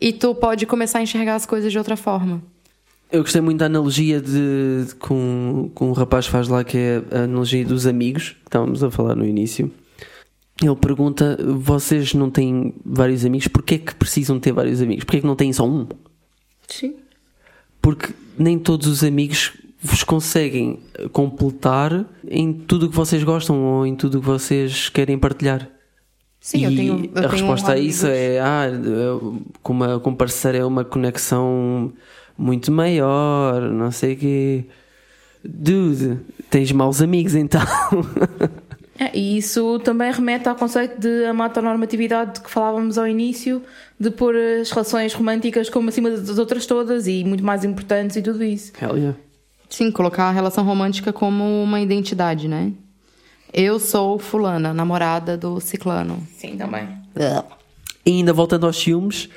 E 0.01 0.13
tu 0.13 0.35
pode 0.35 0.65
começar 0.67 0.99
a 0.99 1.03
enxergar 1.03 1.35
as 1.35 1.45
coisas 1.47 1.73
de 1.73 1.79
outra 1.79 1.97
forma. 1.97 2.43
Eu 3.11 3.23
gostei 3.23 3.41
muito 3.41 3.59
da 3.59 3.67
analogia 3.67 4.21
de, 4.21 4.85
de- 4.87 4.95
com, 4.97 5.71
com 5.75 5.89
o 5.91 5.93
rapaz 5.93 6.27
faz 6.27 6.47
lá, 6.47 6.63
que 6.63 6.77
é 6.77 7.03
a 7.11 7.19
analogia 7.25 7.65
dos 7.65 7.87
amigos, 7.87 8.31
que 8.31 8.49
estávamos 8.49 8.85
a 8.85 8.91
falar 8.91 9.15
no 9.17 9.25
início. 9.27 9.71
Ele 10.63 10.77
pergunta: 10.77 11.39
vocês 11.57 12.13
não 12.15 12.31
têm 12.31 12.75
vários 12.85 13.25
amigos, 13.25 13.49
porquê 13.49 13.77
é 13.77 13.79
que 13.79 13.95
precisam 13.95 14.39
ter 14.39 14.53
vários 14.53 14.83
amigos? 14.83 15.05
Porquê 15.05 15.19
é 15.19 15.21
que 15.21 15.27
não 15.27 15.37
têm 15.37 15.53
só 15.53 15.67
um? 15.67 15.87
Sim. 16.69 16.97
Porque 17.81 18.13
nem 18.39 18.59
todos 18.59 18.87
os 18.87 19.03
amigos 19.03 19.53
vos 19.81 20.03
conseguem 20.03 20.81
completar 21.13 22.05
em 22.29 22.53
tudo 22.53 22.87
o 22.87 22.91
que 22.91 22.97
vocês 22.97 23.23
gostam 23.25 23.63
ou 23.63 23.87
em 23.87 23.95
tudo 23.95 24.19
o 24.19 24.21
que 24.21 24.27
vocês 24.27 24.89
querem 24.89 25.19
partilhar. 25.19 25.69
Sim, 26.41 26.59
e 26.59 26.65
eu 26.65 26.71
tenho. 26.75 27.05
Eu 27.05 27.11
a 27.11 27.29
tenho 27.29 27.29
resposta 27.31 27.73
a 27.73 27.79
isso 27.79 28.07
é: 28.07 28.41
ah, 28.41 28.67
com, 29.63 29.73
uma, 29.73 30.01
com 30.01 30.11
um 30.11 30.15
parceiro 30.15 30.59
é 30.59 30.65
uma 30.65 30.85
conexão 30.85 31.93
muito 32.37 32.71
maior, 32.71 33.61
não 33.61 33.91
sei 33.91 34.15
o 34.15 34.17
quê. 34.17 34.65
Dude, 35.45 36.19
tens 36.51 36.71
maus 36.73 37.03
amigos 37.03 37.35
então. 37.35 37.63
É, 39.01 39.17
e 39.17 39.39
isso 39.39 39.79
também 39.79 40.11
remete 40.11 40.49
ao 40.49 40.57
conceito 40.57 41.01
de 41.01 41.25
amatonormatividade 41.27 42.35
de 42.35 42.41
que 42.41 42.51
falávamos 42.51 42.99
ao 42.99 43.07
início, 43.07 43.63
de 43.99 44.11
pôr 44.11 44.35
as 44.35 44.73
relações 44.73 45.15
românticas 45.15 45.71
como 45.71 45.89
acima 45.89 46.11
das 46.11 46.37
outras 46.37 46.67
todas 46.67 47.07
e 47.07 47.23
muito 47.23 47.45
mais 47.45 47.63
importantes 47.63 48.17
e 48.17 48.23
tudo 48.23 48.43
isso. 48.43 48.73
Hell 48.83 48.97
yeah. 48.97 49.19
Sim, 49.71 49.93
colocar 49.93 50.25
a 50.25 50.33
relação 50.33 50.65
romântica 50.65 51.13
como 51.13 51.63
uma 51.63 51.81
identidade, 51.81 52.49
né? 52.49 52.73
Eu 53.53 53.79
sou 53.79 54.19
fulana, 54.19 54.75
namorada 54.75 55.37
do 55.37 55.61
ciclano. 55.61 56.23
Sim, 56.37 56.57
também. 56.57 56.89
E 58.05 58.11
ainda 58.11 58.33
voltando 58.33 58.67
aos 58.67 58.77
ciúmes, 58.77 59.29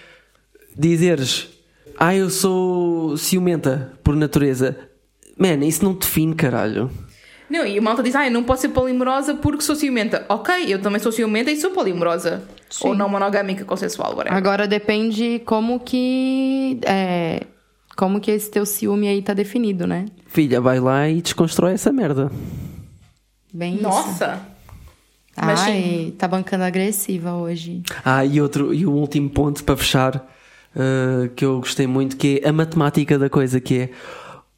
dizeres: 0.78 1.50
Ah, 1.98 2.16
eu 2.16 2.30
sou 2.30 3.18
ciumenta 3.18 3.94
por 4.04 4.16
natureza. 4.16 4.78
Man, 5.38 5.66
isso 5.66 5.84
não 5.84 5.94
define, 5.94 6.36
caralho. 6.36 6.90
Não, 7.50 7.66
e 7.66 7.78
a 7.78 7.82
malta 7.82 8.02
diz, 8.02 8.16
ah, 8.16 8.26
eu 8.26 8.32
não 8.32 8.44
posso 8.44 8.62
ser 8.62 8.70
polimorosa 8.70 9.36
porque 9.36 9.62
sou 9.62 9.76
ciumenta. 9.76 10.26
Ok, 10.30 10.74
eu 10.74 10.82
também 10.82 11.02
sou 11.02 11.12
ciumenta 11.12 11.52
e 11.52 11.58
sou 11.58 11.72
polimorosa. 11.72 12.44
Ou 12.80 12.96
não 12.96 13.10
monogâmica, 13.10 13.66
consensual, 13.66 14.16
whatever. 14.16 14.34
Agora 14.38 14.66
depende 14.66 15.42
como 15.46 15.82
que. 15.82 16.80
É, 16.86 17.42
como 17.98 18.22
que 18.22 18.32
esse 18.32 18.50
teu 18.50 18.66
ciúme 18.66 19.10
aí 19.10 19.22
tá 19.22 19.34
definido, 19.34 19.86
né? 19.86 20.06
Filha, 20.28 20.62
vai 20.62 20.80
lá 20.80 21.10
e 21.10 21.22
desconstrói 21.22 21.74
essa 21.74 21.92
merda. 21.92 22.32
Bem 23.54 23.76
isso. 23.76 23.84
Nossa! 23.84 24.46
Mas 25.36 25.62
Ai, 25.62 26.14
tá 26.18 26.28
bancando 26.28 26.64
agressiva 26.64 27.34
hoje. 27.34 27.84
Ah, 28.04 28.26
e 28.26 28.42
outro, 28.42 28.74
e 28.74 28.86
o 28.86 28.92
último 28.92 29.30
ponto 29.30 29.64
para 29.64 29.78
fechar, 29.78 30.18
uh, 30.76 31.30
que 31.36 31.46
eu 31.46 31.60
gostei 31.60 31.88
muito, 31.88 32.18
que 32.18 32.42
é 32.44 32.50
a 32.50 32.54
matemática 32.54 33.18
da 33.18 33.30
coisa, 33.30 33.60
que 33.60 33.80
é 33.80 33.90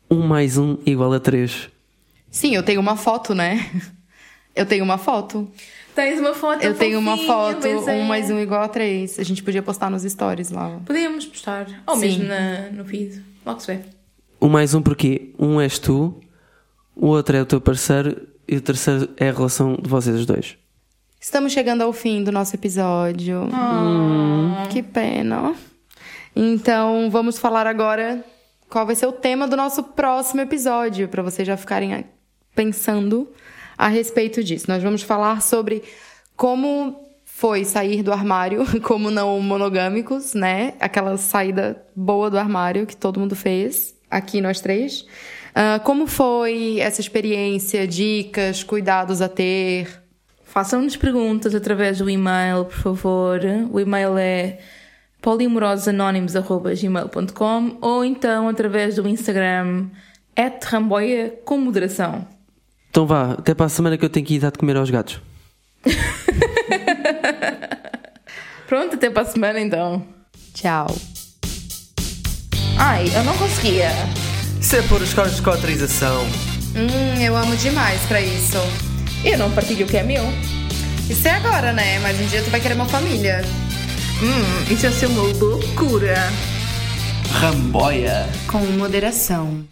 1 0.10 0.20
mais 0.22 0.58
1 0.58 0.80
igual 0.86 1.14
a 1.14 1.20
3. 1.20 1.70
Sim, 2.30 2.56
eu 2.56 2.64
tenho 2.64 2.82
uma 2.82 2.96
foto, 2.96 3.36
né? 3.36 3.70
Eu 4.56 4.66
tenho 4.66 4.84
uma 4.84 4.98
foto. 4.98 5.50
Tens 5.96 6.20
uma 6.20 6.34
foto 6.34 6.64
Eu 6.64 6.76
tenho 6.76 7.00
uma 7.00 7.18
foto, 7.18 7.68
é. 7.68 7.94
um 7.94 8.04
mais 8.04 8.30
um 8.30 8.40
igual 8.40 8.64
a 8.64 8.68
três. 8.68 9.20
A 9.20 9.24
gente 9.24 9.44
podia 9.44 9.62
postar 9.62 9.90
nos 9.90 10.04
stories 10.04 10.50
lá. 10.50 10.80
Podemos 10.86 11.26
postar. 11.26 11.68
Ou 11.86 11.96
Sim. 11.96 12.02
mesmo 12.02 12.24
na, 12.26 12.70
no 12.72 12.86
feed. 12.86 13.24
Logo 13.46 13.60
se 13.60 13.68
vê. 13.68 13.80
1 14.42 14.50
mais 14.50 14.74
1 14.74 14.82
porque 14.82 15.34
um 15.40 15.62
és 15.62 15.80
tu, 15.80 16.20
o 16.96 17.08
outro 17.08 17.38
é 17.38 17.42
o 17.42 17.46
teu 17.46 17.62
parceiro 17.62 18.28
e 18.48 18.56
o 18.58 18.62
terceiro 18.62 19.10
é 19.18 19.30
a 19.30 19.32
relação 19.34 19.76
de 19.82 19.90
vocês 19.90 20.26
dois. 20.26 20.58
Estamos 21.20 21.54
chegando 21.54 21.82
ao 21.82 21.94
fim 21.94 22.24
do 22.24 22.32
nosso 22.32 22.56
episódio. 22.56 23.44
Hum, 23.44 24.54
que 24.70 24.84
pena. 24.84 25.56
Então, 26.36 27.10
vamos 27.10 27.38
falar 27.38 27.66
agora 27.68 28.24
qual 28.70 28.86
vai 28.86 28.96
ser 28.96 29.06
o 29.06 29.12
tema 29.12 29.48
do 29.48 29.56
nosso 29.56 29.84
próximo 29.84 30.42
episódio, 30.42 31.08
para 31.08 31.22
vocês 31.24 31.48
já 31.48 31.56
ficarem 31.56 31.94
a- 31.94 32.04
pensando 32.56 33.30
a 33.78 33.88
respeito 33.88 34.44
disso. 34.44 34.66
Nós 34.68 34.82
vamos 34.84 35.02
falar 35.04 35.42
sobre 35.42 35.84
como 36.36 37.00
foi 37.24 37.64
sair 37.66 38.04
do 38.04 38.12
armário 38.12 38.64
como 38.84 39.10
não 39.12 39.40
monogâmicos, 39.40 40.34
né? 40.34 40.74
Aquela 40.80 41.18
saída 41.18 41.84
boa 41.96 42.30
do 42.30 42.38
armário 42.38 42.86
que 42.86 42.96
todo 42.98 43.20
mundo 43.20 43.36
fez, 43.36 43.96
aqui 44.10 44.42
nós 44.42 44.60
três. 44.60 45.06
Ah, 45.56 45.80
como 45.84 46.08
foi 46.08 46.80
essa 46.80 47.02
experiência, 47.02 47.88
dicas, 47.88 48.64
cuidados 48.64 49.22
a 49.22 49.30
ter, 49.30 50.04
Façam-nos 50.54 50.96
perguntas 50.96 51.54
através 51.56 51.98
do 51.98 52.08
e-mail, 52.08 52.66
por 52.66 52.78
favor. 52.78 53.40
O 53.72 53.80
e-mail 53.80 54.20
é 54.20 54.60
polimorosanónimos.gmail.com 55.20 57.78
ou 57.82 58.06
então 58.06 58.48
através 58.48 58.98
do 58.98 59.10
Instagram 59.10 59.88
ramboia 60.64 61.34
com 61.44 61.58
moderação. 61.58 62.28
Então 62.92 63.08
vá, 63.08 63.32
até 63.32 63.56
para 63.56 63.66
a 63.66 63.70
semana 63.70 63.98
que 63.98 64.06
eu 64.06 64.12
tenho 64.12 64.28
que 64.28 64.36
ir 64.36 64.40
dar 64.42 64.52
de 64.52 64.60
comer 64.60 64.78
aos 64.78 64.92
gatos. 64.92 65.20
Pronto, 68.70 68.94
até 68.94 69.10
para 69.10 69.24
a 69.24 69.26
semana 69.26 69.60
então. 69.60 70.06
Tchau. 70.54 70.86
Ai, 72.78 73.08
eu 73.08 73.24
não 73.24 73.36
conseguia. 73.40 73.90
Isso 74.64 74.78
é 74.78 74.82
por 74.84 75.02
os 75.02 75.14
carros 75.14 75.36
de 75.36 75.42
cotrização. 75.42 76.24
Hum, 76.74 77.22
eu 77.22 77.36
amo 77.36 77.54
demais 77.58 78.00
pra 78.04 78.22
isso. 78.22 78.58
Eu 79.22 79.38
não 79.38 79.52
partilho 79.52 79.86
o 79.86 79.90
que 79.90 79.98
é 79.98 80.04
meu. 80.04 80.24
Isso 81.10 81.28
é 81.28 81.32
agora, 81.32 81.74
né? 81.74 82.00
Mas 82.00 82.18
um 82.18 82.26
dia 82.28 82.42
tu 82.42 82.50
vai 82.50 82.62
querer 82.62 82.76
uma 82.76 82.86
família. 82.86 83.42
Hum, 84.22 84.74
isso 84.74 84.86
ia 84.86 84.92
ser 84.94 85.08
uma 85.08 85.22
loucura. 85.22 86.16
Ramboia. 87.30 88.26
Com 88.48 88.60
moderação. 88.60 89.66